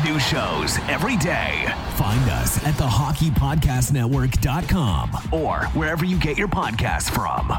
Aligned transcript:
New 0.00 0.18
shows 0.18 0.78
every 0.88 1.18
day. 1.18 1.66
Find 1.96 2.30
us 2.30 2.56
at 2.64 2.72
thehockeypodcastnetwork.com 2.76 5.10
or 5.30 5.66
wherever 5.78 6.06
you 6.06 6.18
get 6.18 6.38
your 6.38 6.48
podcasts 6.48 7.10
from. 7.10 7.52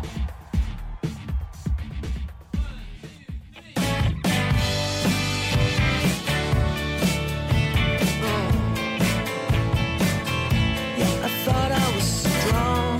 I 11.21 11.27
thought 11.45 11.71
I 11.71 11.95
was 11.95 12.03
strong, 12.03 12.99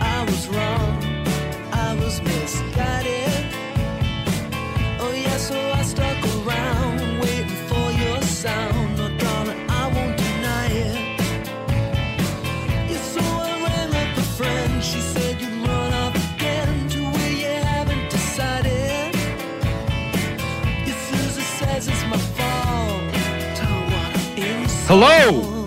I 0.00 0.24
was 0.24 0.48
wrong, 0.48 0.81
Hello. 24.94 25.64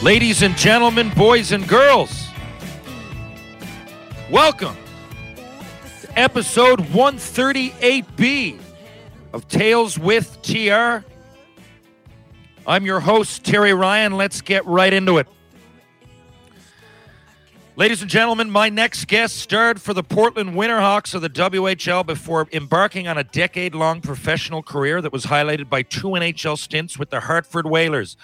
Ladies 0.00 0.42
and 0.42 0.56
gentlemen, 0.56 1.10
boys 1.16 1.50
and 1.50 1.66
girls, 1.66 2.28
welcome 4.30 4.76
to 6.02 6.16
episode 6.16 6.78
138B 6.78 8.60
of 9.32 9.48
Tales 9.48 9.98
with 9.98 10.40
TR. 10.42 11.04
I'm 12.64 12.86
your 12.86 13.00
host, 13.00 13.44
Terry 13.44 13.74
Ryan. 13.74 14.16
Let's 14.16 14.42
get 14.42 14.64
right 14.64 14.92
into 14.92 15.18
it. 15.18 15.26
Ladies 17.74 18.02
and 18.02 18.10
gentlemen, 18.10 18.50
my 18.50 18.68
next 18.68 19.06
guest 19.06 19.36
starred 19.36 19.80
for 19.80 19.94
the 19.94 20.02
Portland 20.02 20.50
Winterhawks 20.50 21.14
of 21.14 21.22
the 21.22 21.30
WHL 21.30 22.04
before 22.04 22.46
embarking 22.52 23.08
on 23.08 23.16
a 23.16 23.24
decade 23.24 23.74
long 23.74 24.02
professional 24.02 24.62
career 24.62 25.00
that 25.00 25.10
was 25.10 25.24
highlighted 25.24 25.70
by 25.70 25.80
two 25.80 26.08
NHL 26.08 26.58
stints 26.58 26.98
with 26.98 27.08
the 27.08 27.20
Hartford 27.20 27.66
Whalers. 27.66 28.18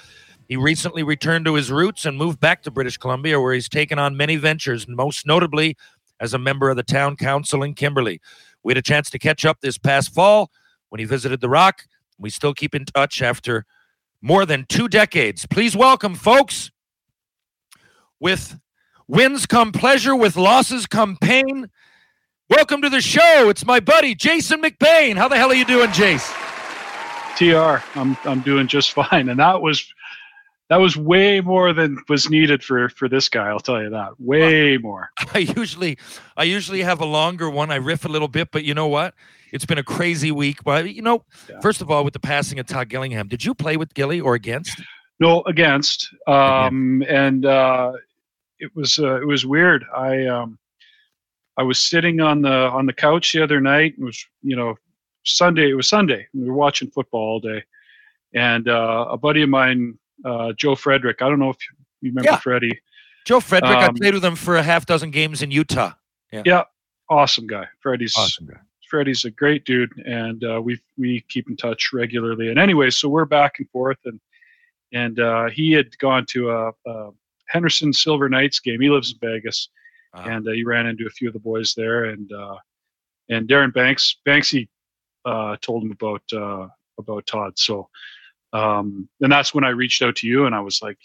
He 0.49 0.57
recently 0.59 1.03
returned 1.03 1.47
to 1.47 1.55
his 1.55 1.73
roots 1.73 2.05
and 2.05 2.19
moved 2.19 2.41
back 2.41 2.63
to 2.65 2.71
British 2.71 2.99
Columbia, 2.99 3.41
where 3.41 3.55
he's 3.55 3.71
taken 3.71 3.99
on 3.99 4.19
many 4.19 4.37
ventures, 4.37 4.87
most 4.87 5.27
notably 5.27 5.79
as 6.21 6.35
a 6.35 6.39
member 6.39 6.69
of 6.69 6.77
the 6.77 6.83
town 6.83 7.17
council 7.17 7.63
in 7.63 7.73
Kimberley. 7.73 8.21
We 8.63 8.73
had 8.73 8.79
a 8.79 8.83
chance 8.83 9.09
to 9.09 9.19
catch 9.19 9.47
up 9.47 9.63
this 9.63 9.79
past 9.79 10.13
fall 10.13 10.51
when 10.91 10.99
he 10.99 11.07
visited 11.07 11.41
the 11.41 11.49
Rock. 11.49 11.87
We 12.19 12.29
still 12.29 12.53
keep 12.53 12.75
in 12.75 12.85
touch 12.85 13.23
after 13.23 13.65
more 14.21 14.45
than 14.45 14.67
two 14.69 14.89
decades. 14.89 15.47
Please 15.47 15.75
welcome, 15.75 16.15
folks, 16.15 16.71
with 18.21 18.59
wins 19.09 19.47
come 19.47 19.73
pleasure, 19.73 20.15
with 20.15 20.37
losses 20.37 20.87
come 20.87 21.17
pain. 21.17 21.71
Welcome 22.51 22.83
to 22.83 22.89
the 22.89 23.01
show. 23.01 23.49
It's 23.49 23.67
my 23.67 23.81
buddy, 23.81 24.15
Jason 24.15 24.63
McBain. 24.63 25.17
How 25.17 25.29
the 25.29 25.37
hell 25.37 25.51
are 25.51 25.55
you 25.55 25.65
doing, 25.65 25.89
Jace? 25.91 26.27
TR, 27.37 27.83
I'm 27.99 28.17
I'm 28.25 28.41
doing 28.41 28.67
just 28.67 28.93
fine, 28.95 29.29
and 29.29 29.39
that 29.41 29.61
was 29.61 29.85
that 30.71 30.77
was 30.79 30.97
way 30.97 31.41
more 31.41 31.73
than 31.73 31.99
was 32.09 32.29
needed 32.31 32.63
for 32.65 32.89
for 32.91 33.09
this 33.09 33.29
guy. 33.29 33.49
I'll 33.49 33.61
tell 33.61 33.83
you 33.83 33.91
that, 33.91 34.13
way 34.19 34.77
more. 34.79 35.11
I 35.35 35.39
usually 35.39 35.99
I 36.37 36.45
usually 36.45 36.83
have 36.83 37.01
a 37.01 37.05
longer 37.07 37.51
one. 37.51 37.71
I 37.71 37.77
riff 37.77 38.05
a 38.05 38.09
little 38.09 38.29
bit, 38.29 38.49
but 38.51 38.65
you 38.65 38.75
know 38.75 38.89
what? 38.89 39.15
It's 39.53 39.65
been 39.67 39.79
a 39.79 39.85
crazy 39.85 40.31
week. 40.33 40.65
But 40.65 40.95
you 40.95 41.03
know, 41.03 41.25
Yeah. 41.49 41.61
first 41.61 41.81
of 41.83 41.91
all, 41.91 42.03
with 42.05 42.13
the 42.15 42.21
passing 42.21 42.59
of 42.59 42.67
Todd 42.67 42.89
Gillingham, 42.89 43.29
did 43.29 43.45
you 43.45 43.55
play 43.55 43.77
with 43.77 43.93
Gilly 43.95 44.21
or 44.21 44.35
against? 44.35 44.81
No, 45.21 45.43
against, 45.47 46.09
um, 46.29 47.03
and 47.09 47.45
uh, 47.45 47.91
it 48.61 48.71
was 48.75 48.99
uh, 48.99 49.21
it 49.21 49.27
was 49.27 49.47
weird. 49.47 49.85
I 49.95 50.27
um, 50.27 50.59
I 51.57 51.63
was 51.63 51.81
sitting 51.81 52.21
on 52.21 52.43
the 52.43 52.51
on 52.51 52.87
the 52.87 52.93
couch 52.93 53.33
the 53.33 53.43
other 53.43 53.61
night. 53.61 53.95
It 53.99 54.03
was 54.05 54.25
you 54.43 54.57
know 54.57 54.77
Sunday. 55.25 55.71
It 55.71 55.75
was 55.75 55.89
Sunday. 55.89 56.27
We 56.35 56.49
were 56.49 56.55
watching 56.55 56.91
football 56.91 57.21
all 57.21 57.41
day, 57.41 57.63
and 58.35 58.69
uh, 58.69 59.07
a 59.11 59.17
buddy 59.17 59.43
of 59.43 59.49
mine, 59.49 59.99
uh, 60.25 60.53
Joe 60.55 60.75
Frederick. 60.75 61.23
I 61.23 61.29
don't 61.29 61.39
know 61.39 61.51
if 61.51 61.57
you 62.01 62.11
remember 62.11 62.31
Yeah. 62.31 62.39
Freddie. 62.39 62.81
Joe 63.27 63.41
Frederick, 63.41 63.77
I 63.77 63.87
Um, 63.87 63.95
played 63.95 64.15
with 64.15 64.25
him 64.25 64.37
for 64.37 64.57
a 64.57 64.63
half 64.63 64.87
dozen 64.87 65.11
games 65.11 65.43
in 65.43 65.51
Utah. 65.51 65.93
Yeah, 66.33 66.65
awesome 67.11 67.47
guy. 67.47 67.67
Freddie's 67.81 68.17
Awesome 68.17 68.47
guy. 68.47 68.61
Freddie's 68.89 69.25
a 69.27 69.31
great 69.31 69.65
dude, 69.67 69.93
and 70.07 70.43
uh, 70.45 70.61
we 70.63 70.81
we 70.97 71.21
keep 71.29 71.49
in 71.51 71.57
touch 71.57 71.91
regularly. 71.93 72.49
And 72.49 72.59
anyway, 72.59 72.89
so 72.91 73.09
we're 73.09 73.27
back 73.27 73.59
and 73.59 73.69
forth, 73.71 73.99
and 74.07 74.19
and 74.93 75.21
uh, 75.21 75.51
he 75.51 75.73
had 75.73 75.97
gone 75.99 76.25
to 76.31 76.51
a, 76.51 76.69
a 76.87 77.11
Henderson 77.49 77.93
Silver 77.93 78.29
Knights 78.29 78.61
game. 78.61 78.81
He 78.81 78.91
lives 78.91 79.13
in 79.13 79.19
Vegas, 79.29 79.69
Uh, 80.15 80.25
and 80.31 80.49
uh, 80.49 80.53
he 80.53 80.65
ran 80.65 80.87
into 80.87 81.07
a 81.07 81.11
few 81.11 81.29
of 81.29 81.35
the 81.35 81.41
boys 81.41 81.75
there, 81.75 82.07
and 82.07 82.33
uh, 82.33 82.57
and 83.29 83.49
Darren 83.49 83.73
Banks 83.73 84.17
Banksy 84.27 84.69
uh, 85.25 85.57
told 85.61 85.83
him 85.85 85.93
about 85.93 86.23
uh, 86.33 86.69
about 86.99 87.27
Todd. 87.27 87.59
So, 87.59 87.89
um, 88.53 89.09
and 89.21 89.31
that's 89.31 89.53
when 89.55 89.65
I 89.65 89.71
reached 89.71 90.03
out 90.03 90.17
to 90.17 90.27
you, 90.27 90.47
and 90.47 90.55
I 90.55 90.61
was 90.61 90.81
like. 90.83 90.99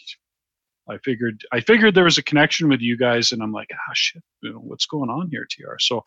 I 0.90 0.98
figured 0.98 1.46
I 1.54 1.62
figured 1.62 1.96
there 1.96 2.04
was 2.04 2.18
a 2.18 2.24
connection 2.24 2.68
with 2.68 2.82
you 2.82 2.98
guys, 2.98 3.32
and 3.32 3.42
I'm 3.42 3.54
like, 3.54 3.70
ah, 3.74 3.94
shit, 3.94 4.22
you 4.42 4.52
know, 4.52 4.60
what's 4.60 4.86
going 4.86 5.10
on 5.10 5.30
here, 5.32 5.48
TR? 5.50 5.78
So, 5.80 6.04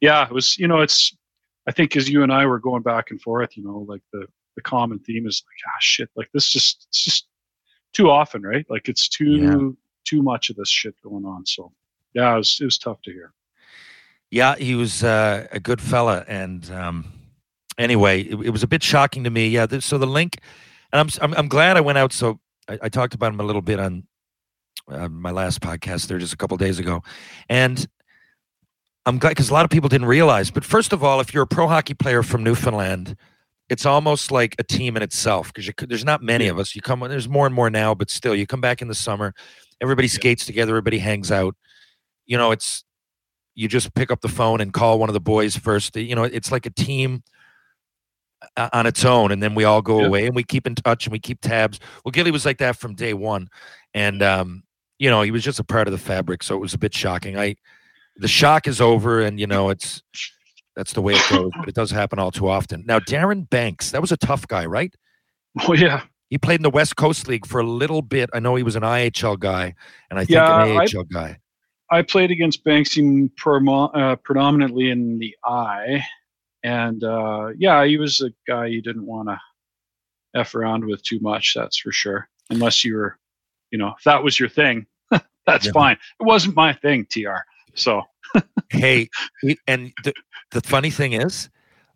yeah, 0.00 0.24
it 0.24 0.32
was, 0.32 0.56
you 0.58 0.68
know, 0.68 0.80
it's, 0.80 1.12
I 1.66 1.72
think 1.72 1.96
as 1.96 2.08
you 2.08 2.22
and 2.22 2.32
I 2.32 2.46
were 2.46 2.60
going 2.60 2.82
back 2.84 3.10
and 3.10 3.20
forth, 3.20 3.56
you 3.56 3.64
know, 3.64 3.84
like 3.88 4.02
the 4.12 4.26
the 4.54 4.62
common 4.62 5.00
theme 5.00 5.26
is 5.26 5.42
like, 5.44 5.60
ah, 5.74 5.78
shit, 5.80 6.08
like 6.14 6.28
this 6.32 6.48
just, 6.52 6.86
it's 6.90 7.04
just 7.04 7.26
too 7.92 8.10
often, 8.10 8.42
right? 8.42 8.66
Like 8.68 8.88
it's 8.88 9.08
too 9.08 9.32
Yeah. 9.36 9.68
too 10.04 10.22
much 10.22 10.50
of 10.50 10.56
this 10.56 10.68
shit 10.68 10.94
going 11.02 11.24
on. 11.24 11.44
So, 11.46 11.72
yeah, 12.14 12.32
it 12.34 12.38
was 12.38 12.58
it 12.60 12.64
was 12.64 12.78
tough 12.78 13.00
to 13.02 13.12
hear. 13.12 13.32
Yeah, 14.30 14.54
he 14.56 14.74
was 14.76 15.02
uh, 15.02 15.48
a 15.50 15.58
good 15.58 15.80
fella, 15.80 16.24
and 16.28 16.70
um, 16.70 17.12
anyway, 17.78 18.22
it, 18.22 18.34
it 18.46 18.50
was 18.50 18.62
a 18.62 18.68
bit 18.68 18.82
shocking 18.82 19.24
to 19.24 19.30
me. 19.30 19.48
Yeah, 19.48 19.66
th- 19.66 19.82
so 19.82 19.98
the 19.98 20.06
link, 20.06 20.38
and 20.92 21.00
I'm 21.00 21.08
I'm, 21.20 21.34
I'm 21.36 21.48
glad 21.48 21.76
I 21.76 21.80
went 21.80 21.98
out. 21.98 22.12
So 22.12 22.38
I, 22.68 22.78
I 22.82 22.88
talked 22.88 23.14
about 23.14 23.32
him 23.32 23.40
a 23.40 23.44
little 23.44 23.62
bit 23.62 23.80
on 23.80 24.04
uh, 24.88 25.08
my 25.08 25.32
last 25.32 25.60
podcast 25.60 26.06
there 26.06 26.18
just 26.18 26.32
a 26.32 26.36
couple 26.36 26.56
days 26.56 26.78
ago, 26.78 27.02
and 27.48 27.86
I'm 29.04 29.18
glad 29.18 29.30
because 29.30 29.50
a 29.50 29.52
lot 29.54 29.64
of 29.64 29.70
people 29.70 29.88
didn't 29.88 30.06
realize. 30.06 30.50
But 30.52 30.64
first 30.64 30.92
of 30.92 31.02
all, 31.02 31.18
if 31.20 31.34
you're 31.34 31.42
a 31.42 31.46
pro 31.48 31.66
hockey 31.66 31.94
player 31.94 32.22
from 32.22 32.44
Newfoundland, 32.44 33.16
it's 33.70 33.86
almost 33.86 34.32
like 34.32 34.56
a 34.58 34.64
team 34.64 34.96
in 34.96 35.02
itself 35.02 35.52
because 35.54 35.70
there's 35.88 36.04
not 36.04 36.22
many 36.22 36.48
of 36.48 36.58
us. 36.58 36.74
You 36.74 36.82
come 36.82 37.00
there's 37.00 37.28
more 37.28 37.46
and 37.46 37.54
more 37.54 37.70
now, 37.70 37.94
but 37.94 38.10
still, 38.10 38.34
you 38.34 38.46
come 38.46 38.60
back 38.60 38.82
in 38.82 38.88
the 38.88 38.94
summer, 38.94 39.32
everybody 39.80 40.08
skates 40.08 40.44
together, 40.44 40.72
everybody 40.72 40.98
hangs 40.98 41.30
out. 41.30 41.54
You 42.26 42.36
know, 42.36 42.50
it's 42.50 42.84
you 43.54 43.68
just 43.68 43.94
pick 43.94 44.10
up 44.10 44.20
the 44.20 44.28
phone 44.28 44.60
and 44.60 44.72
call 44.72 44.98
one 44.98 45.08
of 45.08 45.14
the 45.14 45.20
boys 45.20 45.56
first. 45.56 45.96
You 45.96 46.14
know, 46.16 46.24
it's 46.24 46.50
like 46.50 46.66
a 46.66 46.70
team 46.70 47.22
uh, 48.56 48.70
on 48.72 48.86
its 48.86 49.04
own, 49.04 49.30
and 49.30 49.42
then 49.42 49.54
we 49.54 49.64
all 49.64 49.82
go 49.82 50.00
Yeah. 50.00 50.06
away 50.06 50.26
and 50.26 50.34
we 50.34 50.42
keep 50.42 50.66
in 50.66 50.74
touch 50.74 51.06
and 51.06 51.12
we 51.12 51.20
keep 51.20 51.40
tabs. 51.40 51.78
Well, 52.04 52.12
Gilly 52.12 52.32
was 52.32 52.44
like 52.44 52.58
that 52.58 52.76
from 52.76 52.94
day 52.94 53.14
one, 53.14 53.48
and 53.94 54.22
um, 54.22 54.64
you 54.98 55.08
know, 55.08 55.22
he 55.22 55.30
was 55.30 55.44
just 55.44 55.60
a 55.60 55.64
part 55.64 55.86
of 55.86 55.92
the 55.92 55.98
fabric, 55.98 56.42
so 56.42 56.56
it 56.56 56.60
was 56.60 56.74
a 56.74 56.78
bit 56.78 56.92
shocking. 56.92 57.38
I 57.38 57.54
the 58.16 58.28
shock 58.28 58.66
is 58.66 58.80
over, 58.80 59.20
and 59.20 59.38
you 59.38 59.46
know, 59.46 59.70
it's 59.70 60.02
that's 60.80 60.94
the 60.94 61.02
way 61.02 61.12
it 61.12 61.22
goes, 61.28 61.50
but 61.58 61.68
it 61.68 61.74
does 61.74 61.90
happen 61.90 62.18
all 62.18 62.30
too 62.30 62.48
often. 62.48 62.82
Now, 62.86 63.00
Darren 63.00 63.46
Banks, 63.50 63.90
that 63.90 64.00
was 64.00 64.12
a 64.12 64.16
tough 64.16 64.48
guy, 64.48 64.64
right? 64.64 64.94
Oh 65.68 65.74
yeah, 65.74 66.04
He 66.30 66.38
played 66.38 66.54
in 66.60 66.62
the 66.62 66.70
West 66.70 66.96
Coast 66.96 67.28
League 67.28 67.44
for 67.46 67.60
a 67.60 67.66
little 67.66 68.00
bit. 68.00 68.30
I 68.32 68.38
know 68.40 68.54
he 68.54 68.62
was 68.62 68.76
an 68.76 68.82
IHL 68.82 69.38
guy, 69.38 69.74
and 70.08 70.18
I 70.18 70.22
think 70.22 70.30
Yeah, 70.30 70.62
an 70.64 70.78
I- 70.78 70.86
AHL 70.86 71.04
guy. 71.04 71.36
I 71.90 72.00
played 72.00 72.30
against 72.30 72.64
Banksy 72.64 73.30
promo- 73.34 73.90
uh, 73.94 74.16
predominantly 74.16 74.88
in 74.88 75.18
the 75.18 75.36
eye, 75.44 76.02
and 76.64 77.04
uh, 77.04 77.48
yeah, 77.58 77.84
he 77.84 77.98
was 77.98 78.22
a 78.22 78.30
guy 78.48 78.66
you 78.66 78.80
didn't 78.80 79.04
want 79.04 79.28
to 79.28 79.38
f 80.34 80.54
around 80.54 80.86
with 80.86 81.02
too 81.02 81.20
much. 81.20 81.52
That's 81.54 81.76
for 81.78 81.92
sure. 81.92 82.26
Unless 82.48 82.84
you 82.86 82.94
were, 82.96 83.18
you 83.70 83.76
know, 83.76 83.92
if 83.98 84.04
that 84.04 84.22
was 84.24 84.40
your 84.40 84.48
thing, 84.48 84.86
that's 85.46 85.66
Yeah. 85.66 85.72
fine. 85.72 85.98
It 86.20 86.24
wasn't 86.24 86.56
my 86.56 86.72
thing, 86.72 87.06
Tr. 87.10 87.28
So 87.74 88.02
Hey, 88.70 89.08
and 89.66 89.92
the, 90.04 90.12
the 90.50 90.60
funny 90.62 90.90
thing 90.90 91.12
is, 91.12 91.48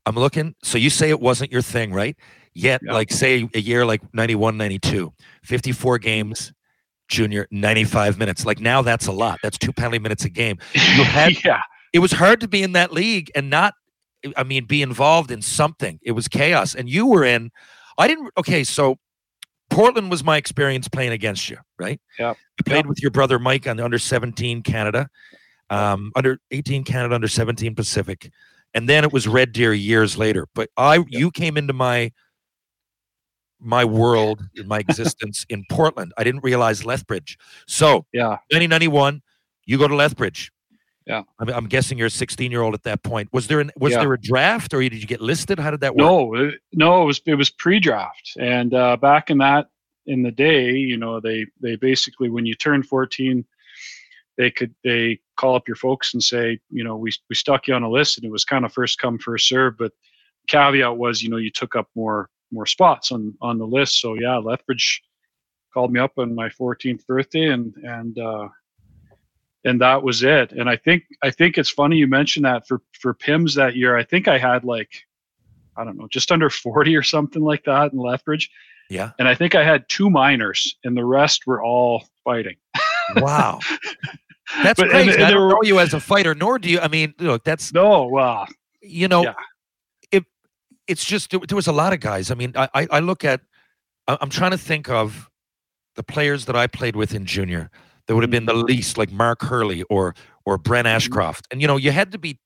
I'm 0.07 0.17
looking. 0.17 0.55
So 0.63 0.79
you 0.79 0.91
say 0.91 1.11
it 1.11 1.21
wasn't 1.21 1.51
your 1.53 1.63
thing, 1.63 1.93
right? 1.93 2.17
Yet, 2.55 2.83
Yeah. 2.85 2.93
like, 2.93 3.11
say 3.11 3.49
a 3.55 3.61
year 3.61 3.85
like 3.85 4.03
91, 4.15 4.57
92, 4.57 5.13
54 5.43 5.97
mm-hmm. 5.97 6.05
games, 6.05 6.53
junior, 7.09 7.47
95 7.51 8.19
minutes. 8.19 8.47
Like, 8.47 8.61
now 8.61 8.83
that's 8.83 9.07
a 9.07 9.13
lot. 9.13 9.41
That's 9.43 9.59
two 9.59 9.73
penalty 9.73 9.99
minutes 9.99 10.25
a 10.25 10.31
game. 10.31 10.59
You 10.73 10.81
had- 11.05 11.45
yeah, 11.45 11.63
It 11.93 11.99
was 11.99 12.13
hard 12.13 12.41
to 12.41 12.49
be 12.49 12.63
in 12.63 12.73
that 12.73 12.93
league 12.93 13.31
and 13.35 13.51
not, 13.51 13.75
I 14.37 14.45
mean, 14.45 14.65
be 14.67 14.83
involved 14.83 15.31
in 15.31 15.43
something. 15.43 15.99
It 16.03 16.13
was 16.13 16.29
chaos. 16.29 16.75
And 16.75 16.89
you 16.89 17.07
were 17.07 17.25
in, 17.25 17.51
I 17.99 18.09
didn't, 18.09 18.31
okay, 18.39 18.65
so 18.65 18.99
Portland 19.71 20.11
was 20.11 20.23
my 20.23 20.37
experience 20.37 20.89
playing 20.89 21.13
against 21.13 21.51
you, 21.51 21.59
right? 21.79 22.01
Yeah. 22.19 22.35
You 22.59 22.65
played 22.65 22.87
with 22.87 23.03
your 23.03 23.11
brother 23.11 23.39
Mike 23.39 23.67
on 23.67 23.77
the 23.77 23.85
under 23.85 23.99
17 23.99 24.63
Canada, 24.63 25.09
um, 25.75 26.13
under 26.15 26.39
18 26.51 26.85
Canada, 26.85 27.15
under 27.15 27.29
17 27.29 27.75
Pacific, 27.75 28.31
and 28.75 28.89
then 28.89 29.05
it 29.05 29.13
was 29.13 29.27
Red 29.29 29.53
Deer 29.53 29.73
years 29.73 30.17
later. 30.17 30.47
But 30.55 30.69
I, 30.77 31.05
you 31.09 31.31
came 31.31 31.57
into 31.57 31.73
my 31.73 32.13
my 33.61 33.85
world, 33.85 34.43
my 34.67 34.79
existence 34.89 35.47
in 35.49 35.65
Portland. 35.71 36.13
I 36.19 36.25
didn't 36.25 36.45
realize 36.45 36.85
Lethbridge. 36.85 37.39
So 37.67 38.05
yeah. 38.13 38.29
1991, 38.51 39.23
you 39.67 39.79
go 39.79 39.89
to 39.89 39.95
Lethbridge. 39.95 40.51
Yeah. 41.07 41.23
I'm, 41.39 41.49
I'm 41.51 41.67
guessing 41.67 41.99
you're 41.99 42.07
a 42.07 42.11
16 42.11 42.51
year 42.51 42.63
old 42.63 42.75
at 42.75 42.83
that 42.85 43.03
point. 43.03 43.29
Was 43.33 43.47
there 43.47 43.61
an, 43.61 43.71
was 43.79 43.93
Yeah. 43.93 44.01
there 44.01 44.13
a 44.15 44.21
draft 44.21 44.73
or 44.75 44.81
did 44.81 44.95
you 44.95 45.07
get 45.07 45.21
listed? 45.21 45.59
How 45.59 45.71
did 45.71 45.81
that 45.81 45.95
work? 45.95 45.99
No, 45.99 46.35
it- 46.35 46.61
no, 46.73 47.03
it 47.03 47.07
was 47.07 47.21
it 47.27 47.35
was 47.35 47.51
pre-draft, 47.51 48.33
and 48.39 48.75
uh, 48.75 48.97
back 48.97 49.31
in 49.31 49.39
that 49.39 49.69
in 50.07 50.23
the 50.23 50.31
day, 50.31 50.71
you 50.73 50.97
know, 50.97 51.21
they 51.21 51.47
they 51.61 51.77
basically 51.77 52.29
when 52.31 52.45
you 52.47 52.55
turn 52.55 52.83
14, 52.83 53.45
they 54.37 54.51
could 54.51 54.75
they 54.85 55.21
call 55.37 55.55
up 55.55 55.69
your 55.69 55.77
folks 55.77 56.15
and 56.15 56.23
say, 56.23 56.59
you 56.71 56.85
know, 56.85 56.97
we 56.97 57.13
we 57.29 57.35
stuck 57.35 57.67
you 57.69 57.75
on 57.75 57.83
a 57.83 57.91
list, 57.91 58.19
and 58.19 58.25
it 58.25 58.31
was 58.31 58.45
kind 58.45 58.65
of 58.65 58.73
first 58.73 58.99
come 58.99 59.19
first 59.19 59.49
serve, 59.49 59.79
but 59.79 59.93
caveat 60.49 60.97
was, 60.97 61.23
you 61.23 61.31
know, 61.31 61.37
you 61.37 61.51
took 61.51 61.77
up 61.77 61.89
more 61.95 62.29
more 62.53 62.67
spots 62.67 63.13
on 63.13 63.35
on 63.41 63.59
the 63.59 63.67
list. 63.67 64.01
So 64.01 64.15
yeah, 64.15 64.37
Lethbridge 64.37 65.03
called 65.73 65.93
me 65.93 66.01
up 66.01 66.13
on 66.19 66.35
my 66.35 66.49
14th 66.49 67.07
birthday, 67.07 67.49
and 67.49 67.75
and 67.83 68.19
uh, 68.19 68.49
and 69.65 69.81
that 69.81 70.03
was 70.03 70.23
it. 70.23 70.53
And 70.53 70.69
I 70.69 70.77
think 70.77 71.05
I 71.23 71.31
think 71.31 71.59
it's 71.59 71.71
funny 71.71 71.97
you 71.97 72.07
mentioned 72.07 72.45
that 72.45 72.67
for 72.67 72.81
for 73.01 73.15
Pims 73.15 73.55
that 73.57 73.77
year. 73.77 73.97
I 73.97 74.05
think 74.05 74.29
I 74.29 74.39
had 74.39 74.65
like 74.65 75.03
I 75.77 75.85
don't 75.85 75.99
know, 75.99 76.09
just 76.09 76.33
under 76.33 76.51
40 76.51 76.97
or 76.97 77.03
something 77.03 77.43
like 77.43 77.65
that 77.65 77.93
in 77.93 77.99
Lethbridge. 77.99 78.51
Yeah. 78.91 79.13
And 79.19 79.27
I 79.27 79.35
think 79.35 79.55
I 79.55 79.65
had 79.65 79.89
two 79.89 80.11
minors, 80.11 80.77
and 80.85 80.97
the 80.97 81.05
rest 81.05 81.47
were 81.47 81.63
all 81.63 82.05
fighting. 82.23 82.57
Wow. 83.17 83.61
That's 84.63 84.79
But- 84.79 84.91
and- 84.91 85.05
crazy. 85.05 85.15
and 85.15 85.25
I 85.25 85.31
don't 85.31 85.43
were- 85.43 85.49
know 85.51 85.61
you 85.63 85.79
as 85.81 85.95
a 85.95 86.01
fighter, 86.01 86.35
nor 86.35 86.59
do 86.59 86.69
you. 86.71 86.81
I 86.81 86.89
mean, 86.89 87.15
look, 87.19 87.45
that's 87.45 87.73
No, 87.73 88.05
wow. 88.05 88.47
you 88.83 89.09
know, 89.09 89.23
Yeah. 89.25 89.35
it. 90.13 90.25
It's 90.87 91.05
just 91.05 91.31
there, 91.31 91.41
was 91.57 91.67
a 91.67 91.73
lot 91.73 91.93
of 91.93 92.01
guys. 92.01 92.31
I 92.31 92.35
mean, 92.35 92.53
I 92.57 92.69
I, 92.75 92.87
I 92.91 93.01
look 93.01 93.25
at. 93.25 93.41
I'm 94.07 94.29
trying 94.29 94.51
to 94.51 94.59
think 94.59 94.91
of 94.91 95.31
the 95.97 96.03
players 96.03 96.45
that 96.45 96.57
I 96.57 96.67
played 96.67 96.95
with 96.97 97.15
in 97.15 97.25
junior 97.25 97.71
that 98.07 98.15
would 98.15 98.23
have 98.23 98.31
been 98.31 98.45
the 98.45 98.53
Mm-hmm. 98.53 98.67
least, 98.67 98.99
like 98.99 99.11
Mark 99.11 99.41
Hurley 99.43 99.83
or 99.85 100.15
or 100.45 100.59
Brent 100.59 100.87
Ashcroft. 100.87 101.47
And 101.51 101.63
you 101.63 101.67
know, 101.67 101.79
you 101.79 101.91
had 101.91 102.13
to 102.13 102.19
be 102.19 102.39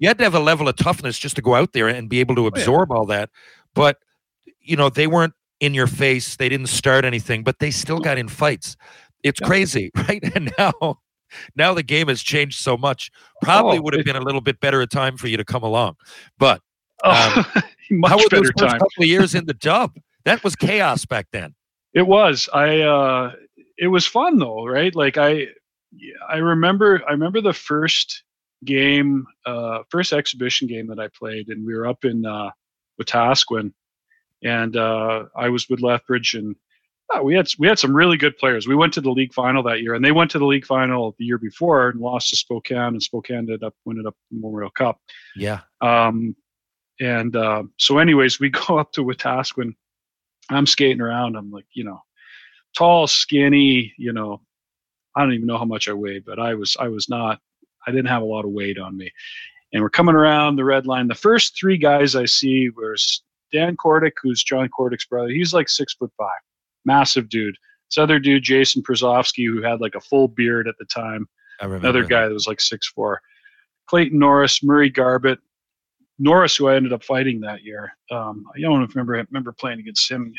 you 0.00 0.08
had 0.08 0.18
to 0.18 0.24
have 0.24 0.34
a 0.34 0.40
level 0.40 0.66
of 0.68 0.74
toughness 0.74 1.16
just 1.16 1.36
to 1.36 1.42
go 1.42 1.54
out 1.54 1.72
there 1.74 1.86
and 1.86 2.08
be 2.08 2.18
able 2.18 2.34
to 2.34 2.42
yeah. 2.42 2.48
absorb 2.48 2.90
all 2.90 3.06
that. 3.06 3.30
But 3.72 3.98
you 4.60 4.76
know, 4.76 4.88
they 4.90 5.06
weren't 5.06 5.34
in 5.60 5.72
your 5.74 5.86
face. 5.86 6.34
They 6.34 6.48
didn't 6.48 6.66
start 6.66 7.04
anything, 7.04 7.44
but 7.44 7.60
they 7.60 7.70
still 7.70 8.00
got 8.00 8.18
in 8.18 8.26
fights. 8.26 8.76
It's 9.22 9.40
Yeah. 9.40 9.46
crazy, 9.46 9.90
right? 10.08 10.22
And 10.34 10.52
now 10.58 10.98
now 11.54 11.74
the 11.74 11.82
game 11.82 12.08
has 12.08 12.22
changed 12.22 12.58
so 12.58 12.76
much. 12.76 13.10
Probably 13.42 13.78
Oh, 13.78 13.82
would 13.82 13.94
have 13.94 14.04
been 14.04 14.16
a 14.16 14.20
little 14.20 14.40
bit 14.40 14.60
better 14.60 14.80
a 14.80 14.86
time 14.86 15.16
for 15.16 15.28
you 15.28 15.36
to 15.36 15.44
come 15.44 15.62
along. 15.62 15.96
But 16.38 16.60
Oh, 17.04 17.44
much 17.90 18.10
how 18.10 18.16
were 18.16 18.28
better 18.30 18.42
those 18.42 18.50
first 18.58 18.78
couple 18.78 19.02
of 19.02 19.06
years 19.06 19.34
in 19.34 19.44
the 19.46 19.54
dub? 19.54 19.96
That 20.24 20.42
was 20.42 20.56
chaos 20.56 21.04
back 21.04 21.28
then. 21.32 21.54
It 21.94 22.06
was. 22.06 22.48
I. 22.52 22.80
uh 22.80 23.32
It 23.78 23.88
was 23.88 24.06
fun 24.06 24.38
though, 24.38 24.66
right? 24.66 24.94
Like 24.94 25.16
I, 25.18 25.48
I 26.28 26.36
remember. 26.38 27.02
I 27.08 27.12
remember 27.12 27.40
the 27.40 27.52
first 27.52 28.22
game, 28.64 29.26
uh 29.44 29.82
first 29.90 30.12
exhibition 30.12 30.66
game 30.66 30.86
that 30.88 30.98
I 30.98 31.08
played, 31.08 31.48
and 31.48 31.66
we 31.66 31.74
were 31.74 31.86
up 31.86 32.04
in 32.04 32.24
uh 32.24 32.50
Wetaskiwin, 33.00 33.72
and 34.42 34.76
uh 34.76 35.24
I 35.36 35.48
was 35.50 35.68
with 35.68 35.80
Lethbridge, 35.82 36.34
and 36.34 36.56
uh, 37.14 37.22
we 37.22 37.34
had 37.34 37.48
we 37.58 37.68
had 37.68 37.78
some 37.78 37.94
really 37.94 38.16
good 38.16 38.36
players. 38.36 38.66
We 38.66 38.74
went 38.74 38.92
to 38.94 39.00
the 39.00 39.10
league 39.10 39.32
final 39.32 39.62
that 39.64 39.80
year, 39.80 39.94
and 39.94 40.04
they 40.04 40.12
went 40.12 40.30
to 40.32 40.38
the 40.38 40.46
league 40.46 40.66
final 40.66 41.14
the 41.18 41.24
year 41.24 41.38
before 41.38 41.90
and 41.90 42.00
lost 42.00 42.30
to 42.30 42.36
Spokane, 42.36 42.94
and 42.94 43.02
Spokane 43.02 43.38
ended 43.38 43.62
up 43.62 43.74
winning 43.84 44.06
up 44.06 44.16
the 44.30 44.36
Memorial 44.36 44.70
Cup. 44.70 45.00
Yeah. 45.36 45.60
Um, 45.80 46.34
and 47.00 47.36
uh, 47.36 47.64
so, 47.78 47.98
anyways, 47.98 48.40
we 48.40 48.50
go 48.68 48.78
up 48.78 48.92
to 48.92 49.04
Wetaskiwin. 49.04 49.74
I'm 50.50 50.66
skating 50.66 51.00
around. 51.00 51.36
I'm 51.36 51.50
like, 51.50 51.66
you 51.72 51.84
know, 51.84 52.00
tall, 52.76 53.06
skinny. 53.06 53.92
You 53.98 54.12
know, 54.12 54.40
I 55.14 55.22
don't 55.22 55.32
even 55.32 55.46
know 55.46 55.58
how 55.58 55.64
much 55.64 55.88
I 55.88 55.92
weighed, 55.92 56.24
but 56.24 56.38
I 56.38 56.54
was, 56.54 56.76
I 56.78 56.88
was 56.88 57.08
not. 57.08 57.40
I 57.86 57.92
didn't 57.92 58.08
have 58.08 58.22
a 58.22 58.26
lot 58.26 58.44
of 58.44 58.50
weight 58.50 58.78
on 58.78 58.96
me. 58.96 59.12
And 59.72 59.82
we're 59.82 59.90
coming 59.90 60.14
around 60.14 60.56
the 60.56 60.64
red 60.64 60.86
line. 60.86 61.08
The 61.08 61.14
first 61.14 61.58
three 61.58 61.76
guys 61.76 62.16
I 62.16 62.24
see 62.24 62.70
was 62.70 63.22
Dan 63.52 63.76
Kordic, 63.76 64.12
who's 64.22 64.42
John 64.42 64.68
Kordic's 64.68 65.06
brother. 65.06 65.28
He's 65.28 65.52
like 65.52 65.68
six 65.68 65.94
foot 65.94 66.12
five, 66.16 66.40
massive 66.86 67.28
dude. 67.28 67.56
This 67.90 67.98
other 67.98 68.18
dude, 68.18 68.42
Jason 68.42 68.82
Przowski, 68.82 69.46
who 69.46 69.62
had 69.62 69.80
like 69.80 69.94
a 69.94 70.00
full 70.00 70.28
beard 70.28 70.66
at 70.68 70.74
the 70.78 70.84
time 70.86 71.28
another 71.60 72.04
guy 72.04 72.26
that 72.26 72.32
was 72.34 72.46
like 72.46 72.60
six 72.60 72.86
four. 72.88 73.20
Clayton 73.86 74.18
Norris, 74.18 74.62
Murray 74.62 74.90
Garbutt, 74.90 75.38
Norris, 76.18 76.56
who 76.56 76.68
I 76.68 76.76
ended 76.76 76.92
up 76.92 77.04
fighting 77.04 77.40
that 77.40 77.62
year. 77.62 77.92
Um, 78.10 78.44
I 78.56 78.60
don't 78.60 78.88
remember 78.94 79.12
remember 79.30 79.52
playing 79.52 79.80
against 79.80 80.10
him. 80.10 80.32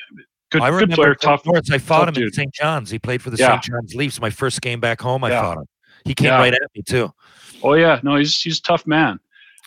Good, 0.51 0.61
I 0.61 0.69
good 0.71 0.91
player, 0.91 1.15
tough. 1.15 1.45
Norris. 1.45 1.69
I 1.71 1.77
fought 1.77 2.07
him 2.09 2.15
in 2.15 2.21
dude. 2.21 2.33
St. 2.35 2.53
John's. 2.53 2.89
He 2.89 2.99
played 2.99 3.21
for 3.21 3.29
the 3.29 3.37
Yeah. 3.37 3.59
St. 3.59 3.63
John's 3.63 3.95
Leafs. 3.95 4.19
My 4.21 4.29
first 4.29 4.61
game 4.61 4.79
back 4.79 5.01
home, 5.01 5.23
I 5.23 5.29
Yeah. 5.29 5.41
fought 5.41 5.57
him. 5.57 5.65
He 6.05 6.13
came 6.13 6.27
Yeah. 6.27 6.37
right 6.39 6.53
at 6.53 6.61
me 6.75 6.81
too. 6.83 7.13
Oh 7.63 7.73
yeah, 7.73 7.99
no, 8.03 8.15
he's 8.17 8.41
he's 8.41 8.59
a 8.59 8.63
tough 8.63 8.85
man. 8.85 9.19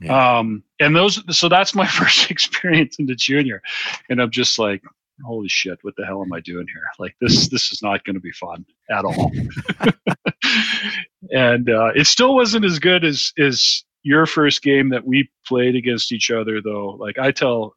Um, 0.08 0.62
and 0.78 0.96
those, 0.96 1.22
so 1.36 1.48
that's 1.48 1.74
my 1.74 1.86
first 1.98 2.30
experience 2.30 2.98
in 2.98 3.06
the 3.06 3.14
junior, 3.14 3.60
and 4.08 4.20
I'm 4.22 4.30
just 4.30 4.58
like, 4.58 4.82
holy 5.24 5.48
shit, 5.48 5.78
what 5.82 5.94
the 5.96 6.04
hell 6.04 6.22
am 6.22 6.32
I 6.32 6.40
doing 6.40 6.66
here? 6.72 6.84
Like 6.98 7.14
this, 7.20 7.48
this 7.48 7.72
is 7.72 7.82
not 7.82 8.04
going 8.04 8.14
to 8.14 8.20
be 8.20 8.32
fun 8.32 8.64
at 8.90 9.04
all. 9.04 9.32
and 11.30 11.70
uh, 11.70 11.90
it 11.94 12.06
still 12.06 12.34
wasn't 12.34 12.64
as 12.64 12.78
good 12.78 13.04
as 13.04 13.32
as 13.38 13.84
your 14.02 14.26
first 14.26 14.62
game 14.62 14.88
that 14.90 15.06
we 15.06 15.30
played 15.46 15.76
against 15.76 16.12
each 16.12 16.30
other, 16.30 16.60
though. 16.62 16.90
Like 16.98 17.18
I 17.18 17.30
tell 17.30 17.74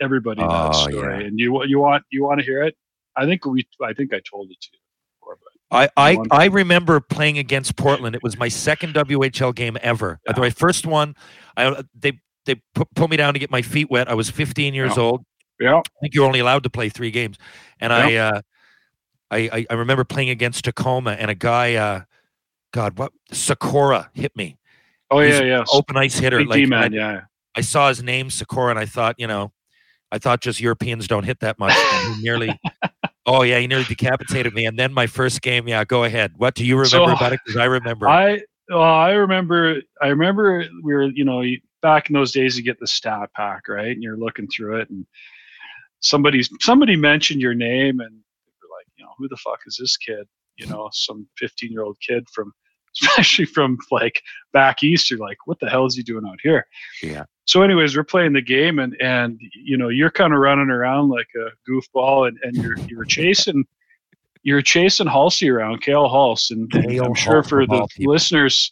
everybody 0.00 0.40
that 0.40 0.50
Oh, 0.50 0.72
story, 0.72 1.20
yeah. 1.20 1.26
and 1.26 1.38
you 1.38 1.62
you 1.64 1.78
want 1.78 2.04
you 2.10 2.22
want 2.24 2.40
to 2.40 2.44
hear 2.44 2.62
it? 2.62 2.76
I 3.16 3.24
think 3.24 3.44
we, 3.46 3.66
I 3.82 3.92
think 3.92 4.12
I 4.12 4.20
told 4.30 4.50
it 4.50 4.60
to 4.60 4.68
you 4.72 4.78
before, 5.20 5.38
I, 5.70 5.88
I. 5.96 6.18
I 6.30 6.44
remember 6.46 7.00
playing 7.00 7.38
against 7.38 7.76
Portland. 7.76 8.14
It 8.14 8.22
was 8.22 8.38
my 8.38 8.48
second 8.48 8.94
WHL 8.94 9.54
game 9.54 9.78
ever. 9.80 10.20
Yeah. 10.26 10.34
My 10.38 10.50
first 10.50 10.86
one, 10.86 11.14
I 11.56 11.82
they 11.98 12.20
they 12.44 12.60
put, 12.74 13.10
me 13.10 13.16
down 13.16 13.34
to 13.34 13.40
get 13.40 13.50
my 13.50 13.62
feet 13.62 13.90
wet. 13.90 14.08
I 14.08 14.14
was 14.14 14.30
15 14.30 14.72
years 14.72 14.96
old. 14.96 15.24
Yeah, 15.60 15.78
I 15.78 15.82
think 16.00 16.14
you're 16.14 16.26
only 16.26 16.40
allowed 16.40 16.62
to 16.64 16.70
play 16.70 16.88
three 16.88 17.10
games, 17.10 17.38
and 17.80 17.92
I, 17.92 18.14
uh, 18.16 18.40
I, 19.30 19.38
I 19.52 19.66
I 19.70 19.74
remember 19.74 20.04
playing 20.04 20.30
against 20.30 20.64
Tacoma, 20.64 21.12
and 21.12 21.30
a 21.30 21.34
guy, 21.34 21.74
uh, 21.74 22.02
God, 22.72 22.98
what 22.98 23.12
Sykora 23.32 24.08
hit 24.12 24.36
me. 24.36 24.58
oh 25.10 25.20
He's 25.20 25.38
yeah, 25.38 25.44
yeah, 25.44 25.64
Open 25.72 25.96
ice 25.96 26.18
hitter. 26.18 26.44
Like, 26.44 26.68
man, 26.68 26.92
I, 26.92 26.96
yeah, 26.96 27.20
I 27.54 27.62
saw 27.62 27.88
his 27.88 28.02
name 28.02 28.28
Sykora, 28.28 28.70
and 28.70 28.78
I 28.78 28.86
thought, 28.86 29.16
you 29.18 29.26
know, 29.26 29.52
I 30.12 30.18
thought 30.18 30.40
just 30.40 30.60
Europeans 30.60 31.08
don't 31.08 31.24
hit 31.24 31.40
that 31.40 31.58
much. 31.58 31.74
And 31.76 32.16
he 32.16 32.22
nearly, 32.22 32.60
oh 33.26 33.42
yeah, 33.42 33.58
he 33.58 33.66
nearly 33.66 33.84
decapitated 33.84 34.54
me. 34.54 34.66
And 34.66 34.78
then 34.78 34.92
my 34.92 35.06
first 35.06 35.42
game, 35.42 35.66
yeah, 35.68 35.84
go 35.84 36.04
ahead. 36.04 36.32
What 36.36 36.54
do 36.54 36.64
you 36.64 36.76
remember 36.76 36.88
So, 36.88 37.04
about 37.04 37.32
it? 37.32 37.40
Because 37.44 37.58
I 37.58 37.64
remember. 37.64 38.08
I 38.08 38.42
well, 38.68 38.82
I 38.82 39.12
remember 39.12 39.80
I 40.00 40.08
remember 40.08 40.64
we 40.82 40.92
were 40.94 41.04
you 41.04 41.24
know 41.24 41.42
back 41.82 42.10
in 42.10 42.14
those 42.14 42.32
days 42.32 42.56
you 42.56 42.64
get 42.64 42.80
the 42.80 42.86
stat 42.86 43.30
pack 43.34 43.68
right 43.68 43.92
and 43.92 44.02
you're 44.02 44.16
looking 44.16 44.48
through 44.48 44.80
it 44.80 44.90
and 44.90 45.06
somebody's 46.00 46.50
somebody 46.60 46.96
mentioned 46.96 47.40
your 47.40 47.54
name 47.54 48.00
and 48.00 48.12
you're 48.12 48.70
like 48.76 48.86
you 48.96 49.04
know 49.04 49.12
who 49.18 49.28
the 49.28 49.36
fuck 49.36 49.60
is 49.66 49.76
this 49.80 49.96
kid? 49.96 50.26
You 50.56 50.66
know 50.66 50.88
some 50.92 51.26
15 51.38 51.70
year 51.70 51.82
old 51.82 51.98
kid 52.06 52.24
from 52.32 52.52
especially 53.02 53.44
from 53.44 53.76
like 53.90 54.22
back 54.52 54.82
east 54.82 55.10
you're 55.10 55.20
like 55.20 55.36
what 55.44 55.60
the 55.60 55.68
hell 55.68 55.86
is 55.86 55.96
he 55.96 56.02
doing 56.02 56.26
out 56.26 56.38
here? 56.42 56.66
Yeah. 57.02 57.24
so 57.44 57.62
anyways 57.62 57.96
we're 57.96 58.04
playing 58.04 58.32
the 58.32 58.42
game 58.42 58.78
and 58.78 58.96
and 59.00 59.40
you 59.54 59.76
know 59.76 59.88
you're 59.88 60.10
kind 60.10 60.32
of 60.32 60.38
running 60.40 60.70
around 60.70 61.10
like 61.10 61.28
a 61.36 61.70
goofball 61.70 62.28
and 62.28 62.38
and 62.42 62.56
you're 62.56 62.78
you're 62.88 63.04
chasing 63.18 63.64
you're 64.46 64.62
chasing 64.62 65.08
Halsey 65.08 65.50
around, 65.50 65.82
Cale 65.82 66.08
Hulse, 66.08 66.52
and, 66.52 66.72
and 66.72 67.00
I'm 67.00 67.14
sure 67.14 67.42
for 67.42 67.66
the 67.66 67.84
listeners, 67.98 68.70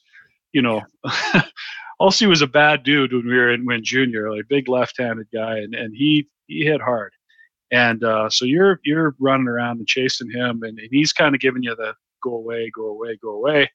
you 0.53 0.63
know, 0.63 0.83
Halsey 2.01 2.27
was 2.27 2.43
a 2.43 2.47
bad 2.47 2.85
dude 2.85 3.13
when 3.13 3.27
we 3.27 3.37
were 3.37 3.53
in 3.53 3.65
when 3.65 3.83
junior, 3.83 4.33
like 4.33 4.47
big 4.49 4.69
left-handed 4.69 5.27
guy, 5.35 5.59
and, 5.59 5.75
and 5.75 5.93
he 5.93 6.29
he 6.47 6.65
hit 6.65 6.81
hard, 6.81 7.13
and 7.71 8.03
uh, 8.05 8.29
so 8.31 8.45
you're 8.45 8.81
you're 8.85 9.15
running 9.19 9.49
around 9.49 9.79
and 9.79 9.87
chasing 9.87 10.31
him, 10.31 10.63
and, 10.63 10.79
and 10.79 10.89
he's 10.91 11.13
kind 11.13 11.35
of 11.35 11.41
giving 11.41 11.63
you 11.63 11.75
the 11.77 11.95
go 12.23 12.35
away, 12.35 12.71
go 12.75 12.87
away, 12.87 13.19
go 13.23 13.31
away, 13.31 13.71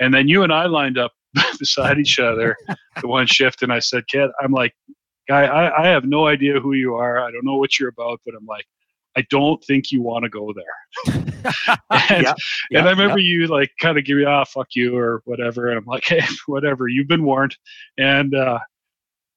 and 0.00 0.12
then 0.12 0.28
you 0.28 0.42
and 0.42 0.52
I 0.52 0.66
lined 0.66 0.98
up 0.98 1.12
beside 1.58 1.98
each 1.98 2.18
other 2.18 2.56
the 3.00 3.08
one 3.08 3.26
shift, 3.26 3.62
and 3.62 3.72
I 3.72 3.78
said, 3.78 4.06
"Kid, 4.08 4.30
I'm 4.42 4.52
like, 4.52 4.74
guy, 5.28 5.44
I, 5.44 5.84
I 5.84 5.86
have 5.88 6.04
no 6.04 6.26
idea 6.26 6.60
who 6.60 6.74
you 6.74 6.94
are. 6.94 7.18
I 7.20 7.30
don't 7.30 7.44
know 7.44 7.56
what 7.56 7.78
you're 7.78 7.90
about, 7.90 8.20
but 8.24 8.34
I'm 8.34 8.46
like." 8.46 8.64
I 9.16 9.22
don't 9.30 9.62
think 9.64 9.90
you 9.90 10.00
want 10.00 10.22
to 10.24 10.28
go 10.28 10.54
there. 10.54 11.16
and, 11.90 12.22
Yeah, 12.70 12.80
and 12.80 12.86
I 12.86 12.90
remember 12.90 13.18
you 13.18 13.48
like 13.48 13.70
kind 13.80 13.98
of 13.98 14.04
give 14.04 14.16
me, 14.16 14.24
ah, 14.24 14.44
fuck 14.44 14.68
you 14.74 14.96
or 14.96 15.22
whatever. 15.24 15.68
And 15.68 15.78
I'm 15.78 15.84
like, 15.86 16.04
hey, 16.06 16.22
whatever, 16.46 16.86
you've 16.86 17.08
been 17.08 17.24
warned. 17.24 17.56
And 17.96 18.34
uh 18.34 18.60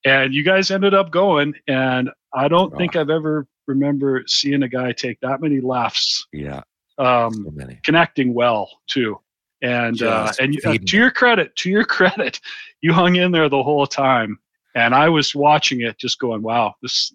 and 0.06 0.34
you 0.34 0.44
guys 0.44 0.72
ended 0.72 0.94
up 0.94 1.12
going. 1.12 1.54
And 1.68 2.12
I 2.34 2.48
don't 2.48 2.76
think 2.78 2.96
I've 2.96 3.10
ever 3.10 3.48
remember 3.68 4.24
seeing 4.28 4.64
a 4.64 4.68
guy 4.70 4.92
take 4.92 5.20
that 5.22 5.42
many 5.42 5.60
lefts, 5.62 6.26
Yeah. 6.34 6.62
um, 6.98 7.34
So 7.34 7.52
many. 7.52 7.80
connecting 7.84 8.34
well 8.34 8.70
too. 8.88 9.20
And 9.62 10.02
uh, 10.02 10.32
and 10.40 10.60
uh, 10.66 10.78
to 10.88 10.98
your 10.98 11.12
credit, 11.12 11.56
to 11.58 11.70
your 11.70 11.84
credit, 11.98 12.40
you 12.82 12.94
hung 12.94 13.16
in 13.18 13.32
there 13.32 13.48
the 13.50 13.62
whole 13.62 13.86
time. 13.86 14.40
And 14.74 14.96
I 14.96 15.10
was 15.10 15.36
watching 15.36 15.82
it, 15.82 15.98
just 16.00 16.18
going, 16.18 16.42
"Wow, 16.42 16.74
this, 16.82 17.14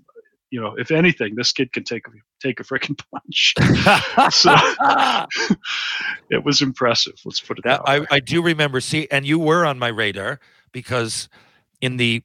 you 0.50 0.60
know, 0.60 0.74
if 0.78 0.90
anything, 0.92 1.34
this 1.34 1.50
kid 1.52 1.72
can 1.72 1.82
take 1.82 2.06
a 2.06 2.10
take 2.40 2.60
a 2.60 2.62
freaking 2.62 2.96
punch." 3.10 3.54
so 4.32 4.54
it 6.30 6.44
was 6.44 6.62
impressive. 6.62 7.14
Let's 7.24 7.40
put 7.40 7.58
it 7.58 7.64
That 7.64 7.84
that, 7.84 7.90
I, 7.90 7.98
way. 8.00 8.06
I 8.10 8.20
do 8.20 8.42
remember. 8.42 8.80
See, 8.80 9.08
and 9.10 9.26
you 9.26 9.38
were 9.38 9.64
on 9.66 9.78
my 9.78 9.88
radar 9.88 10.38
because 10.72 11.28
in 11.80 11.96
the 11.96 12.22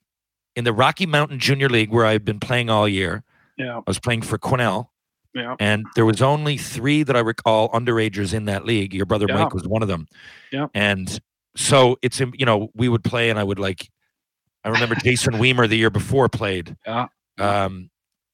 in 0.56 0.64
the 0.64 0.74
Rocky 0.74 1.06
Mountain 1.06 1.40
Junior 1.40 1.70
League 1.70 1.92
where 1.92 2.06
I've 2.06 2.26
been 2.26 2.40
playing 2.40 2.70
all 2.70 2.88
year, 2.88 3.24
yeah, 3.58 3.78
I 3.78 3.84
was 3.88 4.00
playing 4.00 4.22
for 4.24 4.38
Quesnel. 4.38 4.88
yeah, 5.34 5.56
and 5.60 5.86
there 5.96 6.06
was 6.06 6.22
only 6.22 6.58
three 6.58 7.04
that 7.04 7.16
I 7.16 7.20
recall 7.20 7.70
underagers 7.72 8.34
in 8.34 8.46
that 8.46 8.66
league. 8.66 8.94
Your 8.94 9.06
brother 9.06 9.26
Yeah. 9.30 9.36
Mike 9.44 9.54
was 9.54 9.68
one 9.68 9.82
of 9.82 9.88
them. 9.88 10.08
Yeah. 10.52 10.68
And 10.74 11.20
so 11.56 11.98
it's 12.02 12.20
you 12.20 12.46
know 12.46 12.70
we 12.76 12.90
would 12.90 13.04
play, 13.04 13.30
and 13.30 13.40
I 13.40 13.44
would 13.44 13.60
like. 13.60 13.90
I 14.64 14.70
remember 14.70 14.96
Jason 15.04 15.34
Wiemer 15.36 15.68
the 15.68 15.78
year 15.78 15.90
before 15.90 16.30
played. 16.30 16.76
Yeah. 16.86 17.08
Yeah. 17.38 17.64
Um, 17.66 17.90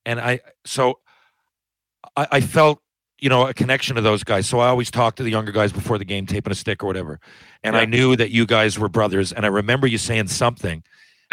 and 0.05 0.19
I 0.19 0.39
so 0.65 0.99
I, 2.15 2.27
I 2.31 2.41
felt 2.41 2.81
you 3.19 3.29
know 3.29 3.47
a 3.47 3.53
connection 3.53 3.95
to 3.95 4.01
those 4.01 4.23
guys. 4.23 4.47
So 4.47 4.59
I 4.59 4.67
always 4.67 4.89
talked 4.91 5.17
to 5.17 5.23
the 5.23 5.29
younger 5.31 5.51
guys 5.51 5.71
before 5.71 5.97
the 5.97 6.05
game, 6.05 6.25
taping 6.25 6.51
a 6.51 6.55
stick 6.55 6.83
or 6.83 6.87
whatever. 6.87 7.19
And 7.63 7.75
I 7.75 7.85
knew 7.85 8.15
that 8.15 8.31
you 8.31 8.45
guys 8.45 8.77
were 8.79 8.89
brothers. 8.89 9.31
And 9.33 9.45
I 9.45 9.49
remember 9.49 9.87
you 9.87 9.97
saying 9.97 10.27
something. 10.27 10.83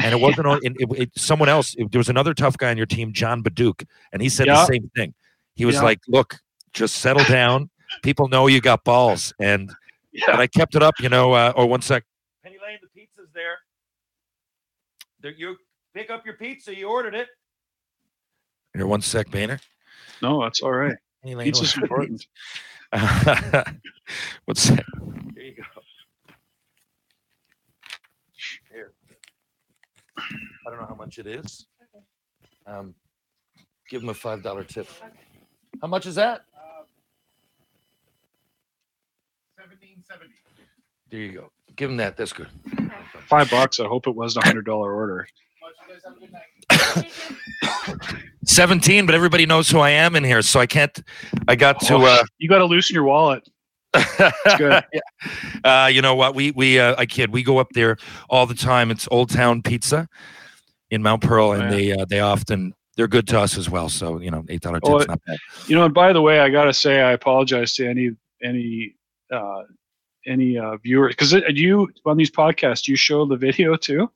And 0.03 0.13
it 0.13 0.21
wasn't 0.21 0.47
on, 0.49 0.61
it, 0.63 0.75
it, 0.99 1.11
someone 1.17 1.49
else. 1.49 1.75
it- 1.79 1.91
there 1.93 1.99
was 2.01 2.09
another 2.09 2.35
tough 2.35 2.57
guy 2.59 2.71
on 2.71 2.77
your 2.77 2.87
team, 2.87 3.13
John 3.13 3.43
Badduke, 3.43 3.87
and 4.13 4.21
he 4.21 4.29
said 4.29 4.49
the 4.49 4.67
same 4.67 4.91
thing. 4.97 5.15
He 5.55 5.65
was 5.65 5.77
Yeah. 5.77 5.83
like, 5.83 6.01
"Look, 6.09 6.37
just 6.73 6.97
settle 6.97 7.23
down. 7.25 7.71
People 8.03 8.27
know 8.29 8.49
you 8.49 8.61
got 8.61 8.83
balls." 8.83 9.33
And 9.39 9.73
yeah. 10.13 10.25
but 10.27 10.41
I 10.41 10.49
kept 10.49 10.75
it 10.75 10.83
up, 10.83 10.95
you 10.99 11.09
know. 11.09 11.33
Uh, 11.33 11.53
oh, 11.55 11.67
one 11.67 11.81
sec. 11.81 12.05
Penny 12.43 12.57
Lane, 12.61 12.79
the 12.83 12.89
pizza's 12.89 13.29
there. 13.33 13.59
There, 15.21 15.31
you 15.33 15.57
pick 15.95 16.11
up 16.11 16.27
your 16.27 16.35
pizza. 16.35 16.75
You 16.77 16.89
ordered 16.89 17.15
it. 17.15 17.29
Here, 18.75 18.87
one 18.89 19.01
sec, 19.01 19.31
Boehner. 19.31 19.61
No, 20.21 20.43
that's 20.43 20.61
all 20.61 20.73
right. 20.73 20.97
Penny 21.23 21.37
Lane 21.37 21.53
Pizza's 21.53 21.77
important. 21.77 22.27
What's 24.45 24.69
that? 24.71 24.85
Here 25.37 25.45
you 25.45 25.55
go. 25.57 25.63
Here. 28.73 28.93
I 30.67 30.71
don't 30.71 30.81
know 30.81 30.87
how 30.87 30.95
much 30.95 31.19
it 31.19 31.27
is. 31.27 31.67
Um, 32.67 32.95
give 33.89 34.03
him 34.03 34.09
a 34.09 34.15
five 34.15 34.43
dollar 34.43 34.65
tip. 34.65 34.89
How 35.81 35.89
much 35.89 36.07
is 36.07 36.15
that? 36.15 36.43
There 41.11 41.21
you 41.21 41.33
go. 41.33 41.51
Give 41.77 41.91
him 41.91 41.97
that. 41.99 42.17
That's 42.17 42.33
good. 42.33 42.49
Five 43.29 43.51
bucks. 43.51 43.81
I 43.81 43.87
hope 43.87 44.07
it 44.07 44.15
wasn't 44.15 44.45
a 44.45 44.49
hundred 44.49 44.67
dollar 44.67 44.93
order. 44.93 45.27
17, 48.47 49.07
but 49.07 49.15
everybody 49.15 49.47
knows 49.47 49.69
who 49.71 49.79
I 49.79 49.91
am 49.91 50.17
in 50.17 50.25
here, 50.25 50.43
so 50.43 50.61
I 50.61 50.67
can't. 50.67 50.99
I 51.49 51.57
got 51.57 51.81
to. 51.83 51.97
Uh, 51.97 52.25
you 52.39 52.49
got 52.49 52.59
to 52.59 52.65
loosen 52.65 52.95
your 52.95 53.05
wallet. 53.05 53.49
Good. 54.59 54.85
uh, 55.65 55.91
you 55.93 56.03
know 56.03 56.15
what? 56.15 56.35
We 56.35 56.51
we 56.53 56.79
uh, 56.79 56.95
I 56.99 57.07
kid. 57.07 57.33
We 57.33 57.43
go 57.43 57.59
up 57.59 57.69
there 57.75 57.97
all 58.29 58.47
the 58.47 58.55
time. 58.55 58.91
It's 58.91 59.09
Old 59.11 59.31
Town 59.31 59.63
Pizza 59.63 60.09
in 60.91 61.03
Mount 61.03 61.23
Pearl, 61.23 61.53
and 61.53 61.63
yeah. 61.65 61.71
they 61.71 61.93
uh, 61.93 62.05
they 62.09 62.21
often 62.21 62.75
they're 62.97 63.09
good 63.09 63.27
to 63.29 63.41
us 63.41 63.57
as 63.57 63.69
well. 63.69 63.89
So 63.89 64.21
you 64.21 64.31
know, 64.31 64.45
eight 64.49 64.61
dollar 64.61 64.81
tips, 64.81 64.91
Oh, 64.91 64.99
not 65.09 65.21
bad. 65.27 65.39
You 65.67 65.77
know, 65.77 65.85
and 65.85 65.95
by 65.95 66.13
the 66.13 66.23
way, 66.23 66.41
I 66.41 66.51
got 66.51 66.65
to 66.65 66.75
say, 66.75 67.03
I 67.03 67.13
apologize 67.13 67.75
to 67.77 67.89
any 67.89 68.11
any 68.43 68.95
uh, 69.33 69.63
any 70.27 70.59
uh, 70.59 70.77
viewer 70.79 71.09
because 71.09 71.33
you 71.33 71.89
on 72.05 72.17
these 72.17 72.31
podcasts 72.31 72.89
you 72.89 72.97
show 72.97 73.27
the 73.27 73.37
video 73.37 73.77
too. 73.77 74.11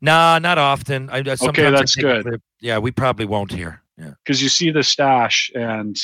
Nah, 0.00 0.38
not 0.38 0.58
often. 0.58 1.08
I, 1.08 1.18
I 1.18 1.22
that's 1.22 1.94
good. 1.96 2.40
Yeah, 2.60 2.78
we 2.78 2.90
probably 2.90 3.26
won't 3.26 3.52
here. 3.52 3.80
Yeah. 3.96 4.14
because 4.24 4.42
you 4.42 4.48
see 4.48 4.72
the 4.72 4.82
stash 4.82 5.52
and 5.54 5.96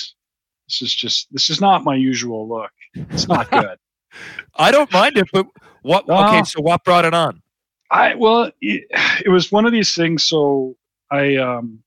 this 0.71 0.83
is 0.83 0.95
just 0.95 1.27
this 1.33 1.51
is 1.51 1.61
not 1.61 1.85
my 1.85 1.95
usual 1.97 2.49
look 2.49 2.71
it's 3.11 3.29
not 3.29 3.51
good 3.63 3.77
I 4.57 4.73
don't 4.73 4.93
mind 4.93 5.17
it, 5.17 5.29
but 5.33 5.47
what? 5.83 6.09
No. 6.09 6.27
Okay, 6.27 6.43
so 6.43 6.61
what 6.61 6.83
brought 6.85 7.05
it 7.05 7.15
on? 7.15 7.41
i 7.91 8.15
well 8.15 8.51
it, 8.61 8.85
it 9.25 9.29
was 9.29 9.51
one 9.53 9.67
of 9.67 9.73
these 9.73 9.95
things 9.95 10.23
so 10.23 10.77
i 11.11 11.37
um 11.37 11.83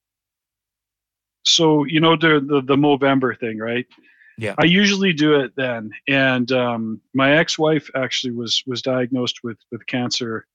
so 1.44 1.84
you 1.86 2.00
know 2.00 2.16
the 2.16 2.40
the, 2.46 2.62
the 2.62 2.76
movember 2.76 3.38
thing 3.40 3.58
right 3.58 3.86
Yeah. 4.38 4.56
i 4.58 4.66
usually 4.66 5.14
do 5.14 5.40
it 5.40 5.54
then 5.56 5.92
and 6.08 6.52
um 6.52 7.02
my 7.14 7.38
ex-wife 7.38 7.90
actually 7.96 8.34
was 8.34 8.64
was 8.66 8.82
diagnosed 8.82 9.40
with 9.44 9.58
with 9.72 9.86
cancer 9.88 10.46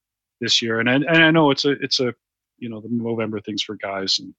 this 0.40 0.61
year 0.62 0.80
and 0.80 0.88
I, 0.90 0.94
and 0.94 1.08
I 1.28 1.30
know 1.30 1.50
it's 1.50 1.64
a 1.64 1.73
it's 1.82 2.00
a 2.00 2.14
you 2.58 2.68
know 2.68 2.80
the 2.80 2.88
movember 2.88 3.42
things 3.44 3.62
for 3.62 3.76
guys 3.76 4.18
and 4.18 4.35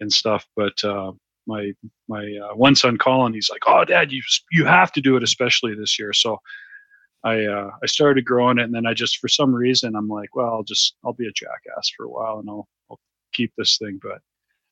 and 0.00 0.12
stuff 0.12 0.46
but 0.56 0.82
uh 0.84 1.12
my 1.46 1.72
my 2.08 2.24
uh, 2.50 2.54
one 2.54 2.74
son 2.74 2.98
Colin, 2.98 3.32
he's 3.34 3.50
like, 3.50 3.62
"Oh, 3.66 3.84
Dad, 3.84 4.12
you 4.12 4.22
you 4.50 4.64
have 4.64 4.92
to 4.92 5.00
do 5.00 5.16
it, 5.16 5.22
especially 5.22 5.74
this 5.74 5.98
year." 5.98 6.12
So 6.12 6.38
I 7.24 7.44
uh, 7.44 7.70
I 7.82 7.86
started 7.86 8.24
growing 8.24 8.58
it, 8.58 8.64
and 8.64 8.74
then 8.74 8.86
I 8.86 8.94
just 8.94 9.18
for 9.18 9.28
some 9.28 9.54
reason 9.54 9.94
I'm 9.96 10.08
like, 10.08 10.34
"Well, 10.34 10.46
I'll 10.48 10.62
just 10.62 10.96
I'll 11.04 11.12
be 11.12 11.26
a 11.26 11.32
jackass 11.32 11.90
for 11.96 12.04
a 12.06 12.08
while, 12.10 12.38
and 12.38 12.48
I'll 12.48 12.68
I'll 12.90 13.00
keep 13.32 13.52
this 13.56 13.78
thing." 13.78 13.98
But 14.02 14.18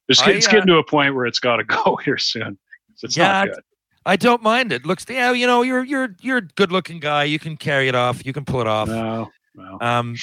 it's, 0.09 0.21
I, 0.23 0.31
it's 0.33 0.47
uh, 0.49 0.51
getting 0.51 0.67
to 0.69 0.77
a 0.79 0.85
point 0.85 1.15
where 1.15 1.27
it's 1.27 1.41
got 1.41 1.57
to 1.57 1.65
go 1.85 1.97
here 2.05 2.19
soon. 2.19 2.59
It's 3.03 3.17
Yeah, 3.17 3.29
not 3.29 3.49
good. 3.49 3.63
I 4.07 4.17
don't 4.17 4.43
mind 4.43 4.71
it. 4.71 4.85
Looks, 4.85 5.07
yeah, 5.09 5.33
you 5.33 5.47
know, 5.47 5.63
you're 5.63 5.83
you're 5.85 6.15
you're 6.21 6.39
a 6.39 6.43
good 6.43 6.71
looking 6.71 7.01
guy. 7.01 7.25
You 7.25 7.39
can 7.39 7.57
carry 7.57 7.89
it 7.89 7.95
off. 7.95 8.25
You 8.27 8.33
can 8.33 8.45
pull 8.45 8.61
it 8.61 8.67
off. 8.67 8.89
No, 8.89 9.31
no. 9.55 9.79
um 9.81 10.15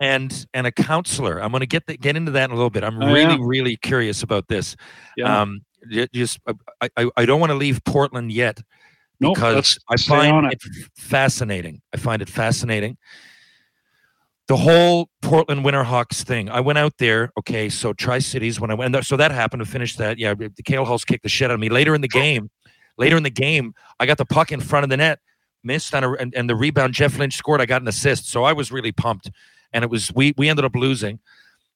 and 0.00 0.44
and 0.54 0.66
a 0.66 0.72
counselor 0.72 1.40
i'm 1.40 1.52
going 1.52 1.60
to 1.60 1.66
get 1.66 1.86
the, 1.86 1.96
get 1.96 2.16
into 2.16 2.32
that 2.32 2.46
in 2.46 2.50
a 2.50 2.54
little 2.54 2.68
bit 2.68 2.82
i'm 2.82 3.00
Oh, 3.00 3.12
really 3.12 3.34
yeah. 3.34 3.38
really 3.40 3.76
curious 3.76 4.24
about 4.24 4.48
this 4.48 4.74
Yeah. 5.16 5.42
um 5.42 5.60
just 6.12 6.38
I, 6.80 6.88
I 6.96 7.10
i 7.16 7.26
don't 7.26 7.40
want 7.40 7.50
to 7.50 7.56
leave 7.56 7.82
portland 7.84 8.32
yet 8.32 8.60
because 9.20 9.78
let's 9.88 10.10
i 10.10 10.16
find 10.16 10.46
it. 10.46 10.54
it 10.54 10.90
fascinating 10.96 11.80
i 11.92 11.96
find 11.96 12.22
it 12.22 12.28
fascinating 12.28 12.96
the 14.48 14.56
whole 14.56 15.08
portland 15.22 15.64
winterhawks 15.64 16.22
thing 16.22 16.50
i 16.50 16.60
went 16.60 16.78
out 16.78 16.94
there 16.98 17.30
okay 17.38 17.68
so 17.68 17.92
tri-cities 17.92 18.60
when 18.60 18.70
i 18.70 18.74
went 18.74 19.04
so 19.04 19.16
that 19.16 19.30
happened 19.30 19.64
to 19.64 19.70
finish 19.70 19.96
that 19.96 20.18
yeah 20.18 20.34
the 20.34 20.62
cale 20.64 20.84
hulse 20.84 21.04
kicked 21.04 21.22
the 21.22 21.28
shit 21.28 21.50
out 21.50 21.54
of 21.54 21.60
me 21.60 21.68
later 21.68 21.94
in 21.94 22.00
the 22.00 22.08
game 22.08 22.50
later 22.98 23.16
in 23.16 23.22
the 23.22 23.30
game 23.30 23.74
i 24.00 24.06
got 24.06 24.18
the 24.18 24.26
puck 24.26 24.52
in 24.52 24.60
front 24.60 24.84
of 24.84 24.90
the 24.90 24.96
net 24.96 25.20
missed 25.66 25.94
on 25.94 26.04
a, 26.04 26.12
and, 26.12 26.34
and 26.34 26.50
the 26.50 26.54
rebound 26.56 26.92
jeff 26.92 27.18
lynch 27.18 27.36
scored 27.36 27.60
i 27.60 27.66
got 27.66 27.80
an 27.80 27.88
assist 27.88 28.28
so 28.28 28.44
i 28.44 28.52
was 28.52 28.70
really 28.70 28.92
pumped 28.92 29.30
and 29.74 29.84
it 29.84 29.90
was 29.90 30.10
we 30.14 30.32
we 30.38 30.48
ended 30.48 30.64
up 30.64 30.74
losing 30.74 31.18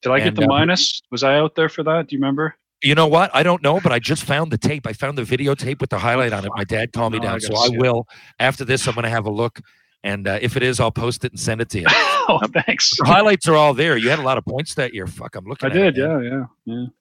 Did 0.00 0.12
I 0.12 0.18
get 0.18 0.28
and, 0.28 0.36
the 0.36 0.44
uh, 0.44 0.48
minus? 0.48 1.02
Was 1.10 1.24
I 1.24 1.36
out 1.36 1.54
there 1.54 1.68
for 1.68 1.82
that? 1.82 2.08
Do 2.08 2.16
you 2.16 2.20
remember? 2.20 2.54
You 2.82 2.94
know 2.94 3.06
what? 3.08 3.30
I 3.34 3.42
don't 3.42 3.62
know, 3.62 3.80
but 3.80 3.90
I 3.92 3.98
just 3.98 4.22
found 4.24 4.52
the 4.52 4.58
tape. 4.58 4.86
I 4.86 4.92
found 4.92 5.18
the 5.18 5.22
videotape 5.22 5.80
with 5.80 5.90
the 5.90 5.98
highlight 5.98 6.32
on 6.32 6.44
it. 6.44 6.52
My 6.54 6.64
dad 6.64 6.92
calmed 6.92 7.14
me 7.14 7.18
No, 7.18 7.26
I 7.26 7.30
down, 7.32 7.40
so 7.40 7.56
I 7.56 7.68
will. 7.70 8.06
After 8.38 8.64
this, 8.64 8.86
I'm 8.86 8.94
going 8.94 9.02
to 9.02 9.10
have 9.10 9.26
a 9.26 9.30
look, 9.30 9.60
and 10.04 10.28
uh, 10.28 10.38
if 10.40 10.56
it 10.56 10.62
is, 10.62 10.78
I'll 10.78 10.92
post 10.92 11.24
it 11.24 11.32
and 11.32 11.40
send 11.40 11.60
it 11.60 11.70
to 11.70 11.80
you. 11.80 11.86
oh, 11.90 12.40
thanks. 12.66 12.92
Highlights 13.00 13.48
are 13.48 13.56
all 13.56 13.74
there. 13.74 13.96
You 13.96 14.10
had 14.10 14.20
a 14.20 14.22
lot 14.22 14.38
of 14.38 14.44
points 14.44 14.74
that 14.76 14.94
year. 14.94 15.08
Fuck, 15.08 15.34
I'm 15.34 15.44
looking. 15.46 15.70
I 15.70 15.74
at 15.74 15.76
it, 15.76 15.90
did. 15.92 15.96
Yeah, 15.96 16.20
yeah, 16.20 16.44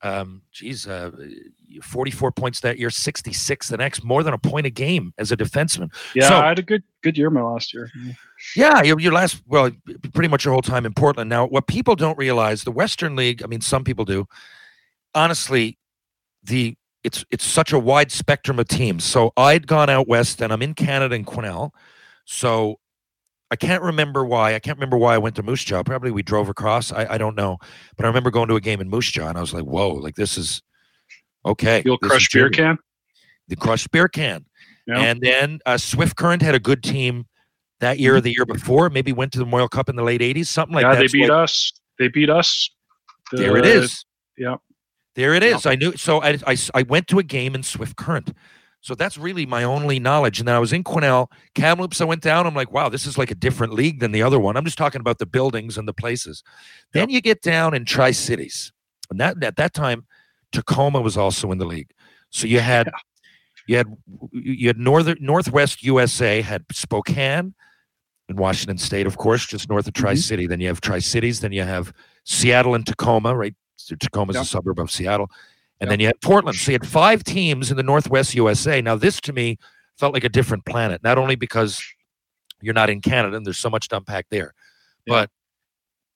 yeah. 0.02 0.20
Um, 0.20 0.42
geez, 0.52 0.88
uh, 0.88 1.12
44 1.84 2.32
points 2.32 2.60
that 2.62 2.80
year, 2.80 2.90
66 2.90 3.70
the 3.70 3.78
next, 3.78 4.04
more 4.04 4.24
than 4.24 4.34
a 4.34 4.38
point 4.40 4.66
a 4.66 4.72
game 4.72 5.14
as 5.20 5.32
a 5.32 5.38
defenseman. 5.38 5.94
Yeah, 6.16 6.30
So- 6.30 6.38
I 6.38 6.48
had 6.48 6.60
a 6.60 6.64
good 6.64 6.84
good 7.04 7.18
year 7.18 7.30
my 7.30 7.42
last 7.42 7.74
year. 7.74 7.92
Yeah, 8.56 8.82
your, 8.82 9.00
your 9.00 9.14
last, 9.14 9.42
well, 9.48 9.70
pretty 10.14 10.28
much 10.28 10.44
your 10.44 10.54
whole 10.54 10.62
time 10.62 10.86
in 10.86 10.94
Portland. 10.94 11.30
Now, 11.30 11.46
what 11.46 11.68
people 11.68 11.96
don't 11.96 12.18
realize, 12.18 12.64
the 12.64 12.72
Western 12.72 13.16
League, 13.16 13.44
I 13.44 13.48
mean, 13.48 13.62
some 13.62 13.84
people 13.84 14.06
do. 14.06 14.28
Honestly, 15.16 15.78
the 16.44 16.76
it's 17.04 17.24
it's 17.32 17.46
such 17.46 17.72
a 17.72 17.80
wide 17.80 18.12
spectrum 18.12 18.60
of 18.60 18.68
teams. 18.68 19.04
So 19.04 19.32
I'd 19.38 19.68
gone 19.68 19.90
out 19.90 20.08
west, 20.08 20.42
and 20.42 20.52
I'm 20.52 20.62
in 20.62 20.74
Canada 20.74 21.16
in 21.16 21.26
Quesnel. 21.26 21.72
So 22.26 22.80
I 23.50 23.56
can't 23.56 23.82
remember 23.82 24.26
why. 24.26 24.56
I 24.56 24.60
can't 24.60 24.78
remember 24.78 24.98
why 24.98 25.16
I 25.16 25.18
went 25.18 25.36
to 25.38 25.44
Moose 25.44 25.64
Jaw. 25.64 25.84
Probably 25.84 26.12
we 26.12 26.22
drove 26.22 26.50
across. 26.50 26.92
I, 26.92 27.06
I 27.14 27.18
don't 27.18 27.36
know, 27.36 27.58
but 27.96 28.06
I 28.06 28.08
remember 28.10 28.30
going 28.30 28.50
to 28.50 28.56
a 28.56 28.62
game 28.62 28.82
in 28.82 28.90
Moose 28.90 29.10
Jaw, 29.10 29.30
and 29.30 29.38
I 29.38 29.42
was 29.42 29.54
like, 29.54 29.64
"Whoa! 29.64 29.90
Like 29.94 30.16
this 30.16 30.38
is 30.38 30.62
okay." 31.46 31.82
You'll 31.86 31.98
this 32.02 32.12
crush 32.12 32.30
beer 32.30 32.50
can. 32.50 32.78
The 33.48 33.56
crushed 33.56 33.92
beer 33.92 34.10
can. 34.10 34.46
Yeah. 34.86 35.00
And 35.00 35.22
then 35.22 35.60
uh, 35.66 35.78
Swift 35.78 36.16
Current 36.18 36.42
had 36.42 36.56
a 36.56 36.60
good 36.60 36.84
team 36.84 37.26
that 37.80 38.00
year 38.00 38.16
or 38.18 38.22
the 38.22 38.32
year 38.32 38.46
before. 38.46 38.90
Maybe 38.90 39.14
went 39.14 39.32
to 39.34 39.40
the 39.40 39.46
Memorial 39.46 39.70
Cup 39.70 39.88
in 39.88 39.96
the 39.96 40.04
late 40.04 40.22
'80s, 40.22 40.48
something 40.48 40.76
like 40.76 40.84
yeah, 40.84 40.96
that. 40.96 41.00
they 41.00 41.08
So 41.08 41.14
beat 41.14 41.30
us. 41.30 41.74
They 42.00 42.08
beat 42.10 42.30
us. 42.30 42.70
There 43.32 43.56
it 43.58 43.66
is. 43.66 44.04
The- 44.38 44.44
yeah. 44.44 44.56
There 45.18 45.34
it 45.34 45.44
is. 45.44 45.50
Yeah. 45.50 45.58
is. 45.58 45.66
I 45.66 45.76
knew. 45.76 45.98
So 45.98 46.22
I 46.22 46.38
I 46.74 46.84
went 46.84 47.08
to 47.08 47.20
a 47.20 47.24
game 47.24 47.56
in 47.56 47.64
Swift 47.64 47.98
Current. 47.98 48.32
So 48.82 48.94
that's 48.94 49.18
really 49.18 49.46
my 49.46 49.64
only 49.64 50.00
knowledge. 50.00 50.40
And 50.40 50.48
then 50.48 50.56
I 50.56 50.60
was 50.60 50.72
in 50.72 50.84
Quesnel, 50.84 51.30
Kamloops. 51.56 52.00
I 52.00 52.06
went 52.06 52.22
down. 52.22 52.46
I'm 52.46 52.54
like, 52.54 52.72
wow, 52.72 52.88
this 52.88 53.08
is 53.08 53.18
like 53.18 53.32
a 53.32 53.36
different 53.36 53.74
league 53.74 54.00
than 54.00 54.12
the 54.12 54.22
other 54.22 54.40
one. 54.40 54.56
I'm 54.56 54.64
just 54.64 54.78
talking 54.78 55.02
about 55.02 55.18
the 55.18 55.26
buildings 55.26 55.78
and 55.78 55.88
the 55.88 55.94
places. 55.94 56.44
Then 56.94 57.10
you 57.10 57.20
get 57.20 57.42
down 57.42 57.74
in 57.74 57.84
Tri 57.84 58.12
Cities, 58.12 58.72
and 59.10 59.20
that 59.20 59.44
at 59.44 59.56
that 59.58 59.74
time, 59.74 60.06
Tacoma 60.52 61.02
was 61.02 61.18
also 61.18 61.52
in 61.52 61.58
the 61.58 61.66
league. 61.66 61.92
So 62.30 62.46
you 62.46 62.60
had 62.60 62.90
you 63.68 63.78
had 63.78 63.88
you 64.32 64.68
had 64.68 64.78
northern 64.78 65.18
Northwest 65.20 65.84
USA 65.84 66.42
had 66.42 66.64
Spokane 66.72 67.56
in 68.30 68.36
Washington 68.36 68.78
State, 68.78 69.08
of 69.08 69.18
course, 69.18 69.48
just 69.48 69.68
north 69.68 69.88
of 69.88 69.94
mm-hmm. 69.94 70.04
Tri 70.04 70.16
City. 70.16 70.46
Then 70.46 70.60
you 70.60 70.68
have 70.68 70.80
Tri 70.80 71.00
Cities. 71.00 71.40
Then 71.40 71.52
you 71.52 71.64
have 71.64 71.92
Seattle 72.26 72.76
and 72.76 72.86
Tacoma, 72.86 73.36
right? 73.36 73.56
So 73.78 73.96
Tacoma's 73.96 74.36
Yeah. 74.36 74.42
a 74.42 74.46
suburb 74.46 74.80
of 74.80 74.92
Seattle. 74.92 75.30
And 75.80 75.88
Yeah. 75.88 75.92
then 75.92 76.00
you 76.02 76.08
had 76.08 76.20
Portland. 76.22 76.58
So 76.58 76.72
you 76.72 76.76
had 76.76 76.88
five 76.88 77.24
teams 77.24 77.72
in 77.72 77.78
the 77.78 77.84
Northwest 77.84 78.36
USA. 78.36 78.82
Now, 78.82 78.96
this 78.96 79.22
to 79.22 79.34
me 79.34 79.58
felt 79.98 80.14
like 80.14 80.24
a 80.24 80.30
different 80.30 80.66
planet, 80.66 81.02
not 81.04 81.18
only 81.18 81.36
because 81.36 81.82
you're 82.62 82.74
not 82.74 82.90
in 82.90 83.02
Canada 83.02 83.38
and 83.38 83.46
there's 83.46 83.58
so 83.60 83.70
much 83.70 83.88
to 83.90 83.98
unpack 83.98 84.26
there, 84.30 84.54
Yeah. 85.06 85.14
but 85.14 85.30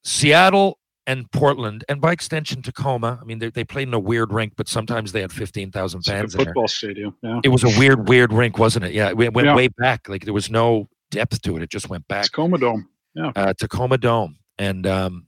Seattle 0.03 0.79
and 1.07 1.29
Portland, 1.31 1.83
and 1.89 1.99
by 1.99 2.11
extension, 2.11 2.61
Tacoma. 2.61 3.19
I 3.21 3.25
mean, 3.25 3.39
they, 3.39 3.49
they 3.49 3.63
played 3.63 3.87
in 3.87 3.93
a 3.93 3.99
weird 3.99 4.31
rink, 4.31 4.53
but 4.55 4.67
sometimes 4.67 5.11
they 5.11 5.21
had 5.21 5.31
15,000 5.31 5.99
It's 5.99 6.07
like 6.07 6.15
a 6.15 6.19
fans 6.19 6.33
in 6.33 6.37
there. 6.37 6.45
football 6.45 6.67
stadium. 6.67 7.15
Yeah. 7.23 7.39
It 7.43 7.49
was 7.49 7.63
a 7.63 7.69
weird, 7.79 8.07
weird 8.07 8.31
rink, 8.31 8.57
wasn't 8.57 8.85
it? 8.85 8.93
Yeah, 8.93 9.09
it 9.09 9.17
went 9.17 9.33
Yeah. 9.45 9.55
way 9.55 9.67
back. 9.67 10.07
Like 10.07 10.25
there 10.25 10.33
was 10.33 10.49
no 10.49 10.89
depth 11.09 11.41
to 11.43 11.57
it. 11.57 11.63
It 11.63 11.69
just 11.69 11.89
went 11.89 12.07
back. 12.07 12.25
Tacoma 12.25 12.57
Dome. 12.59 12.87
Yeah. 13.15 13.31
Uh, 13.35 13.53
Tacoma 13.53 13.97
Dome, 13.97 14.37
and 14.57 14.85
um, 14.87 15.25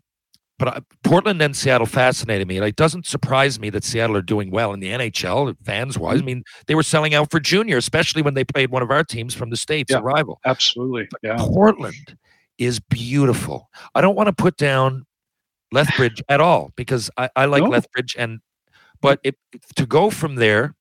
but 0.64 0.78
I, 0.78 0.82
Portland 1.04 1.42
and 1.42 1.54
Seattle 1.56 1.86
fascinated 1.86 2.48
me. 2.48 2.62
Like, 2.62 2.70
it 2.70 2.76
doesn't 2.78 3.06
surprise 3.06 3.60
me 3.60 3.70
that 3.72 3.84
Seattle 3.84 4.16
are 4.16 4.22
doing 4.22 4.50
well 4.50 4.72
in 4.72 4.80
the 4.80 4.88
NHL, 4.88 5.54
fans 5.66 5.98
wise. 6.00 6.20
Mm-hmm. 6.20 6.24
I 6.24 6.26
mean, 6.26 6.44
they 6.68 6.76
were 6.76 6.84
selling 6.84 7.14
out 7.14 7.30
for 7.32 7.42
junior, 7.42 7.76
especially 7.76 8.22
when 8.22 8.34
they 8.34 8.46
played 8.46 8.70
one 8.72 8.82
of 8.82 8.90
our 8.90 9.04
teams 9.04 9.34
from 9.34 9.50
the 9.50 9.58
states, 9.58 9.92
Yeah. 9.92 9.98
a 9.98 10.02
rival. 10.02 10.40
Absolutely. 10.46 11.10
Yeah. 11.22 11.36
Portland 11.38 12.16
is 12.58 12.80
beautiful. 12.80 13.70
I 13.94 14.00
don't 14.00 14.16
want 14.16 14.28
to 14.28 14.34
put 14.34 14.56
down 14.56 15.06
Lethbridge 15.74 16.22
at 16.30 16.40
all 16.40 16.72
because 16.78 17.10
I, 17.18 17.30
I 17.36 17.44
like 17.46 17.64
No. 17.64 17.70
Lethbridge 17.70 18.16
and 18.18 18.40
but 19.02 19.20
it, 19.24 19.36
to 19.76 19.86
go 19.86 20.10
from 20.10 20.36
there 20.36 20.76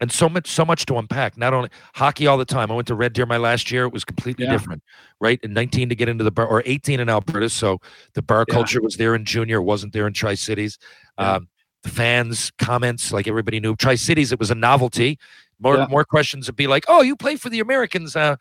and 0.00 0.12
so 0.12 0.28
much 0.28 0.46
so 0.48 0.64
much 0.64 0.86
to 0.86 0.96
unpack. 0.96 1.36
Not 1.36 1.52
only 1.54 1.70
hockey 1.94 2.26
all 2.26 2.38
the 2.38 2.44
time. 2.44 2.70
I 2.70 2.74
went 2.74 2.86
to 2.88 2.94
Red 2.94 3.12
Deer 3.12 3.26
my 3.26 3.36
last 3.36 3.70
year. 3.70 3.84
It 3.84 3.92
was 3.92 4.04
completely 4.04 4.44
Yeah. 4.46 4.52
different, 4.52 4.82
right? 5.20 5.40
In 5.42 5.52
19 5.52 5.88
to 5.88 5.94
get 5.94 6.08
into 6.08 6.24
the 6.24 6.30
bar 6.30 6.46
or 6.46 6.62
18 6.66 7.00
in 7.00 7.08
Alberta. 7.08 7.48
So 7.50 7.80
the 8.14 8.22
bar 8.22 8.44
Yeah. 8.48 8.54
culture 8.54 8.80
was 8.80 8.96
there 8.96 9.14
in 9.14 9.24
junior, 9.24 9.60
wasn't 9.60 9.92
there 9.92 10.06
in 10.06 10.12
Tri 10.12 10.34
Cities. 10.34 10.78
Yeah. 11.18 11.34
Um, 11.34 11.48
the 11.82 11.90
fans 11.90 12.50
comments 12.58 13.12
like 13.12 13.26
everybody 13.28 13.60
knew 13.60 13.74
Tri 13.76 13.94
Cities. 13.96 14.32
It 14.32 14.38
was 14.40 14.50
a 14.50 14.54
novelty. 14.54 15.18
More 15.60 15.86
more 15.88 16.04
questions 16.04 16.46
would 16.46 16.56
be 16.56 16.66
like, 16.68 16.84
"Oh, 16.88 17.02
you 17.02 17.16
play 17.16 17.34
for 17.36 17.48
the 17.50 17.58
Americans? 17.60 18.14
Uh, 18.14 18.36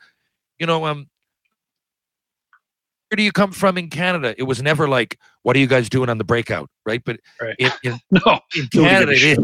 you 0.60 0.68
know, 0.68 0.86
um, 0.86 1.08
where 3.10 3.16
do 3.16 3.24
you 3.24 3.32
come 3.32 3.52
from 3.52 3.78
in 3.78 3.90
Canada?" 3.90 4.36
It 4.38 4.44
was 4.44 4.62
never 4.62 4.88
like, 4.88 5.18
"What 5.44 5.56
are 5.56 5.60
you 5.60 5.68
guys 5.68 5.90
doing 5.90 6.10
on 6.10 6.18
the 6.18 6.24
breakout?" 6.24 6.70
Right? 6.86 7.02
But 7.04 7.20
Right. 7.42 7.56
in, 7.58 7.72
in, 7.84 8.00
No. 8.12 8.40
in 8.56 8.68
Canada, 8.68 9.14
it 9.14 9.24
is. 9.24 9.38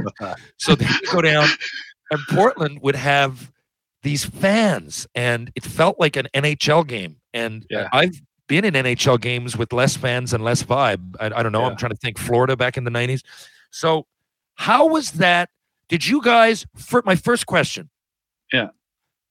So 0.57 0.75
they 0.75 0.87
go 1.11 1.21
down, 1.21 1.47
and 2.13 2.21
Portland 2.29 2.79
would 2.81 2.95
have 2.95 3.51
these 4.03 4.25
fans, 4.25 5.07
and 5.15 5.51
it 5.55 5.63
felt 5.63 5.99
like 5.99 6.15
an 6.15 6.27
NHL 6.33 6.85
game. 6.87 7.17
And 7.33 7.65
Yeah. 7.69 7.89
I've 7.91 8.21
been 8.47 8.65
in 8.65 8.73
NHL 8.73 9.19
games 9.19 9.57
with 9.57 9.71
less 9.73 9.95
fans 9.95 10.33
and 10.33 10.43
less 10.43 10.61
vibe. 10.63 11.15
I, 11.19 11.27
I 11.27 11.43
don't 11.43 11.51
know. 11.51 11.63
I'm 11.63 11.77
trying 11.77 11.91
to 11.91 11.97
think 11.97 12.17
Florida 12.17 12.55
back 12.57 12.75
in 12.77 12.83
the 12.83 12.91
90s. 12.91 13.21
So, 13.71 14.05
how 14.55 14.87
was 14.87 15.11
that? 15.13 15.49
Did 15.89 16.05
you 16.05 16.21
guys, 16.21 16.65
for 16.75 17.01
my 17.05 17.15
first 17.15 17.45
question? 17.45 17.89
Yeah. 18.51 18.69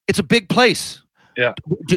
It's 0.08 0.18
a 0.18 0.22
big 0.24 0.48
place. 0.48 1.02
Yeah. 1.36 1.52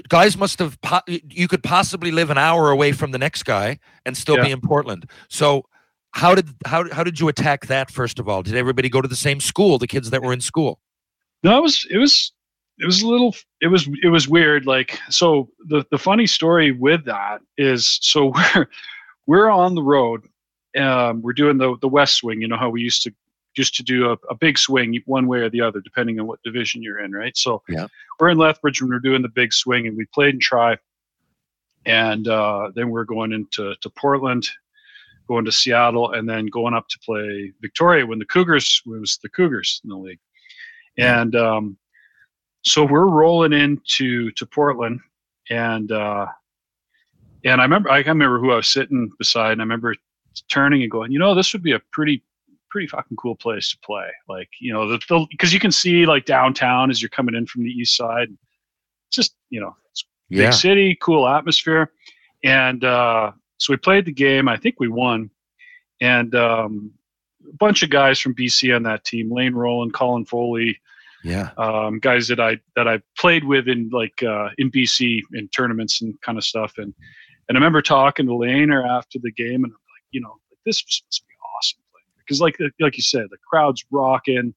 Guys 0.10 0.38
must 0.38 0.60
have, 0.60 0.80
po- 0.82 1.02
you 1.08 1.48
could 1.48 1.64
possibly 1.64 2.12
live 2.12 2.30
an 2.30 2.38
hour 2.38 2.70
away 2.72 2.92
from 2.92 3.12
the 3.12 3.18
next 3.18 3.44
guy 3.44 3.80
and 4.06 4.16
still 4.16 4.36
be 4.42 4.52
in 4.52 4.62
Portland. 4.62 5.10
So, 5.30 5.66
how 6.16 6.34
did 6.34 6.48
how 6.66 6.90
how 6.92 7.04
did 7.04 7.20
you 7.20 7.28
attack 7.28 7.68
that 7.68 7.92
first 7.92 8.20
of 8.20 8.30
all? 8.30 8.42
Did 8.42 8.56
everybody 8.56 8.88
go 8.90 9.02
to 9.02 9.08
the 9.08 9.16
same 9.18 9.40
school? 9.42 9.78
The 9.78 9.88
kids 9.88 10.10
that 10.12 10.24
were 10.24 10.32
in 10.34 10.42
school. 10.42 10.80
No, 11.44 11.58
it 11.58 11.62
was 11.62 11.86
it 11.92 11.98
was 11.98 12.32
it 12.80 12.86
was 12.86 13.02
a 13.02 13.08
little 13.08 13.36
it 13.62 13.68
was 13.68 13.88
it 14.02 14.08
was 14.08 14.28
weird. 14.28 14.66
Like 14.66 14.98
so 15.10 15.50
the 15.68 15.86
the 15.92 15.98
funny 15.98 16.26
story 16.26 16.72
with 16.72 17.04
that 17.06 17.42
is 17.58 18.00
so 18.02 18.28
we're 18.56 18.68
we're 19.28 19.50
on 19.50 19.76
the 19.76 19.84
road. 19.84 20.22
Um, 20.80 21.22
we're 21.22 21.34
doing 21.34 21.58
the 21.58 21.76
the 21.82 21.88
west 21.90 22.16
swing. 22.16 22.42
You 22.42 22.48
know 22.48 22.58
how 22.58 22.70
we 22.70 22.82
used 22.82 23.04
to 23.04 23.14
just 23.54 23.76
to 23.76 23.84
do 23.84 24.10
a, 24.12 24.18
a 24.30 24.36
big 24.36 24.58
swing 24.58 25.02
one 25.06 25.28
way 25.28 25.40
or 25.40 25.50
the 25.50 25.62
other, 25.62 25.80
depending 25.82 26.20
on 26.20 26.28
what 26.28 26.42
division 26.44 26.82
you're 26.84 27.00
in, 27.00 27.14
right? 27.14 27.38
So 27.38 27.62
Yeah. 27.70 27.88
we're 28.20 28.28
in 28.30 28.38
Lethbridge 28.38 28.82
when 28.82 28.90
we're 28.90 29.00
doing 29.00 29.22
the 29.22 29.30
big 29.30 29.54
swing, 29.54 29.88
and 29.88 29.96
we 29.96 30.06
played 30.14 30.34
and 30.34 30.42
try, 30.42 30.78
and 31.86 32.28
uh, 32.28 32.72
then 32.76 32.90
we're 32.90 33.06
going 33.06 33.32
into 33.32 33.74
to 33.80 33.90
Portland, 33.90 34.50
going 35.28 35.46
to 35.46 35.52
Seattle, 35.52 36.12
and 36.12 36.30
then 36.30 36.48
going 36.48 36.74
up 36.74 36.88
to 36.90 37.00
play 37.00 37.52
Victoria 37.62 38.06
when 38.06 38.20
the 38.20 38.26
Cougars 38.26 38.82
was 38.86 39.20
the 39.24 39.30
Cougars 39.30 39.82
in 39.84 39.90
the 39.90 39.98
league, 39.98 40.20
and 40.98 41.36
um, 41.36 41.78
so 42.64 42.84
we're 42.84 43.08
rolling 43.08 43.54
into 43.54 44.32
to 44.32 44.46
Portland, 44.46 45.00
and 45.50 45.92
uh, 45.92 46.28
and 47.44 47.62
I 47.62 47.64
remember 47.64 47.90
I 47.92 48.00
remember 48.00 48.40
who 48.40 48.52
I 48.52 48.58
was 48.58 48.68
sitting 48.68 49.12
beside, 49.18 49.54
and 49.54 49.62
I 49.62 49.64
remember 49.64 49.96
turning 50.50 50.82
and 50.82 50.92
going, 50.92 51.12
you 51.12 51.20
know, 51.20 51.34
this 51.34 51.54
would 51.54 51.64
be 51.64 51.72
a 51.74 51.80
pretty 51.92 52.24
pretty 52.76 52.88
fucking 52.88 53.16
cool 53.16 53.36
place 53.38 53.72
to 53.72 53.78
play. 53.80 54.10
Like, 54.28 54.50
you 54.60 54.74
know, 54.74 54.86
the 54.90 55.28
because 55.32 55.54
you 55.54 55.62
can 55.62 55.72
see 55.72 56.06
like 56.06 56.26
downtown 56.26 56.92
as 56.92 57.02
you're 57.02 57.10
coming 57.10 57.34
in 57.34 57.46
from 57.46 57.64
the 57.64 57.70
east 57.70 57.96
side. 57.96 58.28
It's 59.08 59.16
just, 59.16 59.36
you 59.50 59.62
know, 59.62 59.74
it's 59.92 60.04
a 60.32 60.36
big 60.36 60.54
city, 60.54 60.98
cool 61.02 61.26
atmosphere. 61.26 61.94
And 62.44 62.84
uh, 62.84 63.32
so 63.58 63.72
we 63.74 63.78
played 63.78 64.06
the 64.06 64.12
game. 64.12 64.48
I 64.48 64.58
think 64.58 64.76
we 64.80 64.88
won. 64.88 65.30
And 66.02 66.36
um, 66.36 66.92
a 67.50 67.56
bunch 67.56 67.84
of 67.84 67.90
guys 67.90 68.20
from 68.20 68.36
BC 68.36 68.76
on 68.76 68.84
that 68.84 69.04
team, 69.06 69.32
Layne 69.32 69.54
Roland, 69.56 69.94
Colin 69.94 70.26
Foley, 70.26 70.80
Yeah. 71.24 71.52
um, 71.58 72.00
guys 72.00 72.28
that 72.28 72.40
I 72.40 72.60
that 72.76 72.88
I 72.88 73.02
played 73.18 73.44
with 73.46 73.68
in 73.68 73.90
like 73.92 74.22
uh, 74.24 74.50
in 74.58 74.70
BC 74.72 75.22
in 75.34 75.48
tournaments 75.50 76.02
and 76.02 76.20
kind 76.22 76.38
of 76.38 76.44
stuff. 76.44 76.74
And 76.78 76.94
and 77.48 77.58
I 77.58 77.60
remember 77.60 77.82
talking 77.82 78.26
to 78.26 78.32
Laner 78.34 78.86
after 78.88 79.20
the 79.22 79.32
game, 79.32 79.64
and 79.64 79.72
I'm 79.72 79.72
like, 79.72 80.04
you 80.12 80.20
know, 80.22 80.36
like, 80.52 80.60
this 80.66 80.84
must 80.84 81.26
be 81.28 81.34
awesome 81.58 81.80
because 82.20 82.42
like 82.42 82.58
like 82.80 82.98
you 82.98 83.04
said, 83.04 83.28
the 83.30 83.38
crowd's 83.50 83.86
rocking. 83.92 84.54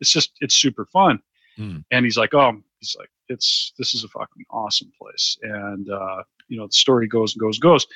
It's 0.00 0.10
just 0.12 0.32
it's 0.40 0.56
super 0.56 0.86
fun. 0.92 1.20
Hmm. 1.56 1.78
And 1.90 2.04
he's 2.04 2.16
like, 2.18 2.34
oh, 2.34 2.52
he's 2.80 2.96
like, 2.98 3.08
it's 3.28 3.72
this 3.78 3.94
is 3.94 4.02
a 4.04 4.08
fucking 4.08 4.44
awesome 4.50 4.90
place. 5.00 5.38
And 5.42 5.88
uh, 5.88 6.22
you 6.48 6.58
know, 6.58 6.66
the 6.66 6.72
story 6.72 7.06
goes 7.06 7.34
and 7.34 7.40
goes 7.40 7.56
and 7.56 7.62
goes. 7.62 7.86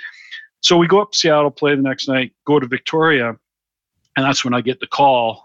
So 0.67 0.77
we 0.77 0.89
go 0.89 1.01
up 1.01 1.13
to 1.13 1.19
Seattle, 1.19 1.53
play 1.53 1.77
the 1.77 1.83
next 1.83 2.09
night, 2.09 2.33
go 2.45 2.59
to 2.59 2.67
Victoria, 2.67 3.29
and 3.29 4.27
that's 4.27 4.45
when 4.45 4.53
I 4.53 4.61
get 4.61 4.81
the 4.81 4.89
call. 4.89 5.45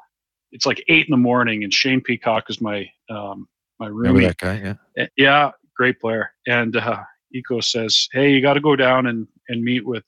It's 0.52 0.66
like 0.66 0.84
eight 0.88 1.06
in 1.06 1.12
the 1.12 1.18
morning, 1.18 1.64
and 1.64 1.72
Shane 1.72 2.02
Peacock 2.02 2.50
is 2.50 2.60
my 2.60 2.90
um, 3.08 3.48
my 3.80 3.86
Remember 3.86 4.22
that 4.22 4.38
guy? 4.38 4.76
Yeah. 4.96 5.04
Uh, 5.04 5.08
Yeah, 5.18 5.52
great 5.78 6.02
player. 6.02 6.32
And 6.48 6.76
uh, 6.76 7.04
Eco 7.36 7.60
says, 7.60 8.10
"Hey, 8.12 8.32
you 8.32 8.42
got 8.42 8.56
to 8.56 8.62
go 8.62 8.76
down 8.76 9.06
and, 9.06 9.28
and 9.48 9.64
meet 9.64 9.86
with 9.86 10.04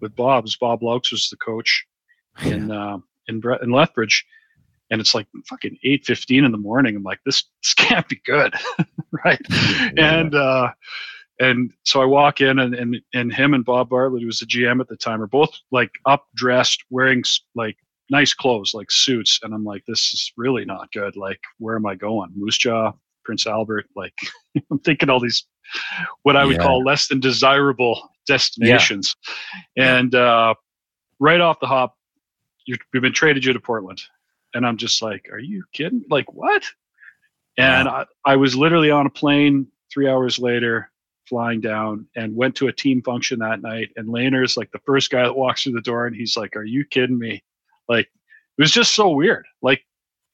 with 0.00 0.14
Bob's. 0.14 0.56
Bob 0.56 0.82
Loucks 0.82 1.10
was 1.10 1.28
the 1.30 1.36
coach 1.38 1.84
in 2.44 2.70
uh, 2.70 2.98
in 3.26 3.40
Bre- 3.40 3.60
in 3.60 3.72
Lethbridge, 3.72 4.24
and 4.92 5.00
it's 5.00 5.16
like 5.16 5.26
fucking 5.46 5.76
eight 5.82 6.06
fifteen 6.06 6.44
in 6.44 6.52
the 6.52 6.58
morning. 6.58 6.94
I'm 6.94 7.02
like, 7.02 7.18
this, 7.26 7.42
this 7.60 7.74
can't 7.74 8.08
be 8.08 8.20
good, 8.24 8.54
right? 9.24 9.44
And 9.96 10.36
uh, 10.36 10.70
and 11.40 11.72
so 11.84 12.02
I 12.02 12.04
walk 12.04 12.40
in, 12.40 12.58
and 12.58 12.74
and 12.74 12.96
and 13.14 13.32
him 13.32 13.54
and 13.54 13.64
Bob 13.64 13.90
Bartlett, 13.90 14.22
who 14.22 14.26
was 14.26 14.40
the 14.40 14.46
GM 14.46 14.80
at 14.80 14.88
the 14.88 14.96
time, 14.96 15.22
are 15.22 15.26
both 15.26 15.50
like 15.70 15.90
up 16.06 16.26
dressed, 16.34 16.84
wearing 16.90 17.22
like 17.54 17.76
nice 18.10 18.34
clothes, 18.34 18.72
like 18.74 18.90
suits, 18.90 19.40
and 19.42 19.54
I'm 19.54 19.64
like, 19.64 19.84
this 19.86 20.12
is 20.14 20.32
really 20.36 20.64
not 20.64 20.90
good. 20.92 21.16
Like, 21.16 21.40
where 21.58 21.76
am 21.76 21.86
I 21.86 21.94
going? 21.94 22.30
Moose 22.34 22.58
Jaw, 22.58 22.92
Prince 23.24 23.46
Albert, 23.46 23.86
like 23.94 24.14
I'm 24.70 24.78
thinking 24.80 25.10
all 25.10 25.20
these 25.20 25.46
what 26.22 26.36
I 26.36 26.44
would 26.44 26.56
Yeah. 26.56 26.62
call 26.62 26.82
less 26.82 27.08
than 27.08 27.20
desirable 27.20 28.10
destinations. 28.26 29.14
And 29.76 30.14
uh, 30.14 30.54
right 31.20 31.40
off 31.40 31.60
the 31.60 31.66
hop, 31.66 31.94
you 32.66 32.76
we've 32.92 33.02
been 33.02 33.12
traded 33.12 33.44
you 33.44 33.52
to 33.52 33.60
Portland. 33.60 34.02
And 34.54 34.66
I'm 34.66 34.78
just 34.78 35.02
like, 35.02 35.28
are 35.30 35.38
you 35.38 35.62
kidding? 35.74 36.04
Like, 36.10 36.32
what? 36.32 36.64
And 37.58 37.86
I, 37.88 38.06
I 38.24 38.36
was 38.36 38.56
literally 38.56 38.90
on 38.90 39.06
a 39.06 39.10
plane 39.10 39.66
three 39.92 40.08
hours 40.08 40.38
later, 40.38 40.90
flying 41.28 41.60
down, 41.60 42.06
and 42.16 42.34
went 42.34 42.54
to 42.56 42.68
a 42.68 42.72
team 42.72 43.02
function 43.02 43.38
that 43.40 43.62
night. 43.62 43.90
And 43.96 44.08
Lehner's 44.08 44.56
like 44.56 44.70
the 44.72 44.80
first 44.80 45.10
guy 45.10 45.22
that 45.22 45.36
walks 45.36 45.62
through 45.62 45.72
the 45.74 45.80
door, 45.82 46.06
and 46.06 46.16
he's 46.16 46.36
like, 46.36 46.56
are 46.56 46.64
you 46.64 46.84
kidding 46.84 47.18
me? 47.18 47.42
Like, 47.88 48.06
it 48.06 48.62
was 48.62 48.72
just 48.72 48.94
so 48.94 49.10
weird. 49.10 49.46
Like, 49.62 49.84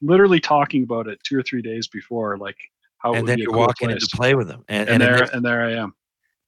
literally 0.01 0.41
talking 0.41 0.83
about 0.83 1.07
it 1.09 1.19
two 1.25 1.39
or 1.39 1.43
three 1.43 1.63
days 1.63 1.87
before, 1.89 2.37
like, 2.39 2.57
how 2.99 3.15
and 3.15 3.29
then 3.29 3.39
you're 3.39 3.51
cool 3.51 3.61
walking 3.61 3.89
place. 3.89 4.03
into 4.03 4.17
play 4.17 4.35
with 4.35 4.49
them. 4.49 4.65
And, 4.69 4.89
and, 4.89 5.03
and, 5.03 5.03
there, 5.03 5.23
and, 5.25 5.33
and 5.35 5.45
there 5.45 5.63
I 5.63 5.73
am. 5.73 5.95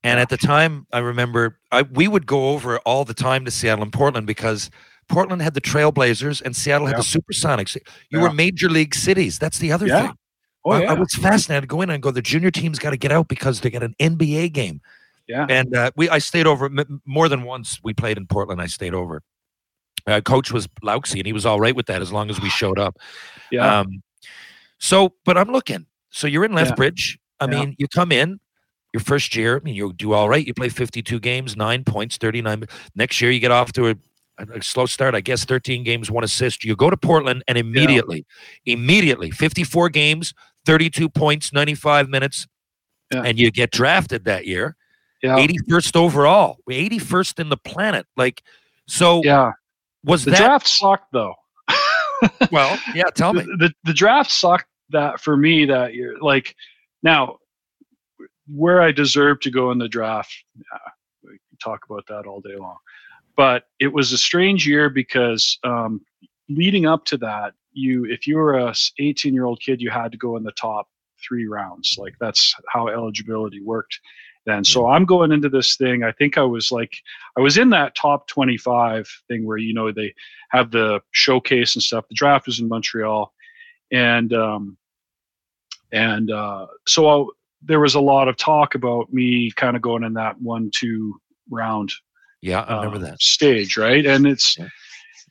and 0.03 0.19
at 0.19 0.29
the 0.31 0.39
time, 0.39 0.87
I 0.93 1.01
remember 1.01 1.59
I, 1.71 1.83
we 1.83 2.09
would 2.09 2.27
go 2.27 2.51
over 2.51 2.79
all 2.81 3.05
the 3.05 3.13
time 3.15 3.45
to 3.45 3.51
Seattle 3.51 3.83
and 3.83 3.93
Portland 3.93 4.27
because 4.27 4.71
Portland 5.09 5.43
had 5.43 5.53
the 5.55 5.61
Trailblazers 5.61 6.41
and 6.43 6.57
Seattle 6.57 6.87
had 6.87 6.97
Yeah. 6.97 7.03
the 7.03 7.21
Supersonics. 7.21 7.77
You 8.11 8.19
Yeah. 8.19 8.23
were 8.23 8.33
major 8.33 8.71
league 8.71 8.95
cities. 8.95 9.39
That's 9.39 9.59
the 9.59 9.71
other 9.71 9.87
Yeah. 9.87 10.07
thing. 10.09 10.17
Oh 10.67 10.73
I, 10.73 10.83
yeah, 10.83 10.91
I 10.91 10.95
was 10.95 11.13
fascinated 11.15 11.63
to 11.63 11.67
go 11.69 11.81
in 11.81 11.91
and 11.91 12.03
go. 12.03 12.11
The 12.11 12.21
junior 12.21 12.51
team's 12.51 12.79
got 12.79 12.91
to 12.91 12.97
get 12.97 13.13
out 13.13 13.29
because 13.29 13.61
they 13.61 13.71
got 13.71 13.83
an 13.85 13.95
NBA 14.01 14.53
game. 14.53 14.81
yeah, 15.29 15.47
And 15.49 15.75
uh, 15.75 15.93
we, 15.97 16.09
I 16.11 16.19
stayed 16.19 16.47
over 16.47 16.67
m- 16.67 17.01
more 17.07 17.29
than 17.29 17.43
once. 17.45 17.81
We 17.85 17.95
played 17.95 18.17
in 18.19 18.27
Portland. 18.27 18.61
I 18.61 18.67
stayed 18.67 18.93
over. 18.93 19.23
Uh, 20.07 20.21
coach 20.21 20.51
was 20.53 20.67
Lauxy, 20.85 21.19
and 21.19 21.27
he 21.27 21.33
was 21.33 21.47
all 21.47 21.61
right 21.61 21.75
with 21.75 21.87
that 21.87 22.03
as 22.03 22.13
long 22.13 22.31
as 22.31 22.41
we 22.41 22.49
showed 22.51 22.79
up. 22.79 22.97
yeah. 23.51 23.81
Um, 23.81 24.03
so, 24.79 25.15
but 25.25 25.39
I'm 25.39 25.51
looking. 25.53 25.87
So 26.11 26.27
you're 26.27 26.45
in 26.45 26.53
Yeah. 26.53 26.59
Lethbridge. 26.65 27.19
I 27.41 27.45
Yeah. 27.45 27.51
mean, 27.61 27.77
you 27.79 27.87
come 27.89 28.11
in 28.13 28.41
your 28.93 29.01
first 29.01 29.37
year. 29.37 29.59
I 29.59 29.61
mean, 29.65 29.75
you 29.77 29.93
do 29.93 30.13
all 30.15 30.29
right. 30.29 30.47
You 30.47 30.53
play 30.55 30.69
52 30.69 31.21
games, 31.21 31.57
nine 31.57 31.85
points, 31.85 32.17
39. 32.17 32.65
Next 32.95 33.21
year, 33.21 33.31
you 33.31 33.41
get 33.41 33.51
off 33.53 33.73
to 33.73 33.89
a, 33.91 33.95
a, 34.39 34.59
a 34.59 34.63
slow 34.63 34.87
start. 34.87 35.15
I 35.15 35.21
guess 35.21 35.45
13 35.45 35.85
games, 35.85 36.11
one 36.11 36.25
assist. 36.25 36.65
You 36.65 36.75
go 36.77 36.91
to 36.91 36.97
Portland, 36.97 37.45
and 37.49 37.57
immediately, 37.59 38.27
immediately, 38.65 39.31
54 39.31 39.89
games, 39.91 40.35
32 40.67 41.09
points, 41.09 41.53
95 41.53 42.09
minutes, 42.09 42.47
Yeah. 43.13 43.23
and 43.23 43.39
you 43.39 43.51
get 43.51 43.71
drafted 43.71 44.25
that 44.25 44.47
year. 44.47 44.77
yeah, 45.23 45.37
81st 45.39 45.97
overall, 45.97 46.59
81st 46.69 47.39
in 47.41 47.49
the 47.49 47.57
planet. 47.57 48.07
Like, 48.17 48.43
so 48.87 49.23
yeah. 49.25 49.53
was 50.05 50.25
The 50.25 50.33
that? 50.33 50.39
draft 50.39 50.69
sucked 50.69 51.13
though. 51.13 51.35
well, 52.53 52.79
yeah. 52.95 53.05
Tell 53.15 53.33
the, 53.33 53.45
me. 53.45 53.55
the 53.59 53.73
the 53.85 53.93
draft 53.93 54.31
sucked 54.31 54.67
that 54.91 55.21
for 55.21 55.37
me 55.37 55.65
that 55.67 55.95
year. 55.95 56.17
Like 56.21 56.55
now, 57.03 57.39
where 58.49 58.81
I 58.81 58.93
deserved 58.93 59.43
to 59.43 59.51
go 59.51 59.71
in 59.73 59.79
the 59.79 59.89
draft, 59.89 60.33
yeah, 60.57 60.79
we 61.25 61.31
can 61.31 61.59
talk 61.63 61.85
about 61.89 62.07
that 62.09 62.27
all 62.27 62.41
day 62.41 62.57
long. 62.57 62.77
But 63.37 63.65
it 63.81 63.89
was 63.93 64.13
a 64.13 64.19
strange 64.19 64.67
year 64.67 64.89
because 64.89 65.59
um, 65.65 66.01
leading 66.49 66.87
up 66.87 67.05
to 67.07 67.19
that, 67.19 67.53
you 67.77 68.07
if 68.07 68.27
you 68.27 68.37
were 68.37 68.59
a 68.59 68.75
18 68.99 69.35
year 69.35 69.45
old 69.45 69.61
kid, 69.61 69.81
you 69.81 69.91
had 69.91 70.13
to 70.13 70.19
go 70.19 70.37
in 70.37 70.43
the 70.43 70.53
top 70.53 70.89
three 71.27 71.47
rounds. 71.47 71.97
Like 71.99 72.15
that's 72.21 72.55
how 72.69 72.89
eligibility 72.89 73.61
worked 73.63 74.01
then. 74.47 74.65
So 74.65 74.87
I'm 74.87 75.05
going 75.05 75.33
into 75.33 75.49
this 75.49 75.77
thing. 75.77 76.03
I 76.05 76.13
think 76.13 76.39
I 76.39 76.43
was 76.43 76.71
like 76.71 76.95
I 77.37 77.41
was 77.41 77.59
in 77.59 77.71
that 77.71 77.95
top 77.95 78.29
25 78.29 79.09
thing 79.29 79.45
where 79.45 79.59
you 79.59 79.75
know 79.75 79.93
they 79.93 80.15
have 80.51 80.71
the 80.71 81.01
showcase 81.11 81.75
and 81.75 81.83
stuff. 81.83 82.07
The 82.09 82.15
draft 82.15 82.47
was 82.47 82.61
in 82.61 82.69
Montreal, 82.69 83.33
and 83.93 84.33
um, 84.33 84.77
and 85.93 86.31
uh, 86.31 86.67
so 86.87 87.09
I, 87.09 87.31
there 87.63 87.81
was 87.81 87.95
a 87.95 88.01
lot 88.01 88.29
of 88.29 88.37
talk 88.37 88.75
about 88.75 89.13
me 89.13 89.51
kind 89.51 89.77
of 89.77 89.83
going 89.83 90.05
in 90.05 90.15
that 90.15 90.41
one-two 90.41 91.19
round 91.51 91.93
Yeah, 92.43 92.63
I 92.63 92.77
remember 92.85 93.05
uh, 93.05 93.11
that. 93.11 93.21
stage, 93.21 93.77
right? 93.77 94.05
And 94.07 94.27
it's 94.27 94.57
Yeah. 94.59 94.69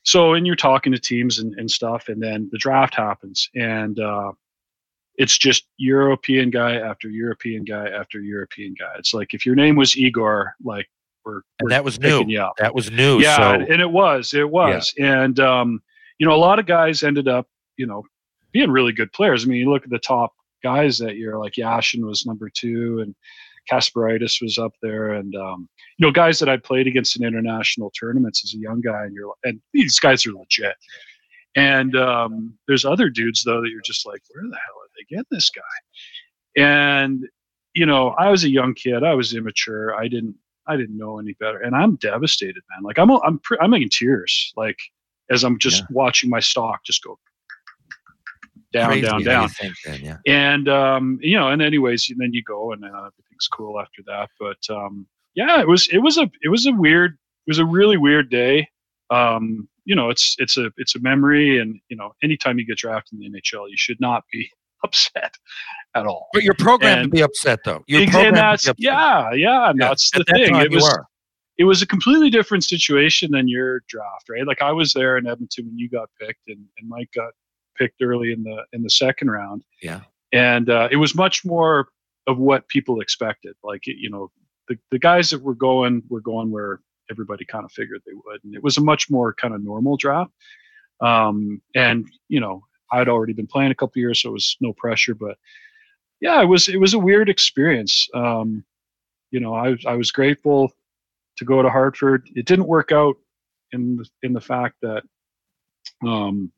So, 0.05 0.33
and 0.33 0.45
you're 0.45 0.55
talking 0.55 0.91
to 0.93 0.99
teams 0.99 1.39
and, 1.39 1.53
and 1.55 1.69
stuff, 1.69 2.09
and 2.09 2.21
then 2.21 2.47
the 2.51 2.57
draft 2.57 2.95
happens, 2.95 3.49
and 3.55 3.99
uh, 3.99 4.31
it's 5.15 5.37
just 5.37 5.65
European 5.77 6.49
guy 6.49 6.75
after 6.75 7.09
European 7.09 7.63
guy 7.63 7.87
after 7.89 8.21
European 8.21 8.75
guy. 8.77 8.93
It's 8.97 9.13
like 9.13 9.33
if 9.33 9.45
your 9.45 9.55
name 9.55 9.75
was 9.75 9.97
Igor, 9.97 10.55
like 10.63 10.87
we're, 11.25 11.41
And 11.59 11.65
we're 11.65 11.69
that 11.69 11.83
was 11.83 11.99
new. 11.99 12.23
you 12.27 12.39
up. 12.39 12.53
That 12.57 12.75
was 12.75 12.91
new. 12.91 13.19
Yeah, 13.19 13.37
so 13.37 13.43
and 13.53 13.81
it 13.81 13.89
was, 13.89 14.33
it 14.33 14.49
was, 14.49 14.93
and 14.99 15.39
um, 15.39 15.81
you 16.19 16.27
know, 16.27 16.33
a 16.33 16.37
lot 16.37 16.59
of 16.59 16.65
guys 16.65 17.03
ended 17.03 17.27
up, 17.27 17.47
you 17.77 17.87
know, 17.87 18.03
being 18.51 18.69
really 18.69 18.93
good 18.93 19.11
players. 19.11 19.43
I 19.43 19.47
mean, 19.47 19.59
you 19.59 19.71
look 19.71 19.83
at 19.83 19.89
the 19.89 19.99
top 19.99 20.33
guys 20.63 20.97
that 20.99 21.17
year, 21.17 21.37
like 21.37 21.53
Yashin 21.53 22.05
was 22.05 22.25
number 22.25 22.49
two, 22.49 22.99
and 22.99 23.15
Kasparaitis 23.71 24.41
was 24.41 24.57
up 24.57 24.73
there, 24.81 25.13
and 25.13 25.35
um, 25.35 25.67
you 25.97 26.05
know, 26.05 26.11
guys 26.11 26.39
that 26.39 26.49
I 26.49 26.57
played 26.57 26.87
against 26.87 27.15
in 27.15 27.25
international 27.25 27.91
tournaments 27.91 28.43
as 28.43 28.53
a 28.53 28.59
young 28.59 28.81
guy, 28.81 29.03
and 29.05 29.13
you're 29.13 29.33
and 29.43 29.59
these 29.73 29.99
guys 29.99 30.25
are 30.25 30.33
legit. 30.33 30.75
And 31.55 31.95
um, 31.95 32.53
there's 32.67 32.85
other 32.85 33.09
dudes 33.09 33.43
though 33.43 33.61
that 33.61 33.69
you're 33.69 33.81
just 33.81 34.05
like, 34.05 34.21
where 34.29 34.43
the 34.43 34.57
hell 34.57 34.75
are 34.81 34.89
they 34.97 35.15
getting 35.15 35.25
this 35.31 35.49
guy? 35.49 36.61
And 36.61 37.25
you 37.73 37.85
know, 37.85 38.09
I 38.17 38.29
was 38.29 38.43
a 38.43 38.49
young 38.49 38.73
kid, 38.73 39.03
I 39.03 39.13
was 39.13 39.33
immature, 39.33 39.95
I 39.95 40.07
didn't 40.07 40.35
I 40.67 40.77
didn't 40.77 40.97
know 40.97 41.19
any 41.19 41.33
better, 41.33 41.59
and 41.59 41.75
I'm 41.75 41.95
devastated, 41.97 42.63
man. 42.71 42.83
Like 42.83 42.99
I'm 42.99 43.11
I'm 43.11 43.39
I'm 43.61 43.73
in 43.73 43.89
tears, 43.89 44.53
like 44.55 44.79
as 45.31 45.43
I'm 45.43 45.57
just 45.57 45.83
watching 45.89 46.29
my 46.29 46.39
stock 46.39 46.83
just 46.85 47.03
go 47.03 47.17
down, 48.75 48.89
crazy 48.89 49.07
down, 49.07 49.23
down 49.23 49.49
then, 49.85 50.01
yeah. 50.03 50.17
and 50.27 50.67
um, 50.69 51.17
you 51.21 51.37
know, 51.37 51.49
and 51.49 51.61
anyways, 51.61 52.09
and 52.09 52.19
then 52.19 52.33
you 52.33 52.43
go 52.43 52.71
and 52.71 52.83
uh, 52.83 52.87
everything's 52.87 53.47
cool 53.51 53.79
after 53.79 54.01
that. 54.07 54.29
But 54.39 54.57
um, 54.69 55.07
yeah, 55.35 55.61
it 55.61 55.67
was 55.67 55.87
it 55.89 55.99
was 55.99 56.17
a 56.17 56.29
it 56.41 56.49
was 56.49 56.65
a 56.65 56.71
weird 56.71 57.11
it 57.13 57.49
was 57.49 57.59
a 57.59 57.65
really 57.65 57.97
weird 57.97 58.29
day. 58.29 58.67
Um, 59.09 59.67
you 59.85 59.95
know, 59.95 60.09
it's 60.09 60.35
it's 60.39 60.57
a 60.57 60.71
it's 60.77 60.95
a 60.95 60.99
memory, 60.99 61.59
and 61.59 61.79
you 61.89 61.95
know, 61.95 62.11
anytime 62.23 62.57
you 62.57 62.65
get 62.65 62.77
drafted 62.77 63.19
in 63.19 63.31
the 63.31 63.39
NHL, 63.39 63.69
you 63.69 63.77
should 63.77 63.99
not 63.99 64.23
be 64.31 64.49
upset 64.83 65.35
at 65.95 66.05
all. 66.05 66.27
But 66.33 66.43
you're 66.43 66.55
programmed 66.55 67.03
to 67.03 67.09
be 67.09 67.21
upset 67.21 67.59
though. 67.63 67.83
You're 67.87 68.03
Ex- 68.03 68.11
programmed 68.11 68.37
and 68.37 68.59
to 68.59 68.73
be 68.73 68.73
upset. 68.73 68.75
yeah, 68.79 69.31
yeah, 69.33 69.69
and 69.69 69.79
Yeah, 69.79 69.89
that's 69.89 70.11
the 70.11 70.23
that 70.27 70.35
thing. 70.35 70.55
It 70.55 70.71
was 70.71 70.87
are. 70.87 71.05
it 71.57 71.65
was 71.65 71.81
a 71.81 71.87
completely 71.87 72.29
different 72.29 72.63
situation 72.63 73.31
than 73.31 73.47
your 73.47 73.81
draft, 73.87 74.29
right? 74.29 74.45
Like 74.45 74.61
I 74.61 74.71
was 74.71 74.91
there 74.93 75.17
in 75.17 75.27
Edmonton 75.27 75.67
when 75.67 75.77
you 75.77 75.89
got 75.89 76.09
picked, 76.19 76.47
and, 76.47 76.65
and 76.79 76.89
Mike 76.89 77.09
got 77.13 77.33
picked 77.75 78.01
early 78.01 78.31
in 78.31 78.43
the 78.43 78.63
in 78.73 78.83
the 78.83 78.89
second 78.89 79.29
round. 79.31 79.63
Yeah. 79.81 80.01
and 80.33 80.69
uh, 80.69 80.89
it 80.91 80.97
was 80.97 81.15
much 81.15 81.45
more 81.45 81.89
of 82.27 82.37
what 82.37 82.67
people 82.67 83.01
expected. 83.01 83.55
Like 83.63 83.83
you 83.85 84.09
know, 84.09 84.31
the 84.67 84.77
the 84.91 84.99
guys 84.99 85.29
that 85.29 85.41
were 85.41 85.55
going 85.55 86.03
were 86.09 86.21
going 86.21 86.51
where 86.51 86.81
everybody 87.09 87.45
kind 87.45 87.65
of 87.65 87.71
figured 87.71 88.01
they 88.05 88.13
would, 88.25 88.43
and 88.43 88.55
it 88.55 88.63
was 88.63 88.77
a 88.77 88.81
much 88.81 89.09
more 89.09 89.33
kind 89.33 89.53
of 89.53 89.63
normal 89.63 89.97
draft. 89.97 90.31
Um, 91.01 91.61
and 91.75 92.07
you 92.29 92.39
know, 92.39 92.63
I'd 92.91 93.09
already 93.09 93.33
been 93.33 93.47
playing 93.47 93.71
a 93.71 93.75
couple 93.75 93.99
years, 93.99 94.21
so 94.21 94.29
it 94.29 94.33
was 94.33 94.57
no 94.61 94.73
pressure. 94.73 95.15
But 95.15 95.37
yeah, 96.21 96.41
it 96.41 96.45
was 96.45 96.67
it 96.67 96.79
was 96.79 96.93
a 96.93 96.99
weird 96.99 97.29
experience. 97.29 98.07
Um, 98.13 98.63
you 99.31 99.39
know, 99.39 99.53
I 99.53 99.75
I 99.85 99.95
was 99.95 100.11
grateful 100.11 100.71
to 101.37 101.45
go 101.45 101.61
to 101.61 101.69
Hartford. 101.69 102.29
It 102.35 102.45
didn't 102.45 102.67
work 102.67 102.91
out 102.91 103.15
in 103.71 103.97
the, 103.97 104.09
in 104.23 104.33
the 104.33 104.41
fact 104.41 104.75
that 104.81 105.03
um, 106.05 106.51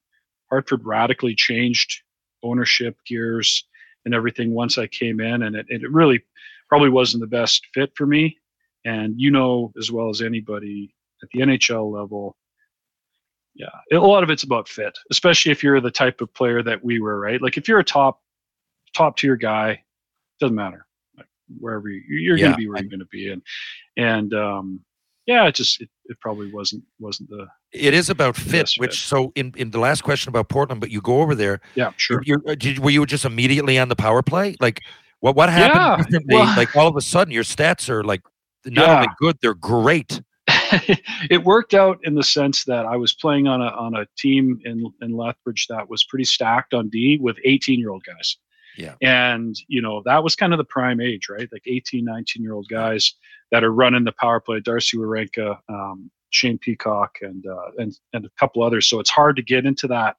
Hartford 0.49 0.85
radically 0.85 1.35
changed 1.35 2.01
ownership 2.43 2.97
gears 3.05 3.65
and 4.05 4.13
everything 4.13 4.53
once 4.53 4.77
I 4.77 4.87
came 4.87 5.19
in, 5.19 5.43
and 5.43 5.55
it, 5.55 5.65
it 5.69 5.91
really 5.91 6.23
probably 6.69 6.89
wasn't 6.89 7.21
the 7.21 7.27
best 7.27 7.65
fit 7.73 7.91
for 7.95 8.05
me. 8.05 8.37
And 8.85 9.19
you 9.19 9.31
know 9.31 9.73
as 9.77 9.91
well 9.91 10.09
as 10.09 10.21
anybody 10.21 10.95
at 11.23 11.29
the 11.31 11.41
NHL 11.41 11.91
level, 11.91 12.37
yeah, 13.55 13.69
a 13.91 13.97
lot 13.97 14.23
of 14.23 14.29
it's 14.29 14.43
about 14.43 14.67
fit, 14.69 14.97
especially 15.11 15.51
if 15.51 15.63
you're 15.63 15.81
the 15.81 15.91
type 15.91 16.21
of 16.21 16.33
player 16.33 16.61
that 16.63 16.83
we 16.83 16.99
were, 16.99 17.19
right? 17.19 17.41
Like 17.41 17.57
if 17.57 17.67
you're 17.67 17.79
a 17.79 17.83
top 17.83 18.21
top 18.95 19.17
tier 19.17 19.35
guy, 19.35 19.83
doesn't 20.39 20.55
matter 20.55 20.85
like 21.17 21.27
wherever 21.59 21.89
you, 21.89 22.01
you're 22.07 22.37
Yeah, 22.37 22.39
going 22.39 22.51
to 22.51 22.55
be 22.55 22.67
where 22.67 22.77
you're 22.79 22.89
going 22.89 22.99
to 22.99 23.05
be, 23.07 23.31
and 23.31 23.41
and 23.97 24.33
um, 24.33 24.81
yeah, 25.27 25.45
it 25.47 25.53
just 25.55 25.79
it, 25.81 25.89
it 26.05 26.19
probably 26.21 26.51
wasn't 26.51 26.83
wasn't 26.99 27.29
the 27.29 27.45
It 27.71 27.93
is 27.93 28.09
about 28.09 28.35
fit, 28.35 28.71
which 28.77 28.91
fit. 28.99 29.07
so 29.07 29.31
in, 29.35 29.53
in 29.57 29.69
the 29.71 29.79
last 29.79 30.01
question 30.03 30.29
about 30.29 30.49
Portland, 30.49 30.81
but 30.81 30.89
you 30.89 31.01
go 31.01 31.21
over 31.21 31.35
there. 31.35 31.59
yeah 31.75 31.91
sure 31.97 32.21
You're, 32.25 32.41
uh, 32.47 32.55
did, 32.55 32.79
were 32.79 32.89
you 32.91 33.05
just 33.05 33.25
immediately 33.25 33.77
on 33.77 33.89
the 33.89 33.95
power 33.95 34.23
play? 34.23 34.55
Like 34.59 34.81
what 35.19 35.35
what 35.35 35.49
happened? 35.49 36.07
Yeah, 36.11 36.19
well- 36.37 36.57
like 36.57 36.75
all 36.75 36.87
of 36.87 36.95
a 36.95 37.01
sudden 37.01 37.31
your 37.33 37.43
stats 37.43 37.89
are 37.89 38.03
like 38.03 38.21
not 38.65 38.87
Yeah. 38.87 38.95
only 38.95 39.07
good, 39.19 39.37
they're 39.41 39.53
great. 39.53 40.21
it 41.29 41.43
worked 41.43 41.73
out 41.73 41.99
in 42.03 42.15
the 42.15 42.23
sense 42.23 42.63
that 42.65 42.85
I 42.85 42.95
was 42.95 43.13
playing 43.13 43.47
on 43.47 43.61
a 43.61 43.67
on 43.67 43.95
a 43.95 44.05
team 44.17 44.59
in 44.63 44.85
in 45.01 45.11
Lethbridge 45.15 45.67
that 45.67 45.89
was 45.89 46.03
pretty 46.05 46.23
stacked 46.25 46.73
on 46.73 46.87
D 46.89 47.17
with 47.21 47.37
18 47.43 47.79
year 47.79 47.89
old 47.89 48.03
guys. 48.05 48.37
Yeah. 48.77 48.93
And 49.01 49.55
you 49.67 49.81
know 49.81 50.01
that 50.05 50.23
was 50.23 50.35
kind 50.35 50.53
of 50.53 50.57
the 50.57 50.65
prime 50.65 51.01
age, 51.01 51.27
right? 51.29 51.49
Like 51.51 51.63
18, 51.65 52.05
19 52.05 52.43
year 52.43 52.53
old 52.53 52.67
guys 52.69 53.13
that 53.51 53.63
are 53.63 53.73
running 53.73 54.03
the 54.03 54.13
power 54.13 54.39
play. 54.39 54.59
Darcy 54.59 54.97
Werenka, 54.97 55.57
um, 55.67 56.11
Shane 56.29 56.57
Peacock, 56.57 57.17
and 57.21 57.45
uh, 57.47 57.71
and 57.77 57.97
and 58.13 58.25
a 58.25 58.29
couple 58.39 58.63
others. 58.63 58.87
So 58.87 58.99
it's 58.99 59.09
hard 59.09 59.35
to 59.37 59.41
get 59.41 59.65
into 59.65 59.87
that 59.87 60.17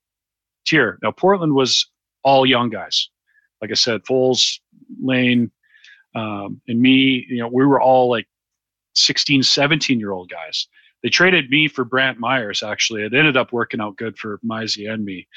tier. 0.66 0.98
Now 1.02 1.12
Portland 1.12 1.54
was 1.54 1.86
all 2.24 2.44
young 2.44 2.68
guys. 2.68 3.08
Like 3.62 3.70
I 3.70 3.74
said, 3.74 4.04
Foles, 4.04 4.58
Lane, 5.00 5.50
um, 6.14 6.60
and 6.68 6.80
me. 6.80 7.26
You 7.28 7.38
know, 7.38 7.48
we 7.48 7.64
were 7.64 7.80
all 7.80 8.10
like 8.10 8.26
16, 8.94 9.42
17 9.42 10.00
year 10.00 10.12
old 10.12 10.30
guys. 10.30 10.66
They 11.02 11.08
traded 11.10 11.48
me 11.48 11.68
for 11.68 11.84
Brantt 11.84 12.18
Myhres, 12.18 12.68
actually. 12.68 13.02
It 13.04 13.14
ended 13.14 13.36
up 13.36 13.52
working 13.52 13.80
out 13.80 13.96
good 13.96 14.18
for 14.18 14.40
Mizey 14.44 14.92
and 14.92 15.04
me. 15.04 15.28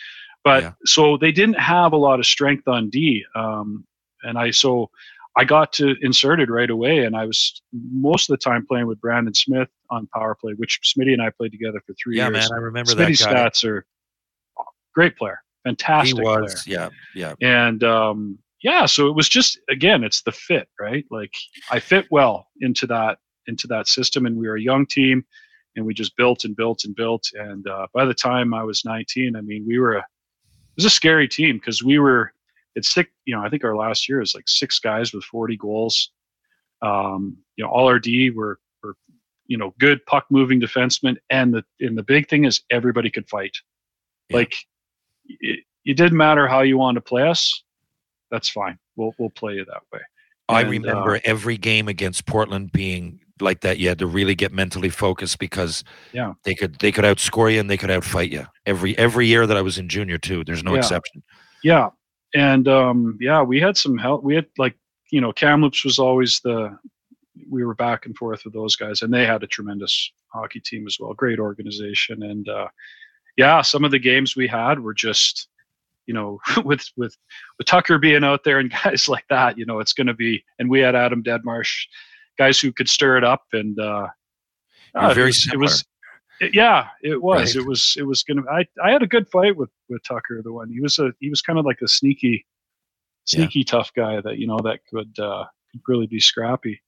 But 0.44 0.64
Yeah. 0.64 0.74
so 0.86 1.18
they 1.18 1.32
didn't 1.32 1.60
have 1.60 1.94
a 1.94 1.98
lot 1.98 2.20
of 2.20 2.26
strength 2.26 2.68
on 2.68 2.90
D. 2.90 3.24
Um, 3.36 3.86
and 4.24 4.38
I, 4.38 4.52
so 4.52 4.90
I 5.38 5.44
got 5.46 5.72
to 5.74 5.96
inserted 6.02 6.50
right 6.50 6.70
away. 6.70 7.06
And 7.06 7.16
I 7.16 7.26
was 7.26 7.62
most 7.74 8.30
of 8.30 8.34
the 8.38 8.44
time 8.44 8.66
playing 8.68 8.88
with 8.88 9.00
Brandon 9.00 9.34
Smith 9.34 9.70
on 9.90 10.08
power 10.08 10.36
play, 10.36 10.54
which 10.54 10.80
Smitty 10.84 11.14
and 11.14 11.22
I 11.22 11.30
played 11.30 11.52
together 11.52 11.82
for 11.86 11.94
three 12.02 12.18
Yeah, 12.18 12.30
years. 12.30 12.50
man, 12.50 12.58
I 12.58 12.62
remember 12.62 12.94
that 12.96 13.08
Smitty's 13.10 13.26
guy. 13.26 13.34
stats 13.34 13.64
are 13.64 13.86
great 14.94 15.16
player, 15.18 15.40
He 15.64 15.70
fantastic 15.70 16.16
player 16.24 16.42
was, 16.42 16.68
yeah, 16.68 16.90
yeah. 17.16 17.34
and 17.42 17.84
um, 17.84 18.38
yeah 18.62 18.86
so 18.86 19.08
it 19.08 19.16
was 19.16 19.28
just 19.30 19.60
again 19.70 20.04
it's 20.04 20.22
the 20.22 20.32
fit 20.32 20.68
right 20.80 21.06
like 21.10 21.34
i 21.72 21.80
fit 21.80 22.06
well 22.12 22.48
into 22.60 22.86
that 22.86 23.18
into 23.48 23.66
that 23.68 23.88
system 23.88 24.26
and 24.28 24.38
we 24.38 24.48
were 24.48 24.58
a 24.58 24.62
young 24.62 24.86
team 24.86 25.26
and 25.76 25.84
we 25.86 25.94
just 25.96 26.16
built 26.16 26.44
and 26.46 26.56
built 26.56 26.84
and 26.84 26.94
built 26.96 27.24
and 27.34 27.68
uh, 27.68 27.88
by 27.94 28.06
the 28.06 28.14
time 28.14 28.54
i 28.54 28.64
was 28.64 28.84
19 28.86 29.36
i 29.36 29.42
mean 29.42 29.64
we 29.68 29.80
were 29.80 29.96
a 29.96 30.06
was 30.76 30.86
a 30.86 30.90
scary 30.90 31.28
team 31.28 31.58
because 31.58 31.84
we 31.84 32.00
were 32.00 32.32
it's 32.76 32.90
sick 32.94 33.10
you 33.26 33.36
know 33.36 33.44
i 33.44 33.50
think 33.50 33.64
our 33.64 33.76
last 33.76 34.08
year 34.10 34.22
is 34.22 34.34
like 34.36 34.48
six 34.48 34.80
guys 34.80 35.14
with 35.14 35.24
40 35.26 35.58
goals 35.58 36.12
um, 36.82 37.38
you 37.58 37.64
know 37.64 37.70
all 37.70 37.88
our 37.88 38.00
d 38.00 38.30
were 38.32 38.60
were 38.84 38.96
you 39.48 39.58
know 39.58 39.74
good 39.80 40.06
puck 40.06 40.26
moving 40.30 40.60
defensemen 40.60 41.18
and 41.30 41.54
the 41.54 41.64
and 41.80 41.98
the 41.98 42.04
big 42.04 42.28
thing 42.30 42.46
is 42.46 42.62
everybody 42.72 43.10
could 43.10 43.28
fight 43.30 43.56
Yeah. 44.30 44.38
like 44.38 44.56
it, 45.28 45.60
it 45.86 45.98
didn't 45.98 46.18
matter 46.18 46.48
how 46.48 46.62
you 46.62 46.78
wanted 46.78 47.00
to 47.00 47.02
play 47.10 47.28
us 47.28 47.64
that's 48.32 48.50
fine. 48.50 48.80
We'll 48.96 49.14
we'll 49.20 49.30
play 49.30 49.56
you 49.56 49.66
that 49.66 49.82
way. 49.92 50.00
I 50.48 50.62
And, 50.62 50.70
remember 50.70 51.18
uh, 51.18 51.20
every 51.26 51.58
game 51.58 51.90
against 51.90 52.26
Portland 52.26 52.72
being 52.72 53.20
like 53.42 53.62
that. 53.62 53.78
You 53.80 53.90
had 53.90 54.00
to 54.00 54.08
really 54.08 54.36
get 54.36 54.52
mentally 54.54 54.90
focused 54.90 55.40
because 55.40 55.84
Yeah. 56.14 56.34
they 56.44 56.56
could 56.56 56.76
they 56.80 56.92
could 56.92 57.06
outscore 57.06 57.52
you 57.54 57.60
and 57.60 57.70
they 57.70 57.78
could 57.78 57.90
outfight 57.90 58.32
you. 58.32 58.46
Every 58.66 58.98
every 58.98 59.28
year 59.28 59.46
that 59.48 59.58
I 59.58 59.62
was 59.62 59.78
in 59.78 59.88
junior 59.90 60.18
too, 60.18 60.44
there's 60.44 60.64
no 60.64 60.74
Yeah. 60.74 60.80
exception. 60.80 61.24
Yeah, 61.64 61.90
and 62.34 62.68
um, 62.68 63.18
yeah, 63.22 63.42
we 63.42 63.60
had 63.60 63.78
some 63.78 63.98
help. 63.98 64.24
We 64.24 64.36
had 64.36 64.46
like 64.58 64.76
you 65.12 65.22
know 65.22 65.32
Kamloops 65.34 65.84
was 65.84 66.00
always 66.00 66.40
the 66.42 66.78
we 67.50 67.64
were 67.64 67.76
back 67.76 68.06
and 68.06 68.16
forth 68.18 68.44
with 68.46 68.54
those 68.54 68.76
guys, 68.76 69.02
and 69.02 69.14
they 69.14 69.26
had 69.26 69.44
a 69.44 69.48
tremendous 69.48 70.12
hockey 70.34 70.60
team 70.60 70.86
as 70.88 70.98
well. 71.00 71.14
Great 71.14 71.40
organization, 71.40 72.24
and 72.24 72.48
uh, 72.50 72.68
yeah, 73.38 73.62
some 73.62 73.84
of 73.84 73.92
the 73.92 74.00
games 74.00 74.36
we 74.36 74.48
had 74.48 74.80
were 74.80 74.94
just 74.94 75.48
you 76.08 76.14
know 76.14 76.40
with 76.66 76.84
with 76.98 77.16
with 77.58 77.68
Tucker 77.68 77.98
being 78.00 78.24
out 78.24 78.44
there 78.44 78.60
and 78.60 78.72
guys 78.84 79.08
like 79.08 79.26
that, 79.30 79.58
you 79.58 79.66
know, 79.66 79.80
it's 79.80 79.94
going 79.94 80.08
to 80.08 80.14
be. 80.14 80.44
And 80.60 80.70
we 80.70 80.80
had 80.80 80.96
Adam 80.96 81.24
Deadmarsh, 81.24 81.72
guys 82.38 82.60
who 82.60 82.72
could 82.72 82.90
stir 82.90 83.18
it 83.18 83.24
up, 83.24 83.44
and 83.54 83.80
uh, 83.80 84.08
it 84.96 85.16
very 85.16 85.28
was- 85.28 85.48
It 85.54 85.58
was, 85.60 85.86
it- 86.40 86.54
yeah, 86.54 86.88
it 87.04 87.22
was. 87.22 87.56
Right. 87.56 87.64
It 87.64 87.68
was. 87.68 87.96
It 87.98 88.04
was 88.04 88.24
gonna. 88.24 88.44
I 88.52 88.66
I 88.84 88.92
had 88.92 89.02
a 89.04 89.08
good 89.08 89.28
fight 89.30 89.56
with 89.56 89.70
with 89.90 90.02
Tucker. 90.04 90.42
The 90.44 90.52
one 90.52 90.70
he 90.70 90.80
was 90.82 90.98
a 91.00 91.14
he 91.20 91.30
was 91.30 91.42
kind 91.42 91.60
of 91.60 91.66
like 91.66 91.82
a 91.82 91.88
sneaky, 91.88 92.46
Yeah. 93.28 93.38
sneaky 93.44 93.64
tough 93.64 93.92
guy 93.96 94.22
that 94.22 94.38
you 94.40 94.48
know 94.48 94.58
that 94.64 94.80
could 94.90 95.18
uh, 95.20 95.46
could 95.72 95.82
really 95.88 96.08
be 96.08 96.20
scrappy. 96.20 96.82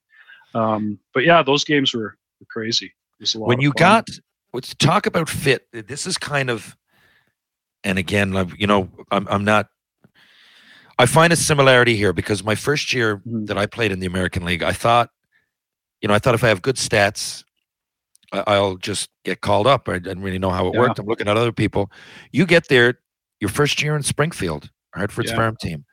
Um, 0.55 0.99
but 1.13 1.23
yeah, 1.23 1.41
those 1.43 1.63
games 1.63 1.93
were, 1.93 2.15
were 2.39 2.45
crazy. 2.49 2.85
It 2.87 2.93
was 3.21 3.35
a 3.35 3.39
lot 3.39 3.47
when 3.47 3.59
you 3.61 3.69
fun. 3.69 3.79
got 3.79 4.07
let's 4.53 4.75
talk 4.75 5.05
about 5.07 5.27
fit 5.29 5.67
this 5.71 6.05
is 6.05 6.17
kind 6.17 6.49
of 6.51 6.75
and 7.83 7.97
again 7.97 8.33
you 8.59 8.67
know 8.67 8.87
i'm, 9.09 9.27
I'm 9.27 9.43
not 9.43 9.67
i 10.99 11.07
find 11.07 11.33
a 11.33 11.35
similarity 11.35 11.95
here 11.95 12.13
because 12.13 12.43
my 12.43 12.53
first 12.53 12.93
year 12.93 13.17
Mhm. 13.27 13.47
that 13.47 13.57
i 13.57 13.65
played 13.65 13.91
in 13.91 13.99
the 13.99 14.05
american 14.05 14.45
league 14.45 14.61
i 14.61 14.71
thought 14.71 15.09
you 16.03 16.07
know 16.07 16.13
i 16.13 16.19
thought 16.19 16.35
if 16.35 16.43
i 16.43 16.47
have 16.49 16.61
good 16.61 16.75
stats 16.75 17.43
i'll 18.31 18.75
just 18.77 19.09
get 19.25 19.41
called 19.41 19.65
up 19.65 19.87
i 19.89 19.93
didn't 19.97 20.21
really 20.21 20.37
know 20.37 20.49
how 20.51 20.67
it 20.67 20.73
Yeah. 20.75 20.81
worked 20.81 20.99
i'm 20.99 21.05
looking 21.07 21.27
at 21.27 21.37
other 21.37 21.51
people 21.51 21.89
you 22.31 22.45
get 22.45 22.67
there 22.67 22.99
your 23.39 23.49
first 23.49 23.81
year 23.81 23.95
in 23.95 24.03
springfield 24.03 24.69
hartford's 24.93 25.31
Yeah. 25.31 25.37
farm 25.37 25.55
team 25.59 25.85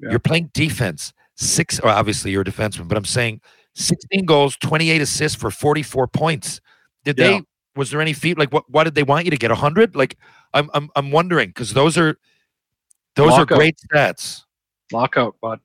Yeah. 0.00 0.10
you're 0.10 0.18
playing 0.20 0.50
defense 0.54 1.12
six 1.34 1.82
well, 1.82 1.94
obviously 1.96 2.30
you're 2.30 2.42
a 2.42 2.44
defenseman 2.44 2.88
but 2.88 2.96
i'm 2.96 3.04
saying 3.04 3.40
16 3.74 4.24
goals 4.24 4.56
28 4.56 5.02
assists 5.02 5.36
for 5.38 5.50
44 5.50 6.06
points 6.08 6.60
did 7.04 7.18
Yeah. 7.18 7.26
they 7.26 7.42
was 7.74 7.90
there 7.90 8.00
any 8.00 8.14
feat 8.14 8.38
like 8.38 8.52
what 8.52 8.64
why 8.70 8.84
did 8.84 8.94
they 8.94 9.02
want 9.02 9.24
you 9.26 9.30
to 9.32 9.36
get 9.36 9.50
100 9.50 9.94
like 9.96 10.16
i'm 10.54 10.70
i'm, 10.74 10.88
I'm 10.96 11.10
wondering 11.10 11.48
because 11.50 11.74
those 11.74 11.98
are 11.98 12.16
those 13.16 13.32
are 13.32 13.44
great 13.46 13.76
stats 13.92 14.42
lockout, 14.92 15.34
but 15.42 15.58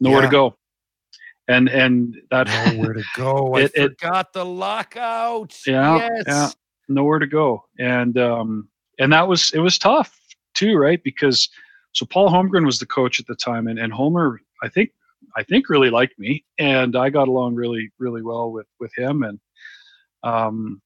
nowhere 0.00 0.22
to 0.22 0.28
go. 0.28 0.56
And 1.48 1.68
and 1.68 2.16
that 2.30 2.46
nowhere 2.46 2.94
to 2.94 3.04
go. 3.16 3.54
I 3.54 3.60
It- 3.62 3.72
it- 3.74 4.00
forgot 4.00 4.32
the 4.32 4.44
lockout. 4.44 5.54
Yeah, 5.66 5.96
yes. 5.96 6.24
yeah. 6.26 6.48
nowhere 6.88 7.18
to 7.18 7.26
go. 7.26 7.64
And 7.78 8.16
um 8.18 8.68
and 8.98 9.12
that 9.12 9.28
was 9.28 9.52
it 9.52 9.58
was 9.60 9.78
tough 9.78 10.18
too 10.54 10.76
right? 10.76 11.02
Because 11.02 11.48
so 11.92 12.06
paul 12.06 12.30
holmgren 12.30 12.64
was 12.64 12.78
the 12.78 12.86
coach 12.86 13.20
at 13.20 13.26
the 13.26 13.34
time 13.36 13.66
and, 13.68 13.78
and 13.78 13.92
homer 13.92 14.40
i 14.62 14.68
think 14.68 14.90
i 15.36 15.42
think 15.42 15.68
really 15.68 15.90
liked 15.90 16.18
me. 16.18 16.44
And 16.58 16.96
i 16.96 17.10
got 17.10 17.28
along 17.28 17.54
really 17.56 17.90
really 17.98 18.22
well 18.22 18.50
with 18.50 18.66
with 18.80 18.92
him. 18.96 19.22
And 19.22 19.38
um 20.22 20.80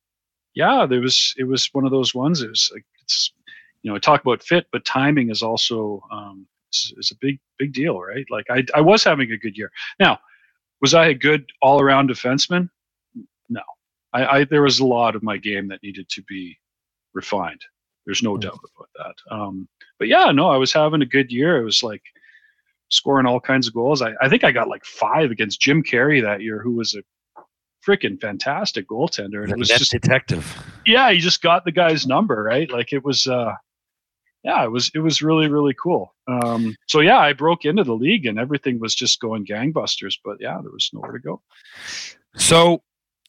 yeah 0.55 0.87
there 0.87 1.01
was 1.01 1.35
it 1.39 1.45
was 1.45 1.69
one 1.73 1.85
of 1.85 1.91
those 1.93 2.15
ones. 2.15 2.43
It 2.43 2.49
was 2.49 2.71
like 2.75 2.85
it's 3.03 3.33
you 3.83 3.93
know 3.93 3.99
talk 3.99 4.23
about 4.23 4.43
fit 4.43 4.67
but 4.73 4.85
timing 4.85 5.31
is 5.31 5.43
also 5.43 6.03
um 6.11 6.47
is, 6.73 6.93
is 6.99 7.11
a 7.13 7.17
big 7.21 7.39
big 7.59 7.73
deal 7.73 8.01
right? 8.01 8.27
Like 8.31 8.47
i 8.51 8.65
i 8.75 8.81
was 8.81 9.05
having 9.05 9.31
a 9.31 9.37
good 9.37 9.57
year. 9.57 9.71
Now 10.01 10.19
was 10.81 10.95
i 10.95 11.07
a 11.09 11.15
good 11.15 11.45
all-around 11.63 12.09
defenseman 12.11 12.69
no 13.49 13.61
I, 14.13 14.27
I 14.39 14.45
there 14.45 14.63
was 14.63 14.81
a 14.81 14.87
lot 14.87 15.15
of 15.17 15.23
my 15.23 15.37
game 15.37 15.69
that 15.69 15.83
needed 15.83 16.09
to 16.11 16.23
be 16.23 16.57
refined. 17.15 17.61
There's 18.07 18.23
no 18.23 18.37
Mm. 18.37 18.41
doubt 18.41 18.59
about 18.77 18.89
that. 19.29 19.35
Um, 19.35 19.69
but 19.99 20.09
yeah, 20.09 20.31
no, 20.33 20.49
I 20.49 20.57
was 20.57 20.73
having 20.73 21.03
a 21.03 21.07
good 21.07 21.31
year. 21.31 21.59
It 21.59 21.65
was 21.65 21.83
like 21.83 22.03
scoring 22.89 23.27
all 23.27 23.39
kinds 23.41 23.69
of 23.69 23.75
goals. 23.75 24.01
I, 24.01 24.13
I 24.23 24.29
think 24.31 24.45
I 24.45 24.51
got 24.53 24.69
like 24.69 24.85
five 24.85 25.31
against 25.31 25.61
Jim 25.61 25.83
Carey 25.83 26.21
that 26.23 26.41
year, 26.41 26.59
who 26.63 26.73
was 26.73 26.95
a 26.95 27.03
freaking 27.87 28.19
fantastic 28.21 28.89
goaltender. 28.89 29.43
And 29.43 29.53
it 29.53 29.59
was 29.59 29.69
just 29.69 29.91
detective 29.91 30.47
yeah, 30.87 31.11
he 31.11 31.19
just 31.19 31.43
got 31.43 31.65
the 31.67 31.73
guy's 31.73 32.07
number 32.07 32.43
right. 32.43 32.71
Like 32.71 32.93
it 32.95 33.05
was 33.05 33.27
uh, 33.27 33.53
yeah, 34.45 34.65
it 34.65 34.71
was 34.71 34.91
it 34.95 35.01
was 35.01 35.23
really 35.23 35.49
really 35.49 35.75
cool. 35.75 36.15
Um, 36.27 36.77
so 36.87 37.01
yeah, 37.01 37.19
I 37.19 37.33
broke 37.33 37.65
into 37.65 37.85
the 37.85 37.95
league 37.95 38.27
and 38.27 38.39
everything 38.39 38.79
was 38.79 38.95
just 38.95 39.21
going 39.21 39.47
gangbusters. 39.47 40.19
But 40.25 40.37
yeah, 40.41 40.59
there 40.63 40.73
was 40.73 40.91
nowhere 40.93 41.13
to 41.13 41.19
go. 41.19 41.41
so 42.37 42.83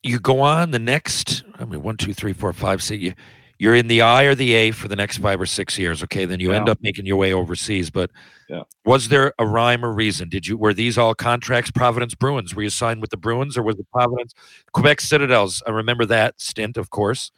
you 0.03 0.17
go 0.19 0.39
on 0.39 0.71
the 0.71 0.79
next 0.79 1.43
i 1.59 1.65
mean 1.65 1.83
one, 1.83 1.97
two, 1.97 2.13
three, 2.13 2.31
four, 2.33 2.53
five. 2.53 2.79
one 2.79 2.79
two 2.79 2.83
three 2.83 2.83
four 2.83 2.83
five 2.83 2.83
six 2.83 3.01
you 3.01 3.13
you're 3.61 3.75
in 3.75 3.87
the 3.87 4.01
I 4.01 4.23
or 4.23 4.35
the 4.35 4.53
A 4.53 4.71
for 4.71 4.87
the 4.87 4.95
next 4.95 5.17
five 5.17 5.41
or 5.41 5.45
six 5.45 5.77
years. 5.77 6.01
Okay, 6.01 6.23
then 6.23 6.39
you 6.39 6.53
end 6.53 6.69
up 6.69 6.77
making 6.81 7.05
your 7.05 7.17
way 7.17 7.33
overseas. 7.33 7.89
But 7.89 8.09
Yeah. 8.47 8.63
was 8.85 9.09
there 9.09 9.33
a 9.37 9.45
rhyme 9.45 9.83
or 9.83 9.91
reason? 9.91 10.29
Did 10.29 10.47
you 10.47 10.55
were 10.55 10.73
these 10.73 10.97
all 10.97 11.13
contracts? 11.13 11.69
Providence 11.69 12.15
Bruins. 12.15 12.55
Were 12.55 12.63
you 12.63 12.69
signed 12.69 13.01
with 13.01 13.09
the 13.09 13.17
Bruins 13.17 13.57
or 13.57 13.63
was 13.63 13.77
it 13.77 13.85
Providence? 13.91 14.33
Quebec 14.71 15.01
Citadels. 15.01 15.61
I 15.67 15.71
remember 15.71 16.05
that 16.05 16.39
stint, 16.39 16.77
of 16.77 16.89
course. 16.89 17.31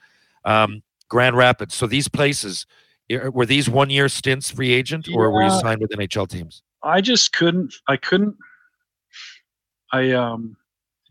Um, 0.46 0.84
Grand 1.10 1.36
Rapids. 1.36 1.74
So 1.74 1.88
these 1.88 2.08
places 2.08 2.68
were 3.18 3.46
these 3.46 3.70
one 3.70 3.90
year 3.90 4.10
stints 4.10 4.52
free 4.52 4.72
agent 4.72 5.08
or 5.14 5.32
were 5.32 5.44
you 5.44 5.50
signed 5.50 5.82
with 5.82 5.92
NHL 5.92 6.30
teams? 6.30 6.64
I 6.84 7.02
just 7.02 7.34
couldn't. 7.34 7.74
I 7.88 7.98
couldn't. 7.98 8.36
I 9.94 10.12
um, 10.12 10.56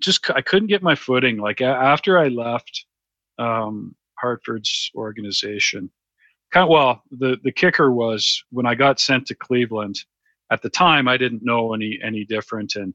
just 0.00 0.30
i 0.30 0.40
couldn't 0.40 0.68
get 0.68 0.82
my 0.82 0.94
footing. 0.94 1.38
Like 1.38 1.60
after 1.60 2.18
I 2.18 2.28
left 2.28 2.86
um, 3.38 3.94
Hartford's 4.18 4.90
organization, 4.94 5.90
kind 6.52 6.64
of, 6.64 6.70
well, 6.70 7.02
the 7.10 7.38
the 7.44 7.52
kicker 7.52 7.92
was 7.92 8.42
when 8.50 8.66
I 8.66 8.74
got 8.74 9.00
sent 9.00 9.26
to 9.26 9.34
Cleveland. 9.34 9.96
At 10.52 10.62
the 10.62 10.70
time, 10.70 11.06
I 11.06 11.16
didn't 11.16 11.44
know 11.44 11.74
any 11.74 11.98
any 12.02 12.24
different, 12.24 12.74
and 12.74 12.92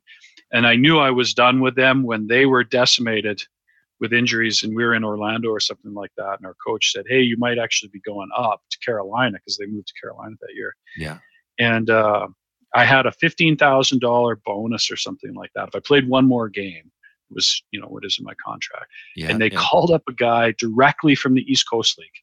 and 0.52 0.68
I 0.68 0.76
knew 0.76 1.00
I 1.00 1.12
was 1.12 1.34
done 1.34 1.62
with 1.62 1.76
them 1.76 2.04
when 2.04 2.28
they 2.28 2.46
were 2.46 2.63
decimated 2.63 3.41
with 3.99 4.13
injuries, 4.13 4.63
and 4.63 4.75
we 4.75 4.84
were 4.84 4.93
in 4.95 5.03
Orlando 5.03 5.49
or 5.49 5.60
something 5.60 5.93
like 5.93 6.12
that. 6.17 6.38
And 6.38 6.45
our 6.45 6.55
coach 6.65 6.91
said, 6.91 7.05
"Hey, 7.08 7.21
you 7.21 7.38
might 7.38 7.58
actually 7.58 7.89
be 7.89 8.01
going 8.01 8.29
up 8.36 8.62
to 8.71 8.77
Carolina 8.79 9.38
because 9.38 9.58
they 9.58 9.65
moved 9.67 9.88
to 9.88 9.93
Carolina 10.01 10.36
that 10.41 10.53
year." 10.55 10.73
Yeah. 10.97 11.17
and 11.60 11.89
uh, 11.89 12.27
I 12.73 12.84
had 12.86 13.05
a 13.05 13.12
fifteen 13.13 13.55
thousand 13.58 13.99
dollar 14.01 14.36
bonus 14.45 14.91
or 14.91 14.97
something 14.97 15.34
like 15.34 15.51
that 15.55 15.69
if 15.69 15.75
I 15.75 15.79
played 15.79 16.08
one 16.10 16.27
more 16.27 16.49
game. 16.49 16.91
was 17.31 17.63
you 17.71 17.79
know 17.81 17.88
what 17.88 18.05
is 18.05 18.17
in 18.19 18.25
my 18.25 18.36
contract 18.45 18.86
Yeah, 19.15 19.29
and 19.29 19.39
they 19.41 19.49
yeah. 19.51 19.58
called 19.60 19.91
up 19.91 20.03
a 20.08 20.13
guy 20.13 20.53
directly 20.60 21.15
from 21.15 21.34
the 21.34 21.41
east 21.51 21.65
coast 21.69 21.97
league 21.97 22.19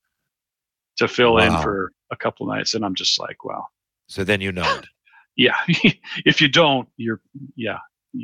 to 0.98 1.08
fill 1.08 1.38
in 1.38 1.50
for 1.62 1.90
a 2.11 2.16
couple 2.16 2.46
nights 2.46 2.74
and 2.74 2.85
i'm 2.85 2.94
just 2.94 3.18
like 3.18 3.44
wow 3.44 3.64
So 4.06 4.22
then 4.24 4.40
you 4.40 4.52
know 4.52 4.70
it. 4.78 4.87
yeah 5.37 5.56
if 6.26 6.40
you 6.42 6.48
don't 6.48 6.87
you're 6.98 7.20
yeah 7.56 7.78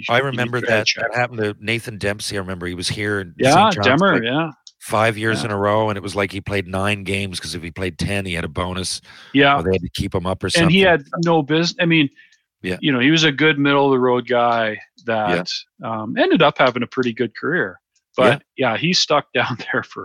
I 0.09 0.19
remember 0.19 0.61
that 0.61 0.87
that 0.97 1.15
happened 1.15 1.39
to 1.41 1.57
Nathan 1.61 1.99
Dempsey. 1.99 2.37
I 2.37 2.41
remember 2.41 2.67
he 2.67 2.75
was 2.75 2.89
here. 2.89 3.21
In 3.21 3.35
yeah. 3.39 3.71
Demmer 3.75 4.15
like 4.15 4.23
yeah 4.25 4.51
five 4.81 5.19
years 5.19 5.41
Yeah. 5.41 5.47
in 5.47 5.51
a 5.51 5.57
row, 5.57 5.89
and 5.91 5.97
it 5.97 6.03
was 6.03 6.15
like 6.15 6.31
he 6.33 6.41
played 6.41 6.67
nine 6.69 7.03
games 7.05 7.39
because 7.39 7.55
if 7.55 7.63
he 7.63 7.71
played 7.71 7.99
ten, 7.99 8.25
he 8.25 8.35
had 8.35 8.45
a 8.45 8.49
bonus. 8.49 9.01
yeah 9.35 9.59
Or 9.59 9.63
they 9.63 9.73
had 9.73 9.81
to 9.83 9.91
keep 9.91 10.15
him 10.15 10.25
up 10.27 10.43
or 10.45 10.49
something. 10.51 10.65
and 10.67 10.73
he 10.73 10.81
had 10.81 11.05
no 11.25 11.43
business. 11.43 11.77
I 11.81 11.85
mean, 11.87 12.09
Yeah. 12.63 12.77
you 12.81 12.93
know, 12.93 13.01
he 13.01 13.11
was 13.11 13.25
a 13.25 13.33
good 13.33 13.59
middle 13.59 13.87
of 13.87 13.91
the 13.91 13.99
road 13.99 14.29
guy 14.29 14.79
that 15.05 15.51
um, 15.83 16.17
ended 16.17 16.43
up 16.43 16.59
having 16.59 16.83
a 16.83 16.87
pretty 16.87 17.13
good 17.13 17.35
career. 17.37 17.81
But 18.17 18.43
yeah, 18.57 18.77
he 18.77 18.93
stuck 18.93 19.31
down 19.35 19.59
there 19.73 19.83
for 19.83 20.05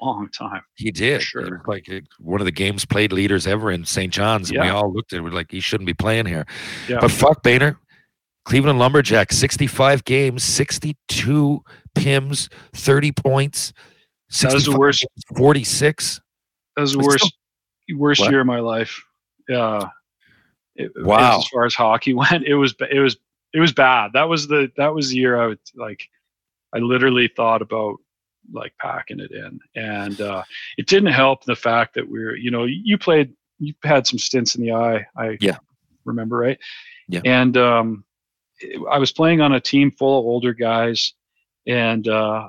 a 0.00 0.04
long 0.04 0.28
time. 0.30 0.62
He 0.74 0.90
did. 0.90 1.22
Sure. 1.22 1.62
like 1.66 1.88
one 2.18 2.40
of 2.40 2.44
the 2.44 2.50
games 2.52 2.84
played 2.84 3.12
leaders 3.12 3.46
ever 3.46 3.70
in 3.70 3.84
St. 3.84 4.12
John's. 4.12 4.50
And 4.50 4.60
we 4.60 4.68
all 4.68 4.92
looked 4.92 5.12
at 5.12 5.18
it 5.18 5.22
we're 5.22 5.30
like, 5.30 5.50
he 5.50 5.60
shouldn't 5.60 5.86
be 5.86 5.94
playing 5.94 6.26
here. 6.26 6.46
Yeah. 6.88 6.98
But 7.00 7.10
fuck 7.10 7.42
Bainer. 7.42 7.76
Cleveland 8.44 8.78
Lumberjacks, 8.78 9.36
65 9.38 10.04
games, 10.04 10.42
62 10.42 11.62
PIMs, 11.94 12.48
30 12.74 13.12
points. 13.12 13.72
That 14.40 14.52
was 14.54 14.64
the 14.64 14.76
worst- 14.76 15.06
46. 15.36 16.20
That 16.76 16.82
was 16.82 16.92
the 16.92 16.98
worst 17.00 17.36
worst 17.94 18.20
What? 18.22 18.30
year 18.30 18.40
of 18.40 18.46
my 18.46 18.60
life. 18.60 19.02
Yeah. 19.48 19.88
It- 20.76 20.92
Wow. 20.96 21.38
As 21.40 21.48
far 21.48 21.64
as 21.66 21.74
hockey 21.74 22.14
went, 22.14 22.44
it 22.44 22.54
was 22.54 22.74
it 22.90 22.98
was 23.00 23.16
it 23.52 23.60
was 23.60 23.72
bad. 23.72 24.12
That 24.14 24.28
was 24.28 24.48
the 24.48 24.70
that 24.78 24.94
was 24.94 25.10
the 25.10 25.16
year 25.16 25.40
I 25.40 25.46
would 25.48 25.58
like. 25.74 26.08
I 26.74 26.78
literally 26.78 27.28
thought 27.28 27.60
about 27.60 27.96
like 28.52 28.72
packing 28.80 29.20
it 29.20 29.30
in, 29.30 29.60
and 29.76 30.18
uh, 30.20 30.42
it 30.78 30.86
didn't 30.86 31.12
help 31.12 31.44
the 31.44 31.54
fact 31.54 31.94
that 31.94 32.08
we're 32.08 32.34
you 32.36 32.50
know 32.50 32.64
you 32.64 32.96
played 32.96 33.34
you 33.58 33.74
had 33.84 34.06
some 34.06 34.18
stints 34.18 34.54
in 34.54 34.62
the 34.64 34.72
eye. 34.72 35.04
I 35.16 35.36
Yeah. 35.40 35.58
remember 36.06 36.38
right. 36.38 36.58
Yeah. 37.08 37.20
And 37.26 37.56
um, 37.58 38.04
I 38.90 38.98
was 38.98 39.12
playing 39.12 39.40
on 39.40 39.52
a 39.52 39.60
team 39.60 39.90
full 39.90 40.18
of 40.18 40.24
older 40.24 40.52
guys, 40.52 41.14
and 41.66 42.06
uh, 42.06 42.48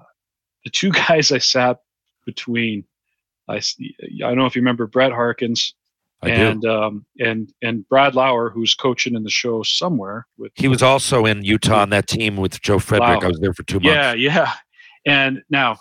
the 0.63 0.69
two 0.69 0.91
guys 1.07 1.31
I 1.31 1.39
sat 1.39 1.79
between—I 2.25 3.61
don't 4.19 4.37
know 4.37 4.45
if 4.45 4.55
you 4.55 4.61
remember 4.61 4.87
Brett 4.87 5.11
Harkins 5.11 5.73
I 6.23 6.29
and 6.29 6.65
um, 6.65 7.05
and 7.19 7.51
and 7.61 7.87
Brad 7.89 8.15
Lauer, 8.15 8.49
who's 8.49 8.75
coaching 8.75 9.15
in 9.15 9.23
the 9.23 9.29
show 9.29 9.61
somewhere 9.63 10.25
with 10.37 10.51
He 10.55 10.67
was 10.67 10.81
also 10.81 11.25
in 11.25 11.43
Utah 11.43 11.81
on 11.81 11.89
that 11.89 12.07
team 12.07 12.37
with 12.37 12.61
Joe 12.61 12.79
Frederick. 12.79 13.21
Wow. 13.21 13.27
I 13.27 13.27
was 13.27 13.39
there 13.39 13.53
for 13.53 13.63
two 13.63 13.79
months. 13.79 13.87
yeah 13.87 14.13
yeah, 14.13 14.53
and 15.05 15.41
now 15.49 15.79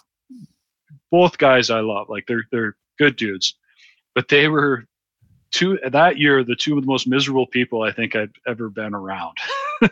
both 1.11 1.39
guys 1.39 1.71
I 1.71 1.81
love, 1.81 2.09
like 2.09 2.25
they're 2.27 2.45
they're 2.51 2.77
good 2.99 3.17
dudes, 3.17 3.55
but 4.15 4.29
they 4.29 4.49
were 4.49 4.87
two 5.53 5.79
that 5.91 6.19
year 6.19 6.43
the 6.45 6.57
two 6.57 6.77
of 6.77 6.83
the 6.83 6.87
most 6.87 7.07
miserable 7.07 7.47
people 7.47 7.83
I 7.83 7.93
think 7.93 8.17
I've 8.17 8.33
ever 8.47 8.69
been 8.69 8.95
around. 8.95 9.37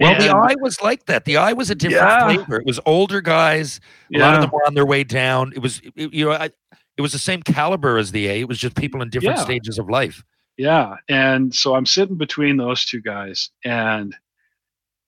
Well, 0.00 0.18
the 0.18 0.28
And- 0.30 0.32
eye 0.32 0.56
was 0.60 0.82
like 0.82 1.06
that. 1.06 1.24
The 1.24 1.36
eye 1.36 1.52
was 1.52 1.70
a 1.70 1.74
different 1.74 2.02
Yeah. 2.02 2.24
flavor. 2.34 2.56
It 2.56 2.66
was 2.66 2.80
older 2.86 3.20
guys. 3.20 3.80
A 4.14 4.18
lot 4.18 4.34
of 4.34 4.40
them 4.42 4.50
were 4.52 4.66
on 4.66 4.74
their 4.74 4.84
way 4.84 5.04
down. 5.04 5.52
It 5.54 5.60
was, 5.60 5.80
it- 5.96 6.12
you 6.12 6.24
know, 6.26 6.32
I, 6.32 6.50
it 6.96 7.00
was 7.00 7.12
the 7.12 7.18
same 7.18 7.40
caliber 7.42 7.96
as 7.96 8.10
the 8.12 8.26
A. 8.26 8.40
It 8.40 8.48
was 8.48 8.58
just 8.58 8.74
people 8.76 9.00
in 9.00 9.08
different 9.10 9.38
Yeah. 9.38 9.44
stages 9.44 9.78
of 9.78 9.88
life. 9.88 10.22
Yeah. 10.58 10.96
And 11.08 11.54
so 11.54 11.76
I'm 11.76 11.86
sitting 11.86 12.16
between 12.16 12.56
those 12.56 12.84
two 12.84 13.00
guys, 13.00 13.50
and 13.64 14.14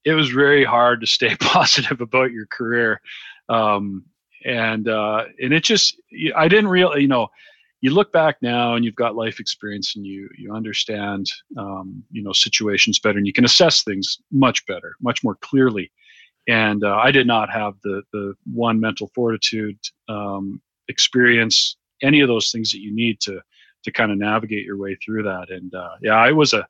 it 0.04 0.14
was 0.14 0.30
very 0.30 0.64
hard 0.64 1.00
to 1.00 1.06
stay 1.06 1.34
positive 1.40 2.00
about 2.00 2.30
your 2.32 2.46
career. 2.46 3.00
Um, 3.48 4.04
and 4.44 4.88
uh, 4.88 5.24
and 5.42 5.52
it 5.52 5.64
just 5.64 6.00
I 6.36 6.48
didn't 6.48 6.68
really 6.68 7.02
you 7.02 7.08
know 7.08 7.28
you 7.82 7.90
look 7.90 8.12
back 8.12 8.36
now 8.40 8.74
and 8.74 8.84
you've 8.84 8.94
got 8.94 9.16
life 9.16 9.40
experience 9.40 9.96
and 9.96 10.06
you 10.06 10.30
you 10.38 10.54
understand 10.54 11.26
um, 11.58 12.02
you 12.10 12.22
know 12.22 12.32
situations 12.32 12.98
better 12.98 13.18
and 13.18 13.26
you 13.26 13.32
can 13.32 13.44
assess 13.44 13.82
things 13.82 14.18
much 14.30 14.64
better 14.66 14.94
much 15.02 15.22
more 15.22 15.36
clearly. 15.42 15.92
And 16.48 16.82
uh, 16.82 16.96
I 16.96 17.10
did 17.10 17.26
not 17.26 17.50
have 17.50 17.74
the 17.82 18.02
the 18.12 18.34
one 18.52 18.80
mental 18.80 19.10
fortitude 19.14 19.78
um, 20.08 20.62
experience 20.88 21.76
any 22.02 22.20
of 22.20 22.28
those 22.28 22.50
things 22.50 22.70
that 22.70 22.80
you 22.80 22.94
need 22.94 23.20
to 23.22 23.40
to 23.84 23.92
kind 23.92 24.12
of 24.12 24.18
navigate 24.18 24.64
your 24.64 24.78
way 24.78 24.96
through 25.04 25.24
that. 25.24 25.50
And 25.50 25.74
uh, 25.74 25.96
yeah 26.00 26.26
it 26.26 26.36
was 26.36 26.54
a 26.54 26.66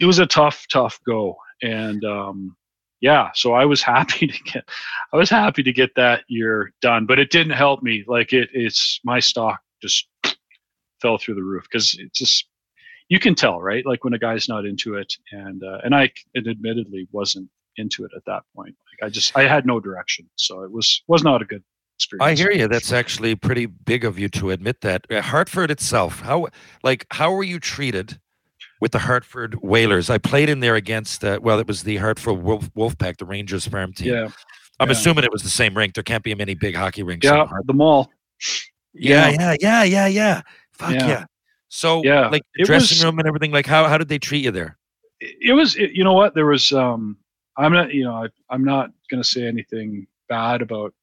it 0.00 0.06
was 0.06 0.18
a 0.18 0.26
tough 0.26 0.66
tough 0.70 0.98
go. 1.06 1.36
And 1.62 2.04
um, 2.04 2.56
yeah 3.00 3.30
so 3.32 3.52
i 3.52 3.64
was 3.64 3.80
happy 3.94 4.26
to 4.26 4.42
get 4.42 4.68
i 5.12 5.16
was 5.16 5.30
happy 5.30 5.62
to 5.62 5.72
get 5.72 5.94
that 5.94 6.24
year 6.26 6.72
done 6.82 7.06
but 7.06 7.20
it 7.20 7.30
didn't 7.30 7.52
help 7.52 7.80
me. 7.80 8.04
Like 8.08 8.32
it 8.32 8.48
it's 8.52 8.98
my 9.04 9.20
stock 9.20 9.60
just 9.80 10.08
fell 11.00 11.18
through 11.18 11.34
the 11.34 11.42
roof 11.42 11.64
because 11.70 11.94
it 11.98 12.12
just 12.12 12.46
you 13.08 13.18
can 13.18 13.34
tell 13.34 13.60
right 13.60 13.86
like 13.86 14.04
when 14.04 14.14
a 14.14 14.18
guy's 14.18 14.48
not 14.48 14.66
into 14.66 14.94
it 14.94 15.12
and 15.32 15.62
uh, 15.64 15.78
and 15.84 15.94
i 15.94 16.10
it 16.34 16.46
admittedly 16.46 17.08
wasn't 17.12 17.48
into 17.76 18.04
it 18.04 18.10
at 18.16 18.24
that 18.26 18.42
point 18.54 18.74
like 18.90 19.06
i 19.06 19.10
just 19.10 19.36
i 19.36 19.46
had 19.46 19.66
no 19.66 19.78
direction 19.80 20.28
so 20.36 20.62
it 20.62 20.70
was 20.70 21.02
was 21.06 21.22
not 21.22 21.42
a 21.42 21.44
good 21.44 21.62
experience 21.98 22.40
I 22.40 22.40
hear 22.40 22.52
you. 22.52 22.68
That's 22.68 22.92
actually 22.92 23.34
pretty 23.34 23.66
big 23.66 24.04
of 24.04 24.18
you 24.20 24.28
to 24.28 24.50
admit 24.50 24.82
that. 24.82 25.04
Uh, 25.10 25.20
Hartford 25.20 25.70
itself, 25.70 26.20
how 26.20 26.46
like 26.84 27.06
how 27.10 27.32
were 27.32 27.42
you 27.42 27.58
treated 27.58 28.20
with 28.80 28.92
the 28.92 29.00
Hartford 29.00 29.56
Whalers? 29.56 30.08
I 30.08 30.18
played 30.18 30.48
in 30.48 30.60
there 30.60 30.76
against 30.76 31.24
uh, 31.24 31.40
well, 31.42 31.58
it 31.58 31.66
was 31.66 31.82
the 31.82 31.96
Hartford 31.96 32.40
Wolf 32.42 32.72
Wolfpack, 32.74 33.16
the 33.16 33.24
Rangers 33.24 33.66
farm 33.66 33.92
team. 33.92 34.14
yeah 34.14 34.28
I'm 34.80 34.88
yeah. 34.88 34.92
assuming 34.92 35.24
it 35.24 35.32
was 35.32 35.42
the 35.42 35.48
same 35.48 35.76
rink. 35.76 35.94
There 35.94 36.04
can't 36.04 36.22
be 36.22 36.32
many 36.36 36.54
big 36.54 36.76
hockey 36.76 37.02
rinks. 37.02 37.24
yeah 37.24 37.46
the 37.64 37.72
mall 37.72 38.10
yeah, 38.94 39.28
yeah, 39.30 39.56
yeah, 39.60 39.82
yeah, 39.84 40.06
yeah. 40.06 40.42
Fuck 40.72 40.92
yeah. 40.92 41.06
Yeah. 41.08 41.24
So 41.68 42.02
Yeah, 42.04 42.28
like 42.28 42.42
the 42.54 42.62
it 42.62 42.66
dressing 42.66 42.96
was- 42.96 43.04
room 43.04 43.18
and 43.18 43.28
everything. 43.28 43.52
Like 43.52 43.66
how 43.66 43.86
how 43.88 43.98
did 43.98 44.08
they 44.08 44.18
treat 44.18 44.44
you 44.44 44.50
there? 44.50 44.76
it 45.20 45.52
was 45.52 45.74
it, 45.76 45.90
you 45.92 46.04
know 46.04 46.12
what 46.12 46.32
there 46.36 46.46
was 46.46 46.70
um 46.70 47.16
i'm 47.56 47.72
not 47.72 47.92
you 47.92 48.04
know 48.04 48.22
I, 48.22 48.28
i'm 48.50 48.64
not 48.64 48.90
going 49.10 49.20
to 49.20 49.28
say 49.28 49.48
anything 49.48 50.06
bad 50.28 50.62
about 50.62 50.94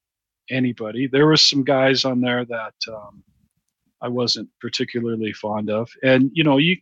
anybody 0.48 1.06
there 1.06 1.26
was 1.26 1.42
some 1.42 1.62
guys 1.62 2.06
on 2.06 2.22
there 2.22 2.46
that 2.46 2.72
um 2.88 3.22
i 4.00 4.08
wasn't 4.08 4.48
particularly 4.58 5.34
fond 5.34 5.68
of 5.68 5.90
and 6.02 6.30
you 6.32 6.44
know 6.44 6.56
you 6.56 6.78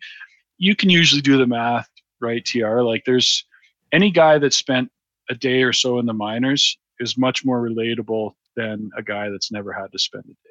you 0.59 0.77
can 0.77 0.91
usually 0.91 1.23
do 1.23 1.37
the 1.37 1.47
math 1.47 1.89
right 2.21 2.45
tr 2.45 2.83
like 2.83 3.03
there's 3.05 3.45
any 3.91 4.13
guy 4.13 4.39
that 4.39 4.55
spent 4.55 4.89
a 5.29 5.35
day 5.35 5.65
or 5.65 5.73
so 5.73 5.99
in 5.99 6.07
the 6.07 6.13
minors 6.15 6.79
is 7.01 7.19
much 7.19 7.45
more 7.45 7.61
relatable 7.69 8.31
than 8.55 8.91
a 8.97 9.03
guy 9.03 9.29
that's 9.29 9.51
never 9.51 9.73
had 9.73 9.91
to 9.91 9.99
spend 9.99 10.23
a 10.27 10.29
day 10.29 10.44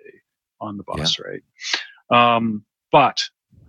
on 0.63 0.78
the 0.78 0.84
bus 0.84 1.19
right 1.19 1.43
um 2.12 2.63
but 2.91 3.21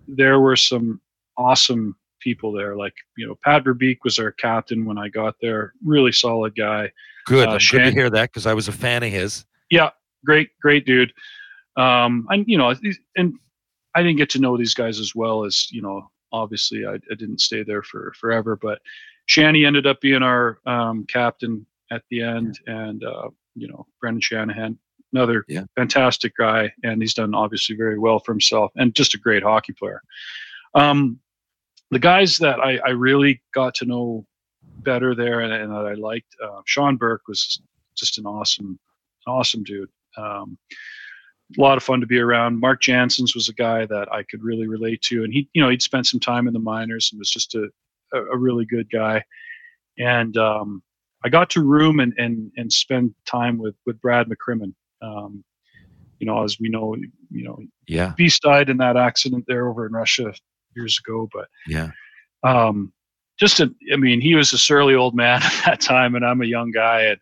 there 0.07 0.39
were 0.39 0.55
some 0.55 1.01
awesome 1.37 1.95
people 2.25 2.51
there. 2.51 2.75
Like, 2.75 2.95
you 3.17 3.27
know, 3.27 3.37
Pat 3.43 3.63
Verbeek 3.63 3.99
was 4.03 4.19
our 4.19 4.31
captain 4.31 4.83
when 4.83 4.97
I 4.97 5.07
got 5.07 5.35
there. 5.41 5.73
Really 5.83 6.11
solid 6.11 6.55
guy. 6.55 6.91
Good. 7.25 7.47
Uh, 7.47 7.53
I'm 7.53 7.59
good 7.71 7.85
to 7.85 7.91
hear 7.91 8.09
that 8.09 8.31
because 8.31 8.45
I 8.45 8.53
was 8.53 8.67
a 8.67 8.71
fan 8.71 9.03
of 9.03 9.11
his. 9.11 9.45
Yeah, 9.69 9.91
great, 10.25 10.49
great 10.61 10.85
dude. 10.85 11.13
Um, 11.77 12.27
and 12.29 12.45
you 12.47 12.57
know, 12.57 12.73
and 13.15 13.33
I 13.95 14.01
didn't 14.01 14.17
get 14.17 14.29
to 14.31 14.39
know 14.39 14.57
these 14.57 14.73
guys 14.73 14.99
as 14.99 15.15
well 15.15 15.45
as 15.45 15.71
you 15.71 15.81
know. 15.81 16.09
Obviously, 16.31 16.85
I, 16.85 16.95
I 16.95 17.15
didn't 17.17 17.39
stay 17.39 17.63
there 17.63 17.83
for 17.83 18.13
forever, 18.19 18.55
but 18.55 18.79
Shanny 19.27 19.63
ended 19.65 19.87
up 19.87 20.01
being 20.01 20.23
our 20.23 20.59
um, 20.65 21.05
captain 21.07 21.65
at 21.91 22.03
the 22.09 22.21
end, 22.21 22.59
and 22.67 23.03
uh, 23.03 23.29
you 23.55 23.67
know, 23.67 23.87
Brendan 24.01 24.21
Shanahan, 24.21 24.77
another 25.15 25.45
Yeah. 25.47 25.63
fantastic 25.75 26.33
guy, 26.37 26.71
and 26.83 27.01
he's 27.01 27.13
done 27.13 27.33
obviously 27.33 27.75
very 27.75 27.97
well 27.99 28.19
for 28.19 28.31
himself, 28.33 28.71
and 28.75 28.93
just 28.95 29.13
a 29.13 29.17
great 29.17 29.43
hockey 29.43 29.73
player. 29.73 30.01
Um, 30.73 31.19
the 31.91 31.99
guys 31.99 32.37
that 32.39 32.59
I, 32.59 32.77
I 32.85 32.89
really 32.89 33.41
got 33.53 33.75
to 33.75 33.85
know 33.85 34.25
better 34.79 35.15
there 35.15 35.39
and, 35.41 35.53
and 35.53 35.71
that 35.71 35.85
I 35.85 35.93
liked, 35.93 36.35
uh, 36.43 36.61
Sean 36.65 36.97
Burke 36.97 37.27
was 37.27 37.61
just 37.95 38.17
an 38.17 38.25
awesome, 38.25 38.77
awesome 39.27 39.63
dude. 39.63 39.89
Um, 40.17 40.57
a 41.57 41.61
lot 41.61 41.77
of 41.77 41.83
fun 41.83 42.01
to 42.01 42.07
be 42.07 42.19
around. 42.19 42.59
Mark 42.59 42.81
Janssens 42.81 43.35
was 43.35 43.49
a 43.49 43.53
guy 43.53 43.85
that 43.85 44.11
I 44.11 44.23
could 44.23 44.43
really 44.43 44.67
relate 44.67 45.01
to, 45.03 45.23
and 45.23 45.31
he, 45.31 45.47
you 45.53 45.61
know, 45.61 45.69
he'd 45.69 45.81
spent 45.81 46.07
some 46.07 46.19
time 46.19 46.47
in 46.47 46.53
the 46.53 46.59
minors 46.59 47.09
and 47.11 47.19
was 47.19 47.29
just 47.29 47.53
a, 47.55 47.69
a, 48.13 48.19
a 48.33 48.37
really 48.37 48.65
good 48.65 48.89
guy. 48.89 49.23
And 49.99 50.35
um, 50.37 50.81
I 51.23 51.29
got 51.29 51.49
to 51.51 51.63
room 51.63 51.99
and 51.99 52.13
and 52.17 52.51
and 52.57 52.73
spend 52.73 53.13
time 53.25 53.57
with 53.57 53.75
with 53.85 54.01
Brad 54.01 54.27
McCrimmon. 54.27 54.73
Um, 55.01 55.43
you 56.19 56.25
know, 56.27 56.43
as 56.43 56.59
we 56.59 56.69
know, 56.69 56.95
you 57.29 57.43
know, 57.43 57.59
Yeah. 57.87 58.13
Beast 58.15 58.41
died 58.41 58.69
in 58.69 58.77
that 58.77 58.97
accident 58.97 59.45
there 59.47 59.67
over 59.69 59.85
in 59.85 59.91
Russia 59.91 60.33
years 60.75 60.99
ago, 61.05 61.29
but 61.33 61.47
Yeah. 61.67 61.91
um, 62.43 62.93
just 63.37 63.59
a, 63.59 63.69
I 63.91 63.97
mean, 63.97 64.21
he 64.21 64.35
was 64.35 64.53
a 64.53 64.57
surly 64.57 64.95
old 64.95 65.15
man 65.15 65.41
at 65.43 65.63
that 65.65 65.81
time, 65.81 66.15
and 66.15 66.25
I'm 66.25 66.41
a 66.41 66.45
young 66.45 66.71
guy. 66.71 67.01
And 67.01 67.19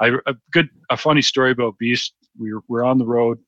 I 0.00 0.16
a 0.26 0.34
good 0.52 0.68
a 0.90 0.96
funny 0.96 1.22
story 1.22 1.50
about 1.50 1.76
Beast. 1.78 2.14
We 2.38 2.54
were, 2.54 2.62
we're 2.68 2.84
on 2.84 2.98
the 2.98 3.06
road, 3.06 3.38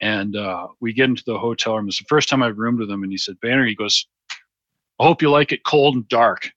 and 0.00 0.36
uh, 0.36 0.68
we 0.80 0.92
get 0.92 1.08
into 1.08 1.24
the 1.26 1.38
hotel 1.38 1.76
room. 1.76 1.88
It's 1.88 1.98
the 1.98 2.04
first 2.08 2.28
time 2.28 2.42
I've 2.42 2.58
roomed 2.58 2.78
with 2.78 2.90
him, 2.90 3.02
and 3.02 3.10
he 3.10 3.18
said, 3.18 3.40
"Banner," 3.40 3.66
he 3.66 3.74
goes, 3.74 4.06
"I 5.00 5.04
hope 5.04 5.22
you 5.22 5.30
like 5.30 5.50
it 5.52 5.64
cold 5.64 5.94
and 5.96 6.06
dark 6.08 6.50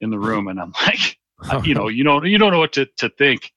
in 0.00 0.10
the 0.10 0.18
room." 0.18 0.48
And 0.48 0.60
I'm 0.60 0.72
like, 0.86 1.18
uh, 1.50 1.62
you 1.64 1.74
know, 1.74 1.88
you 1.88 2.04
know, 2.04 2.22
you 2.24 2.36
don't 2.36 2.52
know 2.52 2.58
what 2.58 2.72
to, 2.74 2.86
to 2.98 3.08
think. 3.10 3.52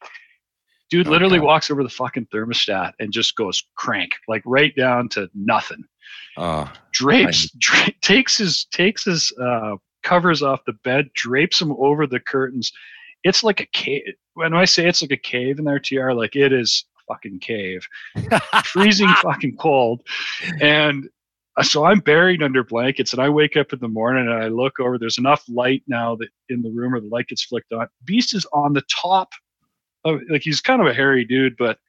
Dude 0.90 1.08
Oh, 1.08 1.12
literally 1.12 1.40
God. 1.40 1.46
walks 1.46 1.72
over 1.72 1.84
the 1.84 1.90
fucking 1.90 2.28
thermostat 2.34 2.94
and 3.00 3.12
just 3.12 3.36
goes 3.36 3.64
crank, 3.76 4.12
like 4.28 4.42
right 4.46 4.76
down 4.76 5.10
to 5.10 5.30
nothing. 5.36 5.84
Oh, 6.38 6.72
Drapes, 6.92 7.52
dra- 7.60 7.92
takes 8.02 8.38
his 8.38 8.66
takes 8.66 9.06
his 9.06 9.32
uh, 9.42 9.76
covers 10.04 10.42
off 10.42 10.62
the 10.66 10.74
bed, 10.84 11.10
drapes 11.14 11.60
them 11.60 11.72
over 11.78 12.08
the 12.08 12.20
curtains. 12.20 12.72
It's 13.24 13.44
like 13.44 13.60
a 13.60 13.66
cave. 13.68 14.02
When 14.34 14.54
I 14.54 14.66
say 14.66 14.88
it's 14.88 15.02
like 15.02 15.12
a 15.12 15.18
cave 15.18 15.60
in 15.60 15.66
there, 15.66 15.80
TR, 15.80 16.12
like 16.14 16.36
it 16.36 16.54
is 16.54 16.86
a 16.98 17.14
fucking 17.14 17.40
cave, 17.40 17.86
freezing 18.66 19.10
fucking 19.22 19.58
cold, 19.58 20.02
and 20.62 21.08
uh, 21.58 21.64
so 21.64 21.84
I'm 21.86 22.00
buried 22.00 22.42
under 22.42 22.64
blankets, 22.64 23.12
and 23.14 23.22
I 23.22 23.30
wake 23.30 23.58
up 23.58 23.74
in 23.74 23.80
the 23.80 23.88
morning 23.90 24.28
and 24.28 24.34
I 24.44 24.48
look 24.48 24.80
over. 24.80 24.98
There's 24.98 25.18
enough 25.18 25.44
light 25.50 25.84
now 25.88 26.16
that 26.16 26.30
in 26.48 26.62
the 26.62 26.72
room, 26.72 26.96
or 26.96 27.02
the 27.02 27.08
light 27.08 27.28
gets 27.28 27.44
flicked 27.44 27.74
on. 27.74 27.88
Beast 28.06 28.34
is 28.34 28.46
on 28.54 28.74
the 28.74 28.84
top 29.02 29.30
like 30.06 30.42
he's 30.42 30.62
kind 30.62 30.82
of 30.82 30.88
a 30.88 30.94
hairy 30.94 31.26
dude, 31.26 31.56
but 31.58 31.80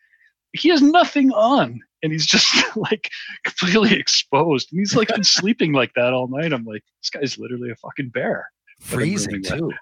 he 0.53 0.69
has 0.71 0.83
nothing 0.83 1.31
on, 1.33 1.81
and 2.03 2.13
he's 2.13 2.27
just 2.27 2.55
like 2.77 3.11
completely 3.45 3.95
exposed. 3.99 4.69
And 4.73 4.81
he's 4.81 4.97
like 4.97 5.09
been 5.09 5.25
sleeping 5.39 5.73
like 5.73 5.93
that 5.95 6.13
all 6.13 6.29
night. 6.29 6.53
I'm 6.53 6.65
like, 6.65 6.83
this 7.01 7.11
guy's 7.11 7.39
literally 7.39 7.71
a 7.71 7.77
fucking 7.77 8.09
bear. 8.11 8.51
freezing 8.81 9.43
too. 9.43 9.73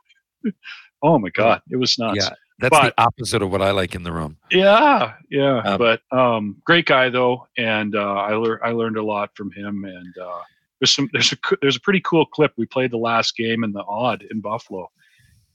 Oh 1.03 1.18
my 1.18 1.31
god, 1.31 1.62
it 1.70 1.76
was 1.76 1.99
nuts. 1.99 2.16
Yeah, 2.16 2.31
that's 2.59 2.70
But- 2.70 2.95
the 2.97 3.03
opposite 3.03 3.43
of 3.43 3.51
what 3.51 3.62
I 3.62 3.70
like 3.70 3.95
in 3.95 4.03
the 4.03 4.12
room. 4.12 4.37
Yeah, 4.51 5.14
yeah. 5.31 5.59
Um, 5.61 5.79
but 5.79 6.01
um, 6.11 6.57
great 6.64 6.87
guy 6.87 7.09
though, 7.09 7.47
and 7.57 7.95
uh, 7.95 8.14
I 8.14 8.35
learned 8.35 8.61
I 8.64 8.70
learned 8.70 8.97
a 8.97 9.03
lot 9.05 9.31
from 9.37 9.51
him. 9.53 9.85
And 9.85 10.18
uh, 10.18 10.41
there's 10.81 10.95
some 10.95 11.09
there's 11.12 11.33
a 11.33 11.37
there's 11.62 11.76
a 11.76 11.81
pretty 11.81 12.01
cool 12.05 12.26
clip. 12.26 12.53
We 12.57 12.66
played 12.66 12.91
the 12.91 12.99
last 12.99 13.37
game 13.37 13.62
in 13.64 13.72
the 13.72 13.81
Aud 13.83 14.24
in 14.31 14.41
Buffalo, 14.41 14.91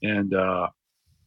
and 0.02 0.32
uh, 0.34 0.68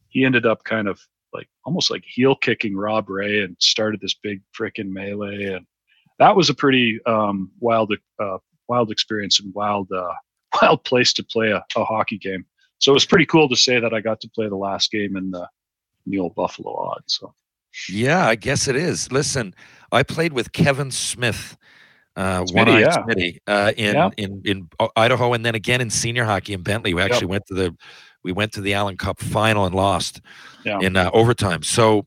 he 0.08 0.24
ended 0.24 0.46
up 0.46 0.64
kind 0.64 0.88
of 0.88 1.00
like 1.32 1.48
almost 1.64 1.90
like 1.90 2.04
heel 2.04 2.34
kicking 2.34 2.76
Rob 2.76 3.08
Ray 3.08 3.42
and 3.42 3.56
started 3.60 4.00
this 4.00 4.14
big 4.14 4.40
freaking 4.58 4.90
melee, 4.90 5.44
and 5.44 5.66
that 6.18 6.34
was 6.36 6.50
a 6.50 6.54
pretty 6.54 6.98
um, 7.06 7.50
wild 7.60 7.92
uh, 8.20 8.38
wild 8.68 8.90
experience 8.90 9.40
and 9.40 9.52
wild 9.54 9.90
uh, 9.92 10.12
wild 10.62 10.84
place 10.84 11.12
to 11.14 11.24
play 11.24 11.50
a, 11.50 11.64
a 11.76 11.84
hockey 11.84 12.18
game. 12.18 12.44
So 12.78 12.92
it 12.92 12.94
was 12.94 13.04
pretty 13.04 13.26
cool 13.26 13.48
to 13.48 13.56
say 13.56 13.80
that 13.80 13.92
I 13.92 14.00
got 14.00 14.20
to 14.20 14.30
play 14.30 14.48
the 14.48 14.56
last 14.56 14.92
game 14.92 15.16
in 15.16 15.30
the, 15.32 15.48
in 16.06 16.12
the 16.12 16.18
old 16.20 16.34
Buffalo 16.36 16.70
Aud. 16.70 17.02
So. 17.06 17.34
Yeah, 17.90 18.26
I 18.26 18.34
guess 18.36 18.68
it 18.68 18.76
is. 18.76 19.10
Listen, 19.12 19.54
I 19.92 20.02
played 20.02 20.32
with 20.32 20.52
Kevin 20.52 20.90
Smith, 20.90 21.56
uh, 22.16 22.44
one-eyed 22.52 22.80
yeah. 22.80 22.96
Smitty, 22.98 23.38
uh, 23.46 23.72
in, 23.76 23.94
Yeah. 23.94 24.10
in 24.16 24.42
in 24.44 24.68
uh, 24.80 24.88
Idaho, 24.96 25.32
and 25.32 25.44
then 25.44 25.54
again 25.54 25.80
in 25.80 25.90
senior 25.90 26.24
hockey 26.24 26.54
in 26.54 26.62
Bentley. 26.62 26.94
We 26.94 27.02
actually 27.02 27.26
went 27.26 27.46
to 27.46 27.54
the 27.54 27.76
we 28.28 28.32
went 28.32 28.52
to 28.52 28.60
the 28.60 28.74
Allen 28.74 28.98
Cup 28.98 29.18
final 29.18 29.64
and 29.64 29.74
lost 29.74 30.20
Yeah. 30.62 30.78
in 30.82 30.96
uh, 30.98 31.08
overtime. 31.14 31.62
So 31.62 32.06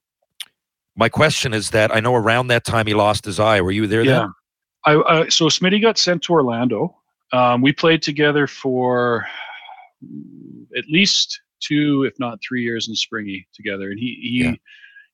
my 0.95 1.09
question 1.09 1.51
is 1.51 1.71
that 1.71 1.91
I 1.91 1.99
know 1.99 2.13
around 2.13 2.47
that 2.49 2.63
time 2.63 2.85
he 2.85 2.93
lost 2.93 3.25
his 3.25 3.39
eye. 3.39 3.59
Were 3.59 3.71
you 3.71 3.87
there? 3.87 4.03
Yeah. 4.03 4.19
Then? 4.19 4.33
I, 4.85 4.95
uh, 4.97 5.29
so 5.31 5.45
Smitty 5.47 5.81
got 5.81 5.97
sent 5.97 6.21
to 6.23 6.33
Orlando. 6.33 6.95
Um, 7.33 7.63
we 7.63 7.71
played 7.73 8.03
together 8.03 8.45
for 8.45 9.25
at 10.77 10.85
least 10.89 11.41
two, 11.59 12.03
if 12.03 12.13
not 12.19 12.37
three 12.47 12.61
years 12.61 12.87
in 12.87 12.93
Springy 12.95 13.47
together. 13.51 13.89
And 13.89 13.97
he, 13.99 14.19
he 14.21 14.43
Yeah. 14.43 14.53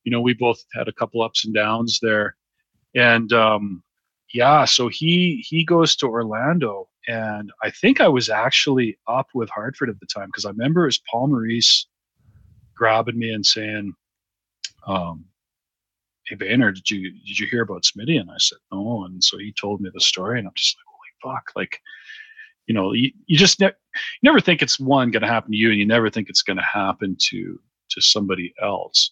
you 0.04 0.12
know, 0.12 0.20
we 0.20 0.34
both 0.34 0.60
had 0.74 0.90
a 0.90 0.94
couple 0.94 1.22
ups 1.22 1.46
and 1.46 1.54
downs 1.54 2.00
there. 2.02 2.36
And 2.96 3.32
um, 3.32 3.82
yeah, 4.34 4.66
so 4.66 4.90
he 4.90 5.42
he 5.48 5.64
goes 5.64 5.96
to 5.98 6.08
Orlando, 6.08 6.90
and 7.08 7.52
I 7.64 7.70
think 7.70 8.02
I 8.02 8.08
was 8.08 8.30
actually 8.30 8.98
up 9.08 9.28
with 9.34 9.50
Hartford 9.50 9.90
at 9.90 10.00
the 10.00 10.06
time 10.06 10.28
because 10.28 10.46
I 10.46 10.50
remember 10.50 10.84
it 10.84 10.88
was 10.88 11.02
Paul 11.10 11.28
Maurice 11.28 11.88
grabbing 12.76 13.18
me 13.18 13.32
and 13.32 13.46
saying, 13.46 13.94
um, 14.86 15.26
"Hey 16.28 16.36
Bainer, 16.36 16.74
did 16.74 16.90
you 16.92 17.12
did 17.12 17.40
you 17.40 17.48
hear 17.48 17.62
about 17.64 17.84
Smitty?" 17.84 18.20
And 18.20 18.30
I 18.30 18.38
said, 18.38 18.60
"No." 18.72 19.06
And 19.06 19.24
so 19.24 19.38
he 19.38 19.54
told 19.54 19.82
me 19.82 19.90
the 19.94 20.02
story, 20.02 20.40
and 20.40 20.48
I'm 20.48 20.54
just 20.56 20.78
like, 20.78 20.86
"Holy 20.88 21.36
fuck!" 21.36 21.52
Like, 21.56 21.80
you 22.68 22.74
know, 22.74 22.92
you, 22.94 23.12
you 23.26 23.38
just 23.38 23.60
ne- 23.60 23.68
you 23.68 24.24
never 24.24 24.42
think 24.42 24.62
it's 24.62 24.80
one 24.80 25.12
going 25.12 25.22
to 25.22 25.28
happen 25.30 25.52
to 25.52 25.58
you, 25.58 25.70
and 25.70 25.80
you 25.80 25.86
never 25.86 26.10
think 26.10 26.30
it's 26.30 26.44
going 26.44 26.58
to 26.58 26.64
happen 26.64 27.16
to 27.30 27.60
to 27.92 28.02
somebody 28.02 28.54
else. 28.62 29.12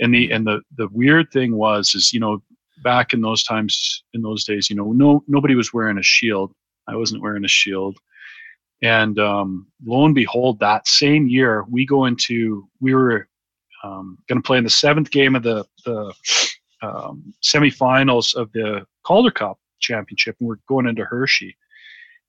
And 0.00 0.14
the 0.14 0.30
and 0.30 0.46
the 0.46 0.60
the 0.76 0.88
weird 0.92 1.30
thing 1.32 1.56
was 1.56 1.94
is 1.94 2.12
you 2.12 2.20
know 2.20 2.42
back 2.82 3.12
in 3.12 3.20
those 3.20 3.42
times 3.42 4.04
in 4.14 4.22
those 4.22 4.44
days 4.44 4.70
you 4.70 4.76
know 4.76 4.92
no 4.92 5.22
nobody 5.28 5.54
was 5.54 5.72
wearing 5.72 5.98
a 5.98 6.02
shield. 6.02 6.52
I 6.90 6.96
wasn't 6.96 7.22
wearing 7.22 7.44
a 7.44 7.48
shield. 7.48 7.98
And 8.82 9.18
um, 9.18 9.66
lo 9.84 10.04
and 10.04 10.14
behold, 10.14 10.58
that 10.60 10.88
same 10.88 11.28
year 11.28 11.64
we 11.68 11.84
go 11.84 12.06
into 12.06 12.68
we 12.80 12.94
were 12.94 13.28
um, 13.84 14.18
going 14.28 14.40
to 14.40 14.46
play 14.46 14.58
in 14.58 14.64
the 14.64 14.70
seventh 14.70 15.10
game 15.10 15.34
of 15.34 15.42
the 15.42 15.64
the 15.84 16.14
um, 16.82 17.34
semifinals 17.42 18.34
of 18.34 18.50
the 18.52 18.86
Calder 19.04 19.30
Cup 19.30 19.58
championship, 19.80 20.36
and 20.40 20.48
we're 20.48 20.56
going 20.66 20.86
into 20.86 21.04
Hershey. 21.04 21.56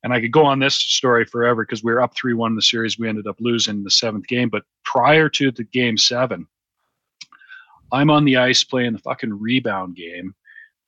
And 0.03 0.11
I 0.11 0.19
could 0.19 0.31
go 0.31 0.43
on 0.43 0.59
this 0.59 0.75
story 0.75 1.25
forever 1.25 1.63
because 1.63 1.83
we 1.83 1.91
were 1.91 2.01
up 2.01 2.15
three 2.15 2.33
one 2.33 2.51
in 2.51 2.55
the 2.55 2.61
series. 2.61 2.97
We 2.97 3.07
ended 3.07 3.27
up 3.27 3.37
losing 3.39 3.83
the 3.83 3.91
seventh 3.91 4.27
game, 4.27 4.49
but 4.49 4.63
prior 4.83 5.29
to 5.29 5.51
the 5.51 5.63
game 5.63 5.97
seven, 5.97 6.47
I'm 7.91 8.09
on 8.09 8.25
the 8.25 8.37
ice 8.37 8.63
playing 8.63 8.93
the 8.93 8.99
fucking 8.99 9.39
rebound 9.39 9.95
game. 9.95 10.33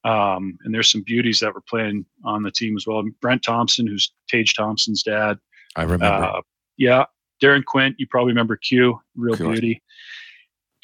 Um, 0.03 0.57
and 0.63 0.73
there's 0.73 0.91
some 0.91 1.01
beauties 1.01 1.39
that 1.39 1.53
were 1.53 1.61
playing 1.61 2.05
on 2.25 2.43
the 2.43 2.51
team 2.51 2.75
as 2.75 2.85
well. 2.85 3.03
Brent 3.21 3.43
Thompson, 3.43 3.87
who's 3.87 4.11
Tage 4.29 4.53
Thompson's 4.53 5.01
dad, 5.03 5.37
I 5.75 5.83
remember. 5.83 6.05
uh, 6.05 6.41
yeah, 6.77 7.05
Deron 7.41 7.63
Quint. 7.63 7.95
You 7.99 8.07
probably 8.07 8.31
remember 8.31 8.57
Q, 8.57 8.99
real 9.15 9.35
Sure. 9.35 9.51
beauty. 9.53 9.81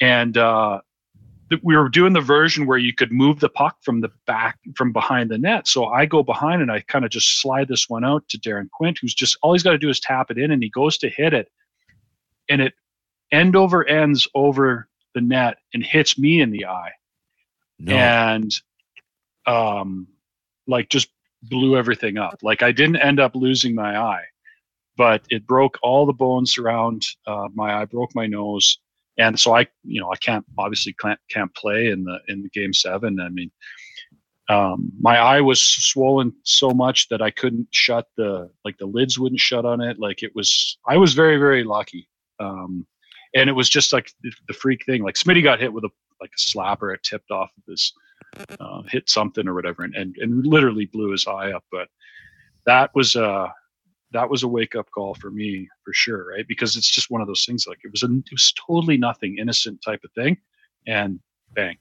And 0.00 0.38
uh, 0.38 0.80
th- 1.50 1.60
we 1.62 1.76
were 1.76 1.90
doing 1.90 2.14
the 2.14 2.20
version 2.22 2.66
where 2.66 2.78
you 2.78 2.94
could 2.94 3.12
move 3.12 3.40
the 3.40 3.50
puck 3.50 3.76
from 3.82 4.00
the 4.00 4.10
back, 4.26 4.58
from 4.74 4.92
behind 4.92 5.30
the 5.30 5.36
net. 5.36 5.68
So 5.68 5.86
I 5.86 6.06
go 6.06 6.22
behind 6.22 6.62
and 6.62 6.72
I 6.72 6.80
kind 6.80 7.04
of 7.04 7.10
just 7.10 7.42
slide 7.42 7.68
this 7.68 7.90
one 7.90 8.04
out 8.04 8.26
to 8.30 8.38
Deron 8.38 8.70
Quint, 8.70 8.98
who's 9.02 9.12
just 9.14 9.36
all 9.42 9.52
he's 9.52 9.62
got 9.62 9.72
to 9.72 9.78
do 9.78 9.90
is 9.90 10.00
tap 10.00 10.30
it 10.30 10.38
in, 10.38 10.50
and 10.50 10.62
he 10.62 10.70
goes 10.70 10.96
to 10.98 11.10
hit 11.10 11.34
it, 11.34 11.48
and 12.48 12.62
it 12.62 12.72
end 13.32 13.54
over 13.54 13.86
ends 13.86 14.26
over 14.34 14.88
the 15.14 15.20
net 15.20 15.58
and 15.74 15.84
hits 15.84 16.18
me 16.18 16.40
in 16.40 16.50
the 16.50 16.64
eye 16.66 16.92
no. 17.78 17.94
and 17.94 18.52
um 19.46 20.06
like 20.66 20.88
just 20.88 21.08
blew 21.42 21.76
everything 21.76 22.18
up. 22.18 22.38
Like 22.42 22.62
i 22.62 22.72
didn't 22.72 22.96
end 22.96 23.20
up 23.20 23.34
losing 23.34 23.74
my 23.74 23.98
eye 23.98 24.24
but 25.00 25.22
it 25.30 25.46
broke 25.46 25.78
all 25.82 26.04
the 26.04 26.12
bones 26.12 26.58
around 26.58 27.06
uh, 27.26 27.48
my 27.54 27.80
eye 27.80 27.86
broke 27.86 28.14
my 28.14 28.26
nose. 28.26 28.78
And 29.16 29.40
so 29.40 29.56
i 29.56 29.66
you 29.82 29.98
know 29.98 30.10
i 30.12 30.16
can't 30.16 30.44
obviously 30.58 30.94
can't, 31.00 31.18
can't 31.30 31.54
play 31.54 31.88
in 31.88 32.04
the 32.04 32.18
in 32.28 32.42
the 32.42 32.50
game 32.50 32.74
seven. 32.74 33.18
I 33.18 33.30
mean 33.30 33.50
um, 34.50 34.90
my 35.00 35.16
eye 35.16 35.40
was 35.40 35.62
swollen 35.62 36.34
so 36.42 36.70
much 36.70 37.08
that 37.08 37.22
i 37.22 37.30
couldn't 37.30 37.68
shut 37.70 38.06
the 38.18 38.50
like 38.64 38.76
the 38.76 38.86
lids 38.86 39.18
wouldn't 39.18 39.40
shut 39.40 39.64
on 39.64 39.80
it. 39.80 39.98
Like 39.98 40.22
it 40.22 40.32
was 40.34 40.78
i 40.86 40.98
was 40.98 41.14
very 41.14 41.38
very 41.38 41.64
lucky. 41.64 42.06
Um, 42.38 42.86
and 43.34 43.48
it 43.48 43.54
was 43.54 43.70
just 43.70 43.92
like 43.94 44.12
the, 44.22 44.32
the 44.48 44.54
freak 44.54 44.84
thing. 44.84 45.02
Like 45.02 45.14
smitty 45.14 45.42
got 45.42 45.60
hit 45.60 45.72
with 45.72 45.84
a 45.84 45.90
like 46.20 46.30
a 46.36 46.40
slapper. 46.40 46.94
It 46.94 47.02
tipped 47.02 47.30
off 47.30 47.50
of 47.56 47.64
his 47.66 47.92
uh, 48.60 48.82
hit 48.88 49.08
something 49.08 49.48
or 49.48 49.54
whatever 49.54 49.82
and, 49.84 49.94
and 49.94 50.16
and 50.18 50.46
literally 50.46 50.86
blew 50.86 51.10
his 51.10 51.26
eye 51.26 51.50
up 51.52 51.64
but 51.70 51.88
that 52.66 52.90
was 52.94 53.16
a 53.16 53.52
that 54.12 54.28
was 54.28 54.42
a 54.42 54.48
wake 54.48 54.74
up 54.74 54.90
call 54.90 55.14
for 55.14 55.30
me 55.30 55.68
for 55.84 55.92
sure 55.92 56.30
right? 56.30 56.46
Because 56.48 56.76
it's 56.76 56.90
just 56.90 57.10
one 57.10 57.20
of 57.20 57.26
those 57.26 57.44
things 57.44 57.66
like 57.66 57.78
it 57.84 57.90
was 57.90 58.02
a 58.02 58.06
it 58.06 58.32
was 58.32 58.52
totally 58.66 58.96
nothing 58.96 59.38
innocent 59.38 59.80
type 59.82 60.00
of 60.04 60.10
thing 60.12 60.36
and 60.86 61.20
bang. 61.54 61.76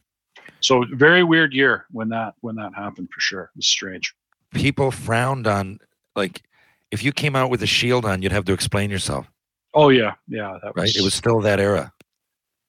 So 0.62 0.86
very 0.94 1.24
weird 1.24 1.54
year 1.54 1.86
when 1.92 2.10
that 2.10 2.34
when 2.42 2.56
that 2.56 2.74
happened 2.76 3.10
for 3.14 3.20
sure. 3.20 3.44
It 3.44 3.58
was 3.58 3.68
strange. 3.68 4.14
People 4.54 4.92
frowned 4.92 5.48
on 5.48 5.80
like 6.16 6.44
if 6.92 7.04
you 7.04 7.12
came 7.12 7.36
out 7.36 7.50
with 7.50 7.62
a 7.64 7.68
shield 7.68 8.06
on, 8.06 8.22
you'd 8.22 8.32
have 8.32 8.46
to 8.46 8.54
explain 8.54 8.90
yourself, 8.90 9.30
oh 9.74 9.90
yeah. 9.90 10.14
Yeah 10.28 10.58
that 10.62 10.74
right? 10.76 10.84
was 10.84 10.98
It 10.98 11.04
was 11.04 11.14
still 11.14 11.40
that 11.42 11.60
era. 11.60 11.92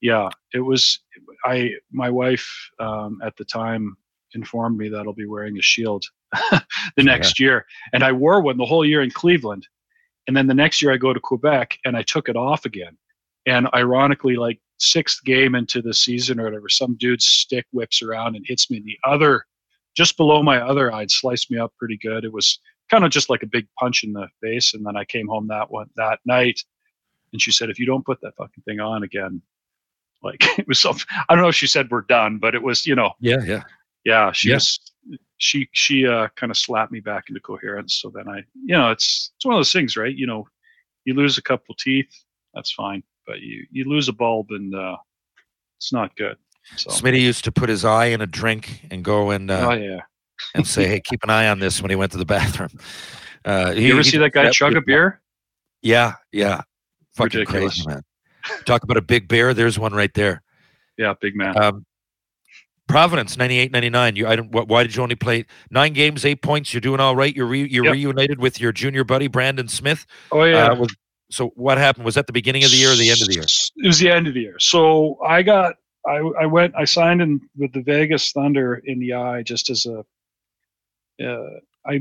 yeah 0.00 0.28
it 0.54 0.60
was 0.60 1.00
i 1.44 1.70
my 1.90 2.10
wife 2.10 2.70
um, 2.78 3.18
at 3.24 3.36
the 3.36 3.44
time 3.44 3.96
informed 4.34 4.76
me 4.76 4.88
that 4.88 5.06
i'll 5.06 5.12
be 5.12 5.26
wearing 5.26 5.58
a 5.58 5.62
shield 5.62 6.04
the 6.96 7.02
next 7.02 7.40
year. 7.40 7.66
And 7.92 8.02
i 8.04 8.12
wore 8.12 8.40
one 8.40 8.56
the 8.56 8.64
whole 8.64 8.84
year 8.84 9.02
in 9.02 9.10
cleveland. 9.10 9.66
And 10.26 10.36
then 10.36 10.46
the 10.46 10.54
next 10.54 10.80
year 10.80 10.92
i 10.92 10.96
go 10.96 11.12
to 11.12 11.20
quebec 11.20 11.78
and 11.84 11.96
i 11.96 12.02
took 12.02 12.28
it 12.28 12.36
off 12.36 12.64
again. 12.64 12.96
And 13.46 13.68
ironically 13.74 14.36
like 14.36 14.60
sixth 14.78 15.22
game 15.24 15.54
into 15.54 15.82
the 15.82 15.94
season 15.94 16.40
or 16.40 16.44
whatever 16.44 16.68
some 16.68 16.96
dude's 16.96 17.26
stick 17.26 17.66
whips 17.72 18.02
around 18.02 18.36
and 18.36 18.44
hits 18.46 18.70
me 18.70 18.78
in 18.78 18.84
the 18.84 18.98
other 19.04 19.44
just 19.96 20.16
below 20.16 20.42
my 20.42 20.60
other 20.60 20.92
eye 20.92 21.02
and 21.02 21.10
sliced 21.10 21.50
me 21.50 21.58
up 21.58 21.74
pretty 21.76 21.98
good. 21.98 22.24
It 22.24 22.32
was 22.32 22.60
kind 22.90 23.04
of 23.04 23.10
just 23.10 23.28
like 23.28 23.42
a 23.42 23.46
big 23.46 23.66
punch 23.78 24.04
in 24.04 24.12
the 24.12 24.28
face. 24.42 24.72
And 24.74 24.86
then 24.86 24.96
i 24.96 25.04
came 25.04 25.26
home 25.26 25.48
that 25.48 25.70
one 25.70 25.88
that 25.96 26.20
night. 26.24 26.60
And 27.32 27.42
she 27.42 27.52
said 27.52 27.70
if 27.70 27.78
you 27.78 27.86
don't 27.86 28.06
put 28.06 28.20
that 28.22 28.36
fucking 28.36 28.62
thing 28.64 28.80
on 28.80 29.02
again 29.02 29.42
like 30.22 30.38
it 30.58 30.66
was 30.68 30.78
so 30.78 30.92
i 31.28 31.34
don't 31.34 31.42
know 31.42 31.48
if 31.48 31.54
she 31.54 31.66
said 31.66 31.88
we're 31.90 32.02
done 32.02 32.38
but 32.38 32.54
it 32.54 32.62
was 32.62 32.86
you 32.86 32.94
know 32.94 33.12
Yeah, 33.20 33.42
yeah. 33.44 33.62
yeah 34.04 34.32
she 34.32 34.48
Yeah. 34.50 34.56
was 34.56 34.78
she 35.38 35.68
she 35.72 36.06
uh 36.06 36.28
kind 36.36 36.50
of 36.50 36.56
slapped 36.56 36.92
me 36.92 37.00
back 37.00 37.24
into 37.28 37.40
coherence 37.40 37.94
so 37.94 38.10
then 38.14 38.28
i 38.28 38.38
you 38.54 38.76
know 38.76 38.90
it's 38.90 39.32
it's 39.36 39.44
one 39.46 39.54
of 39.54 39.58
those 39.58 39.72
things 39.72 39.96
right 39.96 40.14
you 40.14 40.26
know 40.26 40.46
you 41.04 41.14
lose 41.14 41.38
a 41.38 41.42
couple 41.42 41.74
teeth 41.76 42.10
that's 42.54 42.72
fine 42.72 43.02
but 43.26 43.40
you 43.40 43.66
you 43.70 43.84
lose 43.84 44.08
a 44.08 44.12
bulb 44.12 44.46
and 44.50 44.74
uh, 44.74 44.96
it's 45.78 45.92
not 45.92 46.14
good. 46.16 46.36
So 46.76 46.90
Smitty 46.90 47.20
used 47.20 47.44
to 47.44 47.52
put 47.52 47.68
his 47.68 47.84
eye 47.84 48.06
in 48.06 48.20
a 48.20 48.26
drink 48.26 48.86
and 48.90 49.02
go 49.04 49.30
and 49.30 49.50
uh, 49.50 49.68
oh 49.70 49.74
yeah, 49.74 50.00
and 50.54 50.66
say, 50.66 50.86
"Hey, 50.86 51.00
keep 51.00 51.22
an 51.22 51.30
eye 51.30 51.48
on 51.48 51.58
this." 51.58 51.80
When 51.80 51.90
he 51.90 51.96
went 51.96 52.12
to 52.12 52.18
the 52.18 52.24
bathroom, 52.36 52.70
uh, 53.44 53.72
he, 53.72 53.86
you 53.86 53.92
ever 53.92 54.02
he 54.02 54.10
see 54.10 54.18
that 54.18 54.32
guy 54.32 54.50
chug 54.50 54.76
a 54.76 54.80
beer? 54.82 55.22
Yeah, 55.80 56.14
yeah, 56.32 56.60
fucking 57.14 57.40
Ridiculous. 57.40 57.74
crazy 57.76 57.88
man. 57.88 58.02
Talk 58.64 58.82
about 58.82 58.96
a 58.96 59.02
big 59.02 59.28
bear. 59.28 59.54
There's 59.54 59.78
one 59.78 59.92
right 59.92 60.12
there. 60.14 60.42
Yeah, 60.98 61.14
big 61.20 61.34
man. 61.36 61.56
Um, 61.62 61.86
Providence, 62.88 63.36
98, 63.36 63.70
99. 63.70 64.16
You, 64.16 64.26
I 64.26 64.34
don't. 64.36 64.48
wh- 64.48 64.68
Why 64.68 64.82
did 64.82 64.96
you 64.96 65.02
only 65.02 65.14
play 65.14 65.46
nine 65.70 65.92
games, 65.92 66.24
eight 66.24 66.42
points? 66.42 66.74
You're 66.74 66.80
doing 66.80 66.98
all 66.98 67.14
right. 67.14 67.34
You're 67.34 67.46
re, 67.46 67.66
you're 67.68 67.84
Yep. 67.84 67.92
reunited 67.94 68.38
with 68.40 68.60
your 68.60 68.72
junior 68.72 69.04
buddy 69.04 69.28
Brandon 69.28 69.68
Smith. 69.68 70.06
oh 70.32 70.42
yeah. 70.42 70.66
Uh, 70.68 70.74
was, 70.74 70.96
so 71.30 71.48
what 71.54 71.78
happened? 71.78 72.04
Was 72.04 72.16
that 72.16 72.26
the 72.26 72.32
beginning 72.32 72.64
of 72.64 72.70
the 72.72 72.76
year 72.76 72.90
or 72.90 72.96
the 72.96 73.08
end 73.08 73.20
of 73.22 73.28
the 73.28 73.34
year? 73.34 73.44
It 73.44 73.86
was 73.86 74.00
the 74.00 74.10
end 74.10 74.26
of 74.26 74.34
the 74.34 74.40
year. 74.40 74.56
So 74.58 75.18
I 75.24 75.42
got 75.42 75.76
I 76.04 76.16
I 76.40 76.46
went 76.46 76.74
I 76.76 76.84
signed 76.84 77.22
in 77.22 77.40
with 77.56 77.72
the 77.72 77.82
Vegas 77.82 78.32
Thunder 78.32 78.82
in 78.84 78.98
the 78.98 79.12
eye 79.14 79.42
just 79.44 79.70
as 79.70 79.86
a 79.86 80.04
uh, 81.24 81.50
I 81.86 82.00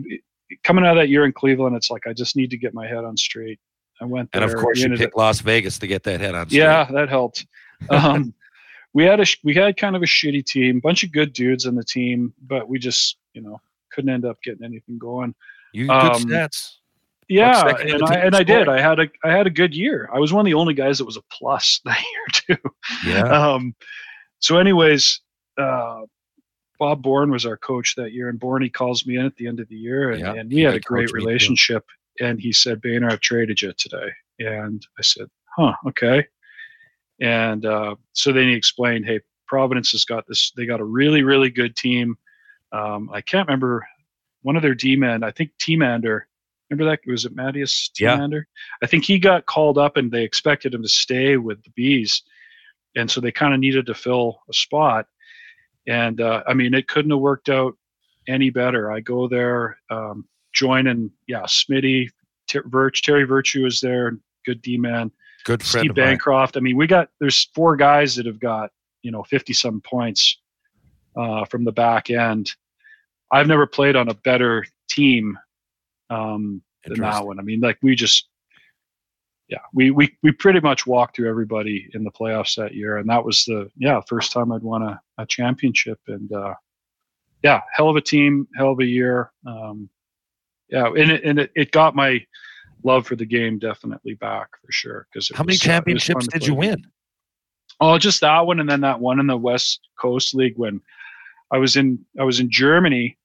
coming 0.64 0.84
out 0.86 0.98
of 0.98 1.02
that 1.04 1.10
year 1.10 1.26
in 1.26 1.32
Cleveland. 1.34 1.76
It's 1.76 1.92
like 1.92 2.08
I 2.08 2.14
just 2.14 2.36
need 2.36 2.50
to 2.50 2.58
get 2.58 2.74
my 2.74 2.88
head 2.88 3.06
on 3.06 3.16
straight. 3.16 3.60
I 4.02 4.06
went 4.06 4.32
there. 4.32 4.44
And 4.44 4.52
of 4.52 4.58
course, 4.58 4.80
you 4.80 4.96
picked 4.96 5.18
Las 5.18 5.42
Vegas 5.42 5.78
to 5.80 5.88
get 5.88 6.04
that 6.04 6.20
head 6.22 6.36
on. 6.36 6.48
straight. 6.48 6.60
Yeah, 6.60 6.86
that 6.92 7.10
helped. 7.10 7.46
Um, 7.90 8.34
we 8.94 9.06
had 9.06 9.22
a 9.22 9.26
we 9.44 9.54
had 9.54 9.78
kind 9.78 9.96
of 9.96 10.02
a 10.02 10.06
shitty 10.06 10.44
team, 10.46 10.82
bunch 10.82 11.04
of 11.04 11.14
good 11.14 11.32
dudes 11.32 11.66
on 11.66 11.76
the 11.76 11.84
team, 11.84 12.34
but 12.42 12.68
we 12.68 12.78
just 12.78 13.18
you 13.34 13.42
know 13.42 13.62
couldn't 13.94 14.10
end 14.10 14.26
up 14.26 14.38
getting 14.44 14.66
anything 14.66 14.98
going. 14.98 15.34
you 15.72 15.86
good 15.88 15.92
um, 15.96 16.24
stats. 16.24 16.76
Yeah, 17.30 17.68
and 17.78 18.04
I 18.04 18.16
and 18.16 18.36
I 18.36 18.44
did. 18.44 18.68
I 18.68 18.82
had 18.82 19.00
a 19.00 19.08
I 19.24 19.30
had 19.32 19.48
a 19.48 19.50
good 19.52 19.74
year. 19.74 20.10
I 20.14 20.20
was 20.20 20.34
one 20.34 20.42
of 20.42 20.46
the 20.46 20.56
only 20.56 20.74
guys 20.74 20.98
that 20.98 21.06
was 21.06 21.16
a 21.16 21.22
plus 21.32 21.80
that 21.86 22.02
year 22.02 22.58
too. 22.58 22.70
Yeah, 23.08 23.22
Um, 23.54 23.76
so, 24.40 24.58
anyways, 24.58 25.22
uh, 25.58 26.02
Bob 26.80 27.02
Bourne 27.04 27.30
was 27.30 27.46
our 27.46 27.56
coach 27.58 27.96
that 27.96 28.14
year, 28.14 28.30
and 28.30 28.40
Bourne 28.40 28.64
he 28.64 28.70
calls 28.70 29.06
me 29.06 29.18
in 29.18 29.26
at 29.26 29.36
the 29.36 29.48
end 29.48 29.60
of 29.60 29.68
the 29.70 29.76
year, 29.76 30.12
and, 30.12 30.20
Yeah, 30.22 30.34
and 30.34 30.52
he 30.52 30.58
we 30.58 30.64
had 30.64 30.76
a 30.76 30.80
great 30.80 31.08
coach 31.08 31.14
me 31.14 31.20
too. 31.22 31.26
relationship. 31.28 31.86
And 32.20 32.40
he 32.40 32.52
said, 32.52 32.82
"Bainer, 32.82 33.12
I've 33.12 33.22
traded 33.22 33.62
you 33.62 33.74
today," 33.74 34.10
and 34.40 34.86
I 34.98 35.02
said, 35.02 35.28
"Huh, 35.58 35.74
okay." 35.88 36.26
And 37.22 37.66
uh, 37.66 37.96
so 38.14 38.32
then 38.32 38.48
he 38.48 38.54
explained, 38.54 39.06
"Hey, 39.06 39.22
Providence 39.48 39.92
has 39.92 40.06
got 40.06 40.28
this. 40.28 40.52
They 40.56 40.66
got 40.66 40.80
a 40.80 40.86
really, 40.86 41.24
really 41.24 41.50
good 41.50 41.76
team. 41.76 42.18
Um, 42.72 43.10
I 43.12 43.22
can't 43.22 43.48
remember 43.48 43.88
one 44.44 44.56
of 44.56 44.62
their 44.62 44.76
D 44.76 44.96
men. 44.96 45.24
I 45.24 45.32
think 45.32 45.52
Timander. 45.60 46.22
Remember 46.70 46.90
that? 46.92 47.00
Was 47.08 47.26
it 47.26 47.36
Mattias 47.36 47.92
T 47.94 48.04
Yeah. 48.04 48.30
I 48.84 48.88
think 48.88 49.04
he 49.04 49.18
got 49.18 49.48
called 49.48 49.78
up, 49.78 49.98
and 49.98 50.12
they 50.12 50.24
expected 50.24 50.74
him 50.74 50.84
to 50.84 50.90
stay 50.90 51.38
with 51.38 51.64
the 51.64 51.72
bees, 51.72 52.22
and 52.96 53.10
so 53.10 53.20
they 53.20 53.32
kind 53.32 53.54
of 53.54 53.60
needed 53.60 53.88
to 53.88 53.96
fill 53.96 54.40
a 54.50 54.54
spot. 54.54 55.08
And 55.88 56.22
uh, 56.22 56.44
I 56.48 56.54
mean, 56.54 56.74
it 56.76 56.88
couldn't 56.88 57.12
have 57.12 57.20
worked 57.20 57.50
out 57.50 57.76
any 58.28 58.52
better. 58.52 58.92
I 58.92 59.00
go 59.00 59.28
there, 59.28 59.80
um, 59.90 60.28
join, 60.54 60.88
and 60.88 61.12
yeah, 61.28 61.44
Smitty, 61.44 62.10
Ter- 62.48 62.64
Virch, 62.64 63.02
Terry 63.02 63.24
Virtue 63.24 63.66
is 63.66 63.80
there, 63.80 64.18
good 64.46 64.62
D 64.62 64.78
man. 64.78 65.12
good 65.46 65.64
friend 65.64 65.84
Steve 65.84 65.92
of 65.92 65.98
mine. 65.98 66.06
Bancroft. 66.06 66.58
I 66.58 66.60
mean, 66.60 66.78
we 66.78 66.88
got 66.88 67.10
there's 67.20 67.50
four 67.56 67.76
guys 67.76 68.16
that 68.16 68.26
have 68.26 68.40
got 68.40 68.72
you 69.02 69.12
know 69.12 69.24
50 69.24 69.54
some 69.54 69.82
points 69.82 70.38
uh, 71.16 71.46
from 71.46 71.64
the 71.64 71.72
back 71.72 72.10
end. 72.10 72.52
I've 73.32 73.48
never 73.48 73.68
played 73.68 73.96
on 73.96 74.10
a 74.10 74.14
better 74.14 74.66
team 74.90 75.38
um, 76.10 76.62
than 76.86 77.00
that 77.02 77.26
one. 77.26 77.40
I 77.40 77.44
mean, 77.44 77.60
like 77.60 77.78
we 77.82 77.96
just 77.96 78.28
yeah, 79.50 79.60
we 79.74 79.92
we 79.92 80.16
we 80.22 80.32
pretty 80.32 80.60
much 80.60 80.86
walked 80.86 81.16
through 81.16 81.30
everybody 81.30 81.90
in 81.94 82.04
the 82.04 82.12
playoffs 82.12 82.56
that 82.56 82.76
year, 82.76 82.98
and 82.98 83.10
that 83.10 83.24
was 83.24 83.46
the 83.46 83.70
yeah 83.78 84.00
first 84.08 84.32
time 84.32 84.52
I'd 84.52 84.62
won 84.62 84.84
a, 84.84 85.02
a 85.18 85.26
championship, 85.26 86.00
and 86.08 86.32
uh, 86.32 86.54
yeah, 87.44 87.62
hell 87.74 87.90
of 87.90 87.96
a 87.96 88.02
team, 88.02 88.48
hell 88.56 88.72
of 88.72 88.80
a 88.80 88.86
year. 88.86 89.32
Um, 89.48 89.90
yeah, 90.70 90.88
and 90.88 91.12
it, 91.12 91.24
and 91.24 91.40
it, 91.40 91.52
it 91.56 91.72
got 91.72 91.96
my 91.96 92.26
love 92.84 93.06
for 93.06 93.16
the 93.16 93.26
game 93.26 93.60
definitely 93.60 94.14
back 94.16 94.50
for 94.66 94.72
sure. 94.72 95.08
Because 95.12 95.32
How 95.34 95.44
many 95.44 95.58
championships 95.58 96.28
did 96.28 96.46
you 96.46 96.54
win? 96.54 96.86
Oh, 97.82 97.98
just 97.98 98.22
that 98.22 98.46
one, 98.46 98.60
and 98.60 98.70
then 98.70 98.82
that 98.82 99.00
one 99.00 99.20
in 99.20 99.28
the 99.28 99.38
West 99.38 99.80
Coast 100.00 100.36
League 100.36 100.58
when 100.58 100.82
I 101.52 101.58
was 101.58 101.76
in 101.76 102.00
I 102.20 102.24
was 102.24 102.40
in 102.40 102.52
Germany. 102.52 103.18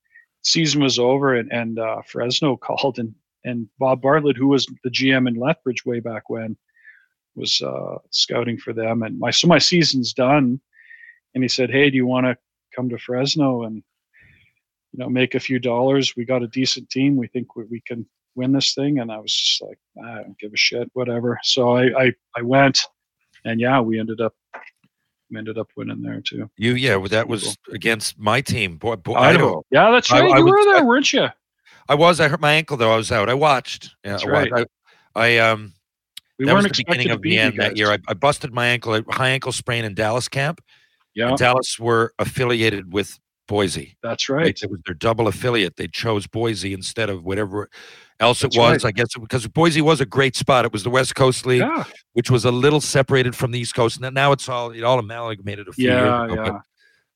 Season 0.42 0.82
was 0.82 0.98
over, 0.98 1.34
and 1.34 1.52
and 1.52 1.78
uh, 1.78 2.02
Fresno 2.06 2.56
called, 2.56 2.98
and 2.98 3.14
and 3.44 3.68
Bob 3.78 4.00
Bartlett, 4.00 4.36
who 4.36 4.48
was 4.48 4.66
the 4.84 4.90
GM 4.90 5.28
in 5.28 5.34
Lethbridge 5.34 5.84
way 5.84 6.00
back 6.00 6.30
when, 6.30 6.56
was 7.34 7.60
uh, 7.60 7.96
scouting 8.10 8.58
for 8.58 8.72
them. 8.72 9.02
And 9.02 9.18
my 9.18 9.30
so 9.30 9.48
my 9.48 9.58
season's 9.58 10.12
done, 10.12 10.60
and 11.34 11.44
he 11.44 11.48
said, 11.48 11.70
"Hey, 11.70 11.90
do 11.90 11.96
you 11.96 12.06
want 12.06 12.26
to 12.26 12.36
come 12.74 12.88
to 12.88 12.98
Fresno 12.98 13.64
and 13.64 13.82
you 14.94 14.98
know 15.02 15.08
make 15.10 15.34
a 15.34 15.40
few 15.40 15.58
dollars? 15.58 16.14
We 16.16 16.24
got 16.24 16.42
a 16.44 16.46
decent 16.46 16.88
team. 16.88 17.16
We 17.16 17.26
think 17.26 17.56
we, 17.56 17.64
we 17.64 17.80
can 17.80 18.06
win 18.36 18.52
this 18.52 18.74
thing." 18.74 19.00
And 19.00 19.10
I 19.10 19.18
was 19.18 19.34
just 19.34 19.60
like, 19.62 19.78
"I 20.04 20.22
don't 20.22 20.38
give 20.38 20.52
a 20.52 20.56
shit, 20.56 20.88
whatever." 20.94 21.38
So 21.42 21.76
I 21.76 22.04
I, 22.04 22.12
I 22.36 22.42
went, 22.42 22.80
and 23.44 23.60
yeah, 23.60 23.80
we 23.80 23.98
ended 23.98 24.20
up 24.20 24.34
we 25.30 25.38
ended 25.38 25.58
up 25.58 25.68
winning 25.76 26.00
there 26.02 26.20
too. 26.20 26.48
You 26.56 26.74
yeah, 26.76 26.94
well, 26.96 27.08
that 27.08 27.26
was 27.28 27.56
against 27.72 28.18
my 28.18 28.40
team. 28.40 28.76
Boy, 28.76 28.96
boy, 28.96 29.14
Idaho. 29.14 29.46
Idaho. 29.46 29.64
Yeah, 29.70 29.90
that's 29.90 30.12
I- 30.12 30.20
right. 30.20 30.32
I 30.32 30.38
you 30.38 30.44
was- 30.44 30.52
were 30.52 30.64
there, 30.72 30.76
I- 30.76 30.82
weren't 30.82 31.12
you? 31.12 31.26
I 31.88 31.94
was. 31.96 32.20
I 32.20 32.28
hurt 32.28 32.40
my 32.40 32.52
ankle 32.54 32.76
though. 32.76 32.92
I 32.92 32.96
was 32.96 33.10
out. 33.12 33.28
I 33.28 33.34
watched. 33.34 33.94
Yeah, 34.04 34.12
That's 34.12 34.24
I, 34.24 34.26
wa- 34.30 34.38
right. 34.38 34.52
I, 34.54 34.66
I 35.14 35.38
um. 35.38 35.72
We 36.38 36.46
that 36.46 36.54
was 36.54 36.64
weren't 36.64 36.76
the 36.76 36.84
beginning 36.86 37.10
of 37.10 37.20
the 37.22 37.38
end 37.38 37.58
that 37.58 37.76
year. 37.76 37.90
I, 37.92 37.98
I 38.08 38.14
busted 38.14 38.52
my 38.52 38.66
ankle, 38.66 38.94
a 38.94 39.02
high 39.10 39.28
ankle 39.30 39.52
sprain 39.52 39.84
in 39.84 39.94
Dallas 39.94 40.26
camp. 40.28 40.60
yeah, 41.14 41.34
Dallas 41.36 41.78
were 41.78 42.12
affiliated 42.18 42.92
with 42.92 43.18
Boise. 43.46 43.96
that's 44.02 44.28
Right. 44.28 44.42
right. 44.44 44.62
It 44.62 44.70
was 44.70 44.80
their 44.86 44.94
double 44.94 45.28
affiliate. 45.28 45.76
They 45.76 45.86
chose 45.88 46.26
Boise 46.26 46.72
instead 46.72 47.10
of 47.10 47.24
whatever 47.24 47.68
else 48.20 48.40
That's 48.40 48.56
it 48.56 48.58
was. 48.58 48.84
right. 48.84 48.88
I 48.88 48.92
guess 48.92 49.08
because 49.20 49.46
Boise 49.48 49.80
was 49.82 50.00
a 50.00 50.06
great 50.06 50.34
spot. 50.36 50.64
It 50.64 50.72
was 50.72 50.82
the 50.82 50.90
West 50.90 51.14
Coast 51.14 51.44
League, 51.46 51.60
Yeah, 51.60 51.84
which 52.14 52.30
was 52.30 52.44
a 52.44 52.50
little 52.50 52.80
separated 52.80 53.34
from 53.36 53.50
the 53.50 53.58
East 53.58 53.74
Coast. 53.74 54.00
And 54.00 54.14
now 54.14 54.32
it's 54.32 54.48
all 54.48 54.70
it 54.70 54.82
all 54.82 54.98
amalgamated 54.98 55.68
a 55.68 55.72
few 55.72 55.88
yeah, 55.88 56.22
years 56.26 56.32
ago. 56.32 56.44
yeah. 56.44 56.58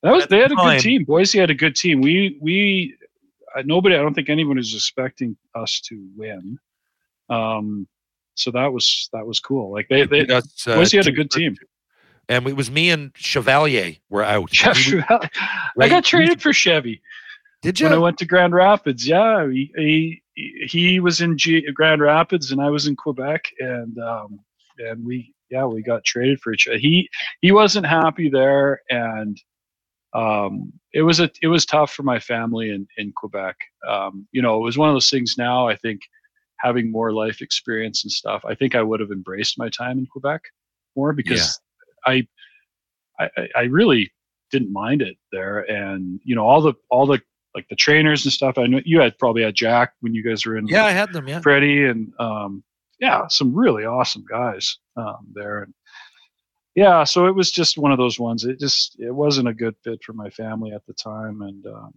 That 0.02 0.12
was 0.14 0.26
they 0.26 0.36
the 0.36 0.42
had 0.42 0.52
a 0.52 0.56
good 0.56 0.80
team. 0.80 1.04
Boise 1.04 1.38
had 1.38 1.50
a 1.50 1.54
good 1.54 1.74
team. 1.76 2.00
We 2.00 2.36
we 2.40 2.96
uh, 3.56 3.62
nobody. 3.64 3.94
I 3.96 3.98
don't 3.98 4.14
think 4.14 4.28
anyone 4.28 4.58
is 4.58 4.74
expecting 4.74 5.36
us 5.54 5.80
to 5.86 6.06
win. 6.16 6.58
Um, 7.30 7.88
so 8.34 8.50
that 8.52 8.72
was 8.72 9.08
that 9.12 9.26
was 9.26 9.40
cool. 9.40 9.72
Like 9.72 9.88
they 9.88 10.04
they 10.04 10.24
that's, 10.24 10.68
uh, 10.68 10.76
Boise 10.76 10.96
had 10.98 11.06
a 11.06 11.12
good 11.12 11.30
team. 11.30 11.56
And 12.28 12.46
it 12.46 12.56
was 12.56 12.70
me 12.70 12.90
and 12.90 13.12
Chevalier 13.14 13.96
were 14.10 14.24
out. 14.24 14.50
Jeff 14.50 14.76
He 14.76 14.96
was- 14.96 15.04
Chevalier- 15.04 15.30
I 15.80 15.88
got 15.88 16.04
traded 16.04 16.42
for 16.42 16.52
Chevy 16.52 17.00
Did 17.62 17.80
you? 17.80 17.86
when 17.86 17.94
I 17.94 17.98
went 17.98 18.18
to 18.18 18.26
Grand 18.26 18.52
Rapids. 18.54 19.06
Yeah, 19.08 19.48
he 19.48 19.72
he, 19.76 20.22
he 20.66 21.00
was 21.00 21.20
in 21.20 21.38
G, 21.38 21.62
Grand 21.72 22.00
Rapids 22.02 22.52
and 22.52 22.60
I 22.60 22.70
was 22.70 22.86
in 22.86 22.96
Quebec, 22.96 23.44
and 23.60 23.98
um, 23.98 24.40
and 24.78 25.04
we 25.04 25.34
yeah 25.50 25.64
we 25.64 25.82
got 25.82 26.04
traded 26.04 26.40
for 26.40 26.52
each 26.52 26.68
other. 26.68 26.78
He 26.78 27.08
he 27.40 27.50
wasn't 27.52 27.86
happy 27.86 28.28
there, 28.28 28.82
and 28.90 29.40
um, 30.14 30.72
it 30.92 31.02
was 31.02 31.20
a 31.20 31.30
it 31.42 31.48
was 31.48 31.64
tough 31.66 31.92
for 31.92 32.02
my 32.02 32.18
family 32.18 32.70
in 32.70 32.86
in 32.96 33.12
Quebec. 33.16 33.56
Um, 33.88 34.26
you 34.32 34.42
know, 34.42 34.56
it 34.58 34.62
was 34.64 34.78
one 34.78 34.88
of 34.88 34.94
those 34.94 35.10
things. 35.10 35.36
Now 35.38 35.66
I 35.68 35.76
think 35.76 36.00
having 36.58 36.90
more 36.90 37.12
life 37.12 37.40
experience 37.40 38.04
and 38.04 38.10
stuff, 38.12 38.44
I 38.44 38.54
think 38.54 38.74
I 38.74 38.82
would 38.82 39.00
have 39.00 39.10
embraced 39.12 39.58
my 39.58 39.68
time 39.68 39.98
in 39.98 40.06
Quebec 40.06 40.42
more 40.96 41.12
because 41.12 41.60
I, 42.06 42.26
I 43.18 43.28
I- 43.36 43.48
I 43.56 43.62
really 43.64 44.12
didn't 44.50 44.72
mind 44.72 45.02
it 45.02 45.16
there, 45.32 45.60
and 45.70 46.20
you 46.24 46.34
know 46.34 46.44
all 46.44 46.60
the 46.62 46.74
all 46.90 47.06
the 47.06 47.20
like 47.54 47.66
the 47.68 47.76
trainers 47.76 48.24
and 48.24 48.32
stuff. 48.32 48.58
I 48.58 48.66
know 48.66 48.80
you 48.84 49.00
had 49.00 49.18
probably 49.18 49.42
had 49.42 49.54
Jack 49.54 49.92
when 50.00 50.14
you 50.14 50.22
guys 50.22 50.44
were 50.46 50.56
in 50.56 50.66
Yeah, 50.68 50.84
I 50.84 50.90
had 50.92 51.12
them. 51.12 51.26
Yeah. 51.28 51.40
Freddie 51.40 51.86
and 51.86 52.12
um, 52.20 52.62
yeah, 53.00 53.26
some 53.28 53.54
really 53.54 53.84
awesome 53.84 54.24
guys 54.28 54.78
um, 54.96 55.26
there. 55.32 55.62
And 55.62 55.74
yeah, 56.74 57.04
so 57.04 57.26
it 57.26 57.34
was 57.34 57.50
just 57.50 57.78
one 57.78 57.90
of 57.90 57.98
those 57.98 58.20
ones. 58.20 58.44
It 58.44 58.60
just 58.60 58.96
it 59.00 59.12
wasn't 59.14 59.48
a 59.48 59.54
good 59.54 59.74
fit 59.82 60.02
for 60.04 60.12
my 60.12 60.30
family 60.30 60.72
at 60.72 60.84
the 60.86 60.92
time, 60.94 61.42
and 61.42 61.66
um, 61.66 61.94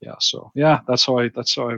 yeah, 0.00 0.16
so 0.20 0.50
yeah, 0.54 0.80
that's 0.86 1.06
how 1.06 1.18
I 1.18 1.28
that's 1.28 1.54
how 1.54 1.70
I 1.70 1.76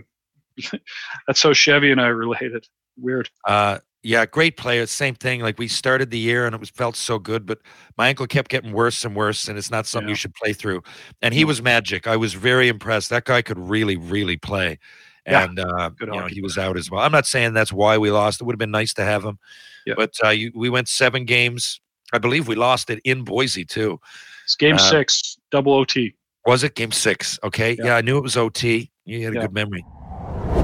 that's 1.27 1.43
how 1.43 1.53
Chevy 1.53 1.93
and 1.93 2.01
I 2.01 2.07
related. 2.25 2.67
Weird. 2.99 3.29
Uh, 3.47 3.79
yeah, 4.07 4.25
great 4.25 4.57
player. 4.57 4.87
Same 4.87 5.15
thing. 5.17 5.41
Like 5.41 5.59
we 5.59 5.67
started 5.67 6.11
the 6.11 6.19
year 6.19 6.47
and 6.47 6.55
it 6.55 6.61
was 6.61 6.71
felt 6.71 6.95
so 6.95 7.19
good, 7.19 7.45
but 7.45 7.59
my 7.99 8.09
ankle 8.09 8.27
kept 8.29 8.49
getting 8.51 8.73
worse 8.73 9.05
and 9.05 9.17
worse, 9.17 9.49
and 9.49 9.59
it's 9.59 9.71
not 9.71 9.87
something 9.87 10.09
Yeah. 10.09 10.13
you 10.13 10.17
should 10.17 10.35
play 10.35 10.53
through. 10.53 10.83
And 11.23 11.35
he 11.35 11.45
was 11.45 11.61
magic. 11.61 12.07
I 12.07 12.17
was 12.17 12.33
very 12.35 12.69
impressed. 12.69 13.11
That 13.11 13.25
guy 13.25 13.43
could 13.43 13.59
really, 13.59 13.97
really 13.97 14.37
play. 14.37 14.79
Yeah, 15.27 15.43
And 15.45 15.59
uh, 15.59 15.91
you 16.01 16.07
know, 16.07 16.27
he 16.29 16.41
was 16.41 16.57
out 16.57 16.77
as 16.77 16.89
well. 16.89 17.01
I'm 17.03 17.11
not 17.11 17.27
saying 17.27 17.53
that's 17.55 17.73
why 17.73 17.99
we 17.99 18.13
lost. 18.13 18.41
It 18.41 18.45
would 18.45 18.53
have 18.55 18.61
been 18.61 18.71
nice 18.71 18.95
to 18.95 19.03
have 19.03 19.25
him. 19.25 19.41
Yeah. 19.85 19.95
But 19.97 20.13
uh, 20.23 20.29
you, 20.29 20.53
we 20.55 20.71
went 20.71 20.89
seven 20.89 21.25
games. 21.25 21.81
I 22.13 22.19
believe 22.19 22.47
we 22.47 22.55
lost 22.55 22.91
it 22.91 23.01
in 23.03 23.25
Boise 23.25 23.65
too. 23.65 23.99
It's 24.45 24.55
game 24.55 24.77
Uh, 24.77 24.79
six, 24.79 25.37
double 25.51 25.73
OT. 25.73 26.15
Was 26.47 26.63
it 26.63 26.77
game 26.77 26.93
six? 26.93 27.41
Okay. 27.43 27.73
Yeah. 27.77 27.87
Yeah, 27.87 27.97
I 27.97 28.03
knew 28.03 28.17
it 28.19 28.23
was 28.23 28.37
OT. 28.37 28.93
You 29.05 29.25
had 29.25 29.37
a 29.37 29.41
good 29.41 29.53
memory. 29.53 29.85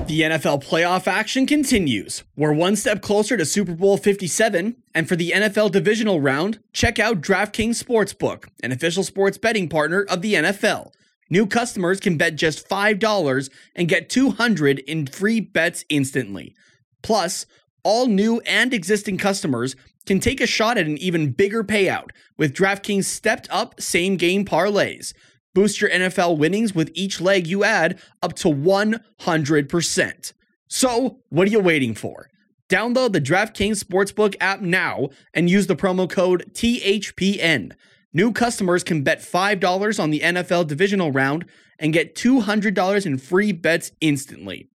The 0.08 0.22
NFL 0.22 0.64
playoff 0.64 1.06
action 1.06 1.46
continues. 1.46 2.24
We're 2.36 2.52
one 2.52 2.74
step 2.74 3.02
closer 3.02 3.36
to 3.36 3.46
Super 3.46 3.74
Bowl 3.74 3.96
57, 3.96 4.76
and 4.94 5.08
for 5.08 5.14
the 5.14 5.30
NFL 5.30 5.70
divisional 5.70 6.20
round, 6.20 6.58
check 6.72 6.98
out 6.98 7.20
DraftKings 7.20 7.82
Sportsbook, 7.82 8.48
an 8.64 8.72
official 8.72 9.04
sports 9.04 9.38
betting 9.38 9.68
partner 9.68 10.02
of 10.02 10.20
the 10.20 10.34
NFL. 10.34 10.92
New 11.30 11.46
customers 11.46 12.00
can 12.00 12.18
bet 12.18 12.34
just 12.34 12.68
$5 12.68 13.50
and 13.76 13.88
get 13.88 14.10
200 14.10 14.80
in 14.80 15.06
free 15.06 15.40
bets 15.40 15.84
instantly. 15.88 16.54
Plus, 17.02 17.46
all 17.84 18.06
new 18.06 18.40
and 18.40 18.74
existing 18.74 19.18
customers 19.18 19.76
can 20.04 20.18
take 20.18 20.40
a 20.40 20.46
shot 20.48 20.78
at 20.78 20.86
an 20.86 20.98
even 20.98 21.30
bigger 21.30 21.62
payout 21.62 22.10
with 22.36 22.54
DraftKings 22.54 23.04
stepped 23.04 23.46
up 23.50 23.80
same 23.80 24.16
game 24.16 24.44
parlays. 24.44 25.14
Boost 25.54 25.80
your 25.80 25.90
NFL 25.90 26.38
winnings 26.38 26.74
with 26.74 26.90
each 26.94 27.20
leg 27.20 27.46
you 27.46 27.62
add 27.64 28.00
up 28.22 28.34
to 28.36 28.48
100%. 28.48 30.32
So, 30.68 31.18
what 31.28 31.46
are 31.46 31.50
you 31.50 31.60
waiting 31.60 31.94
for? 31.94 32.30
Download 32.68 33.12
the 33.12 33.20
DraftKings 33.20 33.84
Sportsbook 33.84 34.34
app 34.40 34.62
now 34.62 35.10
and 35.34 35.50
use 35.50 35.66
the 35.66 35.76
promo 35.76 36.08
code 36.08 36.50
THPN. 36.54 37.72
New 38.14 38.32
customers 38.32 38.82
can 38.82 39.02
bet 39.02 39.20
$5 39.20 40.02
on 40.02 40.10
the 40.10 40.20
NFL 40.20 40.66
divisional 40.66 41.12
round 41.12 41.44
and 41.78 41.92
get 41.92 42.14
$200 42.14 43.04
in 43.04 43.18
free 43.18 43.52
bets 43.52 43.92
instantly. 44.00 44.70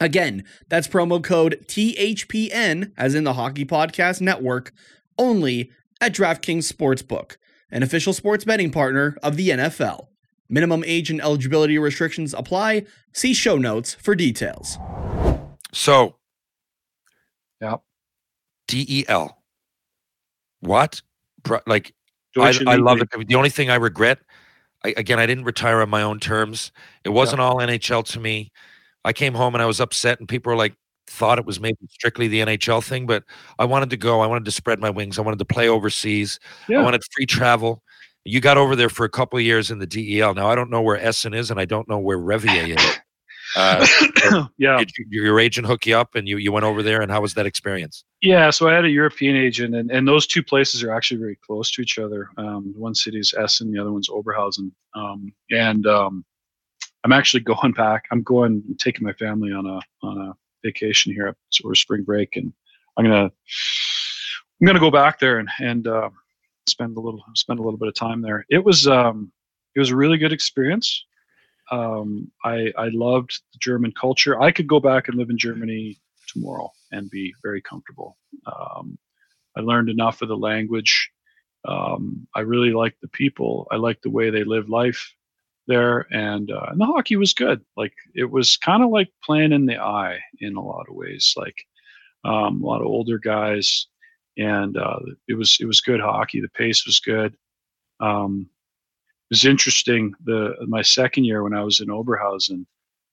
Again, 0.00 0.44
that's 0.68 0.88
promo 0.88 1.22
code 1.22 1.64
THPN, 1.66 2.92
as 2.96 3.14
in 3.14 3.24
the 3.24 3.34
Hockey 3.34 3.64
Podcast 3.64 4.20
Network, 4.20 4.72
only 5.18 5.70
at 6.00 6.14
DraftKings 6.14 6.72
Sportsbook, 6.72 7.36
an 7.70 7.82
official 7.82 8.12
sports 8.12 8.44
betting 8.44 8.70
partner 8.70 9.16
of 9.22 9.36
the 9.36 9.50
NFL. 9.50 10.06
Minimum 10.48 10.82
age 10.86 11.10
and 11.10 11.20
eligibility 11.20 11.78
restrictions 11.78 12.34
apply. 12.34 12.84
See 13.12 13.32
show 13.34 13.56
notes 13.56 13.94
for 13.94 14.14
details. 14.14 14.78
So, 15.72 16.16
yeah, 17.60 17.76
DEL. 18.66 19.36
What? 20.60 21.02
Pro- 21.44 21.60
Like, 21.66 21.94
I, 22.36 22.52
I 22.66 22.76
love 22.76 23.00
it. 23.00 23.28
The 23.28 23.34
only 23.36 23.50
thing 23.50 23.70
I 23.70 23.76
regret, 23.76 24.18
I, 24.84 24.94
again, 24.96 25.18
I 25.18 25.26
didn't 25.26 25.44
retire 25.44 25.80
on 25.82 25.88
my 25.90 26.02
own 26.02 26.18
terms. 26.20 26.72
It 27.04 27.10
wasn't 27.10 27.40
all 27.40 27.56
NHL 27.58 28.04
to 28.06 28.20
me. 28.20 28.50
I 29.04 29.12
came 29.12 29.34
home 29.34 29.54
and 29.54 29.62
I 29.62 29.66
was 29.66 29.80
upset, 29.80 30.18
and 30.18 30.28
people 30.28 30.50
were 30.50 30.56
like, 30.56 30.74
thought 31.10 31.38
it 31.38 31.44
was 31.44 31.60
maybe 31.60 31.78
strictly 31.90 32.28
the 32.28 32.40
NHL 32.40 32.82
thing, 32.82 33.06
but 33.06 33.24
I 33.58 33.64
wanted 33.64 33.90
to 33.90 33.96
go. 33.96 34.20
I 34.20 34.26
wanted 34.26 34.44
to 34.44 34.50
spread 34.50 34.80
my 34.80 34.90
wings. 34.90 35.18
I 35.18 35.22
wanted 35.22 35.38
to 35.40 35.44
play 35.44 35.68
overseas. 35.68 36.38
I 36.68 36.82
wanted 36.82 37.02
free 37.12 37.26
travel. 37.26 37.82
You 38.24 38.40
got 38.40 38.56
over 38.56 38.76
there 38.76 38.88
for 38.88 39.04
a 39.04 39.08
couple 39.08 39.38
of 39.38 39.44
years 39.44 39.70
in 39.70 39.78
the 39.78 39.86
DEL. 39.86 40.34
Now 40.34 40.48
I 40.48 40.54
don't 40.54 40.70
know 40.70 40.82
where 40.82 40.98
Essen 40.98 41.34
is, 41.34 41.50
and 41.50 41.58
I 41.58 41.64
don't 41.64 41.88
know 41.88 41.98
where 41.98 42.18
Revier 42.18 42.76
is. 42.78 42.98
Uh, 43.56 43.84
yeah. 44.58 44.78
did 44.78 44.92
you, 44.96 45.06
your 45.22 45.40
agent 45.40 45.66
hook 45.66 45.84
you 45.84 45.96
up, 45.96 46.14
and 46.14 46.28
you 46.28 46.36
you 46.36 46.52
went 46.52 46.64
over 46.64 46.84
there? 46.84 47.02
And 47.02 47.10
how 47.10 47.20
was 47.20 47.34
that 47.34 47.46
experience? 47.46 48.04
Yeah, 48.22 48.50
so 48.50 48.68
I 48.68 48.74
had 48.74 48.84
a 48.84 48.90
European 48.90 49.34
agent, 49.34 49.74
and, 49.74 49.90
and 49.90 50.06
those 50.06 50.24
two 50.26 50.42
places 50.42 50.84
are 50.84 50.92
actually 50.92 51.18
very 51.18 51.36
close 51.44 51.70
to 51.72 51.82
each 51.82 51.98
other. 51.98 52.28
Um, 52.36 52.72
one 52.76 52.94
city 52.94 53.18
is 53.18 53.34
Essen, 53.34 53.72
the 53.72 53.80
other 53.80 53.92
one's 53.92 54.08
Oberhausen. 54.08 54.70
Um, 54.94 55.32
and 55.50 55.84
um, 55.86 56.24
I'm 57.04 57.12
actually 57.12 57.40
going 57.54 57.72
back. 57.72 58.04
I'm 58.10 58.22
going 58.22 58.62
taking 58.78 59.04
my 59.04 59.14
family 59.14 59.52
on 59.52 59.66
a 59.66 59.80
on 60.06 60.18
a 60.28 60.32
vacation 60.62 61.12
here 61.12 61.36
or 61.64 61.74
spring 61.74 62.02
break, 62.04 62.36
and 62.36 62.52
I'm 62.96 63.04
gonna 63.04 63.30
I'm 64.60 64.66
gonna 64.66 64.80
go 64.80 64.90
back 64.90 65.18
there 65.18 65.38
and 65.38 65.48
and 65.58 65.86
uh, 65.86 66.10
spend 66.68 66.96
a 66.96 67.00
little 67.00 67.22
spend 67.34 67.58
a 67.58 67.62
little 67.62 67.78
bit 67.78 67.88
of 67.88 67.94
time 67.94 68.22
there. 68.22 68.44
It 68.48 68.64
was 68.64 68.86
um, 68.86 69.32
it 69.74 69.80
was 69.80 69.90
a 69.90 69.96
really 69.96 70.18
good 70.18 70.32
experience. 70.32 71.04
Um, 71.70 72.30
I 72.44 72.72
I 72.76 72.88
loved 72.92 73.40
the 73.52 73.58
German 73.60 73.92
culture. 73.92 74.40
I 74.40 74.50
could 74.50 74.66
go 74.66 74.80
back 74.80 75.08
and 75.08 75.16
live 75.16 75.30
in 75.30 75.38
Germany 75.38 75.98
tomorrow 76.26 76.70
and 76.92 77.10
be 77.10 77.34
very 77.42 77.62
comfortable. 77.62 78.16
Um, 78.46 78.98
I 79.56 79.60
learned 79.60 79.88
enough 79.88 80.22
of 80.22 80.28
the 80.28 80.36
language. 80.36 81.10
Um, 81.66 82.26
I 82.34 82.40
really 82.40 82.72
liked 82.72 83.00
the 83.00 83.08
people. 83.08 83.66
I 83.70 83.76
liked 83.76 84.02
the 84.02 84.10
way 84.10 84.30
they 84.30 84.44
live 84.44 84.68
life 84.68 85.12
there, 85.70 86.06
and 86.12 86.50
uh, 86.50 86.66
and 86.68 86.80
the 86.80 86.86
hockey 86.86 87.16
was 87.16 87.32
good. 87.32 87.64
Like 87.76 87.94
it 88.14 88.30
was 88.30 88.56
kind 88.56 88.82
of 88.82 88.90
like 88.90 89.08
playing 89.24 89.52
in 89.52 89.66
the 89.66 89.78
eye 89.78 90.18
in 90.40 90.56
a 90.56 90.62
lot 90.62 90.86
of 90.88 90.96
ways. 90.96 91.34
Like 91.36 91.56
um, 92.24 92.62
a 92.62 92.66
lot 92.66 92.80
of 92.80 92.86
older 92.86 93.18
guys, 93.18 93.86
and 94.36 94.76
uh, 94.76 94.98
it 95.28 95.34
was 95.34 95.56
it 95.60 95.66
was 95.66 95.80
good 95.80 96.00
hockey. 96.00 96.40
The 96.40 96.48
pace 96.50 96.84
was 96.86 97.00
good. 97.00 97.34
Um, 98.00 98.48
it 99.30 99.34
was 99.34 99.44
interesting. 99.44 100.12
The 100.24 100.54
my 100.66 100.82
second 100.82 101.24
year 101.24 101.42
when 101.42 101.54
I 101.54 101.62
was 101.62 101.80
in 101.80 101.88
Oberhausen, 101.88 102.66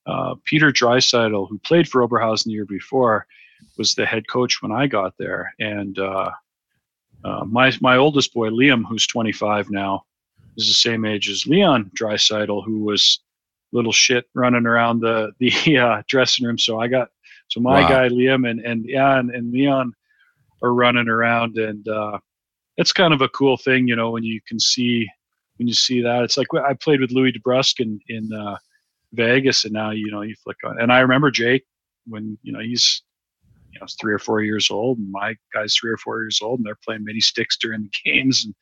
uh, 0.07 0.35
Peter 0.45 0.71
Draisaitl, 0.71 1.47
who 1.47 1.59
played 1.59 1.87
for 1.87 2.07
Oberhausen 2.07 2.45
the 2.45 2.51
year 2.51 2.65
before, 2.65 3.27
was 3.77 3.93
the 3.93 4.05
head 4.05 4.27
coach 4.27 4.61
when 4.61 4.71
I 4.71 4.87
got 4.87 5.13
there. 5.19 5.53
And 5.59 5.97
uh, 5.99 6.31
uh, 7.23 7.45
my 7.45 7.71
my 7.81 7.97
oldest 7.97 8.33
boy 8.33 8.49
Liam, 8.49 8.83
who's 8.87 9.07
25 9.07 9.69
now, 9.69 10.03
is 10.57 10.67
the 10.67 10.73
same 10.73 11.05
age 11.05 11.29
as 11.29 11.45
Leon 11.47 11.91
Draisaitl, 11.99 12.65
who 12.65 12.83
was 12.83 13.21
little 13.73 13.91
shit 13.93 14.25
running 14.35 14.65
around 14.65 15.01
the 15.01 15.31
the 15.39 15.77
uh, 15.77 16.03
dressing 16.07 16.45
room. 16.45 16.57
So 16.57 16.79
I 16.79 16.87
got 16.87 17.09
so 17.49 17.59
my 17.61 17.83
Wow. 17.83 17.89
guy 17.89 18.09
Liam 18.09 18.49
and 18.49 18.59
and 18.61 18.85
yeah 18.87 19.19
and, 19.19 19.31
and 19.31 19.51
Leon 19.53 19.93
are 20.63 20.73
running 20.73 21.07
around, 21.09 21.57
and 21.57 21.87
uh, 21.87 22.19
it's 22.77 22.93
kind 22.93 23.13
of 23.13 23.21
a 23.21 23.29
cool 23.29 23.57
thing, 23.57 23.87
you 23.87 23.95
know, 23.95 24.11
when 24.11 24.23
you 24.23 24.41
can 24.47 24.59
see 24.59 25.07
when 25.57 25.67
you 25.67 25.73
see 25.73 26.01
that. 26.01 26.23
It's 26.23 26.37
like 26.37 26.47
I 26.65 26.73
played 26.73 27.01
with 27.01 27.11
Louis 27.11 27.33
DeBrusk 27.33 27.79
in 27.79 27.99
in 28.09 28.31
uh, 28.33 28.57
Vegas, 29.13 29.65
and 29.65 29.73
now 29.73 29.91
you 29.91 30.11
know 30.11 30.21
you 30.21 30.35
flick 30.43 30.57
on. 30.65 30.81
And 30.81 30.91
I 30.91 30.99
remember 30.99 31.31
Jake 31.31 31.65
when 32.07 32.37
you 32.43 32.51
know 32.53 32.59
he's 32.59 33.03
you 33.77 33.81
know 33.81 33.87
three 33.99 34.13
or 34.13 34.19
four 34.19 34.41
years 34.41 34.71
old, 34.71 34.97
and 34.97 35.11
my 35.11 35.35
guy's 35.53 35.75
three 35.75 35.91
or 35.91 35.97
four 35.97 36.21
years 36.21 36.39
old, 36.41 36.59
and 36.59 36.65
they're 36.65 36.79
playing 36.83 37.03
mini 37.03 37.19
sticks 37.19 37.57
during 37.57 37.83
the 37.83 37.89
games, 38.11 38.43
and 38.45 38.55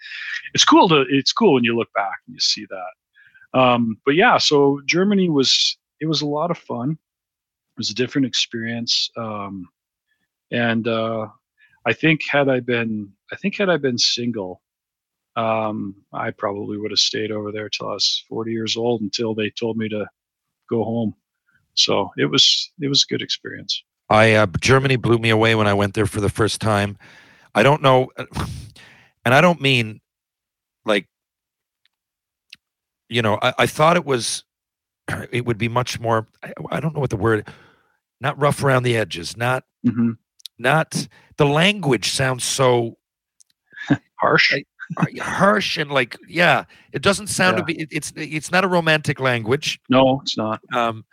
it's 0.53 0.65
cool 0.65 0.89
to 0.89 1.05
it's 1.09 1.31
cool 1.31 1.53
when 1.53 1.63
you 1.63 1.75
look 1.75 1.91
back 1.95 2.17
and 2.27 2.33
you 2.33 2.39
see 2.39 2.65
that. 2.69 3.59
Um, 3.59 3.97
but 4.05 4.15
yeah, 4.15 4.37
so 4.37 4.81
Germany 4.85 5.29
was 5.29 5.77
it 6.01 6.07
was 6.07 6.21
a 6.21 6.27
lot 6.27 6.51
of 6.51 6.57
fun. 6.57 6.91
It 6.91 7.77
was 7.77 7.89
a 7.89 7.95
different 7.95 8.27
experience, 8.27 9.09
um, 9.17 9.67
and 10.51 10.87
uh, 10.87 11.27
I 11.85 11.93
think 11.93 12.21
had 12.29 12.49
I 12.49 12.59
been 12.59 13.11
I 13.31 13.37
think 13.37 13.55
had 13.55 13.69
I 13.69 13.77
been 13.77 13.97
single, 13.97 14.61
um, 15.37 15.95
I 16.13 16.31
probably 16.31 16.77
would 16.77 16.91
have 16.91 16.99
stayed 16.99 17.31
over 17.31 17.53
there 17.53 17.69
till 17.69 17.89
I 17.89 17.93
was 17.93 18.25
40 18.27 18.51
years 18.51 18.75
old 18.75 19.01
until 19.01 19.33
they 19.33 19.49
told 19.49 19.77
me 19.77 19.87
to 19.89 20.05
go 20.69 20.83
home. 20.83 21.15
So 21.75 22.11
it 22.17 22.25
was 22.25 22.71
it 22.81 22.89
was 22.89 23.03
a 23.03 23.11
good 23.11 23.21
experience. 23.21 23.81
I 24.15 24.33
uh, 24.33 24.47
Germany 24.61 24.95
blew 24.95 25.17
me 25.17 25.29
away 25.29 25.55
when 25.55 25.67
I 25.67 25.73
went 25.73 25.93
there 25.93 26.05
for 26.05 26.21
the 26.21 26.29
first 26.29 26.61
time. 26.61 26.97
I 27.53 27.63
don't 27.63 27.81
know, 27.81 28.09
and 29.25 29.33
I 29.33 29.41
don't 29.41 29.59
mean 29.61 29.99
like 30.85 31.07
you 33.09 33.21
know. 33.21 33.37
I, 33.41 33.53
I 33.59 33.65
thought 33.67 33.97
it 33.97 34.05
was 34.05 34.43
it 35.31 35.45
would 35.45 35.57
be 35.57 35.67
much 35.67 35.99
more. 35.99 36.27
I, 36.43 36.53
I 36.71 36.79
don't 36.79 36.93
know 36.93 37.01
what 37.01 37.09
the 37.09 37.17
word. 37.17 37.47
Not 38.21 38.39
rough 38.39 38.63
around 38.63 38.83
the 38.83 38.95
edges. 38.97 39.35
Not 39.37 39.63
hmm 39.87 40.11
not 40.57 41.07
the 41.35 41.45
language 41.45 42.09
sounds 42.11 42.45
so 42.45 42.97
Harsh. 44.21 44.53
I- 44.97 45.19
harsh 45.19 45.77
and 45.77 45.91
like 45.91 46.17
yeah. 46.29 46.63
It 46.93 47.01
doesn't 47.01 47.27
sound 47.27 47.57
to 47.57 47.63
be. 47.63 47.81
it- 47.81 47.89
it's 47.91 48.13
it's 48.15 48.51
not 48.51 48.63
a 48.63 48.67
romantic 48.69 49.19
language. 49.19 49.81
no, 49.89 50.21
it's 50.21 50.37
not. 50.37 50.61
um, 50.73 51.03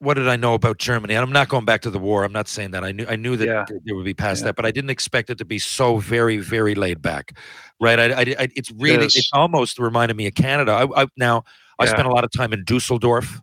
what 0.00 0.14
did 0.14 0.28
I 0.28 0.36
know 0.36 0.54
about 0.54 0.78
Germany? 0.78 1.14
And 1.14 1.22
I'm 1.22 1.32
not 1.32 1.48
going 1.48 1.64
back 1.64 1.82
to 1.82 1.90
the 1.90 1.98
war. 1.98 2.24
I'm 2.24 2.32
not 2.32 2.48
saying 2.48 2.72
that. 2.72 2.82
I 2.84 2.90
knew 2.92 3.06
I 3.08 3.16
knew 3.16 3.36
that 3.36 3.46
Yeah. 3.46 3.64
there 3.84 3.94
would 3.94 4.04
be 4.04 4.14
past 4.14 4.40
Yeah. 4.40 4.46
that, 4.46 4.56
but 4.56 4.66
I 4.66 4.70
didn't 4.70 4.90
expect 4.90 5.30
it 5.30 5.38
to 5.38 5.44
be 5.44 5.58
so 5.58 5.98
very, 5.98 6.38
very 6.38 6.74
laid 6.74 7.00
back. 7.02 7.36
Right? 7.80 7.98
I, 7.98 8.04
I, 8.12 8.20
I 8.40 8.48
it's 8.56 8.70
really 8.72 9.06
is. 9.06 9.16
it's 9.16 9.30
almost 9.32 9.78
reminded 9.78 10.16
me 10.16 10.26
of 10.26 10.34
Canada. 10.34 10.72
I, 10.72 11.02
I 11.02 11.06
now 11.16 11.44
I 11.78 11.86
spent 11.86 12.06
a 12.08 12.10
lot 12.10 12.24
of 12.24 12.32
time 12.32 12.52
in 12.52 12.64
Dusseldorf. 12.64 13.40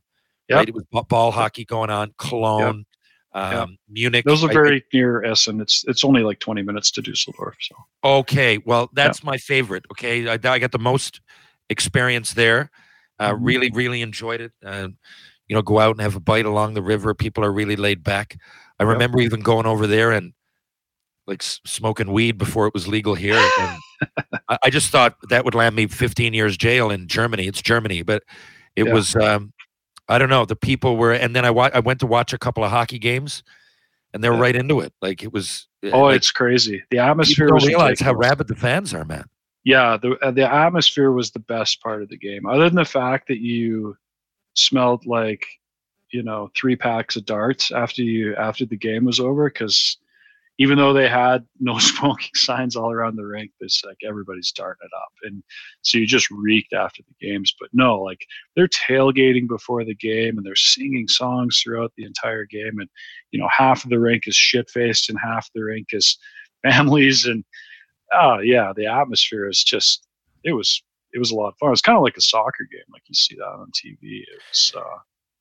Yep. 0.49 0.57
Right? 0.57 0.69
It 0.69 0.75
was 0.75 0.83
ball 1.07 1.31
hockey 1.31 1.65
going 1.65 1.89
on. 1.89 2.13
Cologne, 2.17 2.85
um, 3.33 3.77
Munich. 3.89 4.25
Those 4.25 4.43
are 4.43 4.47
very 4.51 4.83
near 4.93 5.23
Essen. 5.23 5.59
It's 5.61 5.83
it's 5.87 6.03
only 6.03 6.21
like 6.23 6.39
20 6.39 6.61
minutes 6.63 6.89
to 6.91 7.01
Dusseldorf. 7.01 7.55
So 7.59 7.75
Okay, 8.03 8.57
well, 8.65 8.89
that's 8.93 9.23
my 9.23 9.37
favorite. 9.37 9.85
Okay, 9.91 10.27
I, 10.27 10.33
I 10.33 10.59
got 10.59 10.71
the 10.71 10.79
most 10.79 11.21
experience 11.69 12.33
there. 12.33 12.71
Uh, 13.19 13.33
Mhm. 13.33 13.37
Really, 13.41 13.71
really 13.73 14.01
enjoyed 14.01 14.41
it. 14.41 14.51
Uh, 14.65 14.87
you 15.47 15.55
know, 15.55 15.61
go 15.61 15.79
out 15.79 15.91
and 15.91 16.01
have 16.01 16.15
a 16.15 16.19
bite 16.19 16.45
along 16.45 16.73
the 16.73 16.81
river. 16.81 17.13
People 17.13 17.43
are 17.43 17.51
really 17.51 17.75
laid 17.75 18.03
back. 18.03 18.37
I 18.79 18.83
Yep. 18.83 18.93
remember 18.93 19.19
even 19.21 19.41
going 19.41 19.65
over 19.65 19.87
there 19.87 20.11
and 20.11 20.33
like 21.25 21.41
s- 21.41 21.59
smoking 21.65 22.11
weed 22.11 22.37
before 22.37 22.67
it 22.67 22.73
was 22.73 22.87
legal 22.87 23.15
here. 23.15 23.35
And 23.59 23.79
I, 24.49 24.57
I 24.65 24.69
just 24.69 24.89
thought 24.91 25.15
that 25.29 25.45
would 25.45 25.55
land 25.55 25.75
me 25.75 25.87
15 25.87 26.33
years 26.33 26.57
jail 26.57 26.89
in 26.91 27.07
Germany. 27.07 27.47
It's 27.47 27.61
Germany, 27.61 28.01
but 28.03 28.23
it 28.75 28.85
Yeah. 28.87 28.93
was. 28.93 29.15
Um, 29.15 29.53
I 30.09 30.17
don't 30.19 30.29
know. 30.29 30.45
The 30.45 30.55
people 30.55 30.95
were, 30.95 31.11
and 31.11 31.35
then 31.35 31.43
I 31.43 31.51
wa- 31.51 31.69
I 31.73 31.79
went 31.79 31.99
to 31.99 32.07
watch 32.07 32.31
a 32.31 32.37
couple 32.37 32.63
of 32.63 32.71
hockey 32.71 32.97
games, 32.99 33.43
and 34.13 34.23
they 34.23 34.29
were 34.29 34.35
Yeah. 34.35 34.41
right 34.41 34.55
into 34.55 34.79
it. 34.79 34.93
Like 35.01 35.21
it 35.21 35.33
was. 35.33 35.67
uh, 35.85 35.89
oh, 35.91 36.03
like, 36.03 36.15
it's 36.17 36.31
crazy. 36.31 36.81
The 36.91 36.99
atmosphere 36.99 37.47
don't 37.47 37.65
realize 37.65 37.99
how 37.99 38.13
rabid 38.13 38.47
the 38.47 38.55
fans 38.55 38.93
are, 38.93 39.03
man. 39.05 39.25
yeah 39.65 39.97
the 39.97 40.17
uh, 40.21 40.31
the 40.31 40.49
atmosphere 40.49 41.11
was 41.11 41.31
the 41.31 41.39
best 41.39 41.81
part 41.81 42.01
of 42.01 42.07
the 42.09 42.17
game 42.17 42.45
other 42.45 42.69
than 42.69 42.75
the 42.75 42.85
fact 42.85 43.27
that 43.27 43.39
you 43.39 43.97
smelled 44.57 45.05
like 45.05 45.45
you 46.11 46.23
know 46.23 46.49
three 46.55 46.75
packs 46.75 47.15
of 47.15 47.25
darts 47.25 47.71
after 47.71 48.01
you 48.01 48.35
after 48.35 48.65
the 48.65 48.77
game 48.77 49.05
was 49.05 49.19
over 49.19 49.49
because 49.49 49.97
even 50.59 50.77
though 50.77 50.93
they 50.93 51.07
had 51.07 51.45
no 51.59 51.77
smoking 51.77 52.31
signs 52.33 52.75
all 52.75 52.91
around 52.91 53.15
the 53.15 53.25
rink, 53.25 53.51
it's 53.59 53.83
like 53.85 53.97
everybody's 54.05 54.51
darting 54.51 54.85
it 54.85 54.95
up, 54.95 55.11
and 55.23 55.43
so 55.81 55.97
you 55.97 56.07
just 56.07 56.29
reeked 56.31 56.73
after 56.73 57.03
the 57.03 57.27
games. 57.27 57.53
But 57.59 57.69
no, 57.73 58.01
like 58.01 58.25
they're 58.55 58.67
tailgating 58.67 59.47
before 59.47 59.85
the 59.85 59.95
game 59.95 60.37
and 60.37 60.45
they're 60.45 60.55
singing 60.55 61.07
songs 61.07 61.61
throughout 61.61 61.93
the 61.95 62.05
entire 62.05 62.45
game, 62.45 62.79
and 62.79 62.89
you 63.31 63.39
know 63.39 63.49
half 63.55 63.83
of 63.83 63.89
the 63.89 63.99
rink 63.99 64.23
is 64.27 64.35
shit 64.35 64.69
faced 64.69 65.09
and 65.09 65.19
half 65.23 65.49
the 65.53 65.63
rink 65.63 65.89
is 65.91 66.17
families, 66.63 67.25
and 67.25 67.43
oh 68.13 68.39
yeah, 68.39 68.73
the 68.75 68.87
atmosphere 68.87 69.47
is 69.47 69.63
just 69.63 70.07
it 70.43 70.53
was 70.53 70.81
it 71.13 71.19
was 71.19 71.31
a 71.31 71.35
lot 71.35 71.49
of 71.49 71.55
fun. 71.59 71.67
It 71.67 71.71
was 71.71 71.81
kind 71.81 71.97
of 71.97 72.03
like 72.03 72.17
a 72.17 72.21
soccer 72.21 72.67
game, 72.71 72.81
like 72.91 73.03
you 73.07 73.15
see 73.15 73.35
that 73.35 73.45
on 73.45 73.71
TV. 73.71 73.97
It 74.21 74.41
was 74.51 74.73
uh, 74.75 74.81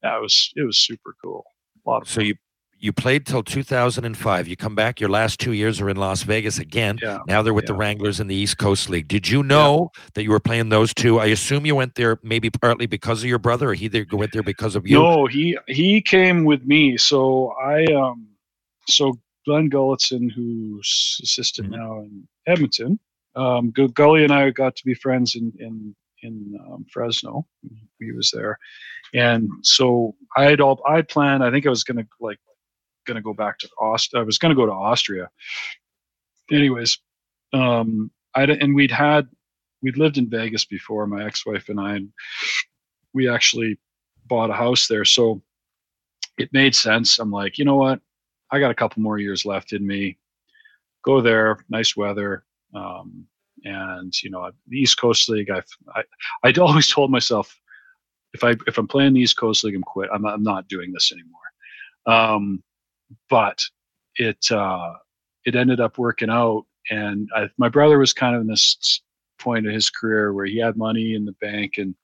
yeah, 0.02 0.16
it 0.16 0.22
was 0.22 0.52
it 0.56 0.62
was 0.64 0.78
super 0.78 1.14
cool. 1.22 1.44
A 1.86 1.90
lot 1.90 2.02
of 2.02 2.08
So 2.08 2.16
fun. 2.20 2.26
you 2.26 2.34
you 2.78 2.92
played 2.92 3.24
till 3.24 3.42
2005. 3.42 4.48
You 4.48 4.54
come 4.56 4.74
back. 4.74 5.00
Your 5.00 5.08
last 5.08 5.40
two 5.40 5.52
years 5.52 5.80
are 5.80 5.88
in 5.88 5.96
Las 5.96 6.22
Vegas 6.24 6.58
again. 6.58 6.98
Yeah, 7.02 7.20
Now 7.26 7.40
they're 7.40 7.54
with 7.54 7.64
the. 7.64 7.72
Wranglers 7.72 8.20
in 8.20 8.26
the 8.26 8.34
East 8.34 8.58
Coast 8.58 8.90
League. 8.90 9.08
Did 9.08 9.28
you 9.28 9.42
know 9.42 9.90
that 10.12 10.22
you 10.24 10.30
were 10.30 10.40
playing 10.40 10.68
those 10.68 10.92
two? 10.92 11.18
I 11.18 11.26
assume 11.26 11.64
you 11.64 11.74
went 11.74 11.94
there 11.94 12.18
maybe 12.22 12.50
partly 12.50 12.84
because 12.86 13.22
of 13.22 13.28
your 13.30 13.38
brother, 13.38 13.70
or 13.70 13.74
he 13.74 13.88
there 13.88 14.04
went 14.12 14.32
there 14.32 14.42
because 14.42 14.76
of 14.76 14.86
you. 14.86 14.98
No, 14.98 15.24
he 15.26 15.56
he 15.68 16.02
came 16.02 16.44
with 16.44 16.64
me. 16.66 16.98
So 16.98 17.54
I 17.62 17.84
um 17.94 18.28
so 18.88 19.14
Glen 19.46 19.70
Gulutzan, 19.70 20.30
who's 20.30 21.18
assistant 21.22 21.68
Mhm. 21.70 21.76
now 21.78 21.98
in 22.00 22.28
Edmonton, 22.46 22.98
um, 23.36 23.70
Gully 23.70 24.24
and 24.24 24.32
I 24.32 24.50
got 24.50 24.76
to 24.76 24.84
be 24.84 24.94
friends 24.94 25.34
in 25.34 25.52
in 25.58 25.94
in 26.22 26.58
um, 26.66 26.86
Fresno. 26.90 27.46
He 28.00 28.12
was 28.12 28.30
there, 28.30 28.58
and 29.14 29.48
so 29.62 30.14
I 30.36 30.44
had 30.44 30.60
all 30.60 30.80
I 30.86 31.02
planned. 31.02 31.44
I 31.44 31.50
think 31.50 31.66
I 31.66 31.70
was 31.70 31.84
gonna 31.84 32.06
like 32.20 32.38
gonna 33.06 33.22
go 33.22 33.34
back 33.34 33.58
to 33.58 33.68
Aust. 33.80 34.14
I 34.14 34.22
was 34.22 34.38
gonna 34.38 34.54
go 34.54 34.66
to 34.66 34.72
Austria. 34.72 35.30
Anyways, 36.50 36.98
um, 37.52 38.10
I 38.34 38.44
and 38.44 38.74
we'd 38.74 38.90
had 38.90 39.28
we'd 39.82 39.98
lived 39.98 40.18
in 40.18 40.30
Vegas 40.30 40.64
before. 40.64 41.06
My 41.06 41.24
ex-wife 41.24 41.68
and 41.68 41.80
I, 41.80 41.96
and 41.96 42.12
we 43.12 43.28
actually 43.28 43.78
bought 44.26 44.50
a 44.50 44.54
house 44.54 44.88
there. 44.88 45.04
So 45.04 45.42
it 46.38 46.52
made 46.52 46.74
sense. 46.74 47.18
I'm 47.18 47.30
like, 47.30 47.58
you 47.58 47.64
know 47.64 47.76
what? 47.76 48.00
I 48.50 48.60
got 48.60 48.70
a 48.70 48.74
couple 48.74 49.02
more 49.02 49.18
years 49.18 49.44
left 49.44 49.72
in 49.72 49.86
me. 49.86 50.18
Go 51.04 51.20
there, 51.20 51.64
nice 51.68 51.96
weather. 51.96 52.45
Um, 52.76 53.26
and 53.64 54.12
you 54.22 54.30
know, 54.30 54.50
the 54.68 54.78
East 54.78 55.00
Coast 55.00 55.28
League, 55.28 55.50
I've, 55.50 55.66
I, 55.94 56.02
I'd 56.44 56.58
always 56.60 56.90
told 56.90 57.10
myself, 57.10 57.54
if 58.34 58.44
I, 58.44 58.54
if 58.66 58.76
I'm 58.78 58.88
playing 58.88 59.14
the 59.14 59.20
East 59.20 59.38
Coast 59.38 59.64
League, 59.64 59.74
I'm 59.74 59.82
quit. 59.82 60.10
I'm, 60.12 60.26
I'm 60.26 60.42
not 60.42 60.68
doing 60.68 60.92
this 60.92 61.12
anymore. 61.12 61.40
Um, 62.06 62.62
but 63.30 63.62
it, 64.16 64.50
uh, 64.50 64.92
it 65.44 65.56
ended 65.56 65.80
up 65.80 65.96
working 65.98 66.30
out. 66.30 66.64
And 66.90 67.28
I, 67.34 67.48
my 67.56 67.68
brother 67.68 67.98
was 67.98 68.12
kind 68.12 68.34
of 68.34 68.42
in 68.42 68.46
this 68.46 69.00
point 69.38 69.66
of 69.66 69.72
his 69.72 69.90
career 69.90 70.32
where 70.32 70.46
he 70.46 70.58
had 70.58 70.76
money 70.76 71.14
in 71.14 71.24
the 71.24 71.34
bank 71.40 71.78
and 71.78 71.94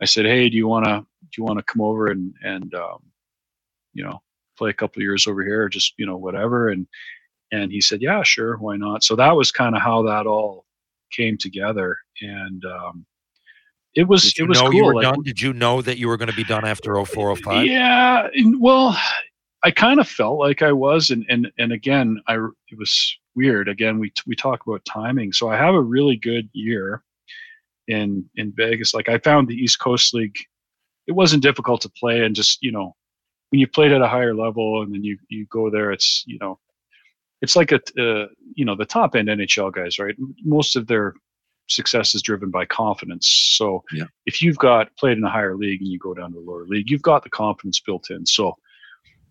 I 0.00 0.06
said, 0.06 0.24
"Hey, 0.24 0.48
do 0.48 0.56
you 0.56 0.66
want 0.66 0.86
to 0.86 1.00
do 1.00 1.28
you 1.38 1.44
want 1.44 1.58
to 1.58 1.64
come 1.64 1.82
over 1.82 2.08
and 2.08 2.32
and 2.42 2.74
um, 2.74 3.02
you 3.92 4.02
know 4.02 4.20
play 4.56 4.70
a 4.70 4.74
couple 4.74 5.02
years 5.02 5.26
over 5.26 5.42
here, 5.42 5.64
or 5.64 5.68
just 5.68 5.94
you 5.98 6.06
know 6.06 6.16
whatever?" 6.16 6.70
And 6.70 6.86
and 7.52 7.70
he 7.70 7.80
said, 7.80 8.02
"Yeah, 8.02 8.22
sure, 8.22 8.56
why 8.56 8.76
not?" 8.76 9.04
So 9.04 9.16
that 9.16 9.36
was 9.36 9.50
kind 9.50 9.74
of 9.74 9.82
how 9.82 10.02
that 10.02 10.26
all 10.26 10.66
came 11.12 11.36
together, 11.36 11.98
and 12.20 12.64
um, 12.64 13.06
it 13.94 14.06
was 14.06 14.32
it 14.38 14.48
was 14.48 14.60
cool. 14.60 14.74
you 14.74 14.84
were 14.84 14.94
like, 14.94 15.02
done? 15.02 15.22
Did 15.22 15.40
you 15.40 15.52
know 15.52 15.82
that 15.82 15.98
you 15.98 16.08
were 16.08 16.16
going 16.16 16.30
to 16.30 16.36
be 16.36 16.44
done 16.44 16.64
after 16.64 16.94
0405? 16.94 17.66
yeah, 17.66 18.28
well, 18.58 18.96
I 19.62 19.70
kind 19.70 20.00
of 20.00 20.08
felt 20.08 20.38
like 20.38 20.62
I 20.62 20.72
was, 20.72 21.10
and 21.10 21.24
and 21.28 21.50
and 21.58 21.72
again, 21.72 22.20
I 22.28 22.34
it 22.34 22.78
was 22.78 23.16
weird. 23.34 23.68
Again, 23.68 23.98
we 23.98 24.12
we 24.26 24.36
talk 24.36 24.66
about 24.66 24.84
timing. 24.84 25.32
So 25.32 25.48
I 25.48 25.56
have 25.56 25.74
a 25.74 25.82
really 25.82 26.16
good 26.16 26.48
year 26.52 27.02
in 27.88 28.24
in 28.36 28.52
Vegas. 28.56 28.94
Like 28.94 29.08
I 29.08 29.18
found 29.18 29.48
the 29.48 29.56
East 29.56 29.80
Coast 29.80 30.14
League, 30.14 30.38
it 31.06 31.12
wasn't 31.12 31.42
difficult 31.42 31.80
to 31.82 31.90
play, 31.90 32.24
and 32.24 32.34
just 32.34 32.62
you 32.62 32.72
know, 32.72 32.94
when 33.50 33.60
you 33.60 33.66
played 33.66 33.92
at 33.92 34.02
a 34.02 34.08
higher 34.08 34.34
level, 34.34 34.82
and 34.82 34.94
then 34.94 35.02
you 35.02 35.18
you 35.28 35.46
go 35.46 35.68
there, 35.68 35.90
it's 35.90 36.24
you 36.26 36.38
know, 36.38 36.58
it's 37.42 37.56
like 37.56 37.72
a 37.72 37.80
uh, 37.98 38.26
you 38.54 38.64
know 38.64 38.76
the 38.76 38.84
top 38.84 39.14
end 39.16 39.28
NHL 39.28 39.72
guys, 39.72 39.98
right? 39.98 40.14
Most 40.44 40.76
of 40.76 40.86
their 40.86 41.14
success 41.68 42.14
is 42.14 42.22
driven 42.22 42.50
by 42.50 42.64
confidence. 42.66 43.28
So 43.56 43.84
Yeah. 43.92 44.04
if 44.26 44.42
you've 44.42 44.58
got 44.58 44.94
played 44.96 45.16
in 45.18 45.24
a 45.24 45.30
higher 45.30 45.56
league 45.56 45.80
and 45.80 45.88
you 45.90 45.98
go 46.00 46.14
down 46.14 46.32
to 46.32 46.38
a 46.38 46.40
lower 46.40 46.66
league, 46.66 46.90
you've 46.90 47.02
got 47.02 47.22
the 47.22 47.30
confidence 47.30 47.78
built 47.80 48.10
in. 48.10 48.26
So 48.26 48.56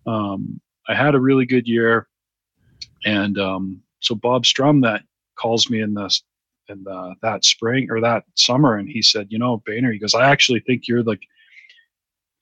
um, 0.06 0.58
I 0.88 0.94
had 0.94 1.14
a 1.14 1.20
really 1.20 1.44
good 1.44 1.68
year, 1.68 2.08
and 3.04 3.38
um, 3.38 3.82
so 4.00 4.14
Bob 4.14 4.44
Strumm 4.44 4.82
that 4.82 5.02
calls 5.36 5.68
me 5.70 5.80
in 5.80 5.94
the 5.94 6.10
in 6.68 6.82
the, 6.84 7.14
that 7.22 7.44
spring 7.44 7.90
or 7.90 8.00
that 8.00 8.24
summer, 8.36 8.76
and 8.76 8.88
he 8.88 9.02
said, 9.02 9.26
you 9.30 9.38
know, 9.38 9.62
Bainer, 9.68 9.92
he 9.92 9.98
goes, 9.98 10.14
I 10.14 10.30
actually 10.30 10.60
think 10.60 10.88
you're 10.88 11.02
like. 11.02 11.22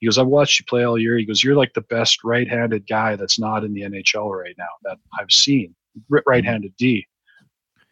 He 0.01 0.07
goes, 0.07 0.19
I've 0.19 0.27
watched 0.27 0.61
you 0.61 0.67
play 0.67 0.85
all 0.85 0.99
year. 0.99 1.19
He 1.19 1.25
goes, 1.25 1.43
you're 1.43 1.57
like 1.57 1.75
the 1.75 1.81
best 1.83 2.23
right-handed 2.23 2.87
guy 2.87 3.17
that's 3.17 3.39
not 3.39 3.65
in 3.65 3.75
the 3.75 3.83
NHL 3.83 4.31
right 4.31 4.55
now 4.57 4.69
that 4.85 4.99
I've 5.19 5.31
seen, 5.31 5.75
right-handed 6.09 6.77
D. 6.77 7.07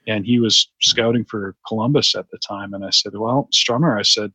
And 0.06 0.24
he 0.24 0.38
was 0.38 0.70
scouting 0.80 1.24
for 1.24 1.56
Columbus 1.66 2.14
at 2.14 2.30
the 2.30 2.38
time, 2.38 2.74
and 2.74 2.84
I 2.84 2.90
said, 2.90 3.12
well, 3.16 3.48
Strummer, 3.52 3.98
I 3.98 4.02
said, 4.02 4.32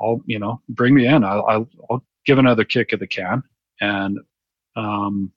I'll, 0.00 0.20
you 0.26 0.38
know, 0.38 0.60
bring 0.68 0.94
me 0.94 1.06
in. 1.06 1.24
I'll, 1.24 1.44
I'll, 1.46 1.68
I'll 1.90 2.04
give 2.24 2.38
another 2.38 2.64
kick 2.64 2.92
at 2.92 3.00
the 3.00 3.06
can. 3.06 3.42
And, 3.80 4.18
um, 4.76 5.32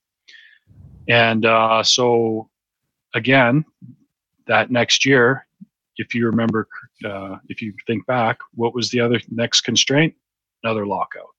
and 1.07 1.45
uh, 1.45 1.83
so 1.83 2.49
again, 3.15 3.65
that 4.47 4.71
next 4.71 5.05
year, 5.05 5.47
if 5.97 6.13
you 6.13 6.25
remember, 6.27 6.67
uh, 7.05 7.37
if 7.49 7.61
you 7.61 7.73
think 7.85 8.05
back, 8.05 8.37
what 8.53 8.73
was 8.73 8.89
the 8.91 8.99
other 8.99 9.19
next 9.29 9.61
constraint? 9.61 10.13
Another 10.67 10.85
lockout. 10.85 11.29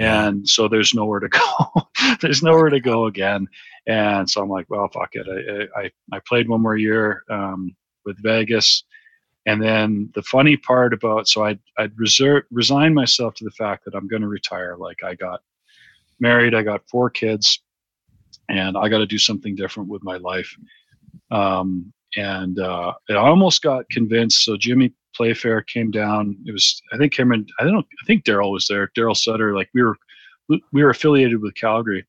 And 0.00 0.48
so 0.48 0.66
there's 0.66 0.94
nowhere 0.94 1.20
to 1.20 1.28
go. 1.28 1.88
there's 2.20 2.42
nowhere 2.42 2.70
to 2.70 2.80
go 2.80 3.06
again. 3.06 3.46
And 3.86 4.28
so 4.28 4.42
I'm 4.42 4.48
like, 4.48 4.66
well, 4.68 4.88
fuck 4.88 5.10
it. 5.12 5.70
I, 5.76 5.80
I, 5.80 5.90
I 6.12 6.20
played 6.26 6.48
one 6.48 6.60
more 6.60 6.76
year 6.76 7.22
um, 7.30 7.76
with 8.04 8.20
Vegas. 8.20 8.82
And 9.46 9.62
then 9.62 10.10
the 10.14 10.22
funny 10.22 10.56
part 10.56 10.92
about, 10.92 11.28
so 11.28 11.44
I'd, 11.44 11.60
I'd 11.78 11.96
reserve, 11.96 12.44
resign 12.50 12.94
myself 12.94 13.34
to 13.36 13.44
the 13.44 13.50
fact 13.52 13.84
that 13.84 13.94
I'm 13.94 14.08
going 14.08 14.22
to 14.22 14.28
retire. 14.28 14.76
Like 14.76 15.04
I 15.04 15.14
got 15.14 15.40
married, 16.18 16.54
I 16.54 16.62
got 16.62 16.82
four 16.90 17.10
kids, 17.10 17.62
and 18.48 18.76
I 18.76 18.88
got 18.88 18.98
to 18.98 19.06
do 19.06 19.18
something 19.18 19.54
different 19.54 19.88
with 19.88 20.02
my 20.02 20.16
life. 20.16 20.52
Um, 21.30 21.92
and 22.16 22.58
uh, 22.58 22.92
I 23.08 23.14
almost 23.14 23.62
got 23.62 23.88
convinced. 23.90 24.44
So 24.44 24.56
Jimmy 24.56 24.92
Playfair 25.18 25.62
came 25.62 25.90
down. 25.90 26.36
It 26.46 26.52
was, 26.52 26.80
I 26.92 26.96
think 26.96 27.12
Cameron, 27.12 27.44
I 27.58 27.64
don't 27.64 27.86
I 28.00 28.06
think 28.06 28.24
Daryl 28.24 28.52
was 28.52 28.66
there. 28.68 28.90
Daryl 28.96 29.16
Sutter, 29.16 29.54
like 29.54 29.68
we 29.74 29.82
were, 29.82 29.96
we 30.48 30.82
were 30.82 30.90
affiliated 30.90 31.42
with 31.42 31.56
Calgary. 31.56 32.06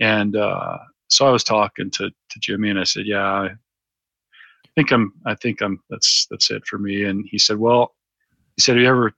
And 0.00 0.36
uh, 0.36 0.78
so 1.10 1.26
I 1.26 1.30
was 1.30 1.42
talking 1.42 1.90
to, 1.90 2.08
to 2.08 2.38
Jimmy 2.38 2.70
and 2.70 2.78
I 2.78 2.84
said, 2.84 3.06
yeah, 3.06 3.24
I 3.24 4.68
think 4.76 4.92
I'm, 4.92 5.12
I 5.26 5.34
think 5.34 5.60
I'm, 5.60 5.82
that's, 5.90 6.26
that's 6.30 6.50
it 6.52 6.64
for 6.64 6.78
me. 6.78 7.04
And 7.04 7.26
he 7.28 7.38
said, 7.38 7.58
well, 7.58 7.96
he 8.56 8.62
said, 8.62 8.76
have 8.76 8.82
you 8.82 8.88
ever 8.88 9.12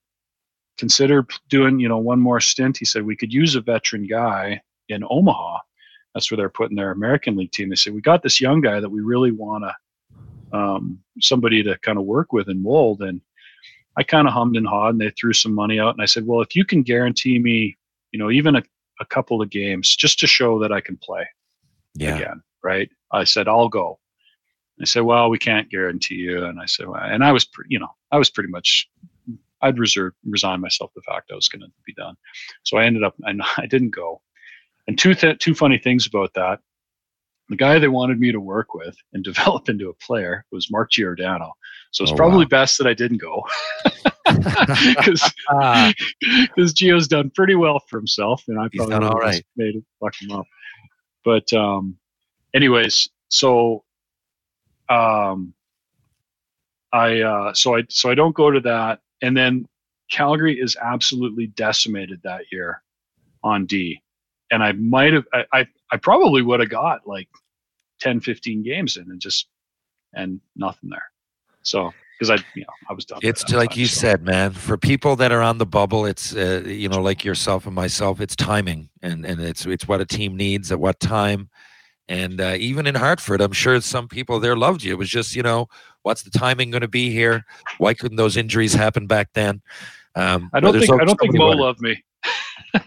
considered 0.78 1.30
doing, 1.50 1.78
you 1.78 1.88
know, 1.88 1.98
one 1.98 2.20
more 2.20 2.40
stint? 2.40 2.78
He 2.78 2.86
said, 2.86 3.04
we 3.04 3.16
could 3.16 3.32
use 3.32 3.54
a 3.54 3.60
veteran 3.60 4.06
guy 4.06 4.62
in 4.88 5.04
Omaha. 5.08 5.58
That's 6.14 6.30
where 6.30 6.36
they're 6.38 6.48
putting 6.48 6.76
their 6.76 6.90
American 6.90 7.36
League 7.36 7.52
team. 7.52 7.68
They 7.68 7.76
said, 7.76 7.94
we 7.94 8.00
got 8.00 8.22
this 8.22 8.40
young 8.40 8.62
guy 8.62 8.80
that 8.80 8.88
we 8.88 9.00
really 9.00 9.30
want 9.30 9.64
to, 9.64 9.74
um, 10.52 10.98
somebody 11.20 11.62
to 11.62 11.78
kind 11.78 11.98
of 11.98 12.04
work 12.04 12.32
with 12.32 12.48
and 12.48 12.62
mold. 12.62 13.02
And 13.02 13.20
I 13.96 14.02
kind 14.02 14.26
of 14.28 14.34
hummed 14.34 14.56
and 14.56 14.66
hawed 14.66 14.94
and 14.94 15.00
they 15.00 15.10
threw 15.10 15.32
some 15.32 15.54
money 15.54 15.78
out. 15.80 15.94
And 15.94 16.02
I 16.02 16.06
said, 16.06 16.26
well, 16.26 16.40
if 16.40 16.54
you 16.56 16.64
can 16.64 16.82
guarantee 16.82 17.38
me, 17.38 17.76
you 18.12 18.18
know, 18.18 18.30
even 18.30 18.56
a, 18.56 18.62
a 19.00 19.04
couple 19.06 19.40
of 19.42 19.50
games 19.50 19.94
just 19.96 20.18
to 20.20 20.26
show 20.26 20.58
that 20.60 20.72
I 20.72 20.80
can 20.80 20.96
play 20.96 21.26
Yeah. 21.94 22.16
again, 22.16 22.42
right? 22.62 22.90
I 23.12 23.24
said, 23.24 23.48
I'll 23.48 23.68
go. 23.68 23.98
They 24.78 24.84
said, 24.86 25.02
well, 25.02 25.28
we 25.28 25.38
can't 25.38 25.68
guarantee 25.70 26.14
you. 26.16 26.44
And 26.44 26.58
I 26.60 26.66
said, 26.66 26.88
well, 26.88 27.02
and 27.02 27.22
I 27.22 27.32
was, 27.32 27.44
pre- 27.44 27.66
you 27.68 27.78
know, 27.78 27.90
I 28.12 28.18
was 28.18 28.30
pretty 28.30 28.48
much, 28.50 28.88
I'd 29.62 29.78
reserve, 29.78 30.14
resign 30.24 30.60
myself 30.60 30.90
the 30.94 31.02
fact 31.02 31.30
I 31.30 31.34
was 31.34 31.48
going 31.48 31.60
to 31.60 31.68
be 31.84 31.92
done. 31.94 32.14
So 32.62 32.78
I 32.78 32.84
ended 32.86 33.04
up, 33.04 33.14
and 33.24 33.42
I 33.58 33.66
didn't 33.66 33.90
go. 33.90 34.22
And 34.88 34.98
two, 34.98 35.14
th- 35.14 35.38
two 35.38 35.54
funny 35.54 35.78
things 35.78 36.06
about 36.06 36.32
that. 36.34 36.60
The 37.50 37.56
guy 37.56 37.78
they 37.78 37.88
wanted 37.88 38.18
me 38.18 38.32
to 38.32 38.40
work 38.40 38.72
with 38.74 38.96
and 39.12 39.22
develop 39.30 39.68
into 39.68 39.90
a 39.90 39.94
player 39.94 40.44
was 40.50 40.70
Mark 40.70 40.90
Giordano. 40.92 41.52
So 41.90 42.04
it's 42.04 42.12
Oh, 42.12 42.16
probably 42.16 42.44
wow. 42.46 42.48
best 42.50 42.78
that 42.78 42.86
I 42.86 42.94
didn't 42.94 43.18
go 43.20 43.42
because 44.24 45.32
Ah, 45.50 45.92
because 46.20 46.72
Gio's 46.72 47.08
done 47.08 47.30
pretty 47.34 47.56
well 47.56 47.80
for 47.88 47.98
himself, 47.98 48.44
and 48.48 48.58
I 48.58 48.68
He's 48.72 48.78
probably 48.86 49.08
all 49.08 49.18
right. 49.18 49.44
made 49.56 49.74
it 49.76 49.84
fuck 50.00 50.14
him 50.20 50.30
up. 50.32 50.46
But 51.24 51.52
um, 51.52 51.96
anyways, 52.54 53.08
so 53.28 53.84
um, 54.88 55.52
I 56.92 57.20
uh, 57.20 57.54
so 57.54 57.76
I 57.76 57.82
so 57.88 58.10
I 58.10 58.14
don't 58.14 58.34
go 58.34 58.50
to 58.50 58.60
that, 58.60 59.00
and 59.22 59.36
then 59.36 59.66
Calgary 60.10 60.58
is 60.60 60.76
absolutely 60.80 61.48
decimated 61.48 62.20
that 62.24 62.44
year 62.52 62.82
on 63.42 63.66
D, 63.66 64.00
and 64.52 64.62
I 64.62 64.72
might 64.72 65.12
have 65.12 65.24
I 65.32 65.44
I, 65.52 65.66
I 65.92 65.96
probably 65.96 66.42
would 66.42 66.60
have 66.60 66.70
got 66.70 67.06
like 67.06 67.28
10, 68.00 68.20
15 68.20 68.62
games 68.62 68.96
in 68.96 69.10
and 69.10 69.20
just 69.20 69.48
and 70.14 70.40
nothing 70.56 70.90
there. 70.90 71.10
So 71.62 71.92
because 72.18 72.30
I 72.30 72.44
you 72.54 72.62
know 72.62 72.72
I 72.88 72.92
was 72.92 73.04
done. 73.04 73.20
It's 73.22 73.48
like 73.50 73.70
time, 73.70 73.78
you 73.80 73.86
so. 73.86 74.00
said, 74.00 74.22
man. 74.22 74.52
For 74.52 74.76
people 74.76 75.16
that 75.16 75.32
are 75.32 75.42
on 75.42 75.58
the 75.58 75.66
bubble, 75.66 76.04
it's 76.04 76.34
uh, 76.34 76.62
you 76.66 76.88
know, 76.88 77.00
like 77.00 77.24
yourself 77.24 77.66
and 77.66 77.74
myself, 77.74 78.20
it's 78.20 78.36
timing, 78.36 78.88
and 79.02 79.24
and 79.24 79.40
it's 79.40 79.66
it's 79.66 79.88
what 79.88 80.00
a 80.00 80.06
team 80.06 80.36
needs 80.36 80.70
at 80.70 80.80
what 80.80 81.00
time. 81.00 81.48
And 82.08 82.40
uh, 82.40 82.56
even 82.58 82.88
in 82.88 82.96
Hartford, 82.96 83.40
I'm 83.40 83.52
sure 83.52 83.80
some 83.80 84.08
people 84.08 84.40
there 84.40 84.56
loved 84.56 84.82
you. 84.82 84.92
It 84.92 84.98
was 84.98 85.08
just, 85.08 85.36
you 85.36 85.44
know, 85.44 85.68
what's 86.02 86.22
the 86.22 86.30
timing 86.30 86.72
going 86.72 86.80
to 86.80 86.88
be 86.88 87.10
here? 87.10 87.44
Why 87.78 87.94
couldn't 87.94 88.16
those 88.16 88.36
injuries 88.36 88.74
happen 88.74 89.06
back 89.06 89.28
then? 89.32 89.62
Um, 90.16 90.50
I 90.52 90.58
don't 90.58 90.76
think 90.76 90.90
I 90.90 91.04
don't 91.04 91.18
think 91.20 91.34
Mo 91.34 91.46
wanted- 91.46 91.60
loved 91.60 91.80
me. 91.80 92.02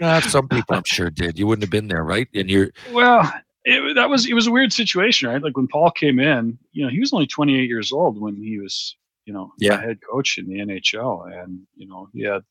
Uh, 0.00 0.20
some 0.20 0.48
people, 0.48 0.74
I'm 0.76 0.84
sure, 0.84 1.10
did. 1.10 1.38
You 1.38 1.46
wouldn't 1.46 1.62
have 1.62 1.70
been 1.70 1.88
there, 1.88 2.02
right? 2.02 2.26
And 2.34 2.48
you're 2.50 2.70
Well, 2.92 3.30
it, 3.64 3.94
that 3.94 4.08
was 4.08 4.26
it 4.26 4.34
was 4.34 4.46
a 4.46 4.50
weird 4.50 4.72
situation, 4.72 5.28
right? 5.28 5.42
Like 5.42 5.56
when 5.56 5.68
Paul 5.68 5.90
came 5.90 6.18
in, 6.18 6.58
you 6.72 6.84
know, 6.84 6.90
he 6.90 7.00
was 7.00 7.12
only 7.12 7.26
28 7.26 7.68
years 7.68 7.92
old 7.92 8.20
when 8.20 8.36
he 8.36 8.58
was, 8.58 8.96
you 9.26 9.32
know, 9.32 9.52
Yeah. 9.58 9.74
a 9.74 9.80
head 9.80 9.98
coach 10.10 10.38
in 10.38 10.46
the 10.48 10.58
NHL, 10.60 11.42
and 11.42 11.60
you 11.76 11.86
know, 11.86 12.08
he 12.12 12.22
had 12.22 12.42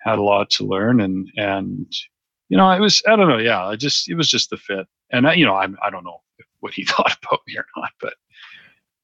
had 0.00 0.18
a 0.18 0.22
lot 0.22 0.50
to 0.50 0.64
learn, 0.66 1.00
and 1.00 1.28
and 1.36 1.90
you 2.48 2.56
know, 2.56 2.70
it 2.70 2.80
was 2.80 3.02
I 3.08 3.16
don't 3.16 3.28
know, 3.28 3.38
yeah, 3.38 3.66
I 3.66 3.76
just 3.76 4.08
it 4.08 4.14
was 4.14 4.28
just 4.30 4.50
the 4.50 4.56
fit, 4.56 4.86
and 5.10 5.26
I, 5.26 5.34
you 5.34 5.46
know, 5.46 5.54
I 5.54 5.66
I 5.82 5.90
don't 5.90 6.04
know 6.04 6.20
what 6.60 6.74
he 6.74 6.84
thought 6.90 7.16
about 7.22 7.40
me 7.46 7.56
or 7.56 7.66
not, 7.76 7.90
but 8.00 8.14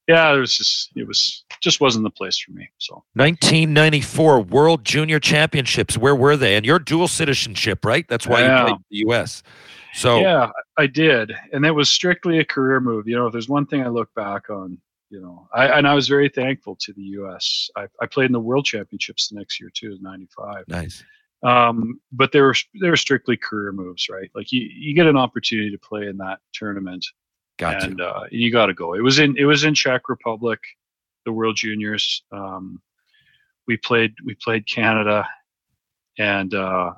yeah, 0.08 0.32
it 0.34 0.38
was 0.38 0.56
just 0.56 0.90
it 0.96 1.06
was 1.06 1.44
just 1.60 1.80
wasn't 1.80 2.04
the 2.04 2.10
place 2.10 2.38
for 2.38 2.52
me. 2.52 2.68
So 2.78 3.02
1994 3.14 4.40
World 4.42 4.84
Junior 4.84 5.18
Championships. 5.18 5.96
Where 5.98 6.14
were 6.14 6.36
they? 6.36 6.56
And 6.56 6.64
you're 6.66 6.78
dual 6.78 7.08
citizenship, 7.08 7.84
right? 7.84 8.06
That's 8.08 8.26
why 8.26 8.40
Yeah. 8.40 8.60
you 8.60 8.66
played 8.66 8.80
the 8.90 8.96
U.S. 9.08 9.42
So 9.94 10.20
yeah, 10.20 10.50
I 10.76 10.86
did, 10.86 11.32
and 11.52 11.64
it 11.64 11.70
was 11.70 11.88
strictly 11.88 12.38
a 12.38 12.44
career 12.44 12.80
move. 12.80 13.08
You 13.08 13.16
know, 13.16 13.26
if 13.26 13.32
there's 13.32 13.48
one 13.48 13.66
thing 13.66 13.82
I 13.82 13.88
look 13.88 14.12
back 14.14 14.50
on, 14.50 14.78
you 15.08 15.20
know, 15.20 15.48
I 15.54 15.68
and 15.68 15.88
I 15.88 15.94
was 15.94 16.06
very 16.06 16.28
thankful 16.28 16.76
to 16.80 16.92
the 16.92 17.02
U.S. 17.02 17.70
I, 17.76 17.86
I 18.00 18.06
played 18.06 18.26
in 18.26 18.32
the 18.32 18.40
World 18.40 18.66
Championships 18.66 19.28
the 19.28 19.36
next 19.36 19.58
year 19.58 19.70
too, 19.72 19.92
in 19.92 20.02
'95. 20.02 20.64
nice. 20.68 21.02
Um, 21.42 22.00
but 22.12 22.32
they 22.32 22.40
were 22.40 22.54
they 22.80 22.90
were 22.90 22.96
strictly 22.96 23.36
career 23.36 23.72
moves, 23.72 24.08
right? 24.10 24.30
Like 24.34 24.52
you 24.52 24.62
you 24.62 24.94
get 24.94 25.06
an 25.06 25.16
opportunity 25.16 25.70
to 25.70 25.78
play 25.78 26.08
in 26.08 26.16
that 26.18 26.40
tournament, 26.52 27.06
Got 27.58 27.84
and 27.84 27.98
you. 27.98 28.04
uh, 28.04 28.24
you 28.30 28.52
got 28.52 28.66
to 28.66 28.74
go. 28.74 28.94
It 28.94 29.02
was 29.02 29.18
in 29.18 29.36
it 29.36 29.44
was 29.44 29.64
in 29.64 29.74
Czech 29.74 30.08
Republic, 30.08 30.60
the 31.24 31.32
World 31.32 31.56
Juniors. 31.56 32.22
Um, 32.32 32.80
we 33.66 33.76
played 33.78 34.14
we 34.24 34.34
played 34.42 34.66
Canada, 34.66 35.26
and 36.18 36.54
uh, 36.54 36.92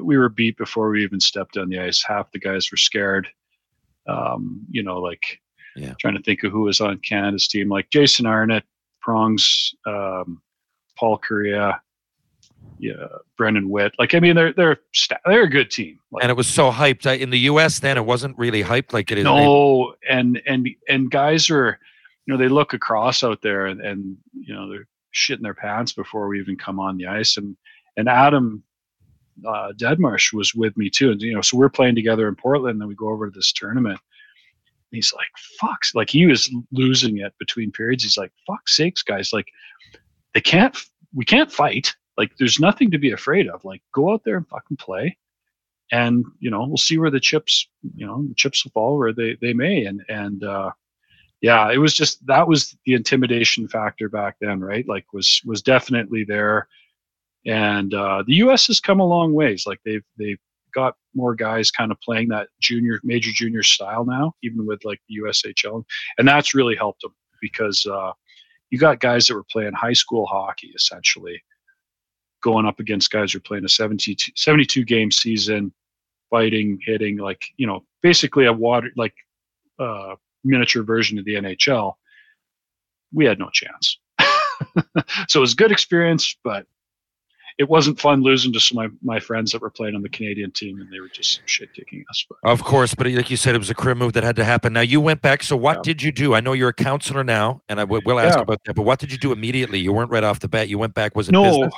we 0.00 0.16
were 0.16 0.28
beat 0.28 0.56
before 0.56 0.90
we 0.90 1.02
even 1.02 1.20
stepped 1.20 1.56
on 1.56 1.68
the 1.68 1.78
ice. 1.78 2.02
Half 2.06 2.30
the 2.32 2.38
guys 2.38 2.70
were 2.70 2.76
scared. 2.76 3.28
Um, 4.08 4.64
you 4.70 4.82
know, 4.82 4.98
like 5.00 5.40
Yeah. 5.76 5.94
trying 6.00 6.16
to 6.16 6.22
think 6.22 6.42
of 6.44 6.52
who 6.52 6.62
was 6.62 6.80
on 6.80 6.98
Canada's 6.98 7.48
team, 7.48 7.68
like 7.68 7.88
Jason 7.90 8.26
Arnott, 8.26 8.64
Prongs, 9.00 9.74
um, 9.86 10.42
Paul 10.98 11.18
Kariya, 11.18 11.80
yeah, 12.82 13.06
Brendan 13.36 13.70
Witt. 13.70 13.92
Like 13.96 14.12
I 14.12 14.18
mean, 14.18 14.34
they're 14.34 14.52
they're 14.52 14.76
they're 15.24 15.44
a 15.44 15.48
good 15.48 15.70
team. 15.70 16.00
Like, 16.10 16.24
And 16.24 16.30
it 16.30 16.36
was 16.36 16.48
so 16.48 16.72
hyped 16.72 17.06
in 17.20 17.30
the 17.30 17.38
U.S. 17.38 17.78
Then 17.78 17.96
it 17.96 18.04
wasn't 18.04 18.36
really 18.36 18.64
hyped 18.64 18.92
like 18.92 19.12
it 19.12 19.18
is. 19.18 19.24
no, 19.24 19.94
and 20.10 20.42
and 20.46 20.68
and 20.88 21.08
guys 21.08 21.48
are, 21.48 21.78
you 22.26 22.34
know, 22.34 22.38
they 22.38 22.48
look 22.48 22.74
across 22.74 23.22
out 23.22 23.40
there 23.40 23.66
and, 23.66 23.80
and 23.80 24.16
you 24.32 24.52
know 24.52 24.68
they're 24.68 24.88
shitting 25.14 25.42
their 25.42 25.54
pants 25.54 25.92
before 25.92 26.26
we 26.26 26.40
even 26.40 26.56
come 26.56 26.80
on 26.80 26.96
the 26.96 27.06
ice. 27.06 27.36
And 27.36 27.56
and 27.96 28.08
Adam 28.08 28.64
uh, 29.46 29.72
Deadmarsh 29.76 30.32
was 30.32 30.52
with 30.52 30.76
me 30.76 30.90
too, 30.90 31.12
and 31.12 31.22
you 31.22 31.34
know, 31.34 31.40
so 31.40 31.56
we're 31.56 31.68
playing 31.68 31.94
together 31.94 32.26
in 32.26 32.34
Portland. 32.34 32.72
And 32.72 32.80
then 32.80 32.88
we 32.88 32.96
go 32.96 33.10
over 33.10 33.30
to 33.30 33.32
this 33.32 33.52
tournament. 33.52 34.00
And 34.90 34.96
he's 34.96 35.12
like, 35.12 35.30
"Fuck's!" 35.60 35.94
Like 35.94 36.10
he 36.10 36.26
was 36.26 36.52
losing 36.72 37.18
it 37.18 37.32
between 37.38 37.70
periods. 37.70 38.02
He's 38.02 38.18
like, 38.18 38.32
"Fuck's 38.44 38.74
sakes, 38.74 39.04
guys! 39.04 39.32
Like 39.32 39.46
they 40.34 40.40
can't, 40.40 40.76
we 41.14 41.24
can't 41.24 41.52
fight. 41.52 41.94
Like 42.22 42.36
there's 42.38 42.60
nothing 42.60 42.90
to 42.92 42.98
be 42.98 43.12
afraid 43.12 43.48
of. 43.48 43.64
Like 43.64 43.82
go 43.92 44.12
out 44.12 44.22
there 44.24 44.36
and 44.36 44.48
fucking 44.48 44.78
play." 44.78 45.16
and 45.92 46.24
you 46.40 46.50
know 46.50 46.64
we'll 46.66 46.76
see 46.78 46.98
where 46.98 47.10
the 47.10 47.20
chips 47.20 47.68
you 47.94 48.06
know 48.06 48.24
the 48.26 48.34
chips 48.34 48.64
will 48.64 48.72
fall 48.72 48.98
where 48.98 49.12
they 49.12 49.36
they 49.40 49.52
may. 49.52 49.84
And 49.84 50.02
and 50.08 50.42
uh 50.42 50.70
yeah 51.40 51.70
it 51.70 51.78
was 51.78 51.94
just 51.94 52.26
that 52.26 52.48
was 52.48 52.76
the 52.86 52.94
intimidation 52.94 53.68
factor 53.68 54.08
back 54.08 54.36
then 54.40 54.60
right? 54.60 54.88
Like 54.88 55.04
was 55.12 55.40
was 55.44 55.62
definitely 55.62 56.24
there. 56.24 56.66
And 57.46 57.94
uh 57.94 58.24
the 58.26 58.34
us 58.36 58.66
has 58.66 58.80
come 58.80 59.00
a 59.00 59.06
long 59.06 59.34
ways. 59.34 59.64
Like 59.66 59.80
they've 59.84 60.04
they've 60.18 60.40
got 60.74 60.94
more 61.14 61.34
guys 61.34 61.70
kind 61.70 61.92
of 61.92 62.00
playing 62.00 62.28
that 62.28 62.48
junior 62.60 62.98
major 63.04 63.30
junior 63.34 63.62
style 63.62 64.06
now 64.06 64.32
even 64.42 64.64
with 64.66 64.82
like 64.86 65.00
the 65.06 65.16
ushl 65.22 65.84
and 66.16 66.26
that's 66.26 66.54
really 66.54 66.74
helped 66.74 67.02
them 67.02 67.14
because 67.42 67.84
uh 67.84 68.10
you 68.70 68.78
got 68.78 68.98
guys 69.00 69.26
that 69.26 69.34
were 69.34 69.44
playing 69.52 69.74
high 69.74 69.92
school 69.92 70.24
hockey 70.24 70.72
essentially 70.74 71.42
going 72.42 72.66
up 72.66 72.80
against 72.80 73.10
guys 73.10 73.32
who 73.32 73.38
are 73.38 73.42
playing 73.42 73.64
a 73.64 73.68
72, 73.68 74.32
72 74.36 74.84
game 74.84 75.10
season 75.10 75.72
fighting, 76.30 76.78
hitting, 76.84 77.16
like 77.18 77.44
you 77.56 77.66
know, 77.66 77.84
basically 78.02 78.46
a 78.46 78.52
water 78.52 78.90
like 78.96 79.14
uh, 79.78 80.14
miniature 80.44 80.82
version 80.82 81.18
of 81.18 81.24
the 81.24 81.34
NHL. 81.34 81.94
We 83.12 83.24
had 83.24 83.38
no 83.38 83.50
chance. 83.52 83.98
so 85.28 85.38
it 85.38 85.40
was 85.40 85.52
a 85.52 85.56
good 85.56 85.72
experience, 85.72 86.36
but 86.44 86.66
it 87.58 87.68
wasn't 87.68 88.00
fun 88.00 88.22
losing 88.22 88.50
to 88.54 88.58
some 88.60 88.78
of 88.78 88.90
my, 89.02 89.14
my 89.16 89.20
friends 89.20 89.52
that 89.52 89.60
were 89.60 89.68
playing 89.68 89.94
on 89.94 90.00
the 90.00 90.08
Canadian 90.08 90.50
team, 90.52 90.80
and 90.80 90.90
they 90.90 91.00
were 91.00 91.10
just 91.12 91.42
shit 91.44 91.72
kicking 91.74 92.02
us. 92.08 92.24
But 92.28 92.50
Of 92.50 92.64
course, 92.64 92.94
but 92.94 93.06
like 93.08 93.30
you 93.30 93.36
said, 93.36 93.54
it 93.54 93.58
was 93.58 93.68
a 93.68 93.74
career 93.74 93.94
move 93.94 94.14
that 94.14 94.24
had 94.24 94.36
to 94.36 94.44
happen. 94.44 94.72
Now 94.72 94.80
you 94.80 95.02
went 95.02 95.20
back. 95.20 95.42
So 95.42 95.54
what 95.56 95.76
Yeah. 95.76 95.82
did 95.84 96.02
you 96.02 96.12
do? 96.12 96.34
I 96.34 96.40
know 96.40 96.54
you're 96.54 96.70
a 96.70 96.74
counselor 96.74 97.22
now, 97.22 97.60
and 97.68 97.78
I 97.78 97.82
w- 97.82 98.00
will 98.06 98.18
ask 98.18 98.38
Yeah. 98.38 98.42
about 98.42 98.60
that. 98.64 98.74
But 98.74 98.82
what 98.84 98.98
did 99.00 99.12
you 99.12 99.18
do 99.18 99.32
immediately? 99.32 99.78
You 99.80 99.92
weren't 99.92 100.10
right 100.10 100.24
off 100.24 100.40
the 100.40 100.48
bat. 100.48 100.70
You 100.70 100.78
went 100.78 100.94
back. 100.94 101.14
Was 101.14 101.28
it 101.28 101.32
no, 101.32 101.42
business? 101.42 101.74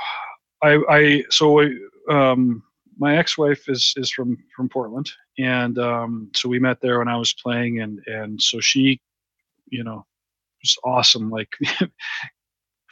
I, 0.65 0.79
I 0.89 1.25
so 1.31 1.61
I, 1.61 1.71
um, 2.11 2.63
my 2.99 3.19
ex-wife 3.19 3.69
is 3.69 3.93
is 3.97 4.11
from 4.11 4.39
from 4.57 4.69
Portland, 4.69 5.11
and 5.39 5.79
um, 5.79 6.31
so 6.35 6.49
we 6.49 6.59
met 6.59 6.81
there 6.81 6.99
when 6.99 7.09
I 7.09 7.17
was 7.17 7.35
playing, 7.35 7.81
and 7.81 8.01
and 8.07 8.41
so 8.41 8.61
she, 8.61 9.01
you 9.69 9.85
know, 9.85 10.07
was 10.63 10.77
awesome. 10.85 11.31
Like 11.31 11.53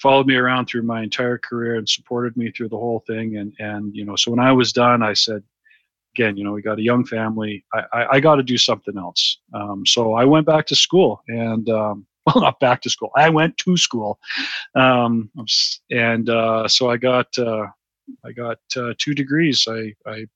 followed 0.02 0.26
me 0.26 0.34
around 0.34 0.66
through 0.66 0.82
my 0.82 1.02
entire 1.02 1.38
career 1.38 1.76
and 1.76 1.88
supported 1.88 2.36
me 2.36 2.50
through 2.50 2.68
the 2.68 2.76
whole 2.76 3.02
thing. 3.06 3.36
And 3.38 3.54
and 3.58 3.94
you 3.94 4.04
know, 4.04 4.16
so 4.16 4.30
when 4.30 4.40
I 4.40 4.52
was 4.52 4.72
done, 4.72 5.02
I 5.02 5.14
said, 5.14 5.42
again, 6.14 6.36
you 6.36 6.44
know, 6.44 6.52
we 6.52 6.60
got 6.60 6.78
a 6.78 6.82
young 6.82 7.06
family. 7.06 7.64
I 7.72 7.84
I, 7.92 8.06
I 8.16 8.20
got 8.20 8.36
to 8.36 8.42
do 8.42 8.58
something 8.58 8.98
else. 8.98 9.38
Um, 9.54 9.86
so 9.86 10.12
I 10.12 10.24
went 10.26 10.46
back 10.46 10.66
to 10.66 10.76
school, 10.76 11.22
and 11.28 11.68
um, 11.70 12.06
well, 12.26 12.42
not 12.42 12.60
back 12.60 12.82
to 12.82 12.90
school. 12.90 13.10
I 13.16 13.28
went 13.30 13.56
to 13.58 13.76
school, 13.76 14.18
um, 14.74 15.30
and 15.90 16.28
uh, 16.28 16.68
so 16.68 16.90
I 16.90 16.96
got 16.96 17.26
uh, 17.36 17.66
I 18.24 18.32
got 18.32 18.58
uh, 18.76 18.94
two 18.98 19.14
degrees. 19.14 19.66
I 19.68 19.92
I 20.06 20.26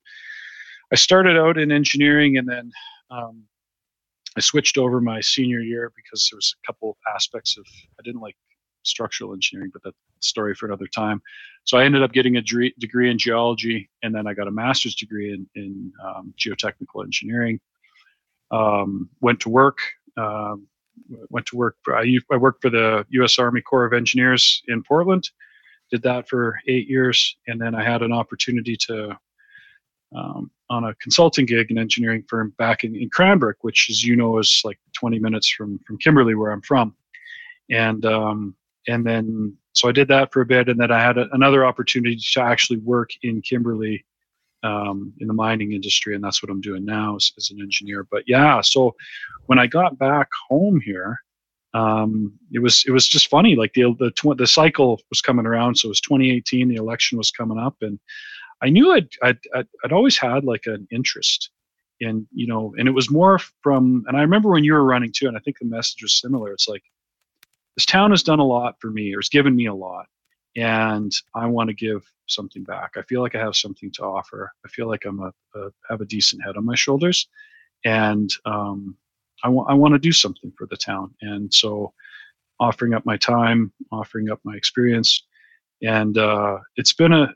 I 0.93 0.97
started 0.97 1.37
out 1.37 1.59
in 1.59 1.71
engineering, 1.71 2.39
and 2.39 2.49
then 2.49 2.73
um, 3.11 3.45
I 4.37 4.41
switched 4.41 4.79
over 4.79 5.01
my 5.01 5.21
senior 5.21 5.61
year 5.61 5.93
because 5.95 6.29
there 6.31 6.37
was 6.37 6.55
a 6.63 6.67
couple 6.67 6.97
aspects 7.15 7.57
of 7.57 7.65
I 7.99 8.03
didn't 8.03 8.21
like 8.21 8.37
structural 8.83 9.33
engineering, 9.33 9.71
but 9.73 9.83
that's 9.85 9.97
a 9.97 10.25
story 10.25 10.55
for 10.55 10.67
another 10.67 10.87
time. 10.87 11.21
So 11.65 11.79
I 11.79 11.85
ended 11.85 12.03
up 12.03 12.13
getting 12.13 12.37
a 12.37 12.43
degree 12.43 13.11
in 13.11 13.19
geology, 13.19 13.91
and 14.03 14.15
then 14.15 14.27
I 14.27 14.35
got 14.35 14.49
a 14.49 14.53
master's 14.53 14.95
degree 14.95 15.33
in, 15.33 15.47
in 15.55 15.93
um, 16.05 16.35
geotechnical 16.39 17.05
engineering. 17.05 17.61
Um, 18.51 19.11
went 19.21 19.41
to 19.41 19.49
work. 19.49 19.79
Um, 20.17 20.69
went 21.31 21.47
to 21.47 21.57
work. 21.57 21.77
For, 21.83 21.97
I, 21.97 22.03
u- 22.03 22.23
I 22.31 22.37
worked 22.37 22.63
for 22.63 22.71
the 22.71 23.05
U.S. 23.11 23.39
Army 23.39 23.61
Corps 23.61 23.87
of 23.87 23.93
Engineers 23.93 24.63
in 24.69 24.83
Portland. 24.83 25.29
Did 25.91 26.03
that 26.03 26.29
for 26.29 26.59
eight 26.67 26.89
years, 26.89 27.37
and 27.47 27.61
then 27.61 27.75
I 27.75 27.85
had 27.85 28.03
an 28.03 28.13
opportunity 28.13 28.77
to 28.89 29.17
um, 30.15 30.51
on 30.71 30.85
a 30.85 30.95
consulting 30.97 31.47
gig, 31.47 31.71
an 31.71 31.79
engineering 31.79 32.25
firm 32.29 32.55
back 32.59 32.85
in, 32.85 32.97
in 32.97 33.11
Cranbrook, 33.11 33.57
which, 33.63 33.89
as 33.91 34.05
you 34.05 34.17
know, 34.17 34.39
is 34.39 34.63
like 34.65 34.79
20 34.95 35.19
minutes 35.19 35.49
from 35.49 35.79
from 35.87 35.99
Kimberley, 35.99 36.35
where 36.35 36.51
I'm 36.51 36.63
from. 36.63 36.95
And 37.71 38.05
um, 38.05 38.57
and 38.89 39.05
then 39.05 39.57
so 39.73 39.89
I 39.89 39.93
did 39.93 40.09
that 40.09 40.33
for 40.33 40.41
a 40.41 40.47
bit, 40.47 40.69
and 40.69 40.81
then 40.81 40.91
I 40.91 41.01
had 41.01 41.19
a, 41.19 41.29
another 41.33 41.67
opportunity 41.67 42.19
to 42.33 42.41
actually 42.41 42.79
work 42.79 43.11
in 43.23 43.43
Kimberley 43.43 44.05
um, 44.67 45.13
in 45.21 45.29
the 45.29 45.35
mining 45.35 45.73
industry, 45.73 46.15
and 46.15 46.25
that's 46.25 46.43
what 46.43 46.51
I'm 46.51 46.61
doing 46.61 46.85
now 46.85 47.17
as, 47.17 47.33
as 47.39 47.51
an 47.51 47.61
engineer. 47.61 48.07
But 48.11 48.25
yeah, 48.27 48.61
so 48.61 48.95
when 49.47 49.59
I 49.59 49.67
got 49.67 49.99
back 49.99 50.29
home 50.49 50.81
here, 50.81 51.21
um, 51.73 52.33
it 52.53 52.59
was 52.59 52.85
it 52.87 52.91
was 52.91 53.07
just 53.07 53.29
funny. 53.29 53.55
Like 53.55 53.75
the 53.75 53.95
the 53.99 54.11
tw- 54.11 54.37
the 54.37 54.47
cycle 54.47 55.01
was 55.11 55.21
coming 55.21 55.47
around, 55.47 55.77
so 55.77 55.87
it 55.87 55.91
was 55.91 56.01
2018. 56.01 56.69
The 56.69 56.77
election 56.77 57.19
was 57.19 57.31
coming 57.31 57.59
up, 57.59 57.77
and 57.81 57.99
I 58.63 58.71
knew 58.71 58.93
I'd 58.93 59.09
I'd, 59.23 59.39
I'd, 59.55 59.69
I'd 59.85 59.93
always 59.93 60.19
had 60.19 60.45
like 60.45 60.67
an 60.67 60.89
interest 60.91 61.51
in 62.01 62.27
you 62.33 62.47
know, 62.47 62.75
and 62.79 62.89
it 62.89 62.93
was 62.93 63.11
more 63.11 63.39
from. 63.63 64.05
And 64.09 64.17
I 64.17 64.23
remember 64.23 64.51
when 64.51 64.65
you 64.65 64.73
were 64.73 64.85
running 64.85 65.13
too, 65.15 65.29
and 65.29 65.37
I 65.37 65.41
think 65.41 65.59
the 65.59 65.67
message 65.67 66.03
was 66.03 66.19
similar. 66.21 66.53
It's 66.53 66.69
like 66.69 66.83
this 67.77 67.87
town 67.87 68.11
has 68.11 68.23
done 68.23 68.41
a 68.41 68.47
lot 68.47 68.77
for 68.81 68.91
me, 68.91 69.15
or 69.15 69.21
it's 69.21 69.29
given 69.29 69.55
me 69.55 69.67
a 69.67 69.75
lot, 69.75 70.07
and 70.57 71.13
I 71.35 71.47
want 71.47 71.69
to 71.69 71.75
give 71.75 72.11
something 72.27 72.65
back. 72.65 72.93
I 72.97 73.03
feel 73.03 73.21
like 73.21 73.35
I 73.35 73.41
have 73.41 73.55
something 73.55 73.91
to 73.93 74.03
offer. 74.03 74.53
I 74.65 74.69
feel 74.69 74.89
like 74.89 75.05
I'm 75.05 75.21
a, 75.21 75.33
a 75.55 75.71
have 75.91 76.01
a 76.01 76.07
decent 76.07 76.43
head 76.43 76.57
on 76.57 76.65
my 76.65 76.75
shoulders, 76.75 77.29
and 77.85 78.31
um, 78.47 78.97
I 79.45 79.49
want 79.49 79.71
I 79.71 79.75
want 79.75 79.93
to 79.93 79.99
do 79.99 80.13
something 80.13 80.53
for 80.57 80.67
the 80.67 80.77
town. 80.77 81.15
And 81.21 81.53
so, 81.53 81.93
offering 82.59 82.95
up 82.95 83.05
my 83.05 83.19
time, 83.19 83.73
offering 83.93 84.31
up 84.31 84.41
my 84.45 84.57
experience, 84.57 85.23
and 85.83 86.17
uh, 86.17 86.59
it's 86.77 86.95
been 86.95 87.13
a 87.13 87.35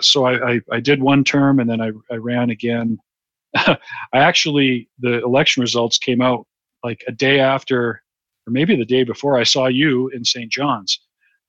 so 0.00 0.24
I, 0.24 0.52
I, 0.54 0.60
I 0.72 0.80
did 0.80 1.02
one 1.02 1.22
term 1.22 1.60
and 1.60 1.68
then 1.68 1.80
I, 1.80 1.92
I 2.10 2.16
ran 2.16 2.50
again. 2.50 2.98
I 3.54 3.78
actually 4.12 4.88
the 4.98 5.22
election 5.22 5.60
results 5.60 5.98
came 5.98 6.20
out 6.20 6.46
like 6.82 7.04
a 7.06 7.12
day 7.12 7.40
after, 7.40 8.02
or 8.46 8.50
maybe 8.50 8.76
the 8.76 8.84
day 8.84 9.04
before 9.04 9.38
I 9.38 9.44
saw 9.44 9.66
you 9.66 10.08
in 10.08 10.24
St. 10.24 10.50
John's 10.50 11.00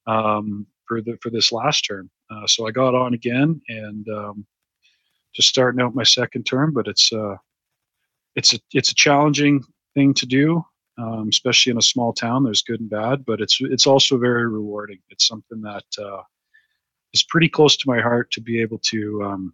um, 0.05 0.67
for 0.87 1.01
the 1.01 1.17
for 1.21 1.29
this 1.29 1.51
last 1.51 1.81
term. 1.81 2.09
Uh, 2.29 2.47
so 2.47 2.67
I 2.67 2.71
got 2.71 2.95
on 2.95 3.13
again 3.13 3.61
and 3.69 4.07
um, 4.09 4.45
just 5.33 5.49
starting 5.49 5.81
out 5.81 5.95
my 5.95 6.03
second 6.03 6.43
term, 6.43 6.73
but 6.73 6.87
it's 6.87 7.11
uh, 7.13 7.35
it's 8.35 8.53
a 8.53 8.59
it's 8.73 8.91
a 8.91 8.95
challenging 8.95 9.63
thing 9.93 10.13
to 10.15 10.25
do, 10.25 10.63
um, 10.97 11.27
especially 11.29 11.71
in 11.71 11.77
a 11.77 11.81
small 11.81 12.13
town. 12.13 12.43
There's 12.43 12.61
good 12.61 12.79
and 12.79 12.89
bad, 12.89 13.25
but 13.25 13.41
it's 13.41 13.57
it's 13.61 13.87
also 13.87 14.17
very 14.17 14.47
rewarding. 14.47 14.99
It's 15.09 15.27
something 15.27 15.61
that 15.61 15.85
uh, 15.99 16.21
is 17.13 17.23
pretty 17.23 17.49
close 17.49 17.77
to 17.77 17.89
my 17.89 17.99
heart 17.99 18.31
to 18.31 18.41
be 18.41 18.61
able 18.61 18.79
to, 18.79 19.23
um, 19.23 19.53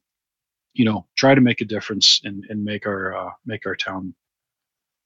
you 0.74 0.86
know, 0.86 1.06
try 1.16 1.36
to 1.36 1.42
make 1.42 1.62
a 1.62 1.66
difference 1.66 2.22
and, 2.24 2.46
and 2.50 2.64
make 2.64 2.86
our 2.86 3.16
uh, 3.16 3.32
make 3.46 3.66
our 3.66 3.76
town 3.76 4.14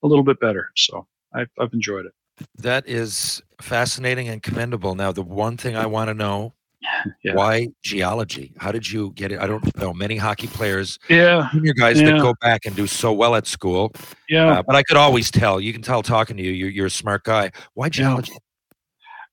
a 0.03 0.07
little 0.07 0.23
bit 0.23 0.39
better. 0.39 0.71
So 0.75 1.07
I've 1.33 1.49
I've 1.59 1.73
enjoyed 1.73 2.05
it. 2.05 2.13
That 2.57 2.87
is 2.87 3.41
fascinating 3.61 4.27
and 4.29 4.41
commendable. 4.43 4.95
Now, 4.95 5.11
the 5.11 5.23
one 5.23 5.57
thing 5.57 5.75
I 5.75 5.85
want 5.85 6.09
to 6.09 6.13
know 6.13 6.53
Yeah. 7.23 7.33
why 7.33 7.69
geology? 7.83 8.53
How 8.57 8.71
did 8.71 8.89
you 8.89 9.11
get 9.13 9.31
it? 9.31 9.39
I 9.39 9.47
don't 9.47 9.75
know 9.77 9.93
many 9.93 10.15
hockey 10.17 10.47
players, 10.47 10.99
Yeah, 11.09 11.49
junior 11.51 11.73
guys 11.73 11.99
Yeah. 11.99 12.11
that 12.11 12.21
go 12.21 12.33
back 12.41 12.65
and 12.65 12.75
do 12.75 12.85
so 12.87 13.11
well 13.11 13.35
at 13.35 13.47
school. 13.47 13.91
yeah. 14.29 14.59
Uh, 14.59 14.63
but 14.63 14.75
I 14.75 14.83
could 14.83 14.97
always 14.97 15.31
tell. 15.31 15.59
You 15.59 15.73
can 15.73 15.81
tell 15.81 16.01
talking 16.03 16.37
to 16.37 16.43
you. 16.43 16.51
You're, 16.51 16.69
you're 16.69 16.85
a 16.85 16.91
smart 16.91 17.23
guy. 17.23 17.51
Why 17.73 17.89
geology? 17.89 18.33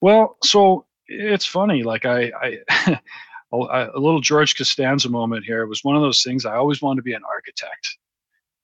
Well, 0.00 0.36
so 0.42 0.86
it's 1.06 1.46
funny. 1.46 1.82
Like 1.82 2.06
I, 2.06 2.32
I, 2.42 2.58
a 3.52 3.90
a 3.94 3.98
little 4.00 4.20
George 4.20 4.56
Costanza 4.56 5.08
moment 5.08 5.44
here. 5.44 5.62
It 5.62 5.68
was 5.68 5.84
one 5.84 5.96
of 5.96 6.02
those 6.02 6.22
things. 6.22 6.44
I 6.46 6.56
always 6.56 6.80
wanted 6.82 6.96
to 7.00 7.02
be 7.04 7.12
an 7.14 7.22
architect, 7.28 7.98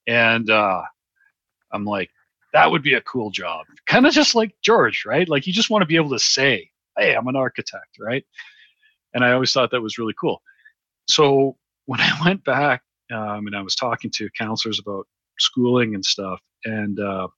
and 0.06 0.50
uh, 0.50 0.82
I'm 1.70 1.84
like, 1.84 2.10
that 2.52 2.70
would 2.70 2.82
be 2.82 2.94
a 2.94 3.00
cool 3.02 3.30
job. 3.30 3.66
Kind 3.86 4.06
of 4.06 4.12
just 4.12 4.34
like 4.34 4.54
George, 4.62 5.04
right? 5.06 5.28
Like 5.28 5.46
you 5.46 5.52
just 5.52 5.70
want 5.70 5.82
to 5.82 5.86
be 5.86 5.96
able 5.96 6.10
to 6.10 6.18
say, 6.18 6.70
"Hey, 6.98 7.14
I'm 7.14 7.28
an 7.28 7.36
architect," 7.36 7.96
right? 7.98 8.24
And 9.14 9.24
I 9.24 9.32
always 9.32 9.52
thought 9.52 9.70
that 9.70 9.80
was 9.80 9.98
really 9.98 10.14
cool. 10.20 10.42
So 11.08 11.56
when 11.86 12.00
I 12.00 12.18
went 12.24 12.44
back 12.44 12.82
um, 13.12 13.46
and 13.46 13.56
I 13.56 13.62
was 13.62 13.74
talking 13.74 14.10
to 14.12 14.28
counselors 14.38 14.78
about 14.78 15.06
schooling 15.38 15.94
and 15.94 16.04
stuff, 16.04 16.40
and 16.64 16.98
uh, 17.00 17.28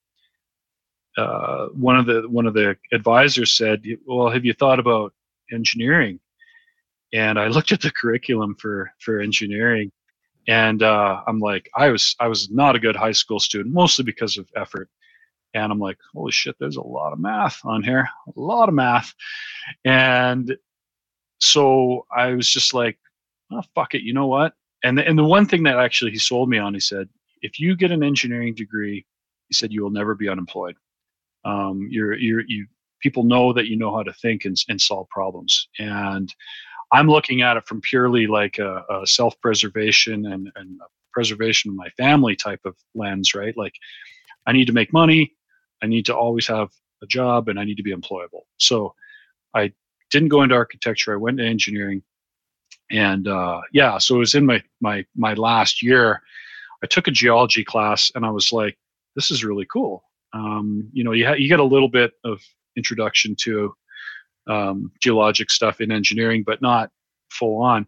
uh, 1.17 1.67
one 1.69 1.97
of 1.97 2.07
the 2.07 2.29
one 2.29 2.47
of 2.47 2.55
the 2.55 2.77
advisors 2.93 3.57
said, 3.57 3.83
"Well, 4.07 4.31
have 4.31 4.45
you 4.45 4.55
thought 4.55 4.79
about 4.79 5.13
engineering?" 5.53 6.21
And 7.13 7.39
I 7.39 7.49
looked 7.49 7.73
at 7.73 7.83
the 7.83 7.91
curriculum 7.91 8.57
for 8.59 8.91
for 9.01 9.21
engineering, 9.21 9.93
and 10.49 10.83
uh, 10.83 11.23
I'm 11.27 11.39
like, 11.39 11.69
I 11.77 11.89
was 11.89 12.17
I 12.21 12.29
was 12.29 12.51
not 12.51 12.77
a 12.77 12.81
good 12.81 12.97
high 12.97 13.13
school 13.13 13.41
student, 13.41 13.75
mostly 13.75 14.05
because 14.05 14.39
of 14.39 14.49
effort. 14.57 14.89
And 15.55 15.71
I'm 15.71 15.79
like, 15.79 15.99
holy 16.15 16.33
shit, 16.33 16.57
there's 16.59 16.77
a 16.77 16.83
lot 16.83 17.13
of 17.13 17.19
math 17.19 17.61
on 17.65 17.83
here, 17.83 18.09
a 18.27 18.41
lot 18.41 18.69
of 18.69 18.75
math. 18.75 19.15
And 19.85 20.57
so 21.41 22.07
I 22.15 22.35
was 22.35 22.49
just 22.49 22.73
like, 22.75 22.99
oh, 23.51 23.63
fuck 23.75 23.95
it, 23.95 24.03
you 24.03 24.15
know 24.15 24.27
what? 24.27 24.55
And 24.85 24.99
the, 24.99 25.07
and 25.07 25.19
the 25.19 25.25
one 25.25 25.47
thing 25.47 25.63
that 25.65 25.79
actually 25.79 26.11
he 26.11 26.19
sold 26.19 26.49
me 26.49 26.59
on, 26.59 26.75
he 26.75 26.81
said, 26.81 27.09
if 27.43 27.61
you 27.61 27.77
get 27.77 27.91
an 27.91 28.03
engineering 28.03 28.55
degree, 28.55 29.05
he 29.49 29.55
said 29.55 29.73
you 29.73 29.83
will 29.83 29.91
never 29.91 30.15
be 30.15 30.29
unemployed. 30.29 30.77
Um, 31.45 31.89
you're 31.91 32.15
you're 32.15 32.43
you 32.47 32.67
people 33.01 33.25
know 33.25 33.53
that 33.53 33.67
you 33.67 33.77
know 33.77 33.95
how 33.95 34.03
to 34.03 34.13
think 34.15 34.45
and, 34.45 34.57
and 34.69 34.81
solve 34.81 35.09
problems. 35.09 35.69
And 35.79 36.33
I'm 36.93 37.09
looking 37.09 37.43
at 37.43 37.57
it 37.57 37.67
from 37.67 37.81
purely 37.81 38.27
like 38.27 38.59
a, 38.59 38.85
a 38.89 39.07
self-preservation 39.07 40.27
and, 40.27 40.51
and 40.55 40.81
preservation 41.13 41.71
of 41.71 41.77
my 41.77 41.89
family 41.91 42.37
type 42.37 42.61
of 42.65 42.77
lens, 42.95 43.35
right? 43.35 43.57
Like 43.57 43.75
I 44.47 44.53
need 44.53 44.67
to 44.67 44.73
make 44.73 44.93
money, 44.93 45.35
I 45.83 45.87
need 45.87 46.07
to 46.07 46.17
always 46.17 46.47
have 46.47 46.71
a 47.03 47.07
job, 47.07 47.49
and 47.49 47.59
I 47.59 47.65
need 47.65 47.77
to 47.77 47.83
be 47.83 47.95
employable. 47.95 48.43
So 48.59 48.95
I 49.55 49.73
didn't 50.11 50.29
go 50.29 50.43
into 50.43 50.55
architecture. 50.55 51.13
I 51.13 51.17
went 51.17 51.39
to 51.39 51.47
engineering, 51.47 52.03
and 52.91 53.27
uh, 53.27 53.61
yeah, 53.73 53.99
so 53.99 54.17
it 54.17 54.21
was 54.21 54.35
in 54.35 54.47
my 54.47 54.63
my 54.81 55.05
my 55.17 55.35
last 55.35 55.83
year. 55.83 56.23
I 56.83 56.87
took 56.87 57.07
a 57.07 57.13
geology 57.13 57.65
class, 57.65 58.11
and 58.15 58.25
I 58.25 58.31
was 58.31 58.53
like, 58.53 58.79
"This 59.17 59.31
is 59.31 59.45
really 59.45 59.67
cool." 59.73 60.05
Um, 60.33 60.89
you 60.93 61.05
know, 61.05 61.13
you 61.13 61.27
ha- 61.27 61.35
you 61.35 61.49
get 61.49 61.61
a 61.61 61.65
little 61.65 61.89
bit 61.89 62.13
of 62.25 62.41
introduction 62.77 63.37
to 63.41 63.75
um, 64.49 64.93
geologic 65.01 65.51
stuff 65.51 65.81
in 65.81 65.93
engineering, 65.93 66.43
but 66.45 66.63
not 66.63 66.91
full 67.31 67.63
on. 67.63 67.87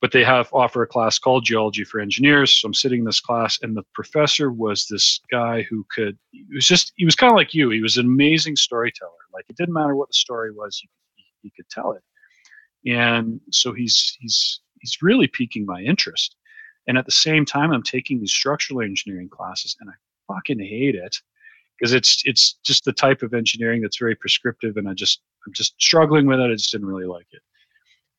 But 0.00 0.12
they 0.12 0.22
have 0.22 0.48
offer 0.52 0.82
a 0.82 0.86
class 0.86 1.18
called 1.18 1.44
Geology 1.44 1.82
for 1.82 1.98
Engineers. 1.98 2.52
So 2.52 2.66
I'm 2.66 2.74
sitting 2.74 3.00
in 3.00 3.04
this 3.04 3.20
class, 3.20 3.58
and 3.62 3.76
the 3.76 3.82
professor 3.94 4.52
was 4.52 4.86
this 4.86 5.20
guy 5.30 5.62
who 5.62 5.84
could. 5.94 6.16
He 6.30 6.44
was 6.54 6.66
just. 6.66 6.92
He 6.96 7.04
was 7.04 7.16
kind 7.16 7.32
of 7.32 7.36
like 7.36 7.52
you. 7.52 7.70
He 7.70 7.82
was 7.82 7.96
an 7.96 8.06
amazing 8.06 8.54
storyteller. 8.56 9.10
Like 9.38 9.46
it 9.48 9.56
didn't 9.56 9.74
matter 9.74 9.94
what 9.94 10.08
the 10.08 10.14
story 10.14 10.50
was, 10.50 10.78
he, 10.78 10.88
he, 11.42 11.50
could 11.50 11.68
tell 11.70 11.92
it. 11.92 12.02
And 12.90 13.40
so 13.50 13.72
he's 13.72 14.16
he's 14.20 14.60
he's 14.80 14.98
really 15.02 15.28
piquing 15.28 15.64
my 15.64 15.80
interest. 15.80 16.34
And 16.86 16.96
at 16.96 17.04
the 17.04 17.12
same 17.12 17.44
time, 17.44 17.70
I'm 17.70 17.82
taking 17.82 18.18
these 18.18 18.32
structural 18.32 18.80
engineering 18.80 19.28
classes, 19.28 19.76
and 19.80 19.90
I 19.90 19.92
fucking 20.32 20.58
hate 20.58 20.94
it 20.94 21.16
because 21.78 21.92
it's 21.92 22.22
it's 22.24 22.54
just 22.64 22.84
the 22.84 22.92
type 22.92 23.22
of 23.22 23.34
engineering 23.34 23.82
that's 23.82 23.98
very 23.98 24.14
prescriptive, 24.14 24.76
and 24.76 24.88
I 24.88 24.94
just 24.94 25.20
I'm 25.46 25.52
just 25.52 25.80
struggling 25.80 26.26
with 26.26 26.40
it. 26.40 26.50
I 26.50 26.54
just 26.54 26.72
didn't 26.72 26.88
really 26.88 27.06
like 27.06 27.26
it. 27.30 27.42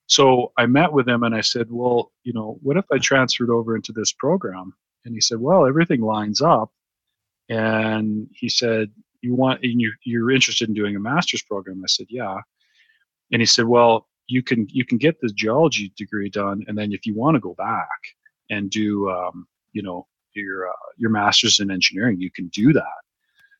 So 0.09 0.51
I 0.57 0.65
met 0.65 0.91
with 0.91 1.07
him 1.07 1.21
and 1.21 1.35
I 1.35 1.41
said, 1.41 1.67
well, 1.69 2.11
you 2.23 2.33
know, 2.33 2.57
what 2.63 2.77
if 2.77 2.85
I 2.91 2.97
transferred 2.97 3.51
over 3.51 3.75
into 3.75 3.91
this 3.91 4.11
program? 4.11 4.73
And 5.05 5.13
he 5.13 5.21
said, 5.21 5.39
well, 5.39 5.67
everything 5.67 6.01
lines 6.01 6.41
up. 6.41 6.71
And 7.47 8.27
he 8.33 8.49
said, 8.49 8.89
you 9.21 9.35
want, 9.35 9.63
and 9.63 9.79
you, 9.79 9.93
you're 10.03 10.31
interested 10.31 10.67
in 10.67 10.73
doing 10.73 10.95
a 10.95 10.99
master's 10.99 11.43
program? 11.43 11.81
I 11.83 11.87
said, 11.87 12.07
yeah. 12.09 12.39
And 13.31 13.39
he 13.39 13.45
said, 13.45 13.65
well, 13.65 14.07
you 14.27 14.41
can, 14.41 14.67
you 14.71 14.83
can 14.83 14.97
get 14.97 15.21
the 15.21 15.29
geology 15.29 15.93
degree 15.95 16.29
done. 16.29 16.63
And 16.67 16.75
then 16.75 16.91
if 16.91 17.05
you 17.05 17.15
want 17.15 17.35
to 17.35 17.39
go 17.39 17.53
back 17.53 17.87
and 18.49 18.69
do, 18.71 19.11
um, 19.11 19.47
you 19.73 19.83
know, 19.83 20.07
your, 20.33 20.69
uh, 20.69 20.87
your 20.97 21.11
master's 21.11 21.59
in 21.59 21.69
engineering, 21.69 22.19
you 22.19 22.31
can 22.31 22.47
do 22.47 22.73
that. 22.73 22.99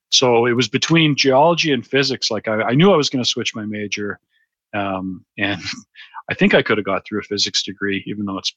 So 0.10 0.48
it 0.48 0.54
was 0.54 0.68
between 0.68 1.16
geology 1.16 1.72
and 1.74 1.86
physics. 1.86 2.32
Like 2.32 2.48
I, 2.48 2.62
I 2.62 2.74
knew 2.74 2.92
I 2.92 2.98
was 2.98 3.10
going 3.10 3.24
to 3.24 3.30
switch 3.30 3.56
my 3.56 3.66
major. 3.66 4.20
Um, 4.74 5.26
and 5.38 5.62
I 6.30 6.34
think 6.36 6.54
I 6.54 6.62
could 6.62 6.78
have 6.78 6.86
got 6.86 7.06
through 7.06 7.20
a 7.20 7.24
physics 7.24 7.64
degree, 7.64 8.04
even 8.06 8.26
though 8.26 8.38
it's 8.38 8.54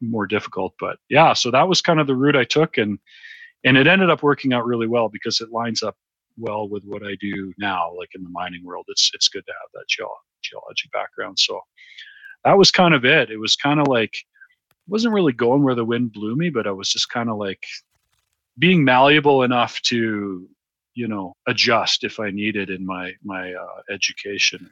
more 0.00 0.26
difficult. 0.26 0.74
But 0.78 0.98
yeah, 1.08 1.32
so 1.32 1.50
that 1.50 1.68
was 1.68 1.80
kind 1.80 2.00
of 2.00 2.06
the 2.06 2.16
route 2.16 2.36
I 2.36 2.44
took, 2.44 2.78
and 2.78 2.98
and 3.64 3.76
it 3.76 3.86
ended 3.86 4.10
up 4.10 4.22
working 4.22 4.52
out 4.52 4.66
really 4.66 4.86
well 4.86 5.08
because 5.08 5.40
it 5.40 5.50
lines 5.50 5.82
up 5.82 5.96
well 6.38 6.68
with 6.68 6.84
what 6.84 7.02
I 7.02 7.16
do 7.20 7.52
now, 7.58 7.92
like 7.96 8.10
in 8.14 8.22
the 8.22 8.30
mining 8.30 8.64
world. 8.64 8.84
It's 8.88 9.10
it's 9.14 9.28
good 9.28 9.46
to 9.46 9.52
have 9.52 9.70
that 9.74 9.88
geo- 9.88 10.10
geology 10.42 10.88
background. 10.92 11.38
So 11.38 11.60
that 12.44 12.58
was 12.58 12.70
kind 12.70 12.94
of 12.94 13.04
it. 13.04 13.30
It 13.30 13.38
was 13.38 13.56
kind 13.56 13.80
of 13.80 13.88
like 13.88 14.14
wasn't 14.88 15.14
really 15.14 15.32
going 15.32 15.62
where 15.64 15.74
the 15.74 15.84
wind 15.84 16.12
blew 16.12 16.36
me, 16.36 16.50
but 16.50 16.66
I 16.66 16.70
was 16.70 16.90
just 16.90 17.08
kind 17.10 17.28
of 17.28 17.38
like 17.38 17.64
being 18.58 18.84
malleable 18.84 19.42
enough 19.42 19.80
to 19.82 20.48
you 20.94 21.08
know 21.08 21.34
adjust 21.46 22.04
if 22.04 22.20
I 22.20 22.30
needed 22.30 22.70
in 22.70 22.84
my 22.84 23.12
my 23.24 23.52
uh, 23.54 23.80
education. 23.90 24.70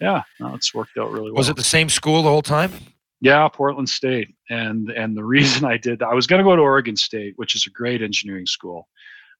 Yeah, 0.00 0.22
no, 0.38 0.54
it's 0.54 0.72
worked 0.74 0.96
out 0.98 1.10
really 1.10 1.30
well. 1.30 1.38
Was 1.38 1.48
it 1.48 1.56
the 1.56 1.64
same 1.64 1.88
school 1.88 2.22
the 2.22 2.28
whole 2.28 2.42
time? 2.42 2.72
Yeah, 3.20 3.48
Portland 3.48 3.88
State. 3.88 4.34
And 4.50 4.90
and 4.90 5.16
the 5.16 5.24
reason 5.36 5.64
I 5.64 5.76
did 5.76 6.02
I 6.02 6.14
was 6.14 6.26
going 6.26 6.38
to 6.38 6.44
go 6.44 6.56
to 6.56 6.62
Oregon 6.62 6.96
State, 6.96 7.34
which 7.36 7.54
is 7.54 7.66
a 7.66 7.70
great 7.70 8.02
engineering 8.02 8.46
school, 8.46 8.88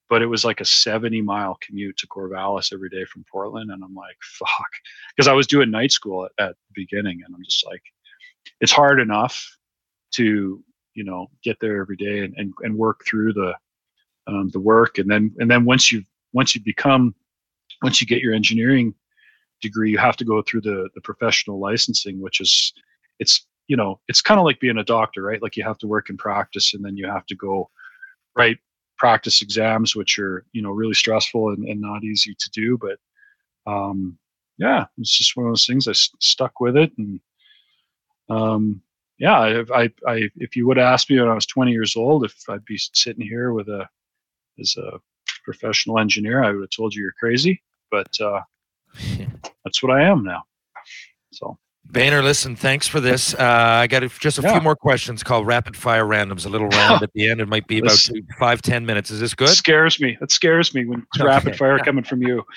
but 0.08 0.22
it 0.22 0.26
was 0.26 0.44
like 0.44 0.60
a 0.60 0.64
70 0.64 1.22
mile 1.22 1.58
commute 1.60 1.96
to 1.98 2.06
Corvallis 2.06 2.72
every 2.72 2.88
day 2.88 3.04
from 3.04 3.24
Portland 3.30 3.70
and 3.70 3.82
I'm 3.84 3.94
like, 3.94 4.16
fuck. 4.38 4.70
Because 5.16 5.28
I 5.28 5.34
was 5.34 5.46
doing 5.46 5.70
night 5.70 5.92
school 5.92 6.24
at, 6.24 6.32
at 6.38 6.50
the 6.50 6.72
beginning 6.74 7.20
and 7.24 7.34
I'm 7.34 7.44
just 7.44 7.66
like 7.66 7.82
it's 8.60 8.72
hard 8.72 9.00
enough 9.00 9.56
to, 10.12 10.62
you 10.94 11.04
know, 11.04 11.28
get 11.44 11.58
there 11.60 11.80
every 11.80 11.96
day 11.96 12.20
and 12.20 12.34
and, 12.36 12.52
and 12.62 12.76
work 12.76 13.04
through 13.06 13.32
the 13.34 13.54
um, 14.26 14.50
the 14.52 14.60
work 14.60 14.98
and 14.98 15.10
then 15.10 15.34
and 15.38 15.50
then 15.50 15.64
once 15.64 15.92
you 15.92 16.02
once 16.32 16.54
you 16.54 16.60
become 16.62 17.14
once 17.82 18.00
you 18.00 18.06
get 18.06 18.20
your 18.20 18.34
engineering 18.34 18.94
degree 19.60 19.90
you 19.90 19.98
have 19.98 20.16
to 20.16 20.24
go 20.24 20.42
through 20.42 20.60
the 20.60 20.88
the 20.94 21.00
professional 21.00 21.58
licensing 21.58 22.20
which 22.20 22.40
is 22.40 22.72
it's 23.18 23.46
you 23.66 23.76
know 23.76 24.00
it's 24.08 24.22
kind 24.22 24.38
of 24.38 24.44
like 24.44 24.60
being 24.60 24.78
a 24.78 24.84
doctor 24.84 25.22
right 25.22 25.42
like 25.42 25.56
you 25.56 25.64
have 25.64 25.78
to 25.78 25.86
work 25.86 26.10
in 26.10 26.16
practice 26.16 26.74
and 26.74 26.84
then 26.84 26.96
you 26.96 27.06
have 27.06 27.26
to 27.26 27.34
go 27.34 27.68
write 28.36 28.58
practice 28.96 29.42
exams 29.42 29.94
which 29.94 30.18
are 30.18 30.44
you 30.52 30.62
know 30.62 30.70
really 30.70 30.94
stressful 30.94 31.50
and, 31.50 31.64
and 31.68 31.80
not 31.80 32.04
easy 32.04 32.34
to 32.38 32.50
do 32.50 32.78
but 32.78 32.98
um 33.70 34.18
yeah, 34.58 34.86
it's 34.98 35.16
just 35.16 35.36
one 35.36 35.46
of 35.46 35.52
those 35.52 35.66
things. 35.66 35.86
I 35.86 35.92
s- 35.92 36.10
stuck 36.18 36.60
with 36.60 36.76
it, 36.76 36.92
and 36.98 37.20
um, 38.28 38.82
yeah, 39.18 39.38
I, 39.38 39.60
I, 39.74 39.90
I, 40.06 40.30
if 40.36 40.56
you 40.56 40.66
would 40.66 40.76
have 40.76 40.92
asked 40.92 41.08
me 41.08 41.18
when 41.18 41.28
I 41.28 41.34
was 41.34 41.46
20 41.46 41.72
years 41.72 41.96
old 41.96 42.24
if 42.24 42.36
I'd 42.48 42.64
be 42.64 42.78
sitting 42.78 43.24
here 43.24 43.52
with 43.52 43.68
a 43.68 43.88
as 44.60 44.76
a 44.76 45.00
professional 45.44 45.98
engineer, 45.98 46.42
I 46.42 46.50
would 46.52 46.62
have 46.62 46.70
told 46.70 46.94
you 46.94 47.02
you're 47.02 47.12
crazy. 47.18 47.62
But 47.90 48.08
uh, 48.20 48.40
that's 49.64 49.82
what 49.82 49.92
I 49.92 50.02
am 50.04 50.24
now. 50.24 50.42
So 51.32 51.58
Bainer, 51.90 52.22
listen, 52.22 52.54
thanks 52.54 52.86
for 52.86 53.00
this. 53.00 53.32
Uh, 53.32 53.38
I 53.42 53.86
got 53.86 54.02
just 54.20 54.38
a 54.38 54.42
Yeah. 54.42 54.52
few 54.52 54.60
more 54.60 54.76
questions 54.76 55.22
called 55.22 55.46
rapid 55.46 55.74
fire 55.74 56.04
randoms, 56.04 56.44
a 56.44 56.48
little 56.50 56.68
round 56.68 57.02
at 57.02 57.10
the 57.14 57.30
end. 57.30 57.40
It 57.40 57.48
might 57.48 57.66
be 57.66 57.78
about 57.78 57.98
two, 57.98 58.22
five, 58.38 58.60
ten 58.60 58.84
minutes. 58.84 59.10
Is 59.10 59.20
this 59.20 59.32
it 59.32 59.36
good? 59.38 59.48
scares 59.48 59.98
me. 59.98 60.18
It 60.20 60.30
scares 60.30 60.74
me 60.74 60.84
when 60.84 61.06
Okay. 61.16 61.24
rapid 61.24 61.56
fire 61.56 61.78
coming 61.78 62.04
from 62.04 62.22
you. 62.22 62.44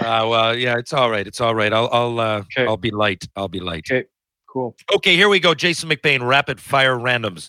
Uh, 0.00 0.26
well, 0.28 0.56
yeah, 0.56 0.78
it's 0.78 0.92
all 0.92 1.10
right. 1.10 1.26
It's 1.26 1.40
all 1.40 1.54
right. 1.54 1.72
I'll, 1.72 1.88
I'll, 1.92 2.18
uh, 2.20 2.38
Okay. 2.40 2.66
I'll 2.66 2.76
be 2.76 2.90
light. 2.90 3.24
I'll 3.36 3.48
be 3.48 3.60
light. 3.60 3.86
Okay. 3.90 4.06
Cool. 4.48 4.74
Okay, 4.94 5.16
here 5.16 5.28
we 5.28 5.38
go. 5.40 5.54
Jason 5.54 5.88
McBain, 5.88 6.26
rapid 6.26 6.60
fire 6.60 6.96
randoms. 6.96 7.48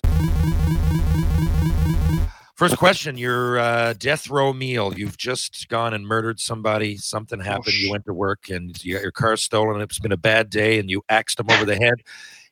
First 2.56 2.78
question: 2.78 3.18
Your 3.18 3.58
uh, 3.60 3.93
death 3.93 4.30
row 4.30 4.54
meal. 4.54 4.93
You've 4.95 5.18
just 5.18 5.68
gone 5.70 5.93
and 5.93 6.06
murdered 6.06 6.39
somebody. 6.39 6.97
Something 6.97 7.39
happened. 7.39 7.74
You 7.74 7.89
went 7.89 8.06
to 8.06 8.14
work 8.14 8.49
and 8.49 8.82
you 8.84 8.93
got 8.93 9.01
your 9.01 9.12
car 9.12 9.36
stolen. 9.38 9.82
It's 9.82 9.99
been 9.99 10.12
a 10.12 10.18
bad 10.18 10.49
day, 10.49 10.78
and 10.80 10.89
you 10.89 11.01
axed 11.10 11.38
them 11.38 11.49
over 11.49 11.66
the 11.66 11.76
head. 11.76 11.95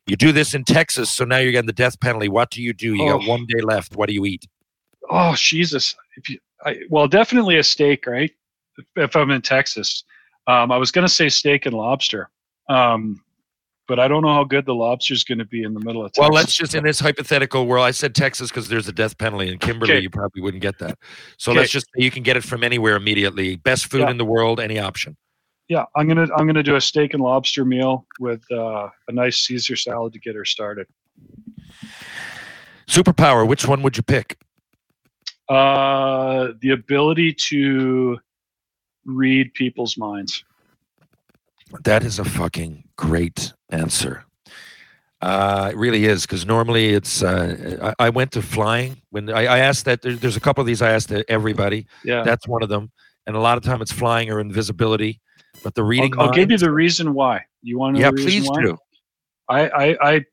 You 0.06 0.16
do 0.16 0.32
this 0.32 0.54
in 0.54 0.64
Texas, 0.64 1.08
so 1.10 1.24
now 1.24 1.36
you're 1.38 1.52
getting 1.52 1.68
the 1.68 1.72
death 1.72 2.00
penalty. 2.00 2.28
What 2.28 2.50
do 2.50 2.60
you 2.60 2.72
do? 2.72 2.94
You 2.94 3.08
got 3.10 3.22
Oh. 3.22 3.28
one 3.28 3.46
day 3.46 3.60
left. 3.60 3.94
What 3.94 4.08
do 4.08 4.14
you 4.14 4.24
eat? 4.26 4.46
Oh 5.08 5.34
Jesus! 5.36 5.94
If 6.16 6.28
you, 6.28 6.38
I, 6.64 6.80
well, 6.90 7.06
definitely 7.06 7.58
a 7.58 7.62
steak, 7.62 8.06
right? 8.06 8.32
If, 8.78 8.84
if 8.96 9.16
I'm 9.16 9.30
in 9.30 9.42
Texas, 9.42 10.02
um, 10.48 10.72
I 10.72 10.76
was 10.78 10.90
going 10.90 11.06
to 11.06 11.12
say 11.12 11.28
steak 11.28 11.66
and 11.66 11.76
lobster, 11.76 12.28
um, 12.68 13.22
but 13.88 13.98
I 13.98 14.08
don't 14.08 14.22
know 14.22 14.32
how 14.32 14.44
good 14.44 14.64
the 14.66 14.74
lobster 14.74 15.12
is 15.14 15.24
going 15.24 15.38
to 15.38 15.44
be 15.44 15.62
in 15.62 15.74
the 15.74 15.80
middle 15.80 16.04
of 16.04 16.12
Texas. 16.12 16.20
Well, 16.20 16.30
let's 16.30 16.54
just 16.54 16.74
in 16.74 16.84
this 16.84 17.00
hypothetical 17.00 17.66
world. 17.66 17.84
I 17.84 17.90
said 17.90 18.14
Texas 18.14 18.48
because 18.50 18.68
there's 18.68 18.88
a 18.88 18.92
death 18.92 19.18
penalty 19.18 19.48
in 19.50 19.58
Kimberly. 19.58 19.92
Okay. 19.94 20.00
You 20.02 20.10
probably 20.10 20.40
wouldn't 20.42 20.62
get 20.62 20.78
that. 20.78 20.98
So 21.36 21.50
Okay. 21.52 21.60
let's 21.60 21.72
just 21.72 21.86
say 21.86 22.02
you 22.04 22.10
can 22.10 22.22
get 22.22 22.36
it 22.36 22.44
from 22.44 22.62
anywhere 22.64 22.96
immediately. 22.96 23.56
Best 23.56 23.86
food 23.86 24.02
Yeah. 24.02 24.10
in 24.10 24.18
the 24.18 24.24
world, 24.24 24.60
any 24.60 24.78
option. 24.78 25.16
yeah, 25.68 25.84
I'm 25.96 26.06
gonna 26.06 26.26
I'm 26.36 26.46
gonna 26.46 26.62
do 26.62 26.76
a 26.76 26.80
steak 26.80 27.14
and 27.14 27.22
lobster 27.22 27.64
meal 27.64 28.06
with 28.20 28.42
uh, 28.52 28.88
a 29.08 29.12
nice 29.12 29.38
Caesar 29.46 29.74
salad 29.76 30.12
to 30.12 30.18
get 30.18 30.34
her 30.34 30.44
started. 30.44 30.86
Superpower. 32.86 33.46
Which 33.48 33.66
one 33.66 33.82
would 33.82 33.96
you 33.96 34.02
pick? 34.02 34.38
Uh, 35.48 36.48
the 36.60 36.70
ability 36.70 37.32
to 37.48 38.18
read 39.04 39.52
people's 39.54 39.96
minds. 39.96 40.44
That 41.84 42.04
is 42.04 42.18
a 42.18 42.24
fucking 42.24 42.84
great 42.96 43.52
answer. 43.72 44.24
Uh, 45.20 45.70
it 45.72 45.76
really 45.76 46.04
is 46.04 46.22
because 46.22 46.44
normally 46.44 46.90
it's. 46.90 47.22
Uh, 47.22 47.92
I, 47.98 48.06
I 48.06 48.10
went 48.10 48.32
to 48.32 48.42
flying 48.42 49.00
when 49.10 49.30
I, 49.30 49.46
I 49.46 49.58
asked 49.58 49.84
that. 49.84 50.02
There, 50.02 50.14
there's 50.14 50.36
a 50.36 50.40
couple 50.40 50.60
of 50.60 50.66
these 50.66 50.82
I 50.82 50.90
asked 50.90 51.08
to 51.10 51.24
everybody. 51.30 51.86
Yeah, 52.04 52.24
That's 52.24 52.48
one 52.48 52.62
of 52.62 52.68
them, 52.68 52.90
and 53.26 53.36
a 53.36 53.40
lot 53.40 53.56
of 53.56 53.62
time 53.62 53.80
it's 53.80 53.92
flying 53.92 54.30
or 54.30 54.40
invisibility. 54.40 55.20
But 55.62 55.76
the 55.76 55.82
I'll, 55.82 55.88
reading. 55.88 56.14
I'll 56.18 56.32
give 56.32 56.50
you 56.50 56.58
the 56.58 56.72
reason 56.72 57.14
why. 57.14 57.44
You 57.62 57.78
want 57.78 57.96
to 57.96 58.02
Yeah, 58.02 58.10
please 58.10 58.48
why? 58.48 58.62
do. 58.62 58.78
I, 59.48 59.68
I, 59.68 60.12
I, 60.12 60.24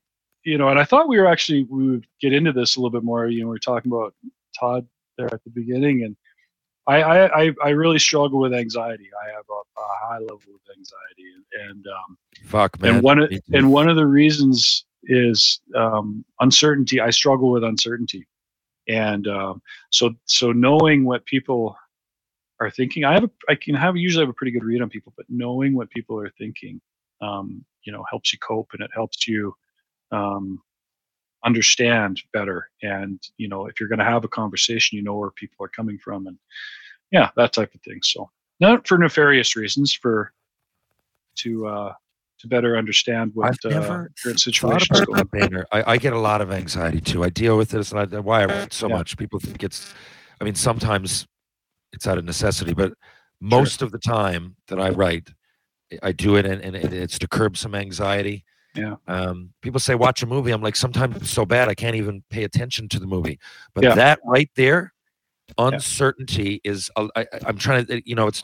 you 0.44 0.58
know, 0.58 0.70
and 0.70 0.80
I 0.80 0.86
thought 0.86 1.08
we 1.08 1.20
were 1.20 1.28
actually 1.28 1.64
we 1.70 1.92
would 1.92 2.08
get 2.20 2.34
into 2.34 2.52
this 2.52 2.76
a 2.76 2.80
little 2.80 2.90
bit 2.90 3.04
more. 3.04 3.28
You 3.28 3.44
know, 3.44 3.50
we 3.50 3.56
are 3.58 3.60
talking 3.60 3.92
about 3.92 4.16
Todd 4.60 4.88
there 5.18 5.32
at 5.32 5.44
the 5.44 5.52
beginning, 5.52 6.04
and 6.04 6.16
I, 6.90 7.44
I, 7.44 7.52
I, 7.64 7.70
really 7.70 8.00
struggle 8.00 8.40
with 8.40 8.54
anxiety. 8.54 9.10
I 9.24 9.30
have 9.32 9.46
a, 9.50 9.54
a 9.54 10.08
high 10.08 10.20
level 10.20 10.38
of 10.38 10.62
anxiety, 10.76 11.70
and 11.70 11.86
um, 11.88 12.18
Fuck 12.46 12.82
man. 12.82 12.96
and 12.96 13.04
one 13.04 13.20
of, 13.20 13.32
and 13.54 13.72
one 13.72 13.88
of 13.90 13.96
the 13.96 14.08
reasons 14.08 14.86
is 15.04 15.62
um, 15.76 16.26
uncertainty. 16.40 17.00
I 17.00 17.12
struggle 17.12 17.52
with 17.52 17.64
uncertainty, 17.64 18.28
and 18.88 19.28
um, 19.28 19.62
so 19.92 20.16
so 20.26 20.52
knowing 20.52 21.06
what 21.06 21.26
people 21.26 21.76
are 22.60 22.72
thinking, 22.72 23.06
I 23.06 23.14
have 23.14 23.24
a, 23.24 23.32
I 23.48 23.56
can 23.56 23.76
have 23.76 23.96
usually 23.96 24.24
have 24.24 24.30
a 24.30 24.34
pretty 24.34 24.52
good 24.52 24.64
read 24.64 24.82
on 24.82 24.90
people, 24.90 25.14
but 25.16 25.26
knowing 25.30 25.76
what 25.76 25.90
people 25.92 26.20
are 26.20 26.32
thinking, 26.38 26.82
um, 27.22 27.64
you 27.84 27.94
know, 27.94 28.04
helps 28.10 28.34
you 28.34 28.40
cope 28.40 28.70
and 28.74 28.82
it 28.82 28.92
helps 28.94 29.28
you 29.28 29.54
um, 30.12 30.60
understand 31.46 32.22
better. 32.34 32.70
And 32.82 33.20
you 33.38 33.48
know, 33.48 33.68
if 33.68 33.80
you're 33.80 33.90
going 33.90 34.00
to 34.00 34.06
have 34.06 34.24
a 34.24 34.30
conversation, 34.30 34.98
you 34.98 35.04
know 35.04 35.16
where 35.16 35.32
people 35.32 35.66
are 35.66 35.70
coming 35.70 35.98
from, 35.98 36.28
and 36.28 36.38
yeah, 37.12 37.30
that 37.36 37.54
type 37.54 37.74
of 37.74 37.82
thing. 37.82 38.00
So 38.04 38.30
not 38.60 38.88
for 38.88 38.98
nefarious 38.98 39.56
reasons, 39.56 39.94
for 39.94 40.34
to 41.36 41.68
uh, 41.68 41.94
to 42.40 42.48
better 42.48 42.78
understand 42.78 43.32
what 43.34 43.50
I've 43.66 43.72
uh, 43.72 43.88
current 43.88 44.12
thought 44.24 44.40
situations 44.40 45.02
going. 45.02 45.26
Bainer. 45.26 45.64
I, 45.72 45.94
I 45.94 45.98
get 45.98 46.14
a 46.14 46.20
lot 46.20 46.42
of 46.42 46.52
anxiety 46.52 47.02
too. 47.02 47.24
I 47.24 47.30
deal 47.30 47.58
with 47.58 47.70
this, 47.70 47.92
and 47.92 48.00
I, 48.00 48.20
why 48.20 48.44
I 48.44 48.46
write 48.46 48.74
so 48.74 48.88
Yeah. 48.88 48.98
much. 48.98 49.18
People 49.18 49.40
think 49.40 49.64
it's. 49.64 49.94
I 50.42 50.46
mean, 50.46 50.56
sometimes 50.56 51.28
it's 51.92 52.08
out 52.08 52.18
of 52.18 52.24
necessity, 52.24 52.74
but 52.74 52.94
most 53.42 53.82
of 53.82 53.92
the 53.92 54.00
time 54.00 54.56
that 54.68 54.80
I 54.80 54.90
write, 54.90 55.30
I 56.02 56.12
do 56.12 56.36
it, 56.36 56.46
and, 56.46 56.62
and 56.62 56.76
it's 56.76 57.20
to 57.20 57.28
curb 57.28 57.58
some 57.58 57.76
anxiety. 57.76 58.46
Yeah. 58.76 58.96
Um, 59.08 59.52
people 59.62 59.80
say 59.80 59.96
watch 59.96 60.22
a 60.24 60.28
movie. 60.28 60.52
I'm 60.52 60.62
like 60.62 60.76
sometimes 60.76 61.16
it's 61.18 61.32
so 61.32 61.46
bad 61.46 61.70
I 61.70 61.76
can't 61.76 61.96
even 61.96 62.24
pay 62.30 62.44
attention 62.44 62.88
to 62.90 63.00
the 63.00 63.08
movie. 63.08 63.40
But 63.74 63.84
Yeah. 63.84 63.96
that 63.96 64.20
right 64.24 64.50
there, 64.56 64.94
uncertainty 65.58 66.62
is. 66.64 66.90
I, 66.96 67.28
am 67.48 67.58
trying 67.58 67.86
to. 67.88 68.02
You 68.08 68.16
know, 68.16 68.28
it's 68.28 68.44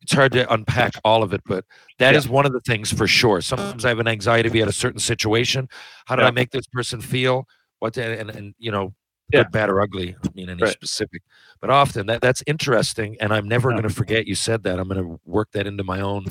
it's 0.00 0.12
hard 0.12 0.32
to 0.32 0.50
unpack 0.52 0.94
all 1.04 1.22
of 1.22 1.32
it, 1.32 1.42
but 1.44 1.64
that 1.98 2.14
is 2.14 2.26
Yeah. 2.26 2.32
one 2.32 2.46
of 2.46 2.52
the 2.52 2.60
things 2.60 2.92
for 2.92 3.06
sure. 3.06 3.40
Sometimes 3.40 3.84
I 3.84 3.88
have 3.88 3.98
an 3.98 4.08
anxiety 4.08 4.48
to 4.48 4.52
be 4.52 4.62
at 4.62 4.68
a 4.68 4.72
certain 4.72 5.00
situation. 5.00 5.68
How 6.06 6.16
did 6.16 6.22
Yeah. 6.22 6.28
I 6.28 6.32
make 6.32 6.50
this 6.50 6.66
person 6.66 7.00
feel? 7.00 7.46
What 7.80 7.94
the, 7.94 8.18
and 8.18 8.30
and 8.30 8.54
you 8.58 8.70
know, 8.70 8.94
Yeah. 9.32 9.42
good, 9.42 9.52
bad, 9.52 9.68
or 9.70 9.80
ugly. 9.80 10.16
I 10.24 10.28
mean 10.34 10.48
any 10.48 10.62
Right. 10.62 10.72
specific, 10.72 11.22
but 11.60 11.70
often 11.70 12.06
that 12.06 12.20
that's 12.20 12.42
interesting, 12.46 13.16
and 13.20 13.32
I'm 13.32 13.46
never 13.48 13.70
Yeah. 13.70 13.76
going 13.76 13.88
to 13.88 13.94
forget 13.94 14.26
you 14.26 14.34
said 14.34 14.62
that. 14.64 14.78
I'm 14.78 14.88
going 14.88 15.02
to 15.02 15.20
work 15.24 15.50
that 15.52 15.66
into 15.66 15.84
my 15.84 16.00
own 16.00 16.26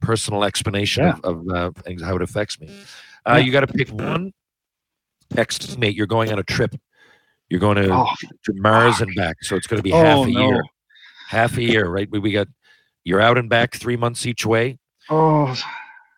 personal 0.00 0.44
explanation 0.44 1.04
Yeah. 1.04 1.16
of, 1.24 1.46
of 1.48 1.74
uh, 1.76 2.04
how 2.04 2.16
it 2.16 2.22
affects 2.22 2.58
me. 2.60 2.70
Uh. 3.26 3.36
You 3.36 3.52
got 3.52 3.60
to 3.60 3.66
pick 3.66 3.90
one 3.90 4.32
ex 5.36 5.76
mate. 5.76 5.94
You're 5.94 6.06
going 6.06 6.32
on 6.32 6.38
a 6.38 6.42
trip. 6.44 6.74
You're 7.50 7.60
going 7.60 7.76
to, 7.76 7.90
Oh, 7.92 8.06
to 8.44 8.52
Mars 8.54 9.00
and 9.00 9.14
back, 9.14 9.36
so 9.42 9.56
it's 9.56 9.66
going 9.66 9.78
to 9.78 9.82
be 9.82 9.90
half 9.90 10.18
oh 10.18 10.24
a 10.24 10.30
no. 10.30 10.48
year. 10.48 10.62
Half 11.28 11.56
a 11.58 11.62
year, 11.62 11.88
right? 11.88 12.08
We, 12.10 12.18
we 12.18 12.32
got 12.32 12.46
you're 13.04 13.20
out 13.20 13.38
and 13.38 13.48
back 13.48 13.74
three 13.74 13.96
months 13.96 14.26
each 14.26 14.44
way. 14.46 14.78
Oh, 15.10 15.54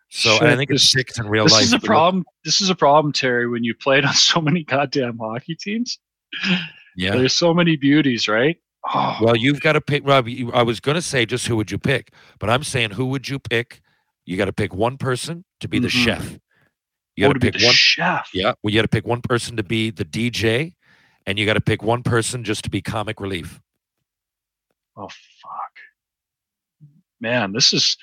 So 0.09 0.37
and 0.37 0.47
I 0.47 0.49
shit, 0.51 0.57
think 0.57 0.71
it's 0.71 0.91
six 0.91 1.19
in 1.19 1.27
real 1.27 1.45
this 1.45 1.53
life. 1.53 1.63
is 1.63 1.73
a 1.73 1.79
problem. 1.79 2.25
This 2.43 2.59
is 2.61 2.69
a 2.69 2.75
problem, 2.75 3.13
Terry. 3.13 3.47
When 3.47 3.63
you 3.63 3.73
played 3.75 4.03
on 4.05 4.13
so 4.13 4.41
many 4.41 4.63
goddamn 4.63 5.17
hockey 5.17 5.55
teams, 5.55 5.99
Yeah. 6.95 7.11
there's 7.15 7.33
so 7.33 7.53
many 7.53 7.75
beauties, 7.77 8.27
right? 8.27 8.57
Oh, 8.93 9.17
Well, 9.21 9.35
you've 9.37 9.61
got 9.61 9.73
to 9.73 9.81
pick, 9.81 10.05
Rob. 10.05 10.27
I 10.53 10.63
was 10.63 10.79
going 10.79 10.95
to 10.95 11.01
say 11.01 11.25
just 11.25 11.47
who 11.47 11.55
would 11.55 11.71
you 11.71 11.77
pick, 11.77 12.13
but 12.39 12.49
I'm 12.49 12.63
saying 12.63 12.91
who 12.91 13.05
would 13.07 13.29
you 13.29 13.39
pick? 13.39 13.81
You 14.25 14.37
got 14.37 14.45
to 14.45 14.53
pick 14.53 14.73
one 14.73 14.97
person 14.97 15.45
to 15.61 15.67
be 15.67 15.79
the 15.79 15.87
Mhm. 15.87 16.03
chef. 16.03 16.39
You 17.15 17.27
got 17.27 17.33
to 17.33 17.39
to 17.39 17.51
pick 17.51 17.61
one. 17.61 17.73
chef. 17.73 18.29
Yeah, 18.33 18.53
well, 18.63 18.71
you 18.73 18.77
got 18.79 18.81
to 18.83 18.87
pick 18.87 19.05
one 19.05 19.21
person 19.21 19.55
to 19.57 19.63
be 19.63 19.89
the 19.91 20.05
DJ, 20.05 20.73
and 21.25 21.37
you 21.37 21.45
got 21.45 21.53
to 21.53 21.61
pick 21.61 21.83
one 21.83 22.03
person 22.03 22.43
just 22.43 22.63
to 22.63 22.69
be 22.69 22.81
comic 22.81 23.19
relief. 23.19 23.59
Oh 24.97 25.07
fuck, 25.09 25.73
man, 27.19 27.53
this 27.53 27.73
is 27.73 27.97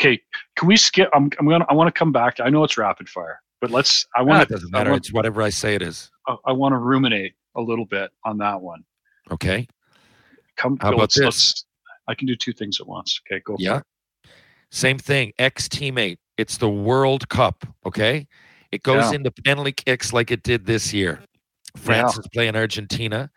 okay. 0.00 0.20
Can 0.56 0.68
we 0.68 0.76
skip? 0.76 1.08
I'm, 1.14 1.30
I'm 1.38 1.48
gonna. 1.48 1.64
I 1.68 1.74
want 1.74 1.88
to 1.92 1.98
come 1.98 2.12
back. 2.12 2.40
I 2.40 2.50
know 2.50 2.64
it's 2.64 2.76
rapid 2.78 3.08
fire, 3.08 3.40
but 3.60 3.70
let's. 3.70 4.06
I 4.14 4.22
want 4.22 4.42
it 4.42 4.48
doesn't 4.48 4.70
matter. 4.70 4.90
want, 4.90 5.04
It's 5.04 5.12
whatever 5.12 5.42
I 5.42 5.50
say 5.50 5.74
it 5.74 5.82
is. 5.82 6.10
I, 6.26 6.36
I 6.46 6.52
want 6.52 6.72
to 6.72 6.78
ruminate 6.78 7.34
a 7.54 7.60
little 7.60 7.86
bit 7.86 8.10
on 8.24 8.38
that 8.38 8.60
one. 8.60 8.84
Okay. 9.30 9.66
Come. 10.56 10.76
How 10.80 10.88
about 10.88 11.00
let's, 11.00 11.14
this? 11.16 11.24
let's- 11.24 11.64
I 12.06 12.14
can 12.14 12.26
do 12.26 12.36
two 12.36 12.52
things 12.52 12.80
at 12.80 12.86
once. 12.86 13.20
Okay, 13.26 13.40
go. 13.44 13.56
for 13.56 13.62
Yeah. 13.62 13.78
it. 13.78 13.84
Same 14.70 14.98
thing. 14.98 15.32
Ex 15.38 15.68
teammate. 15.68 16.18
It's 16.36 16.58
the 16.58 16.68
World 16.68 17.28
Cup. 17.28 17.64
Okay. 17.86 18.26
It 18.72 18.82
goes 18.82 19.10
Yeah. 19.10 19.16
into 19.16 19.30
penalty 19.30 19.72
kicks 19.72 20.12
like 20.12 20.30
it 20.30 20.42
did 20.42 20.66
this 20.66 20.92
year. 20.92 21.22
France 21.76 22.18
is 22.18 22.26
playing 22.32 22.56
Argentina. 22.56 23.30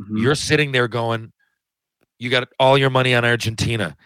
Mhm, 0.00 0.22
You're 0.22 0.34
sitting 0.34 0.72
there 0.72 0.88
going, 0.88 1.32
you 2.18 2.30
got 2.30 2.48
all 2.58 2.76
your 2.78 2.90
money 2.90 3.14
on 3.14 3.24
Argentina, 3.24 3.96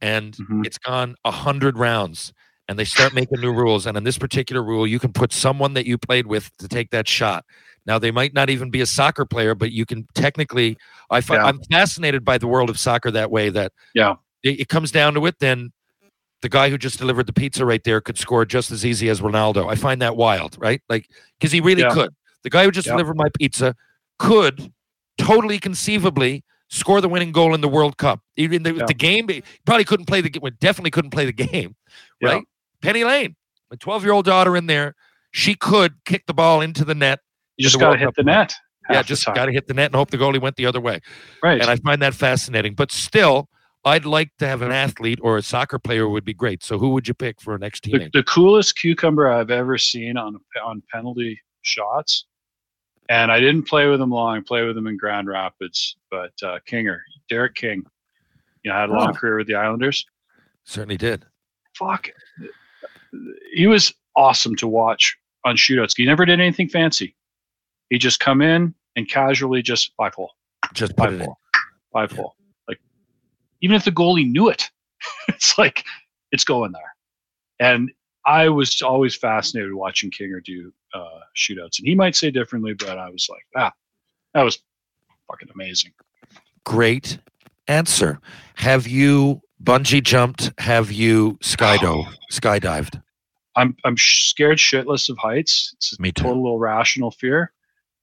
and 0.00 0.34
mhm. 0.34 0.66
it's 0.66 0.78
gone 0.78 1.16
a 1.24 1.30
hundred 1.30 1.78
rounds, 1.78 2.32
and 2.68 2.78
they 2.78 2.84
start 2.84 3.14
making 3.14 3.40
new 3.40 3.52
rules. 3.52 3.86
And 3.86 3.96
in 3.96 4.04
this 4.04 4.18
particular 4.18 4.62
rule, 4.62 4.86
you 4.86 4.98
can 4.98 5.12
put 5.12 5.32
someone 5.32 5.74
that 5.74 5.86
you 5.86 5.96
played 5.96 6.26
with 6.26 6.54
to 6.58 6.68
take 6.68 6.90
that 6.90 7.08
shot. 7.08 7.44
Now 7.86 7.98
they 7.98 8.10
might 8.10 8.34
not 8.34 8.50
even 8.50 8.70
be 8.70 8.80
a 8.80 8.86
soccer 8.86 9.24
player, 9.24 9.54
but 9.54 9.72
you 9.72 9.86
can 9.86 10.06
technically. 10.14 10.76
I 11.10 11.20
find, 11.20 11.40
Yeah. 11.40 11.46
I'm 11.46 11.60
fascinated 11.70 12.24
by 12.24 12.36
the 12.38 12.48
world 12.48 12.68
of 12.68 12.78
soccer 12.78 13.10
that 13.12 13.30
way. 13.30 13.48
That 13.48 13.72
Yeah. 13.94 14.14
it, 14.42 14.60
it 14.60 14.68
comes 14.68 14.90
down 14.90 15.14
to 15.14 15.24
it. 15.26 15.36
Then 15.38 15.70
the 16.42 16.48
guy 16.48 16.68
who 16.68 16.76
just 16.78 16.98
delivered 16.98 17.26
the 17.26 17.32
pizza 17.32 17.64
right 17.64 17.82
there 17.84 18.00
could 18.00 18.18
score 18.18 18.44
just 18.44 18.70
as 18.70 18.84
easy 18.84 19.08
as 19.08 19.20
Ronaldo. 19.20 19.70
I 19.70 19.76
find 19.76 20.02
that 20.02 20.16
wild, 20.16 20.56
right? 20.58 20.82
Like 20.88 21.08
because 21.38 21.52
he 21.52 21.60
really 21.60 21.82
Yeah. 21.82 21.90
could. 21.94 22.14
The 22.42 22.50
guy 22.50 22.64
who 22.64 22.70
just 22.70 22.86
Yeah. 22.86 22.92
delivered 22.94 23.16
my 23.16 23.28
pizza 23.38 23.74
could 24.18 24.72
totally 25.18 25.58
conceivably 25.58 26.42
score 26.68 27.00
the 27.00 27.08
winning 27.08 27.30
goal 27.32 27.54
in 27.54 27.60
the 27.60 27.68
World 27.68 27.96
Cup. 27.96 28.20
Even 28.36 28.64
the, 28.64 28.72
the 28.72 28.94
game, 28.94 29.28
probably 29.64 29.84
couldn't 29.84 30.06
play 30.06 30.20
the 30.20 30.28
game. 30.28 30.42
Definitely 30.60 30.90
couldn't 30.90 31.10
play 31.12 31.24
the 31.24 31.32
game, 31.32 31.76
right? 32.22 32.42
Penny 32.82 33.04
Lane, 33.04 33.36
my 33.70 33.76
12 33.78 34.02
year 34.04 34.12
old 34.12 34.24
daughter 34.24 34.56
in 34.56 34.66
there, 34.66 34.94
she 35.30 35.54
could 35.54 35.94
kick 36.04 36.24
the 36.26 36.34
ball 36.34 36.60
into 36.60 36.84
the 36.84 36.94
net. 36.94 37.20
You 37.56 37.64
just 37.64 37.78
got 37.78 37.92
to 37.92 37.98
hit 37.98 38.14
the 38.16 38.22
net. 38.22 38.54
yeah, 38.90 39.02
just 39.02 39.24
got 39.26 39.46
to 39.46 39.52
hit 39.52 39.66
the 39.66 39.74
net 39.74 39.86
and 39.86 39.94
hope 39.96 40.10
the 40.10 40.18
goalie 40.18 40.40
went 40.40 40.56
the 40.56 40.66
other 40.66 40.80
way. 40.80 41.00
right. 41.42 41.60
And 41.60 41.70
I 41.70 41.76
find 41.76 42.00
that 42.02 42.14
fascinating. 42.14 42.74
But 42.74 42.92
still, 42.92 43.48
I'd 43.84 44.04
like 44.04 44.30
to 44.38 44.46
have 44.46 44.62
an 44.62 44.72
athlete 44.72 45.18
or 45.22 45.36
a 45.38 45.42
soccer 45.42 45.78
player 45.78 46.08
would 46.08 46.24
be 46.24 46.34
great. 46.34 46.62
So 46.62 46.78
who 46.78 46.90
would 46.90 47.06
you 47.08 47.14
pick 47.14 47.40
for 47.40 47.54
a 47.54 47.58
next 47.58 47.84
the, 47.84 48.10
the 48.12 48.22
coolest 48.24 48.76
cucumber 48.78 49.30
I've 49.30 49.50
ever 49.50 49.78
seen 49.78 50.16
on 50.16 50.38
on 50.64 50.82
penalty 50.92 51.40
shots. 51.62 52.26
And 53.08 53.30
I 53.30 53.38
didn't 53.38 53.64
play 53.68 53.86
with 53.86 54.00
him 54.00 54.10
long. 54.10 54.36
I 54.38 54.40
played 54.40 54.66
with 54.66 54.76
him 54.76 54.88
in 54.88 54.96
Grand 54.96 55.28
Rapids, 55.28 55.96
but 56.10 56.32
uh, 56.42 56.58
Kinger, 56.68 56.98
Derek 57.28 57.54
King, 57.54 57.84
you 58.64 58.70
know, 58.72 58.76
had 58.76 58.90
a 58.90 58.92
long 58.92 59.10
Oh. 59.10 59.12
career 59.12 59.36
with 59.38 59.46
the 59.46 59.54
Islanders. 59.54 60.04
Certainly 60.64 60.96
did. 60.96 61.24
Fuck, 61.76 62.10
he 63.52 63.66
was 63.68 63.94
awesome 64.16 64.56
to 64.56 64.66
watch 64.66 65.16
on 65.44 65.56
shootouts. 65.56 65.92
He 65.96 66.04
never 66.04 66.24
did 66.24 66.40
anything 66.40 66.68
fancy. 66.68 67.14
He 67.90 67.98
just 67.98 68.20
come 68.20 68.42
in 68.42 68.74
and 68.96 69.08
casually 69.08 69.62
just 69.62 69.92
five 69.96 70.14
hole, 70.14 70.32
Just 70.74 70.96
five 70.96 71.20
hole, 71.20 71.38
five 71.92 72.10
hole. 72.12 72.34
Like 72.68 72.80
even 73.60 73.76
if 73.76 73.84
the 73.84 73.92
goalie 73.92 74.30
knew 74.30 74.48
it, 74.48 74.70
it's 75.28 75.56
like 75.58 75.84
it's 76.32 76.44
going 76.44 76.72
there. 76.72 76.94
And 77.60 77.90
I 78.26 78.48
was 78.48 78.82
always 78.82 79.14
fascinated 79.14 79.72
watching 79.72 80.10
Kinger 80.10 80.42
do 80.44 80.72
uh, 80.92 81.20
shootouts, 81.36 81.78
and 81.78 81.86
he 81.86 81.94
might 81.94 82.16
say 82.16 82.30
differently, 82.30 82.74
but 82.74 82.98
I 82.98 83.08
was 83.08 83.28
like, 83.30 83.44
ah, 83.56 83.72
that 84.34 84.42
was 84.42 84.58
fucking 85.30 85.48
amazing. 85.54 85.92
Great 86.64 87.18
answer. 87.68 88.18
Have 88.56 88.88
you 88.88 89.40
bungee 89.62 90.02
jumped? 90.02 90.52
Have 90.58 90.90
you 90.90 91.38
skydove, 91.42 92.06
skydived? 92.32 93.00
I'm 93.54 93.76
I'm 93.84 93.96
scared 93.96 94.58
shitless 94.58 95.08
of 95.08 95.16
heights. 95.18 95.72
It's 95.76 95.96
a 95.98 96.02
Me 96.02 96.12
too. 96.12 96.24
total 96.24 96.54
irrational 96.54 97.10
fear. 97.10 97.52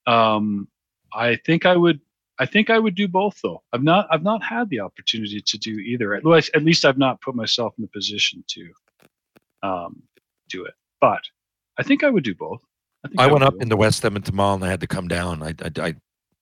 Um, 0.07 0.67
I 1.13 1.35
think 1.45 1.65
I 1.65 1.75
would. 1.75 1.99
I 2.39 2.45
think 2.47 2.69
I 2.71 2.80
would 2.80 2.95
do 2.95 3.07
both 3.07 3.39
though. 3.43 3.61
I've 3.73 3.84
not. 3.84 4.07
I've 4.11 4.23
not 4.23 4.43
had 4.43 4.69
the 4.69 4.80
opportunity 4.80 5.39
to 5.39 5.57
do 5.57 5.71
either. 5.80 6.15
At 6.15 6.25
least, 6.25 6.49
at 6.55 6.63
least 6.63 6.84
I've 6.85 6.97
not 6.97 7.21
put 7.21 7.35
myself 7.35 7.73
in 7.77 7.84
the 7.84 7.88
position 7.89 8.43
to 8.47 8.69
um, 9.61 10.01
do 10.49 10.65
it. 10.65 10.73
But 10.99 11.21
I 11.77 11.84
think 11.84 12.03
I 12.03 12.09
would 12.09 12.23
do 12.23 12.34
both. 12.35 12.61
think 13.07 13.19
I 13.19 13.25
would 13.27 13.34
went 13.34 13.43
up 13.43 13.61
in 13.61 13.69
the 13.69 13.77
West 13.77 14.03
Edmonton 14.03 14.35
Mall 14.35 14.55
and 14.55 14.63
I 14.65 14.69
had 14.69 14.80
to 14.81 14.88
come 14.88 15.07
down. 15.07 15.43
I, 15.43 15.49
I, 15.61 15.71
I 15.89 15.95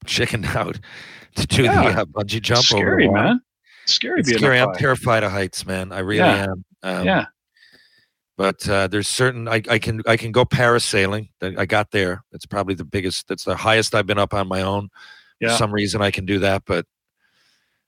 chickened 0.05 0.45
out 0.55 0.79
to 1.35 1.47
do 1.47 1.63
Yeah. 1.63 1.93
the 1.93 2.01
uh, 2.01 2.05
bungee 2.05 2.41
jump. 2.41 2.59
over 2.73 2.97
the 2.97 3.03
scary, 3.03 3.09
man. 3.09 3.41
It's 3.83 3.93
scary 3.93 4.19
It's 4.21 4.29
scary. 4.33 4.59
I'm 4.59 4.73
terrified 4.75 5.23
of 5.23 5.31
heights, 5.31 5.65
man. 5.65 5.91
I 5.91 5.99
really 5.99 6.19
Yeah. 6.19 6.43
am. 6.45 6.65
Um, 6.83 7.05
yeah, 7.05 7.25
But 8.41 8.67
uh, 8.67 8.87
there's 8.87 9.07
certain 9.07 9.47
I, 9.47 9.61
I 9.69 9.77
can 9.77 10.01
I 10.07 10.17
can 10.17 10.31
go 10.31 10.45
parasailing. 10.45 11.29
I 11.43 11.53
I 11.59 11.65
got 11.67 11.91
there. 11.91 12.23
That's 12.31 12.47
probably 12.47 12.73
the 12.73 12.83
biggest. 12.83 13.27
That's 13.27 13.43
the 13.43 13.55
highest 13.55 13.93
I've 13.93 14.07
been 14.07 14.17
up 14.17 14.33
on 14.33 14.47
my 14.47 14.63
own. 14.63 14.89
For 15.51 15.57
some 15.57 15.71
reason 15.71 16.01
I 16.01 16.09
can 16.09 16.25
do 16.25 16.39
that, 16.39 16.63
but 16.65 16.87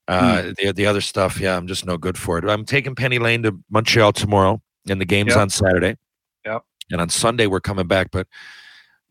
uh, 0.08 0.52
the 0.60 0.72
the 0.76 0.86
other 0.86 1.02
stuff, 1.02 1.40
yeah, 1.40 1.58
I'm 1.58 1.66
just 1.66 1.88
no 1.88 1.98
good 1.98 2.20
for 2.20 2.38
it. 2.38 2.46
I'm 2.46 2.66
taking 2.66 2.94
Penny 2.94 3.18
Lane 3.18 3.42
to 3.44 3.58
Montreal 3.72 4.12
tomorrow, 4.14 4.62
and 4.88 5.02
the 5.02 5.06
game's 5.06 5.30
Yep. 5.30 5.38
on 5.38 5.50
Saturday. 5.50 5.98
Yep. 6.46 6.64
And 6.92 7.02
on 7.02 7.10
Sunday 7.10 7.48
we're 7.48 7.60
coming 7.62 7.88
back, 7.88 8.10
but 8.12 8.28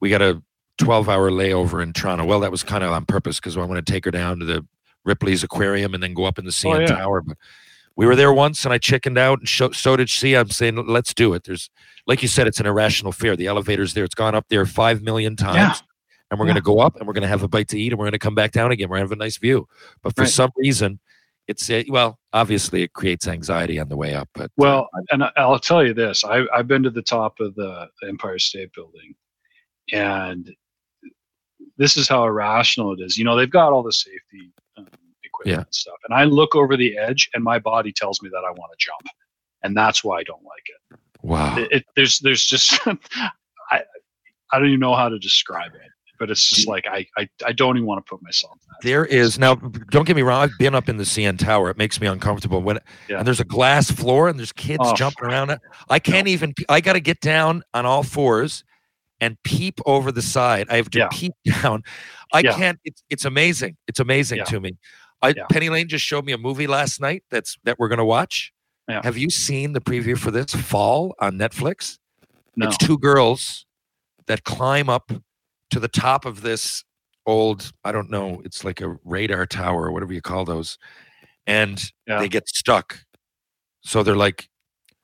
we 0.00 0.10
got 0.10 0.22
a 0.22 0.40
12 0.78 1.08
hour 1.08 1.28
layover 1.30 1.82
in 1.82 1.92
Toronto. 1.92 2.24
Well, 2.24 2.38
that 2.40 2.52
was 2.52 2.62
kind 2.62 2.84
of 2.84 2.92
on 2.92 3.04
purpose 3.04 3.40
because 3.40 3.56
I 3.56 3.64
want 3.64 3.84
to 3.84 3.92
take 3.92 4.04
her 4.04 4.10
down 4.12 4.38
to 4.38 4.44
the 4.44 4.64
Ripley's 5.04 5.42
Aquarium 5.42 5.92
and 5.94 6.02
then 6.02 6.14
go 6.14 6.24
up 6.24 6.38
in 6.38 6.44
the 6.44 6.52
CN 6.52 6.76
Oh, 6.76 6.80
yeah. 6.80 6.86
Tower. 6.86 7.20
But 7.22 7.36
we 7.96 8.06
were 8.06 8.16
there 8.16 8.32
once 8.32 8.64
and 8.64 8.72
I 8.72 8.78
chickened 8.78 9.18
out, 9.18 9.38
and 9.40 9.48
so, 9.48 9.70
so 9.70 9.96
did 9.96 10.08
she. 10.08 10.34
I'm 10.34 10.50
saying, 10.50 10.86
let's 10.86 11.12
do 11.14 11.34
it. 11.34 11.44
There's, 11.44 11.70
like 12.06 12.22
you 12.22 12.28
said, 12.28 12.46
it's 12.46 12.60
an 12.60 12.66
irrational 12.66 13.12
fear. 13.12 13.36
The 13.36 13.46
elevator's 13.46 13.94
there. 13.94 14.04
It's 14.04 14.14
gone 14.14 14.34
up 14.34 14.46
there 14.48 14.64
five 14.66 15.02
million 15.02 15.36
times. 15.36 15.56
Yeah. 15.56 15.74
And 16.30 16.40
we're 16.40 16.46
Yeah. 16.46 16.52
going 16.54 16.62
to 16.62 16.66
go 16.66 16.80
up 16.80 16.96
and 16.96 17.06
we're 17.06 17.12
going 17.12 17.22
to 17.22 17.28
have 17.28 17.42
a 17.42 17.48
bite 17.48 17.68
to 17.68 17.78
eat 17.78 17.92
and 17.92 17.98
we're 17.98 18.06
going 18.06 18.12
to 18.12 18.18
come 18.18 18.34
back 18.34 18.52
down 18.52 18.72
again. 18.72 18.88
We're 18.88 18.96
going 18.96 19.06
to 19.08 19.12
have 19.12 19.18
a 19.18 19.22
nice 19.22 19.36
view. 19.36 19.68
But 20.02 20.16
for 20.16 20.22
Right. 20.22 20.30
some 20.30 20.50
reason, 20.56 20.98
it's, 21.46 21.68
uh, 21.68 21.82
well, 21.88 22.18
obviously 22.32 22.82
it 22.84 22.94
creates 22.94 23.28
anxiety 23.28 23.78
on 23.78 23.88
the 23.90 23.96
way 23.96 24.14
up. 24.14 24.30
But 24.32 24.44
uh, 24.44 24.48
Well, 24.56 24.88
and 25.10 25.24
I'll 25.36 25.58
tell 25.58 25.84
you 25.84 25.92
this: 25.92 26.24
I, 26.24 26.44
I've 26.54 26.68
been 26.68 26.82
to 26.84 26.90
the 26.90 27.02
top 27.02 27.40
of 27.40 27.54
the 27.56 27.88
Empire 28.08 28.38
State 28.38 28.70
Building, 28.74 29.14
and 29.92 30.50
this 31.76 31.96
is 31.96 32.08
how 32.08 32.24
irrational 32.24 32.92
it 32.92 33.00
is. 33.00 33.18
You 33.18 33.24
know, 33.24 33.36
they've 33.36 33.50
got 33.50 33.72
all 33.72 33.82
the 33.82 33.92
safety 33.92 34.52
Yeah. 35.46 35.56
and 35.58 35.66
stuff, 35.70 35.96
and 36.08 36.16
I 36.18 36.24
look 36.24 36.54
over 36.54 36.76
the 36.76 36.96
edge, 36.98 37.28
and 37.34 37.42
my 37.44 37.58
body 37.58 37.92
tells 37.92 38.22
me 38.22 38.28
that 38.30 38.44
I 38.46 38.50
want 38.50 38.72
to 38.72 38.76
jump, 38.78 39.06
and 39.62 39.76
that's 39.76 40.02
why 40.04 40.18
I 40.18 40.22
don't 40.24 40.42
like 40.44 40.64
it. 40.92 40.98
wow. 41.22 41.56
It, 41.58 41.68
it 41.72 41.84
there's 41.96 42.18
there's 42.20 42.44
just 42.44 42.78
I 43.70 43.82
I 44.52 44.58
don't 44.58 44.68
even 44.68 44.80
know 44.80 44.94
how 44.94 45.08
to 45.08 45.18
describe 45.18 45.74
it, 45.74 45.80
but 46.18 46.30
it's 46.30 46.48
just 46.48 46.68
like 46.68 46.86
I 46.86 47.06
I, 47.16 47.28
I 47.46 47.52
don't 47.52 47.76
even 47.76 47.86
want 47.86 48.04
to 48.04 48.08
put 48.10 48.22
myself 48.22 48.52
in. 48.54 48.88
There 48.90 49.04
is 49.04 49.38
now. 49.38 49.54
Don't 49.54 50.06
get 50.06 50.16
me 50.16 50.22
wrong. 50.22 50.42
I've 50.42 50.58
been 50.58 50.74
up 50.74 50.88
in 50.88 50.96
the 50.96 51.04
CN 51.04 51.38
Tower. 51.38 51.70
It 51.70 51.78
makes 51.78 52.00
me 52.00 52.06
uncomfortable 52.08 52.60
when 52.62 52.78
Yeah. 53.08 53.18
and 53.18 53.26
there's 53.26 53.40
a 53.40 53.44
glass 53.44 53.90
floor 53.90 54.28
and 54.28 54.38
there's 54.38 54.52
kids 54.52 54.80
Oh, 54.84 54.94
jumping 54.94 55.24
around. 55.24 55.50
it. 55.50 55.60
I 55.88 55.98
can't 55.98 56.28
even. 56.28 56.52
I 56.68 56.80
got 56.80 56.94
to 56.94 57.00
get 57.00 57.20
down 57.20 57.62
on 57.74 57.86
all 57.86 58.02
fours 58.02 58.64
and 59.20 59.40
peep 59.44 59.78
over 59.86 60.10
the 60.10 60.20
side. 60.22 60.66
I 60.68 60.76
have 60.76 60.90
to 60.90 60.98
Yeah. 60.98 61.08
peep 61.12 61.32
down. 61.62 61.82
I 62.32 62.40
Yeah. 62.40 62.56
can't. 62.56 62.78
It's 62.84 63.02
it's 63.08 63.24
amazing. 63.24 63.76
It's 63.86 64.00
amazing 64.00 64.44
to 64.46 64.60
me. 64.60 64.76
I, 65.22 65.28
Yeah. 65.36 65.46
Penny 65.50 65.68
Lane 65.68 65.88
just 65.88 66.04
showed 66.04 66.24
me 66.24 66.32
a 66.32 66.38
movie 66.38 66.66
last 66.66 67.00
night. 67.00 67.24
That's 67.30 67.56
that 67.64 67.78
we're 67.78 67.88
gonna 67.88 68.04
watch. 68.04 68.52
Yeah. 68.88 69.00
Have 69.04 69.16
you 69.16 69.30
seen 69.30 69.72
the 69.72 69.80
preview 69.80 70.18
for 70.18 70.30
this 70.30 70.52
Fall 70.54 71.14
on 71.20 71.38
Netflix? 71.38 71.98
No. 72.56 72.66
It's 72.66 72.76
two 72.76 72.98
girls 72.98 73.64
that 74.26 74.44
climb 74.44 74.88
up 74.90 75.10
to 75.70 75.80
the 75.80 75.88
top 75.88 76.24
of 76.24 76.42
this 76.42 76.84
old, 77.24 77.72
I 77.84 77.92
don't 77.92 78.10
know, 78.10 78.42
it's 78.44 78.64
like 78.64 78.80
a 78.80 78.98
radar 79.04 79.46
tower 79.46 79.84
or 79.84 79.92
whatever 79.92 80.12
you 80.12 80.20
call 80.20 80.44
those. 80.44 80.76
And 81.46 81.82
Yeah. 82.06 82.18
they 82.18 82.28
get 82.28 82.48
stuck. 82.48 83.04
So 83.82 84.02
they're 84.02 84.16
like 84.16 84.48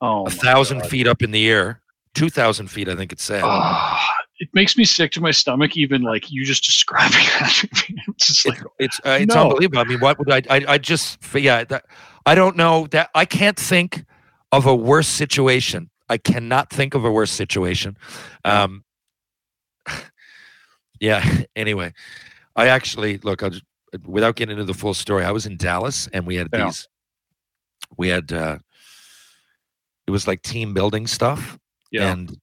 oh, 0.01 0.25
a 0.25 0.29
thousand 0.29 0.79
God. 0.79 0.89
feet 0.89 1.07
up 1.07 1.21
in 1.21 1.31
the 1.31 1.49
air, 1.49 1.81
2,000 2.15 2.67
feet, 2.67 2.87
I 2.89 2.95
think 2.95 3.11
it 3.11 3.19
said. 3.19 3.41
Ah, 3.43 4.15
it 4.39 4.49
makes 4.53 4.77
me 4.77 4.85
sick 4.85 5.11
to 5.11 5.21
my 5.21 5.31
stomach, 5.31 5.75
even 5.77 6.01
like 6.01 6.31
you 6.31 6.45
just 6.45 6.63
describing 6.63 7.11
that. 7.39 7.63
it's 8.07 8.27
just 8.27 8.47
like, 8.47 8.59
It's 8.79 8.99
uh, 9.05 9.17
it's 9.21 9.33
No. 9.35 9.43
unbelievable. 9.43 9.79
I 9.79 9.83
mean, 9.83 9.99
what 9.99 10.17
would 10.19 10.31
I? 10.31 10.41
I, 10.49 10.65
I 10.67 10.77
just 10.77 11.19
yeah. 11.35 11.63
That, 11.65 11.85
I 12.25 12.35
don't 12.35 12.55
know 12.55 12.87
that 12.87 13.09
I 13.15 13.25
can't 13.25 13.57
think 13.57 14.03
of 14.51 14.65
a 14.65 14.75
worse 14.75 15.07
situation. 15.07 15.89
I 16.09 16.17
cannot 16.17 16.69
think 16.71 16.95
of 16.95 17.05
a 17.05 17.11
worse 17.11 17.31
situation. 17.31 17.97
Um, 18.45 18.83
yeah. 20.99 21.23
Anyway, 21.55 21.93
I 22.55 22.67
actually 22.67 23.17
look. 23.17 23.43
I'll 23.43 23.49
just, 23.49 23.63
without 24.05 24.35
getting 24.37 24.53
into 24.53 24.63
the 24.63 24.73
full 24.73 24.93
story, 24.93 25.25
I 25.25 25.31
was 25.31 25.45
in 25.45 25.57
Dallas 25.57 26.07
and 26.13 26.25
we 26.25 26.35
had 26.35 26.47
Yeah. 26.53 26.65
these. 26.67 26.87
We 27.97 28.07
had. 28.07 28.31
uh 28.31 28.59
It 30.07 30.11
was 30.11 30.27
like 30.27 30.41
team 30.41 30.73
building 30.73 31.05
stuff, 31.07 31.59
yeah, 31.91 32.11
and 32.11 32.35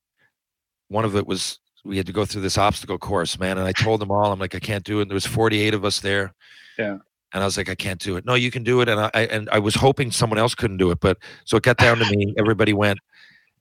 one 0.89 1.05
of 1.06 1.16
it 1.16 1.27
was 1.27 1.59
we 1.87 1.97
had 1.97 2.07
to 2.07 2.13
go 2.13 2.25
through 2.25 2.43
this 2.43 2.59
obstacle 2.59 2.99
course, 2.99 3.39
man. 3.39 3.59
And 3.59 3.67
I 3.67 3.73
told 3.73 4.01
them 4.01 4.11
all, 4.11 4.33
I'm 4.33 4.39
like, 4.39 4.55
I 4.55 4.59
can't 4.59 4.85
do 4.85 4.99
it. 4.99 5.03
And 5.03 5.11
there 5.11 5.15
was 5.17 5.27
48 5.27 5.75
of 5.75 5.85
us 5.85 6.01
there. 6.01 6.35
Yeah. 6.79 6.99
And 7.33 7.43
I 7.43 7.45
was 7.45 7.57
like, 7.57 7.69
I 7.69 7.75
can't 7.75 8.01
do 8.01 8.17
it. 8.17 8.25
No, 8.25 8.35
you 8.35 8.51
can 8.51 8.63
do 8.63 8.81
it. 8.81 8.89
And 8.89 9.01
I, 9.01 9.11
I 9.13 9.21
and 9.23 9.49
I 9.51 9.59
was 9.59 9.75
hoping 9.75 10.11
someone 10.11 10.39
else 10.39 10.55
couldn't 10.55 10.77
do 10.79 10.91
it, 10.91 11.01
but 11.01 11.19
so 11.45 11.57
it 11.57 11.63
got 11.63 11.77
down 11.77 11.99
to 11.99 12.11
me. 12.11 12.35
Everybody 12.39 12.73
went, 12.73 12.99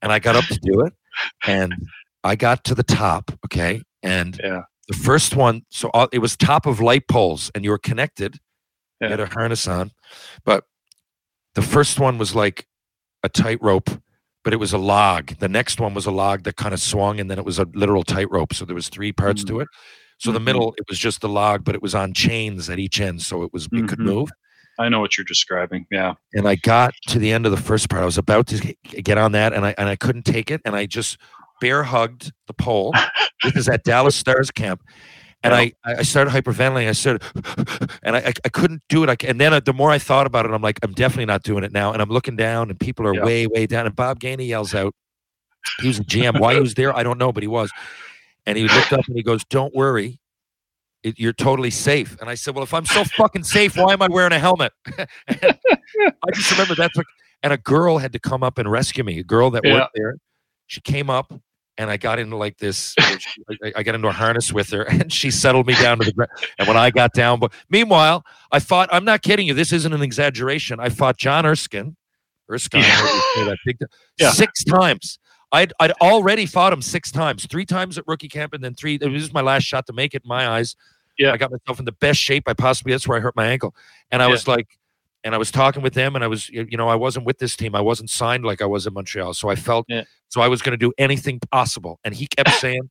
and 0.01 0.11
I 0.11 0.19
got 0.19 0.35
up 0.35 0.45
to 0.45 0.59
do 0.59 0.81
it, 0.81 0.93
and 1.45 1.73
I 2.23 2.35
got 2.35 2.63
to 2.65 2.75
the 2.75 2.83
top. 2.83 3.31
Okay, 3.45 3.81
and 4.03 4.39
yeah, 4.41 4.61
the 4.87 4.95
first 4.95 5.35
one, 5.35 5.65
so 5.71 5.89
all, 5.93 6.07
it 6.13 6.19
was 6.19 6.37
top 6.37 6.65
of 6.67 6.79
light 6.79 7.07
poles, 7.07 7.51
and 7.55 7.65
you 7.65 7.71
were 7.71 7.79
connected. 7.79 8.37
You 9.01 9.09
had 9.09 9.19
a 9.19 9.25
harness 9.25 9.67
on, 9.67 9.91
but 10.45 10.63
the 11.55 11.61
first 11.61 11.99
one 11.99 12.17
was 12.17 12.33
like 12.33 12.67
a 13.23 13.29
tightrope, 13.29 13.89
but 14.45 14.53
it 14.53 14.57
was 14.57 14.71
a 14.71 14.77
log. 14.77 15.35
The 15.39 15.49
next 15.49 15.81
one 15.81 15.93
was 15.93 16.05
a 16.05 16.11
log 16.11 16.43
that 16.43 16.55
kind 16.55 16.73
of 16.73 16.79
swung, 16.79 17.19
and 17.19 17.29
then 17.29 17.37
it 17.39 17.43
was 17.43 17.59
a 17.59 17.65
literal 17.73 18.03
tightrope. 18.03 18.53
So 18.53 18.63
there 18.63 18.75
was 18.75 18.87
three 18.87 19.11
parts 19.11 19.43
to 19.45 19.59
it. 19.59 19.67
So 20.19 20.31
the 20.31 20.39
Mhm. 20.39 20.43
middle, 20.45 20.73
it 20.77 20.85
was 20.87 20.97
just 20.99 21.19
the 21.19 21.27
log, 21.27 21.65
but 21.65 21.75
it 21.75 21.81
was 21.81 21.93
on 21.95 22.13
chains 22.13 22.69
at 22.69 22.79
each 22.79 23.01
end, 23.01 23.21
so 23.23 23.43
it 23.43 23.51
was 23.51 23.67
it 23.73 23.89
could 23.89 23.99
move. 23.99 24.29
I 24.79 24.87
know 24.87 24.99
what 24.99 25.17
you're 25.17 25.25
describing. 25.25 25.87
Yeah, 25.89 26.13
And 26.33 26.47
I 26.47 26.55
got 26.55 26.93
to 27.07 27.17
the 27.19 27.31
end 27.31 27.45
of 27.45 27.51
the 27.51 27.57
first 27.61 27.89
part. 27.89 28.01
I 28.03 28.05
was 28.05 28.17
about 28.17 28.45
to 28.47 28.75
get 29.01 29.17
on 29.17 29.31
that, 29.33 29.51
and 29.51 29.65
I 29.65 29.73
and 29.77 29.89
I 29.89 29.95
couldn't 29.95 30.23
take 30.25 30.51
it, 30.51 30.61
and 30.63 30.75
I 30.75 30.85
just 30.85 31.17
bear 31.59 31.83
hugged 31.83 32.31
the 32.47 32.53
pole. 32.53 32.93
this 33.43 33.55
is 33.55 33.67
at 33.67 33.83
Dallas 33.83 34.15
Stars 34.15 34.51
camp. 34.51 34.81
And 35.43 35.53
I, 35.53 35.73
I 35.83 36.01
started 36.01 36.31
hyperventilating. 36.31 36.89
I 36.89 36.91
started, 36.93 37.21
and 38.03 38.15
I, 38.15 38.33
I, 38.43 38.49
couldn't 38.49 38.81
do 38.89 39.03
it. 39.03 39.09
I, 39.09 39.27
and 39.27 39.39
then 39.39 39.53
uh, 39.53 39.59
the 39.59 39.73
more 39.73 39.91
I 39.91 39.99
thought 39.99 40.25
about 40.25 40.45
it, 40.45 40.51
I'm 40.51 40.61
like, 40.63 40.79
I'm 40.81 40.93
definitely 40.93 41.25
not 41.25 41.43
doing 41.43 41.63
it 41.63 41.71
now. 41.71 41.93
And 41.93 42.01
I'm 42.01 42.09
looking 42.09 42.35
down, 42.35 42.71
and 42.71 42.79
people 42.79 43.05
are 43.05 43.13
Yeah. 43.13 43.23
way, 43.23 43.45
way 43.45 43.67
down. 43.67 43.85
And 43.85 43.95
Bob 43.95 44.19
Gainey 44.19 44.47
yells 44.47 44.73
out, 44.73 44.95
he 45.79 45.87
was 45.87 45.99
the 45.99 46.03
GM. 46.03 46.39
Why 46.39 46.55
he 46.55 46.61
was 46.61 46.73
there, 46.73 46.95
I 46.95 47.03
don't 47.03 47.19
know, 47.19 47.31
but 47.31 47.43
he 47.43 47.47
was. 47.47 47.71
And 48.47 48.57
he 48.57 48.67
looked 48.69 48.93
up 48.93 49.05
and 49.07 49.15
he 49.15 49.23
goes, 49.23 49.43
"Don't 49.45 49.73
worry, 49.75 50.19
it, 51.05 51.19
you're 51.19 51.33
totally 51.33 51.69
safe. 51.69 52.17
And 52.19 52.29
I 52.29 52.35
said, 52.35 52.55
well, 52.55 52.63
if 52.63 52.73
I'm 52.73 52.85
so 52.85 53.03
fucking 53.03 53.43
safe, 53.43 53.77
why 53.77 53.93
am 53.93 54.01
I 54.01 54.07
wearing 54.07 54.33
a 54.33 54.39
helmet? 54.39 54.73
I 55.27 56.31
just 56.33 56.49
remember 56.51 56.73
that's 56.75 56.97
what, 56.97 57.05
and 57.43 57.53
a 57.53 57.57
girl 57.57 57.99
had 57.99 58.11
to 58.13 58.19
come 58.19 58.41
up 58.41 58.57
and 58.57 58.69
rescue 58.69 59.03
me. 59.03 59.19
A 59.19 59.23
girl 59.23 59.51
that 59.51 59.63
Yeah. 59.63 59.73
worked 59.73 59.91
there, 59.93 60.17
she 60.65 60.81
came 60.81 61.09
up 61.11 61.31
and 61.77 61.89
I 61.89 61.97
got 61.97 62.19
into 62.19 62.35
like 62.37 62.57
this. 62.57 62.95
I, 62.99 63.73
I 63.77 63.83
got 63.83 63.95
into 63.95 64.07
a 64.07 64.11
harness 64.13 64.51
with 64.53 64.69
her, 64.71 64.83
and 64.89 65.11
she 65.11 65.31
settled 65.31 65.67
me 65.67 65.73
down 65.75 65.99
to 65.99 66.05
the 66.05 66.13
ground. 66.13 66.31
And 66.59 66.67
when 66.67 66.77
I 66.77 66.91
got 66.91 67.13
down, 67.13 67.39
but 67.39 67.51
meanwhile, 67.69 68.23
I 68.51 68.59
fought. 68.59 68.89
I'm 68.91 69.05
not 69.05 69.21
kidding 69.21 69.47
you. 69.47 69.53
This 69.53 69.71
isn't 69.73 69.91
an 69.93 70.01
exaggeration. 70.01 70.79
I 70.79 70.89
fought 70.89 71.17
John 71.17 71.45
Erskine, 71.45 71.95
Erskine, 72.51 72.81
Yeah. 72.81 72.87
however 72.89 73.21
you 73.37 73.45
that 73.45 73.57
big, 73.65 73.77
Yeah. 74.19 74.31
six 74.31 74.63
times. 74.63 75.19
I'd 75.51 75.73
I'd 75.79 75.91
already 76.01 76.45
fought 76.45 76.73
him 76.73 76.81
six 76.81 77.11
times. 77.11 77.45
Three 77.45 77.65
times 77.65 77.97
at 77.97 78.03
rookie 78.07 78.29
camp, 78.29 78.53
and 78.53 78.63
then 78.63 78.73
three. 78.73 78.97
This 78.97 79.09
was 79.09 79.33
my 79.33 79.41
last 79.41 79.63
shot 79.63 79.85
to 79.87 79.93
make 79.93 80.13
it 80.15 80.23
in 80.23 80.27
my 80.29 80.47
eyes. 80.47 80.75
Yeah. 81.17 81.31
I 81.31 81.37
got 81.37 81.51
myself 81.51 81.79
in 81.79 81.85
the 81.85 81.91
best 81.93 82.19
shape 82.19 82.43
I 82.47 82.53
possibly. 82.53 82.91
That's 82.93 83.07
where 83.07 83.17
I 83.17 83.21
hurt 83.21 83.35
my 83.35 83.47
ankle, 83.47 83.75
and 84.11 84.21
I 84.21 84.25
Yeah. 84.25 84.31
was 84.31 84.47
like. 84.47 84.67
And 85.25 85.33
I 85.35 85.37
was 85.39 85.49
talking 85.51 85.81
with 85.81 85.95
them, 85.95 86.15
and 86.15 86.23
I 86.23 86.27
was, 86.27 86.49
you 86.49 86.77
know, 86.77 86.87
I 86.87 86.95
wasn't 86.95 87.25
with 87.25 87.39
this 87.39 87.55
team. 87.57 87.73
I 87.75 87.81
wasn't 87.81 88.11
signed 88.11 88.45
like 88.45 88.61
I 88.61 88.65
was 88.65 88.85
in 88.85 88.93
Montreal. 88.93 89.33
So 89.33 89.49
I 89.49 89.55
felt, 89.55 89.85
Yeah. 89.89 90.03
so 90.29 90.39
I 90.39 90.47
was 90.47 90.61
going 90.61 90.71
to 90.71 90.77
do 90.77 90.93
anything 90.99 91.39
possible. 91.51 91.99
And 92.03 92.13
he 92.13 92.27
kept 92.27 92.51
saying, 92.61 92.89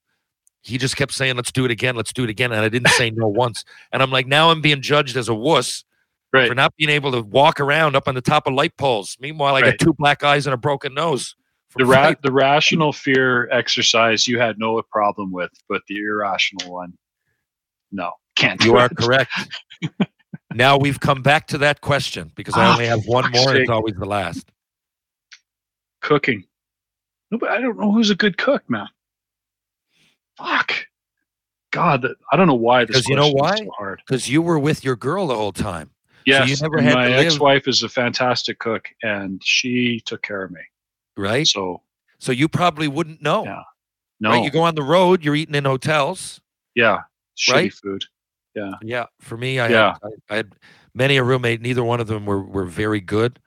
he 0.63 0.77
just 0.77 0.97
kept 0.97 1.13
saying, 1.13 1.37
let's 1.37 1.53
do 1.53 1.65
it 1.65 1.71
again, 1.71 1.95
let's 1.95 2.13
do 2.13 2.25
it 2.25 2.31
again. 2.31 2.51
And 2.51 2.61
I 2.61 2.69
didn't 2.69 2.89
say 2.91 3.11
no 3.11 3.29
once. 3.29 3.65
And 3.93 4.03
I'm 4.03 4.11
like, 4.11 4.27
now 4.27 4.51
I'm 4.51 4.61
being 4.61 4.83
judged 4.83 5.17
as 5.17 5.29
a 5.29 5.35
wuss 5.35 5.85
Right. 6.33 6.49
for 6.49 6.55
not 6.57 6.75
being 6.77 6.91
able 6.91 7.13
to 7.13 7.23
walk 7.23 7.61
around 7.61 7.95
up 7.95 8.09
on 8.09 8.17
the 8.17 8.21
top 8.21 8.49
of 8.49 8.55
light 8.55 8.77
poles. 8.77 9.17
Meanwhile, 9.21 9.55
I 9.55 9.61
Right. 9.61 9.79
got 9.79 9.87
two 9.87 9.95
black 9.97 10.25
eyes 10.25 10.49
and 10.49 10.53
a 10.55 10.57
broken 10.57 10.93
nose. 10.93 11.37
The 11.77 11.87
ra- 11.87 12.15
the 12.23 12.33
rational 12.33 12.93
fear 12.93 13.49
exercise 13.53 14.27
you 14.27 14.41
had 14.41 14.59
no 14.59 14.83
problem 14.91 15.31
with, 15.31 15.51
but 15.69 15.83
the 15.89 15.97
irrational 15.99 16.73
one, 16.73 16.95
no, 17.93 18.11
can't. 18.35 18.59
do 18.61 18.67
You 18.67 18.77
are 18.79 18.89
correct. 18.89 19.31
now 20.55 20.77
we've 20.79 21.01
come 21.01 21.23
back 21.23 21.47
to 21.49 21.59
that 21.59 21.81
question 21.81 22.33
because 22.35 22.57
I 22.57 22.65
Ah, 22.65 22.73
only 22.73 22.87
have 22.87 23.05
one 23.07 23.31
more 23.33 23.55
it's 23.57 23.71
always 23.71 23.95
the 23.97 24.07
last. 24.07 24.51
Cooking. 26.01 26.45
No, 27.31 27.39
but 27.39 27.51
I 27.51 27.61
don't 27.61 27.79
know 27.79 27.93
who's 27.93 28.11
a 28.11 28.15
good 28.15 28.39
cook, 28.39 28.69
man. 28.69 28.89
Fuck. 30.39 30.73
God, 31.73 32.07
I 32.31 32.37
don't 32.37 32.47
know 32.47 32.55
why 32.55 32.85
this 32.85 32.97
'Cause 32.97 33.09
you 33.09 33.17
know 33.17 33.33
why? 33.33 33.57
so 33.57 33.71
hard. 33.77 34.01
Because 34.07 34.29
you 34.29 34.41
were 34.43 34.59
with 34.59 34.85
your 34.85 34.97
girl 34.97 35.27
the 35.27 35.35
whole 35.35 35.53
time. 35.53 35.91
Yes, 36.27 36.61
had 36.61 36.71
my 36.71 37.11
ex-wife 37.11 37.69
is 37.69 37.83
a 37.83 37.89
fantastic 37.89 38.59
cook, 38.59 38.89
and 39.03 39.43
she 39.45 40.01
took 40.07 40.23
care 40.23 40.43
of 40.45 40.51
me. 40.51 40.61
Right? 41.17 41.47
So 41.47 41.83
So 42.19 42.33
you 42.33 42.49
probably 42.49 42.89
wouldn't 42.89 43.21
know. 43.21 43.45
Yeah. 43.45 43.63
no, 44.21 44.31
Right? 44.31 44.45
You 44.45 44.51
go 44.51 44.63
on 44.63 44.75
the 44.75 44.83
road, 44.83 45.23
you're 45.25 45.35
eating 45.35 45.55
in 45.55 45.65
hotels. 45.65 46.41
yeah, 46.75 47.03
shitty 47.37 47.53
Right? 47.53 47.73
food. 47.75 48.05
Yeah. 48.55 48.73
Yeah 48.83 49.07
for 49.21 49.37
me, 49.37 49.59
I, 49.59 49.69
Yeah. 49.69 49.95
had, 50.03 50.13
I, 50.31 50.33
I 50.33 50.37
had 50.37 50.53
many 50.95 51.17
a 51.17 51.25
roommate. 51.25 51.61
Neither 51.61 51.83
one 51.85 52.01
of 52.01 52.07
them 52.07 52.27
were, 52.27 52.43
were 52.43 52.65
very 52.67 53.01
good. 53.01 53.39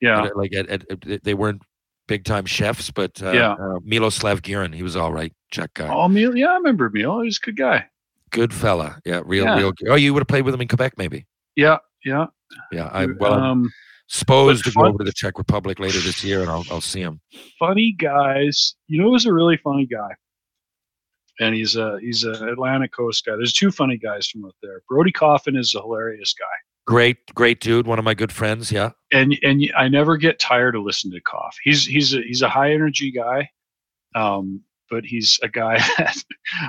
Yeah, 0.00 0.24
At- 0.24 0.36
like 0.36 0.54
at, 0.54 0.68
at, 0.68 0.84
at- 1.10 1.24
they 1.24 1.34
weren't 1.34 1.62
big 2.06 2.24
time 2.24 2.44
chefs, 2.46 2.90
but 2.90 3.22
uh, 3.22 3.30
Yeah. 3.32 3.52
uh, 3.52 3.78
Miloslav 3.80 4.40
Guren, 4.42 4.74
he 4.74 4.82
was 4.82 4.96
all 4.96 5.12
right. 5.12 5.32
Czech 5.50 5.72
guy. 5.74 5.88
oh, 5.88 6.08
Neil, 6.08 6.36
yeah, 6.36 6.48
I 6.50 6.54
remember 6.56 6.90
Neil. 6.92 7.20
He 7.20 7.26
was 7.26 7.38
a 7.42 7.46
good 7.46 7.56
guy. 7.56 7.86
Good 8.30 8.52
fella. 8.52 8.98
Yeah. 9.04 9.22
Real, 9.24 9.44
Yeah. 9.44 9.56
real. 9.58 9.72
Oh, 9.88 9.94
you 9.94 10.12
would 10.12 10.20
have 10.20 10.28
played 10.28 10.44
with 10.44 10.52
him 10.54 10.60
in 10.60 10.68
Quebec, 10.68 10.94
maybe. 10.98 11.26
Yeah, 11.56 11.78
yeah. 12.04 12.26
Yeah. 12.72 12.90
I'm, 12.92 13.16
well, 13.20 13.32
um, 13.34 13.70
supposed 14.08 14.64
to 14.64 14.70
go 14.72 14.84
over 14.84 14.98
to 14.98 15.04
the 15.04 15.12
Czech 15.12 15.38
Republic 15.38 15.78
later 15.78 15.98
this 16.00 16.22
year 16.22 16.40
and 16.42 16.50
I'll, 16.50 16.64
I'll 16.70 16.80
see 16.80 17.00
him. 17.00 17.20
funny 17.58 17.92
guys. 17.98 18.74
You 18.88 19.00
know, 19.00 19.10
who's 19.10 19.24
a 19.26 19.32
really 19.32 19.56
funny 19.56 19.86
guy, 19.86 20.10
and 21.40 21.54
he's 21.54 21.76
a 21.76 21.98
he's 22.00 22.24
a 22.24 22.32
Atlantic 22.48 22.92
Coast 22.92 23.24
guy. 23.24 23.36
There's 23.36 23.52
two 23.52 23.70
funny 23.70 23.96
guys 23.96 24.26
from 24.28 24.44
out 24.44 24.54
there. 24.62 24.82
Brody 24.88 25.12
Coffin 25.12 25.56
is 25.56 25.74
a 25.74 25.80
hilarious 25.80 26.34
guy, 26.38 26.44
Great, 26.86 27.16
great 27.34 27.60
dude. 27.60 27.86
One 27.86 27.98
of 27.98 28.04
my 28.04 28.14
good 28.14 28.30
friends. 28.32 28.70
Yeah. 28.70 28.90
and 29.12 29.36
and 29.42 29.72
I 29.76 29.88
never 29.88 30.16
get 30.16 30.38
tired 30.38 30.76
of 30.76 30.82
listening 30.82 31.14
to 31.14 31.20
Coff. 31.22 31.56
He's 31.64 31.86
he's 31.86 32.14
a, 32.14 32.20
he's 32.22 32.42
a 32.42 32.48
high 32.48 32.72
energy 32.72 33.10
guy, 33.10 33.48
um, 34.14 34.60
but 34.90 35.04
he's 35.04 35.38
a 35.42 35.48
guy 35.48 35.78
that 35.98 36.16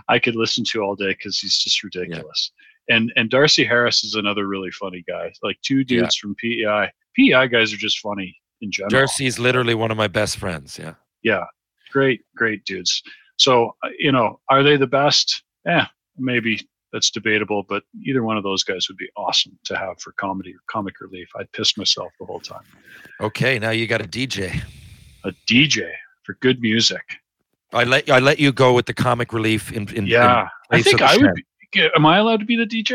I 0.10 0.20
could 0.20 0.36
listen 0.36 0.64
to 0.72 0.82
all 0.82 0.96
day 0.96 1.10
because 1.10 1.40
he's 1.40 1.58
just 1.58 1.84
ridiculous. 1.84 2.52
And 2.90 3.12
and 3.16 3.30
Darcy 3.30 3.66
Harris 3.66 4.04
is 4.04 4.16
another 4.16 4.48
really 4.48 4.72
funny 4.72 5.04
guy. 5.08 5.32
Like 5.44 5.58
two 5.64 5.80
Yeah. 5.80 5.84
dudes 6.02 6.16
from 6.16 6.36
PEI. 6.36 6.92
PEI 7.16 7.48
guys 7.48 7.74
are 7.74 7.78
just 7.78 8.00
funny 8.00 8.36
in 8.62 8.72
general. 8.72 8.90
Darcy's 8.92 9.38
literally 9.40 9.74
one 9.76 9.92
of 9.92 9.98
my 9.98 10.08
best 10.08 10.38
friends. 10.38 10.78
Yeah. 10.80 10.94
yeah 11.24 11.44
great 11.92 12.22
great 12.36 12.64
dudes 12.66 13.02
so 13.38 13.76
uh, 13.84 13.90
you 14.00 14.12
know 14.12 14.40
are 14.50 14.64
they 14.64 14.78
the 14.78 14.88
best 14.88 15.44
yeah 15.66 15.88
maybe 16.18 16.60
that's 16.94 17.10
debatable 17.12 17.64
but 17.68 17.84
either 18.06 18.24
one 18.24 18.38
of 18.38 18.44
those 18.44 18.64
guys 18.64 18.88
would 18.88 18.98
be 18.98 19.10
awesome 19.18 19.58
to 19.66 19.76
have 19.76 20.00
for 20.00 20.12
comedy 20.14 20.52
or 20.52 20.60
comic 20.68 21.00
relief 21.02 21.28
i'd 21.40 21.52
piss 21.52 21.78
myself 21.78 22.12
the 22.20 22.26
whole 22.26 22.40
time 22.40 22.64
Okay. 23.22 23.60
Now 23.60 23.70
you 23.70 23.88
got 23.88 24.02
a 24.02 24.06
DJ. 24.08 24.62
a 25.24 25.32
dj 25.48 25.90
for 26.24 26.34
good 26.42 26.60
music 26.62 27.02
I 27.74 27.84
let 27.84 28.10
I 28.10 28.20
let 28.20 28.40
you 28.40 28.52
go 28.52 28.74
with 28.74 28.86
the 28.86 28.94
comic 28.94 29.32
relief 29.34 29.72
in, 29.72 29.88
in 29.90 29.98
in 29.98 30.08
yeah 30.08 30.48
i 30.72 30.82
think 30.82 31.02
i 31.02 31.18
would 31.18 31.34
be, 31.36 31.90
am 31.96 32.06
i 32.06 32.18
allowed 32.18 32.40
to 32.40 32.46
be 32.46 32.56
the 32.56 32.66
dj 32.66 32.94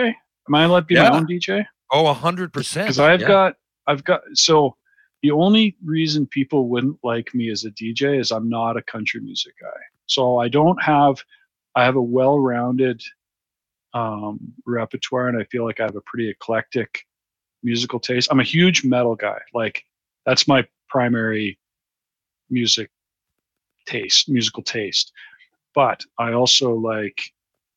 am 0.48 0.54
i 0.54 0.64
allowed 0.64 0.80
to 0.80 0.86
be 0.86 0.94
Yeah. 0.94 1.10
my 1.10 1.16
own 1.18 1.26
dj 1.26 1.64
Oh, 1.92 2.06
a 2.06 2.14
hundred 2.14 2.52
percent. 2.52 2.86
because 2.86 2.98
i've 2.98 3.20
yeah. 3.20 3.28
got 3.28 3.54
i've 3.86 4.04
got 4.04 4.20
so 4.34 4.76
the 5.22 5.30
only 5.32 5.76
reason 5.84 6.26
people 6.26 6.68
wouldn't 6.68 6.96
like 7.02 7.34
me 7.34 7.50
as 7.50 7.64
a 7.64 7.70
dj 7.72 8.18
is 8.20 8.30
i'm 8.30 8.48
not 8.48 8.76
a 8.76 8.82
country 8.82 9.20
music 9.20 9.54
guy 9.60 9.80
so 10.10 10.38
i 10.38 10.48
don't 10.48 10.82
have 10.82 11.22
i 11.76 11.84
have 11.84 11.96
a 11.96 12.02
well-rounded 12.02 13.02
um, 13.94 14.38
repertoire 14.66 15.28
and 15.28 15.40
i 15.40 15.44
feel 15.44 15.64
like 15.64 15.80
i 15.80 15.84
have 15.84 15.96
a 15.96 16.02
pretty 16.02 16.28
eclectic 16.28 17.06
musical 17.62 18.00
taste 18.00 18.28
i'm 18.30 18.40
a 18.40 18.44
huge 18.44 18.84
metal 18.84 19.14
guy 19.14 19.40
like 19.54 19.82
that's 20.26 20.48
my 20.48 20.66
primary 20.88 21.58
music 22.50 22.90
taste 23.86 24.28
musical 24.28 24.62
taste 24.62 25.12
but 25.74 26.02
i 26.18 26.32
also 26.32 26.74
like 26.74 27.20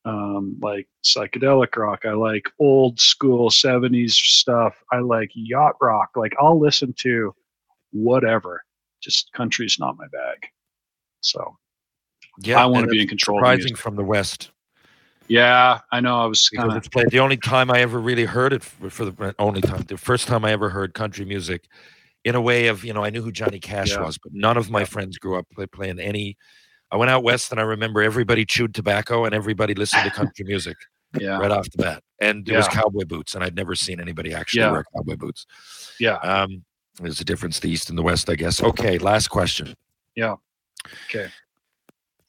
um, 0.04 0.58
like 0.60 0.86
psychedelic 1.02 1.74
rock. 1.76 2.04
I 2.04 2.12
like 2.12 2.44
old 2.58 3.00
school 3.00 3.50
70s 3.50 4.10
stuff. 4.10 4.74
I 4.92 4.98
like 4.98 5.30
yacht 5.34 5.76
rock. 5.80 6.10
Like 6.14 6.34
I'll 6.38 6.60
listen 6.60 6.94
to 6.98 7.34
whatever. 7.92 8.62
Just 9.02 9.32
country's 9.32 9.78
not 9.78 9.96
my 9.96 10.06
bag. 10.08 10.46
So 11.20 11.56
Yeah, 12.40 12.62
I 12.62 12.66
wanna 12.66 12.86
be 12.88 13.00
in 13.02 13.08
control 13.08 13.38
Surprising 13.38 13.74
from 13.74 13.96
the 13.96 14.04
West 14.04 14.50
yeah, 15.28 15.80
I 15.90 16.00
know. 16.00 16.20
I 16.20 16.26
was 16.26 16.48
kind 16.50 16.72
of. 16.72 16.90
The 17.10 17.18
only 17.20 17.36
time 17.36 17.70
I 17.70 17.80
ever 17.80 17.98
really 17.98 18.24
heard 18.24 18.52
it 18.52 18.62
for, 18.62 18.90
for 18.90 19.04
the 19.06 19.34
only 19.38 19.62
time, 19.62 19.82
the 19.82 19.96
first 19.96 20.28
time 20.28 20.44
I 20.44 20.52
ever 20.52 20.68
heard 20.68 20.94
country 20.94 21.24
music, 21.24 21.66
in 22.24 22.34
a 22.34 22.40
way 22.40 22.66
of 22.66 22.84
you 22.84 22.92
know 22.92 23.04
I 23.04 23.10
knew 23.10 23.22
who 23.22 23.32
Johnny 23.32 23.58
Cash 23.58 23.90
Yeah. 23.92 24.02
was, 24.02 24.18
but 24.18 24.32
none 24.34 24.56
of 24.56 24.70
my 24.70 24.84
friends 24.84 25.18
grew 25.18 25.38
up 25.38 25.46
playing 25.72 25.98
any. 25.98 26.36
I 26.90 26.96
went 26.96 27.10
out 27.10 27.24
west 27.24 27.50
and 27.50 27.58
I 27.60 27.64
remember 27.64 28.02
everybody 28.02 28.44
chewed 28.44 28.74
tobacco 28.74 29.24
and 29.24 29.34
everybody 29.34 29.74
listened 29.74 30.04
to 30.04 30.10
country 30.14 30.44
music 30.44 30.76
yeah, 31.18 31.38
right 31.38 31.50
off 31.50 31.70
the 31.70 31.82
bat, 31.82 32.02
and 32.20 32.48
it 32.48 32.56
was 32.56 32.68
cowboy 32.68 33.04
boots, 33.04 33.34
and 33.34 33.42
I'd 33.42 33.56
never 33.56 33.74
seen 33.74 34.00
anybody 34.00 34.34
actually 34.34 34.60
Yeah. 34.60 34.72
wear 34.72 34.84
cowboy 34.94 35.16
boots. 35.16 35.46
yeah. 35.98 36.16
Um, 36.16 36.64
there's 37.00 37.20
a 37.20 37.24
difference 37.24 37.58
the 37.58 37.70
east 37.70 37.88
and 37.88 37.98
the 37.98 38.02
west, 38.02 38.30
I 38.30 38.36
guess. 38.36 38.62
Okay, 38.62 38.98
last 38.98 39.28
question. 39.28 39.74
Yeah. 40.14 40.36
Okay. 41.08 41.28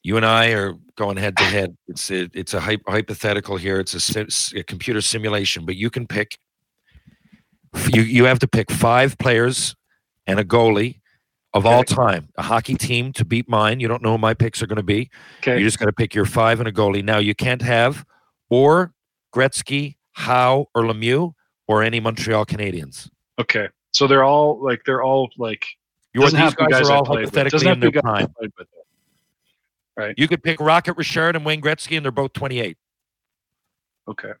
You 0.06 0.16
and 0.16 0.24
I 0.24 0.50
are 0.50 0.74
going 0.94 1.16
head 1.16 1.36
to 1.36 1.42
head. 1.42 1.76
It's 1.88 2.12
a, 2.12 2.28
it's 2.32 2.54
a 2.54 2.60
hy- 2.60 2.78
hypothetical 2.86 3.56
here. 3.56 3.80
It's 3.80 3.92
a, 4.14 4.26
a 4.56 4.62
computer 4.62 5.00
simulation, 5.00 5.66
but 5.66 5.74
you 5.74 5.90
can 5.90 6.06
pick. 6.06 6.38
You 7.92 8.02
you 8.02 8.24
have 8.26 8.38
to 8.38 8.46
pick 8.46 8.70
five 8.70 9.18
players 9.18 9.74
and 10.28 10.38
a 10.38 10.44
goalie 10.44 11.00
of 11.54 11.66
all 11.66 11.82
time. 11.82 12.28
A 12.38 12.42
hockey 12.42 12.76
team 12.76 13.12
to 13.14 13.24
beat 13.24 13.48
mine. 13.48 13.80
You 13.80 13.88
don't 13.88 14.00
know 14.00 14.12
who 14.12 14.18
my 14.18 14.32
picks 14.32 14.62
are 14.62 14.68
going 14.68 14.76
to 14.76 14.84
be. 14.84 15.10
Okay. 15.40 15.58
You 15.58 15.64
just 15.64 15.80
got 15.80 15.86
to 15.86 15.92
pick 15.92 16.14
your 16.14 16.24
five 16.24 16.60
and 16.60 16.68
a 16.68 16.72
goalie. 16.72 17.02
Now 17.02 17.18
you 17.18 17.34
can't 17.34 17.62
have 17.62 18.04
or 18.48 18.92
Gretzky, 19.34 19.96
Howe, 20.12 20.68
or 20.72 20.82
Lemieux, 20.84 21.32
or 21.66 21.82
any 21.82 21.98
Montreal 21.98 22.46
Canadiens. 22.46 23.10
okay. 23.40 23.68
So 23.90 24.06
they're 24.06 24.22
all 24.24 24.62
like 24.62 24.82
they're 24.86 25.02
all 25.02 25.30
like 25.36 25.66
You 26.14 26.20
these 26.20 26.32
have 26.34 26.54
guys 26.54 26.68
guys 26.70 26.88
are 26.90 26.96
all 26.98 27.04
hypothetically 27.04 27.66
in 27.66 27.80
their 27.80 27.90
prime. 27.90 28.28
With. 29.96 30.14
You 30.18 30.28
could 30.28 30.42
pick 30.42 30.60
Rocket 30.60 30.96
Richard 30.96 31.36
and 31.36 31.44
Wayne 31.44 31.60
Gretzky, 31.62 31.96
and 31.96 32.04
they're 32.04 32.12
both 32.12 32.32
28. 32.34 32.76
Okay. 34.08 34.32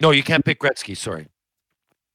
No, 0.00 0.10
you 0.10 0.22
can't 0.22 0.44
pick 0.44 0.60
Gretzky. 0.60 0.96
Sorry, 0.96 1.26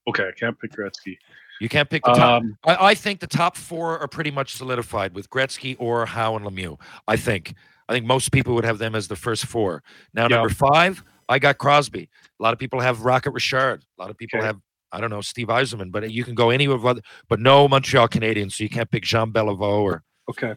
Okay. 0.08 0.28
I 0.28 0.32
can't 0.40 0.58
pick 0.60 0.72
Gretzky. 0.72 1.18
you 1.60 1.70
can't 1.70 1.90
pick 1.90 2.04
the 2.04 2.14
top. 2.14 2.42
Um, 2.44 2.58
I, 2.66 2.88
I 2.92 2.96
think 2.96 3.20
the 3.20 3.28
top 3.28 3.56
four 3.58 4.00
are 4.00 4.08
pretty 4.08 4.32
much 4.32 4.56
solidified 4.56 5.14
with 5.16 5.30
Gretzky 5.30 5.76
or 5.80 6.06
Howe 6.06 6.36
and 6.36 6.46
Lemieux. 6.46 6.80
I 7.08 7.18
think. 7.18 7.54
I 7.90 7.94
think 7.94 8.06
most 8.06 8.32
people 8.32 8.54
would 8.56 8.64
have 8.66 8.78
them 8.78 8.96
as 8.96 9.08
the 9.08 9.16
first 9.16 9.46
four. 9.46 9.84
Now, 10.14 10.24
Yeah. 10.24 10.38
number 10.38 10.50
five, 10.54 11.04
I 11.28 11.40
got 11.40 11.58
Crosby. 11.58 12.10
A 12.40 12.44
lot 12.44 12.54
of 12.54 12.60
people 12.60 12.80
have 12.80 13.02
Rocket 13.02 13.32
Richard. 13.32 13.84
A 13.98 14.02
lot 14.02 14.10
of 14.10 14.18
people 14.18 14.40
Okay. 14.40 14.46
have, 14.46 14.60
I 14.94 15.02
don't 15.02 15.10
know, 15.10 15.22
Steve 15.22 15.48
Yzerman. 15.48 15.92
But 15.92 16.10
you 16.12 16.24
can 16.24 16.34
go 16.36 16.52
any 16.52 16.66
of 16.66 16.86
other, 16.86 17.02
but 17.28 17.40
no 17.40 17.68
Montreal 17.68 18.08
Canadiens. 18.08 18.54
So 18.54 18.64
you 18.64 18.70
can't 18.70 18.90
pick 18.90 19.04
Jean 19.04 19.34
Beliveau 19.34 19.82
or 19.82 20.04
Okay. 20.30 20.56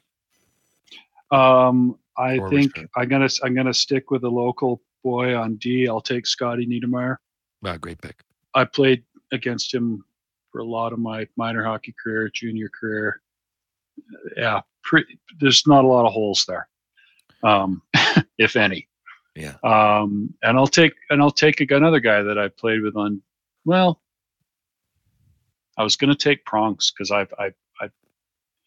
Um, 1.35 1.99
I 2.17 2.39
Or 2.39 2.49
think. 2.49 2.73
I'm 2.97 3.09
gonna 3.09 3.29
I'm 3.43 3.55
gonna 3.55 3.75
stick 3.75 4.11
with 4.11 4.25
a 4.25 4.29
local 4.29 4.81
boy 5.03 5.37
on 5.37 5.57
D. 5.57 5.89
I'll 5.89 6.01
take 6.01 6.27
Scotty 6.27 6.67
Niedermayer. 6.67 7.17
Ah, 7.65 7.77
great 7.77 8.01
pick. 8.01 8.23
I 8.55 8.65
played 8.65 9.05
against 9.33 9.75
him 9.75 10.05
for 10.53 10.61
a 10.61 10.65
lot 10.65 10.93
of 10.93 10.99
my 10.99 11.27
minor 11.37 11.65
hockey 11.65 11.95
career, 12.03 12.31
junior 12.33 12.69
career. 12.69 13.21
Yeah, 14.37 14.61
pretty, 14.83 15.19
there's 15.41 15.67
not 15.67 15.85
a 15.85 15.89
lot 15.89 16.07
of 16.07 16.13
holes 16.13 16.45
there, 16.47 16.69
um, 17.43 17.83
if 18.39 18.55
any. 18.57 18.89
Yeah. 19.35 19.55
Um, 19.65 20.33
and 20.43 20.57
I'll 20.57 20.69
take 20.69 20.95
and 21.11 21.21
I'll 21.21 21.31
take 21.31 21.61
another 21.71 22.01
guy 22.01 22.23
that 22.23 22.39
I 22.39 22.49
played 22.49 22.83
with 22.83 22.97
on. 22.97 23.21
Well, 23.65 24.01
I 25.77 25.83
was 25.83 25.97
going 25.97 26.11
to 26.11 26.17
take 26.17 26.45
Prongs 26.45 26.93
because 26.93 27.11
I've 27.11 27.33
I 27.39 27.47
I 27.47 27.51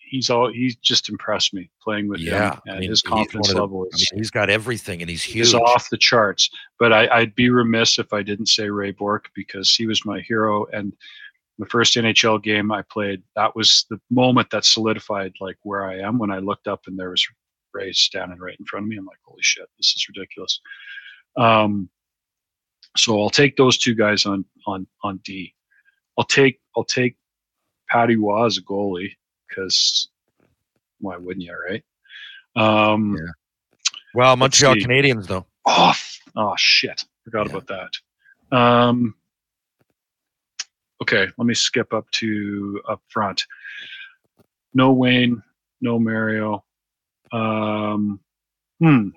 he's 0.09 0.29
all 0.29 0.51
he's 0.51 0.75
just 0.77 1.09
impressed 1.09 1.53
me 1.53 1.69
playing 1.81 2.07
with 2.07 2.19
Yeah, 2.19 2.53
him 2.55 2.61
I 2.67 2.79
mean, 2.79 2.89
his 2.89 3.01
he's 3.01 3.09
confidence 3.09 3.49
the- 3.53 3.59
level 3.61 3.87
I 3.93 3.95
mean, 3.97 4.19
he's 4.19 4.31
got 4.31 4.49
everything, 4.49 5.01
and 5.01 5.09
he's 5.09 5.23
huge. 5.23 5.47
is 5.47 5.53
off 5.53 5.89
the 5.89 5.97
charts. 5.97 6.49
But 6.79 6.93
I, 6.93 7.07
I'd 7.09 7.35
be 7.35 7.49
remiss 7.49 7.99
if 7.99 8.13
I 8.13 8.23
didn't 8.23 8.47
say 8.47 8.69
Ray 8.69 8.91
Bourque 8.91 9.29
because 9.35 9.73
he 9.75 9.85
was 9.85 10.05
my 10.05 10.21
hero. 10.21 10.65
And 10.73 10.93
the 11.59 11.65
first 11.65 11.95
NHL 11.95 12.41
game 12.43 12.71
I 12.71 12.83
played, 12.91 13.23
that 13.35 13.55
was 13.55 13.85
the 13.89 13.99
moment 14.09 14.49
that 14.51 14.63
solidified 14.65 15.33
like 15.41 15.57
where 15.63 15.85
I 15.85 15.99
am. 15.99 16.17
When 16.19 16.31
I 16.31 16.39
looked 16.39 16.67
up 16.67 16.81
and 16.87 16.97
there 16.97 17.09
was 17.09 17.25
Ray 17.73 17.91
standing 17.93 18.39
right 18.39 18.55
in 18.59 18.65
front 18.65 18.85
of 18.85 18.89
me, 18.89 18.97
I'm 18.97 19.05
like, 19.05 19.17
holy 19.25 19.41
shit, 19.41 19.67
this 19.77 19.93
is 19.95 20.07
ridiculous. 20.07 20.59
Um, 21.37 21.89
so 22.95 23.21
I'll 23.21 23.29
take 23.29 23.55
those 23.57 23.77
two 23.77 23.93
guys 23.95 24.25
on 24.25 24.45
on 24.65 24.87
on 25.03 25.17
D. 25.23 25.53
I'll 26.17 26.23
take 26.25 26.59
I'll 26.75 26.83
take 26.83 27.15
Patrick 27.89 28.17
Roy 28.19 28.45
as 28.45 28.57
a 28.57 28.61
goalie 28.63 29.11
because 29.47 30.09
why 30.99 31.17
wouldn't 31.17 31.45
you, 31.45 31.55
right? 31.69 31.83
Um, 32.55 33.15
Yeah. 33.17 33.31
Well, 34.13 34.35
Montreal 34.35 34.73
see. 34.75 34.81
Canadians, 34.81 35.27
though. 35.27 35.45
Oh, 35.65 35.93
oh 36.35 36.53
shit! 36.57 37.03
Forgot 37.23 37.47
Yeah. 37.49 37.57
about 37.57 37.67
that. 38.51 38.57
Um, 38.57 39.15
okay, 41.01 41.27
let 41.37 41.45
me 41.45 41.53
skip 41.53 41.93
up 41.93 42.09
to 42.11 42.81
up 42.89 43.01
front. 43.09 43.43
No 44.73 44.91
Wayne, 44.93 45.41
no 45.81 45.99
Mario. 45.99 46.63
Um, 47.31 48.19
hmm. 48.79 49.09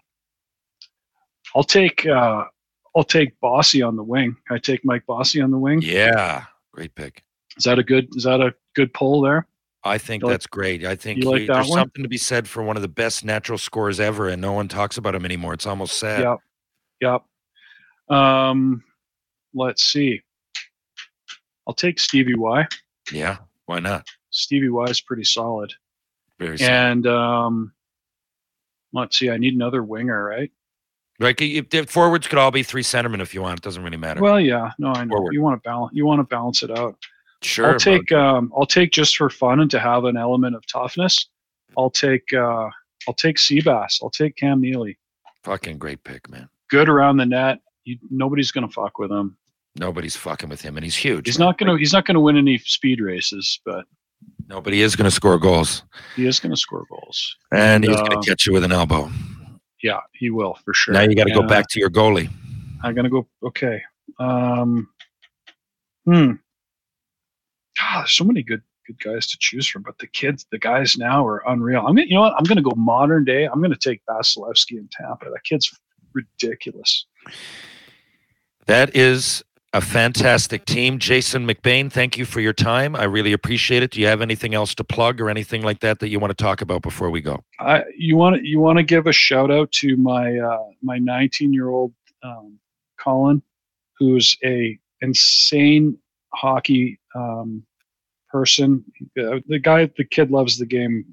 I'll 1.55 1.65
take 1.65 2.05
uh, 2.07 2.45
I'll 2.97 3.05
take 3.05 3.39
Bossy 3.41 3.83
on 3.83 3.97
the 3.97 4.03
wing. 4.03 4.37
I 4.51 4.59
take 4.59 4.85
Mike 4.85 5.07
Bossy 5.07 5.41
on 5.41 5.51
the 5.51 5.59
wing. 5.59 5.81
Yeah, 5.83 6.45
great 6.73 6.95
pick. 6.95 7.25
Is 7.57 7.65
that 7.65 7.79
a 7.79 7.83
good? 7.83 8.09
Is 8.17 8.25
that 8.25 8.41
a 8.41 8.55
good 8.75 8.93
pull 8.93 9.21
there? 9.23 9.47
I 9.83 9.99
think 9.99 10.23
like- 10.23 10.33
that's 10.33 10.47
great. 10.47 10.85
I 10.85 10.95
think 10.95 11.25
like 11.25 11.43
he- 11.43 11.47
there's 11.47 11.69
one? 11.69 11.79
something 11.79 12.03
to 12.03 12.09
be 12.09 12.19
said 12.19 12.49
for 12.49 12.63
one 12.63 12.77
of 12.77 12.83
the 12.83 12.89
best 12.89 13.25
natural 13.25 13.59
scores 13.59 13.99
ever, 14.01 14.29
and 14.29 14.41
no 14.41 14.53
one 14.53 14.69
talks 14.69 14.97
about 14.99 15.15
him 15.15 15.25
anymore. 15.25 15.55
It's 15.55 15.67
almost 15.67 15.99
sad. 15.99 16.21
Yep. 16.21 16.39
Yep. 17.01 18.17
Um, 18.17 18.83
let's 19.55 19.85
see. 19.85 20.21
I'll 21.67 21.75
take 21.75 21.99
Stevie 22.01 22.35
Y. 22.35 22.67
Yeah, 23.13 23.39
why 23.67 23.81
not? 23.81 24.07
Stevie 24.31 24.69
Y 24.69 24.85
is 24.85 25.01
pretty 25.01 25.25
solid. 25.25 25.73
Very 26.39 26.59
sad. 26.59 26.71
And 26.93 27.07
um, 27.07 27.73
let's 28.93 29.19
see, 29.19 29.31
I 29.31 29.37
need 29.37 29.55
another 29.55 29.83
winger, 29.83 30.25
right? 30.25 30.51
Right, 31.21 31.37
the 31.37 31.87
forwards 31.87 32.27
could 32.27 32.39
all 32.39 32.51
be 32.51 32.63
three 32.63 32.83
centermen 32.83 33.21
if 33.21 33.35
you 33.35 33.43
want. 33.43 33.61
It 33.61 33.63
doesn't 33.63 33.83
really 33.83 33.99
matter. 33.99 34.23
Well, 34.23 34.41
yeah, 34.41 34.71
no, 34.79 34.89
I 34.93 35.05
know. 35.05 35.17
Forward. 35.17 35.35
You 35.35 35.43
want 35.43 35.63
to 35.63 35.69
balance. 35.69 35.93
You 35.95 36.07
want 36.07 36.21
to 36.21 36.25
balance 36.25 36.63
it 36.63 36.71
out. 36.71 36.97
Sure, 37.43 37.73
I'll 37.73 37.79
take. 37.79 38.11
Um, 38.13 38.53
I'll 38.57 38.67
take 38.67 38.93
just 38.93 39.17
for 39.17 39.31
fun 39.31 39.61
and 39.61 39.71
to 39.71 39.81
have 39.81 40.05
an 40.05 40.17
element 40.17 40.57
of 40.57 40.65
toughness. 40.67 41.29
I'll 41.77 41.91
take. 41.91 42.33
Uh, 42.33 42.69
I'll 43.09 43.15
take 43.15 43.37
Seabass. 43.37 44.01
I'll 44.03 44.11
take 44.11 44.37
Cam 44.37 44.61
Neely. 44.61 44.99
fucking 45.45 45.79
great 45.79 46.03
pick, 46.05 46.29
man. 46.31 46.49
Good 46.69 46.89
around 46.89 47.17
the 47.17 47.27
net. 47.27 47.61
You, 47.85 47.99
nobody's 48.11 48.51
gonna 48.53 48.69
fuck 48.69 48.99
with 48.99 49.11
him. 49.11 49.37
Nobody's 49.77 50.17
fucking 50.17 50.49
with 50.49 50.61
him, 50.61 50.77
and 50.77 50.85
he's 50.85 50.97
huge. 50.97 51.27
He's 51.27 51.39
man. 51.39 51.47
not 51.49 51.59
gonna. 51.59 51.79
He's 51.79 51.93
not 51.93 52.05
gonna 52.05 52.21
win 52.21 52.37
any 52.37 52.59
speed 52.59 53.01
races, 53.01 53.61
but 53.65 53.85
Nobody 54.49 54.83
is 54.83 54.97
going 54.97 55.07
to 55.07 55.11
score 55.11 55.39
goals, 55.39 55.83
he 56.15 56.27
is 56.27 56.41
gonna 56.41 56.57
score 56.57 56.85
goals. 56.91 57.37
and 57.53 57.85
he's 57.85 57.97
Uh, 57.97 58.05
going 58.05 58.21
to 58.21 58.29
catch 58.29 58.47
you 58.47 58.53
with 58.53 58.65
an 58.65 58.73
elbow. 58.73 59.11
Yeah, 59.83 60.01
he 60.13 60.29
will 60.29 60.59
for 60.65 60.75
sure. 60.75 60.93
Now 60.93 61.03
you 61.03 61.15
got 61.15 61.25
to 61.25 61.33
go 61.33 61.43
back 61.47 61.69
to 61.71 61.81
your 61.81 61.89
goalie. 61.89 62.29
I'm 62.83 62.95
gonna 62.95 63.09
go. 63.09 63.27
Okay. 63.43 63.81
Um, 64.19 64.89
hmm. 66.05 66.33
God, 67.79 68.03
there's 68.03 68.13
so 68.13 68.25
many 68.25 68.43
good 68.43 68.63
good 68.87 68.99
guys 69.01 69.27
to 69.29 69.37
choose 69.39 69.69
from, 69.69 69.83
but 69.83 69.99
the 69.99 70.07
kids, 70.07 70.47
the 70.51 70.59
guys 70.59 70.97
now 70.97 71.27
are 71.27 71.43
unreal. 71.47 71.81
I'm 71.81 71.95
gonna, 71.95 72.07
you 72.07 72.15
know 72.15 72.23
what? 72.23 72.35
I'm 72.37 72.45
gonna 72.45 72.63
go 72.63 72.73
modern 72.77 73.25
day. 73.25 73.45
I'm 73.45 73.61
gonna 73.61 73.77
take 73.77 74.03
Vasilevskiy 74.09 74.79
and 74.79 74.91
Tampa. 74.91 75.27
That 75.27 75.45
kid's 75.45 75.71
ridiculous. 76.15 77.07
That 78.67 78.95
is 78.95 79.43
a 79.73 79.81
fantastic 79.81 80.65
team. 80.65 80.99
Jason 80.99 81.47
McBain, 81.47 81.93
thank 81.93 82.19
you 82.19 82.25
for 82.25 82.41
your 82.41 82.53
time. 82.53 82.97
I 82.97 83.05
really 83.05 83.33
appreciate 83.33 83.83
it. 83.83 83.93
Do 83.93 84.01
you 84.01 84.07
have 84.09 84.21
anything 84.21 84.55
else 84.55 84.75
to 84.77 84.85
plug 84.85 85.21
or 85.21 85.31
anything 85.31 85.63
like 85.63 85.81
that 85.81 86.01
that 86.01 86.09
you 86.09 86.19
want 86.19 86.37
to 86.37 86.43
talk 86.43 86.61
about 86.61 86.83
before 86.83 87.11
we 87.11 87.21
go? 87.21 87.43
I 87.61 87.85
you 87.97 88.17
want 88.17 88.37
to 88.37 88.47
you 88.47 88.61
want 88.61 88.79
to 88.79 88.83
give 88.83 89.07
a 89.07 89.13
shout 89.13 89.51
out 89.51 89.71
to 89.73 89.97
my 89.97 90.39
uh, 90.39 90.65
my 90.83 90.99
19 90.99 91.53
year 91.53 91.69
old 91.69 91.93
um, 92.23 92.59
Colin, 92.99 93.43
who's 93.99 94.37
a 94.45 94.79
insane 95.01 95.97
hockey 96.33 96.99
um, 97.15 97.65
person. 98.31 98.85
Uh, 99.19 99.41
the 99.47 99.59
guy, 99.59 99.91
the 99.97 100.05
kid 100.05 100.31
loves 100.31 100.59
the 100.59 100.67
game 100.67 101.05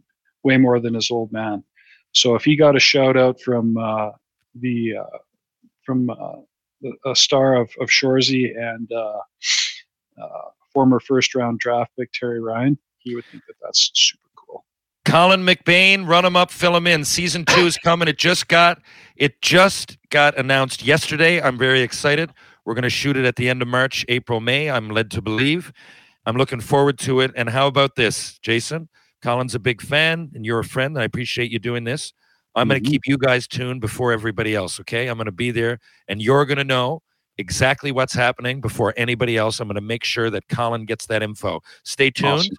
way 0.44 0.58
more 0.58 0.80
than 0.80 0.94
his 0.94 1.12
old 1.12 1.32
man. 1.32 1.64
So 2.14 2.36
if 2.36 2.44
he 2.44 2.56
got 2.56 2.76
a 2.76 2.80
shout 2.80 3.18
out 3.18 3.40
from 3.42 3.78
uh, 3.78 4.12
the 4.56 4.98
uh, 4.98 5.18
from 5.86 6.10
uh, 6.10 6.42
a 7.06 7.16
star 7.16 7.56
of 7.56 7.70
of 7.80 7.90
Shoresy 7.90 8.58
and 8.58 8.92
uh, 8.92 9.20
uh, 10.22 10.50
former 10.74 11.00
first 11.00 11.36
round 11.36 11.60
draft 11.60 11.92
pick 11.98 12.12
Terry 12.14 12.40
Ryan, 12.40 12.78
he 12.98 13.16
would 13.16 13.26
think 13.26 13.44
that 13.48 13.56
that's 13.62 13.92
super 13.94 14.30
cool. 14.36 14.66
Colin 15.06 15.46
McBain, 15.46 16.08
run 16.08 16.26
him 16.26 16.36
up, 16.36 16.52
fill 16.52 16.76
him 16.76 16.88
in. 16.88 17.06
Season 17.06 17.46
two 17.46 17.66
is 17.66 17.78
coming. 17.78 18.08
It 18.08 18.18
just 18.18 18.48
got 18.48 18.82
it 19.16 19.42
just 19.42 19.98
got 20.10 20.38
announced 20.38 20.84
yesterday. 20.84 21.42
I'm 21.42 21.58
very 21.58 21.82
excited. 21.82 22.32
We're 22.68 22.74
going 22.74 22.84
to 22.84 22.90
shoot 22.90 23.16
it 23.16 23.24
at 23.24 23.38
the 23.38 23.48
end 23.48 23.62
of 23.62 23.70
March, 23.70 24.04
April, 24.10 24.42
May. 24.42 24.70
I'm 24.70 24.90
led 24.90 25.10
to 25.12 25.22
believe. 25.22 25.72
I'm 26.26 26.36
looking 26.36 26.60
forward 26.60 27.00
to 27.00 27.22
it. 27.22 27.32
And 27.34 27.50
how 27.50 27.66
about 27.66 27.96
this, 27.96 28.38
Jason? 28.40 28.90
Colin's 29.22 29.56
a 29.56 29.60
big 29.60 29.82
fan, 29.82 30.32
and 30.36 30.46
you're 30.46 30.60
a 30.60 30.66
friend. 30.66 30.94
And 30.98 31.02
I 31.02 31.06
appreciate 31.06 31.50
you 31.50 31.60
doing 31.60 31.86
this. 31.86 32.12
I'm 32.56 32.68
going 32.68 32.82
Mhm. 32.82 32.84
to 32.84 32.90
keep 32.90 33.08
you 33.08 33.18
guys 33.18 33.48
tuned 33.48 33.80
before 33.80 34.12
everybody 34.12 34.54
else. 34.54 34.82
Okay, 34.82 35.08
I'm 35.08 35.16
going 35.16 35.28
to 35.28 35.32
be 35.32 35.50
there, 35.50 35.80
and 36.10 36.22
you're 36.22 36.46
going 36.46 36.58
to 36.58 36.66
know 36.66 37.04
exactly 37.38 37.94
what's 37.94 38.14
happening 38.14 38.60
before 38.60 38.94
anybody 38.98 39.38
else. 39.38 39.62
I'm 39.62 39.70
going 39.70 39.76
to 39.76 39.82
make 39.82 40.04
sure 40.04 40.30
that 40.30 40.50
Colin 40.50 40.84
gets 40.84 41.06
that 41.06 41.24
info. 41.24 41.62
Stay 41.86 42.10
tuned, 42.12 42.32
Awesome. 42.34 42.56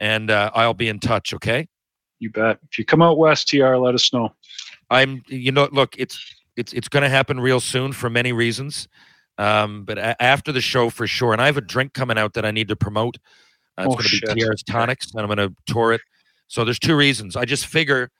and 0.00 0.32
uh, 0.32 0.50
I'll 0.52 0.74
be 0.74 0.88
in 0.88 0.98
touch. 0.98 1.32
Okay. 1.32 1.68
You 2.18 2.30
bet. 2.30 2.58
If 2.72 2.76
you 2.76 2.84
come 2.84 3.02
out 3.02 3.18
west, 3.18 3.46
TR, 3.48 3.76
let 3.76 3.94
us 3.94 4.12
know. 4.12 4.34
I'm 4.90 5.22
you 5.28 5.52
know 5.52 5.68
look 5.70 5.94
it's 5.96 6.18
it's 6.56 6.72
it's 6.72 6.88
going 6.88 7.04
to 7.04 7.08
happen 7.08 7.38
real 7.38 7.60
soon 7.60 7.92
for 7.92 8.10
many 8.10 8.32
reasons 8.32 8.88
um 9.38 9.84
but 9.84 9.98
a- 9.98 10.22
after 10.22 10.52
the 10.52 10.60
show 10.60 10.90
for 10.90 11.06
sure 11.06 11.32
and 11.32 11.42
I 11.42 11.46
have 11.46 11.56
a 11.56 11.60
drink 11.60 11.92
coming 11.92 12.16
out 12.18 12.34
that 12.34 12.44
I 12.44 12.50
need 12.50 12.68
to 12.68 12.76
promote. 12.76 13.16
Uh, 13.76 13.82
it's 13.86 13.94
Oh, 13.94 13.96
going 13.96 14.04
to 14.04 14.34
be 14.36 14.40
TR's 14.42 14.62
tonics 14.62 15.10
and 15.12 15.20
I'm 15.20 15.26
going 15.34 15.48
to 15.48 15.54
tour 15.66 15.92
it. 15.92 16.00
So 16.46 16.64
there's 16.64 16.78
two 16.78 16.94
reasons. 16.94 17.34
I 17.36 17.44
just 17.44 17.66
figure 17.66 18.10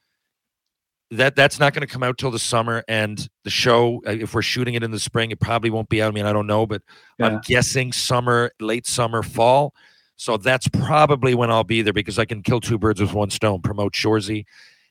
that 1.11 1.37
that's 1.37 1.61
not 1.61 1.73
going 1.75 1.87
to 1.87 1.93
come 1.93 2.03
out 2.03 2.19
till 2.19 2.31
the 2.33 2.39
summer 2.39 2.83
and 2.89 3.29
the 3.45 3.51
show 3.51 4.03
uh, 4.07 4.11
if 4.11 4.35
we're 4.35 4.43
shooting 4.43 4.75
it 4.75 4.83
in 4.83 4.91
the 4.91 4.99
spring 4.99 5.31
it 5.31 5.39
probably 5.39 5.71
won't 5.71 5.89
be 5.89 6.03
out. 6.03 6.09
I 6.09 6.11
mean 6.15 6.27
I 6.27 6.33
don't 6.33 6.47
know 6.47 6.67
but 6.67 6.83
I'm 7.21 7.41
guessing 7.45 7.93
summer 7.93 8.51
late 8.61 8.87
summer 8.87 9.23
fall. 9.23 9.75
So 10.17 10.37
that's 10.37 10.67
probably 10.69 11.35
when 11.35 11.51
I'll 11.51 11.65
be 11.65 11.83
there 11.83 11.93
because 11.93 12.19
I 12.19 12.25
can 12.25 12.43
kill 12.43 12.61
two 12.61 12.79
birds 12.79 13.01
with 13.01 13.13
one 13.13 13.31
stone 13.31 13.61
promote 13.63 13.93
Shoresy 13.93 14.45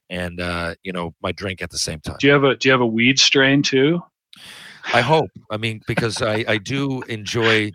and 0.09 0.39
uh 0.39 0.75
you 0.83 0.93
know 0.93 1.13
my 1.21 1.31
drink 1.33 1.61
at 1.61 1.71
the 1.71 1.77
same 1.77 1.99
time. 1.99 2.17
Do 2.19 2.27
you 2.27 2.33
have 2.33 2.43
a 2.43 2.55
Do 2.55 2.69
you 2.69 2.71
have 2.71 2.81
a 2.81 2.85
weed 2.85 3.19
strain 3.19 3.61
too? 3.61 4.01
I 4.93 5.01
hope. 5.01 5.29
I 5.51 5.57
mean, 5.57 5.81
because 5.87 6.21
I, 6.21 6.43
I 6.47 6.57
do 6.57 7.01
enjoy 7.03 7.71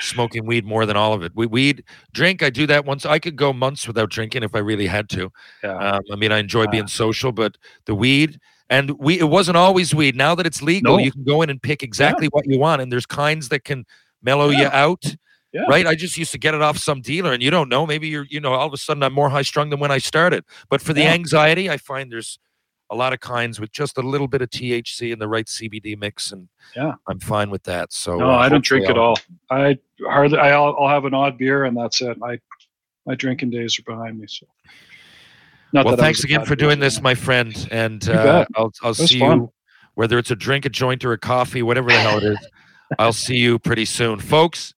smoking 0.00 0.46
weed 0.46 0.64
more 0.64 0.84
than 0.86 0.96
all 0.96 1.12
of 1.12 1.22
it. 1.22 1.32
We 1.34 1.46
weed 1.46 1.84
drink. 2.12 2.42
I 2.42 2.50
do 2.50 2.66
that 2.66 2.84
once. 2.84 3.06
I 3.06 3.18
could 3.18 3.36
go 3.36 3.52
months 3.52 3.86
without 3.86 4.10
drinking 4.10 4.42
if 4.42 4.54
I 4.54 4.58
really 4.58 4.86
had 4.86 5.08
to. 5.10 5.30
Yeah. 5.64 5.76
Um, 5.76 6.02
I 6.12 6.16
mean, 6.16 6.32
I 6.32 6.38
enjoy 6.38 6.64
Ah. 6.64 6.70
being 6.70 6.86
social, 6.86 7.32
but 7.32 7.56
the 7.86 7.94
weed 7.94 8.38
and 8.68 8.90
we 8.98 9.18
it 9.18 9.24
wasn't 9.28 9.56
always 9.56 9.94
weed. 9.94 10.16
Now 10.16 10.34
that 10.34 10.46
it's 10.46 10.60
legal, 10.62 10.96
No. 10.96 11.02
you 11.02 11.12
can 11.12 11.24
go 11.24 11.42
in 11.42 11.50
and 11.50 11.60
pick 11.62 11.82
exactly 11.82 12.26
what 12.28 12.46
you 12.46 12.58
want, 12.58 12.82
and 12.82 12.90
there's 12.92 13.06
kinds 13.06 13.48
that 13.50 13.64
can 13.64 13.84
mellow 14.22 14.48
you 14.50 14.66
out. 14.66 15.04
Yeah. 15.52 15.62
Right. 15.68 15.86
I 15.86 15.94
just 15.94 16.18
used 16.18 16.32
to 16.32 16.38
get 16.38 16.52
it 16.54 16.60
off 16.60 16.76
some 16.76 17.00
dealer, 17.00 17.32
and 17.32 17.42
you 17.42 17.50
don't 17.50 17.68
know. 17.70 17.86
Maybe 17.86 18.08
you're, 18.08 18.26
you 18.28 18.40
know, 18.40 18.52
all 18.52 18.66
of 18.66 18.72
a 18.74 18.76
sudden 18.76 19.02
I'm 19.02 19.12
more 19.14 19.30
high 19.30 19.42
strung 19.42 19.70
than 19.70 19.78
when 19.80 19.90
I 19.90 19.98
started. 19.98 20.44
But 20.68 20.82
for 20.82 20.92
the 20.92 21.02
Yeah. 21.02 21.12
anxiety, 21.14 21.70
I 21.70 21.76
find 21.78 22.10
there's 22.12 22.38
a 22.90 22.94
lot 22.94 23.12
of 23.12 23.20
kinds 23.20 23.58
with 23.60 23.72
just 23.72 23.98
a 23.98 24.02
little 24.02 24.28
bit 24.28 24.42
of 24.42 24.50
THC 24.50 25.12
and 25.12 25.20
the 25.20 25.26
right 25.28 25.46
CBD 25.46 25.98
mix, 25.98 26.30
and 26.32 26.48
Yeah. 26.76 26.94
I'm 27.08 27.18
fine 27.18 27.50
with 27.50 27.62
that. 27.64 27.92
So 27.92 28.16
no, 28.16 28.30
uh, 28.30 28.36
I 28.36 28.48
don't 28.48 28.64
drink 28.64 28.88
at 28.88 28.96
I'll- 28.96 29.02
all. 29.02 29.18
I 29.50 29.78
hardly. 30.06 30.38
I'll, 30.38 30.76
I'll 30.78 30.88
have 30.88 31.04
an 31.04 31.14
odd 31.14 31.36
beer 31.38 31.64
and 31.64 31.76
that's 31.76 32.00
it. 32.02 32.16
I 32.22 32.38
my 33.06 33.14
drinking 33.14 33.50
days 33.50 33.78
are 33.78 33.82
behind 33.82 34.18
me. 34.18 34.26
So. 34.28 34.46
Not 35.72 35.84
Well, 35.84 35.96
thanks 35.96 36.24
again 36.24 36.44
for 36.44 36.54
doing 36.56 36.78
this, 36.78 37.00
my 37.02 37.14
friend, 37.14 37.68
and 37.70 38.08
uh. 38.08 38.44
I'll 38.56 38.72
I'll 38.82 38.94
see 38.94 39.18
fun. 39.20 39.40
you 39.40 39.52
whether 39.94 40.18
it's 40.18 40.30
a 40.30 40.36
drink, 40.36 40.64
a 40.66 40.68
joint, 40.68 41.04
or 41.04 41.12
a 41.12 41.18
coffee, 41.18 41.62
whatever 41.62 41.88
the 41.90 41.98
hell 41.98 42.18
it 42.18 42.24
is. 42.24 42.38
I'll 42.98 43.12
see 43.14 43.36
you 43.36 43.58
pretty 43.58 43.84
soon, 43.86 44.20
folks. 44.20 44.74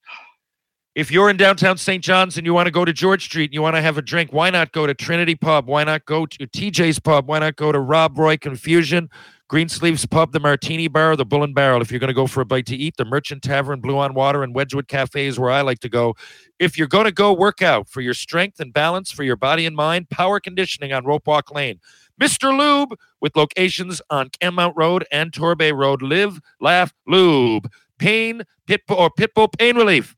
If 1.00 1.12
you're 1.12 1.30
in 1.30 1.38
downtown 1.38 1.78
St. 1.78 2.04
John's 2.04 2.36
and 2.36 2.46
you 2.46 2.54
want 2.54 2.68
to 2.68 2.72
go 2.72 2.84
to 2.84 2.92
George 2.92 3.24
Street 3.24 3.46
and 3.46 3.54
you 3.54 3.62
want 3.62 3.78
to 3.78 3.82
have 3.82 3.98
a 3.98 4.02
drink, 4.02 4.34
why 4.34 4.50
not 4.50 4.74
go 4.74 4.86
to 4.86 4.94
Trinity 4.94 5.34
Pub? 5.34 5.66
Why 5.66 5.86
not 5.86 6.04
go 6.04 6.26
to 6.26 6.46
TJ's 6.46 7.00
Pub? 7.00 7.26
Why 7.26 7.40
not 7.40 7.56
go 7.56 7.72
to 7.72 7.80
Rob 7.80 8.20
Roy 8.20 8.36
Confusion? 8.36 9.10
Greensleeves 9.48 10.06
Pub, 10.06 10.34
the 10.34 10.42
Martini 10.42 10.90
Bar, 10.90 11.16
the 11.16 11.24
Bull 11.24 11.44
and 11.44 11.56
Barrel. 11.56 11.82
If 11.82 11.90
you're 11.90 12.02
going 12.02 12.10
to 12.10 12.14
go 12.14 12.28
for 12.28 12.42
a 12.42 12.46
bite 12.46 12.66
to 12.66 12.76
eat, 12.76 12.98
the 12.98 13.06
Merchant 13.06 13.42
Tavern, 13.44 13.80
Blue 13.80 13.98
on 13.98 14.14
Water, 14.14 14.44
and 14.44 14.54
Wedgwood 14.54 14.90
Cafe 14.90 15.26
is 15.26 15.40
where 15.40 15.52
I 15.52 15.62
like 15.62 15.80
to 15.80 15.90
go. 15.90 16.18
If 16.60 16.78
you're 16.78 16.86
going 16.86 17.06
to 17.06 17.14
go 17.14 17.32
work 17.32 17.62
out 17.62 17.88
for 17.88 18.02
your 18.02 18.14
strength 18.14 18.60
and 18.60 18.74
balance, 18.74 19.10
for 19.10 19.24
your 19.24 19.38
body 19.38 19.66
and 19.66 19.78
mind, 19.78 20.10
power 20.10 20.42
conditioning 20.42 20.92
on 20.92 21.06
Rope 21.06 21.28
Walk 21.28 21.50
Lane. 21.56 21.80
Mr. 22.20 22.56
Lube 22.56 23.00
with 23.22 23.38
locations 23.38 24.02
on 24.10 24.32
Kenmount 24.32 24.74
Road 24.76 25.06
and 25.14 25.32
Torbay 25.32 25.74
Road. 25.74 26.02
Live, 26.02 26.42
laugh, 26.60 26.94
lube. 27.08 27.72
Pain, 28.00 28.44
pit 28.68 28.82
or 28.90 29.10
Pitbull 29.10 29.58
Pain 29.58 29.78
Relief. 29.78 30.18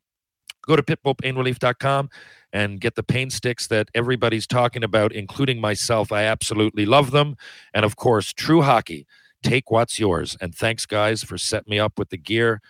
Go 0.61 0.75
to 0.75 0.83
pitbullpainrelief.com 0.83 2.09
and 2.53 2.81
get 2.81 2.95
the 2.95 3.03
pain 3.03 3.29
sticks 3.29 3.67
that 3.67 3.89
everybody's 3.95 4.45
talking 4.45 4.83
about, 4.83 5.11
including 5.13 5.59
myself. 5.61 6.11
I 6.11 6.23
absolutely 6.23 6.85
love 6.85 7.11
them. 7.11 7.35
And 7.73 7.85
of 7.85 7.95
course, 7.95 8.33
True 8.33 8.61
Hockey 8.61 9.07
take 9.43 9.71
what's 9.71 9.99
yours. 9.99 10.37
And 10.41 10.53
thanks, 10.53 10.85
guys, 10.85 11.23
for 11.23 11.37
setting 11.37 11.71
me 11.71 11.79
up 11.79 11.97
with 11.97 12.09
the 12.09 12.17
gear 12.17 12.61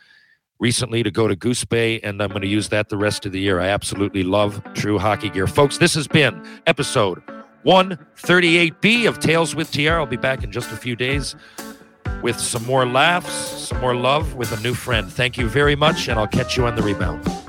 recently 0.59 1.01
to 1.03 1.11
go 1.11 1.27
to 1.27 1.35
Goose 1.35 1.65
Bay, 1.65 1.99
and 2.01 2.21
I'm 2.21 2.29
going 2.29 2.43
to 2.43 2.47
use 2.47 2.69
that 2.69 2.89
the 2.89 2.97
rest 2.97 3.25
of 3.25 3.31
the 3.31 3.39
year. 3.39 3.59
I 3.59 3.67
absolutely 3.67 4.23
love 4.23 4.61
true 4.75 4.99
hockey 4.99 5.29
gear. 5.29 5.47
Folks, 5.47 5.79
this 5.79 5.95
has 5.95 6.07
been 6.07 6.45
episode 6.67 7.21
138B 7.65 9.07
of 9.07 9.19
Tales 9.19 9.55
with 9.55 9.71
TR. 9.71 9.93
I'll 9.93 10.05
be 10.05 10.17
back 10.17 10.43
in 10.43 10.51
just 10.51 10.71
a 10.71 10.77
few 10.77 10.95
days 10.95 11.35
with 12.21 12.39
some 12.39 12.63
more 12.65 12.85
laughs, 12.85 13.31
some 13.69 13.81
more 13.81 13.95
love 13.95 14.35
with 14.35 14.51
a 14.51 14.61
new 14.61 14.75
friend. 14.75 15.11
Thank 15.11 15.37
you 15.37 15.49
very 15.49 15.75
much, 15.75 16.07
and 16.07 16.19
I'll 16.19 16.27
catch 16.27 16.55
you 16.55 16.65
on 16.67 16.75
the 16.75 16.83
rebound. 16.83 17.40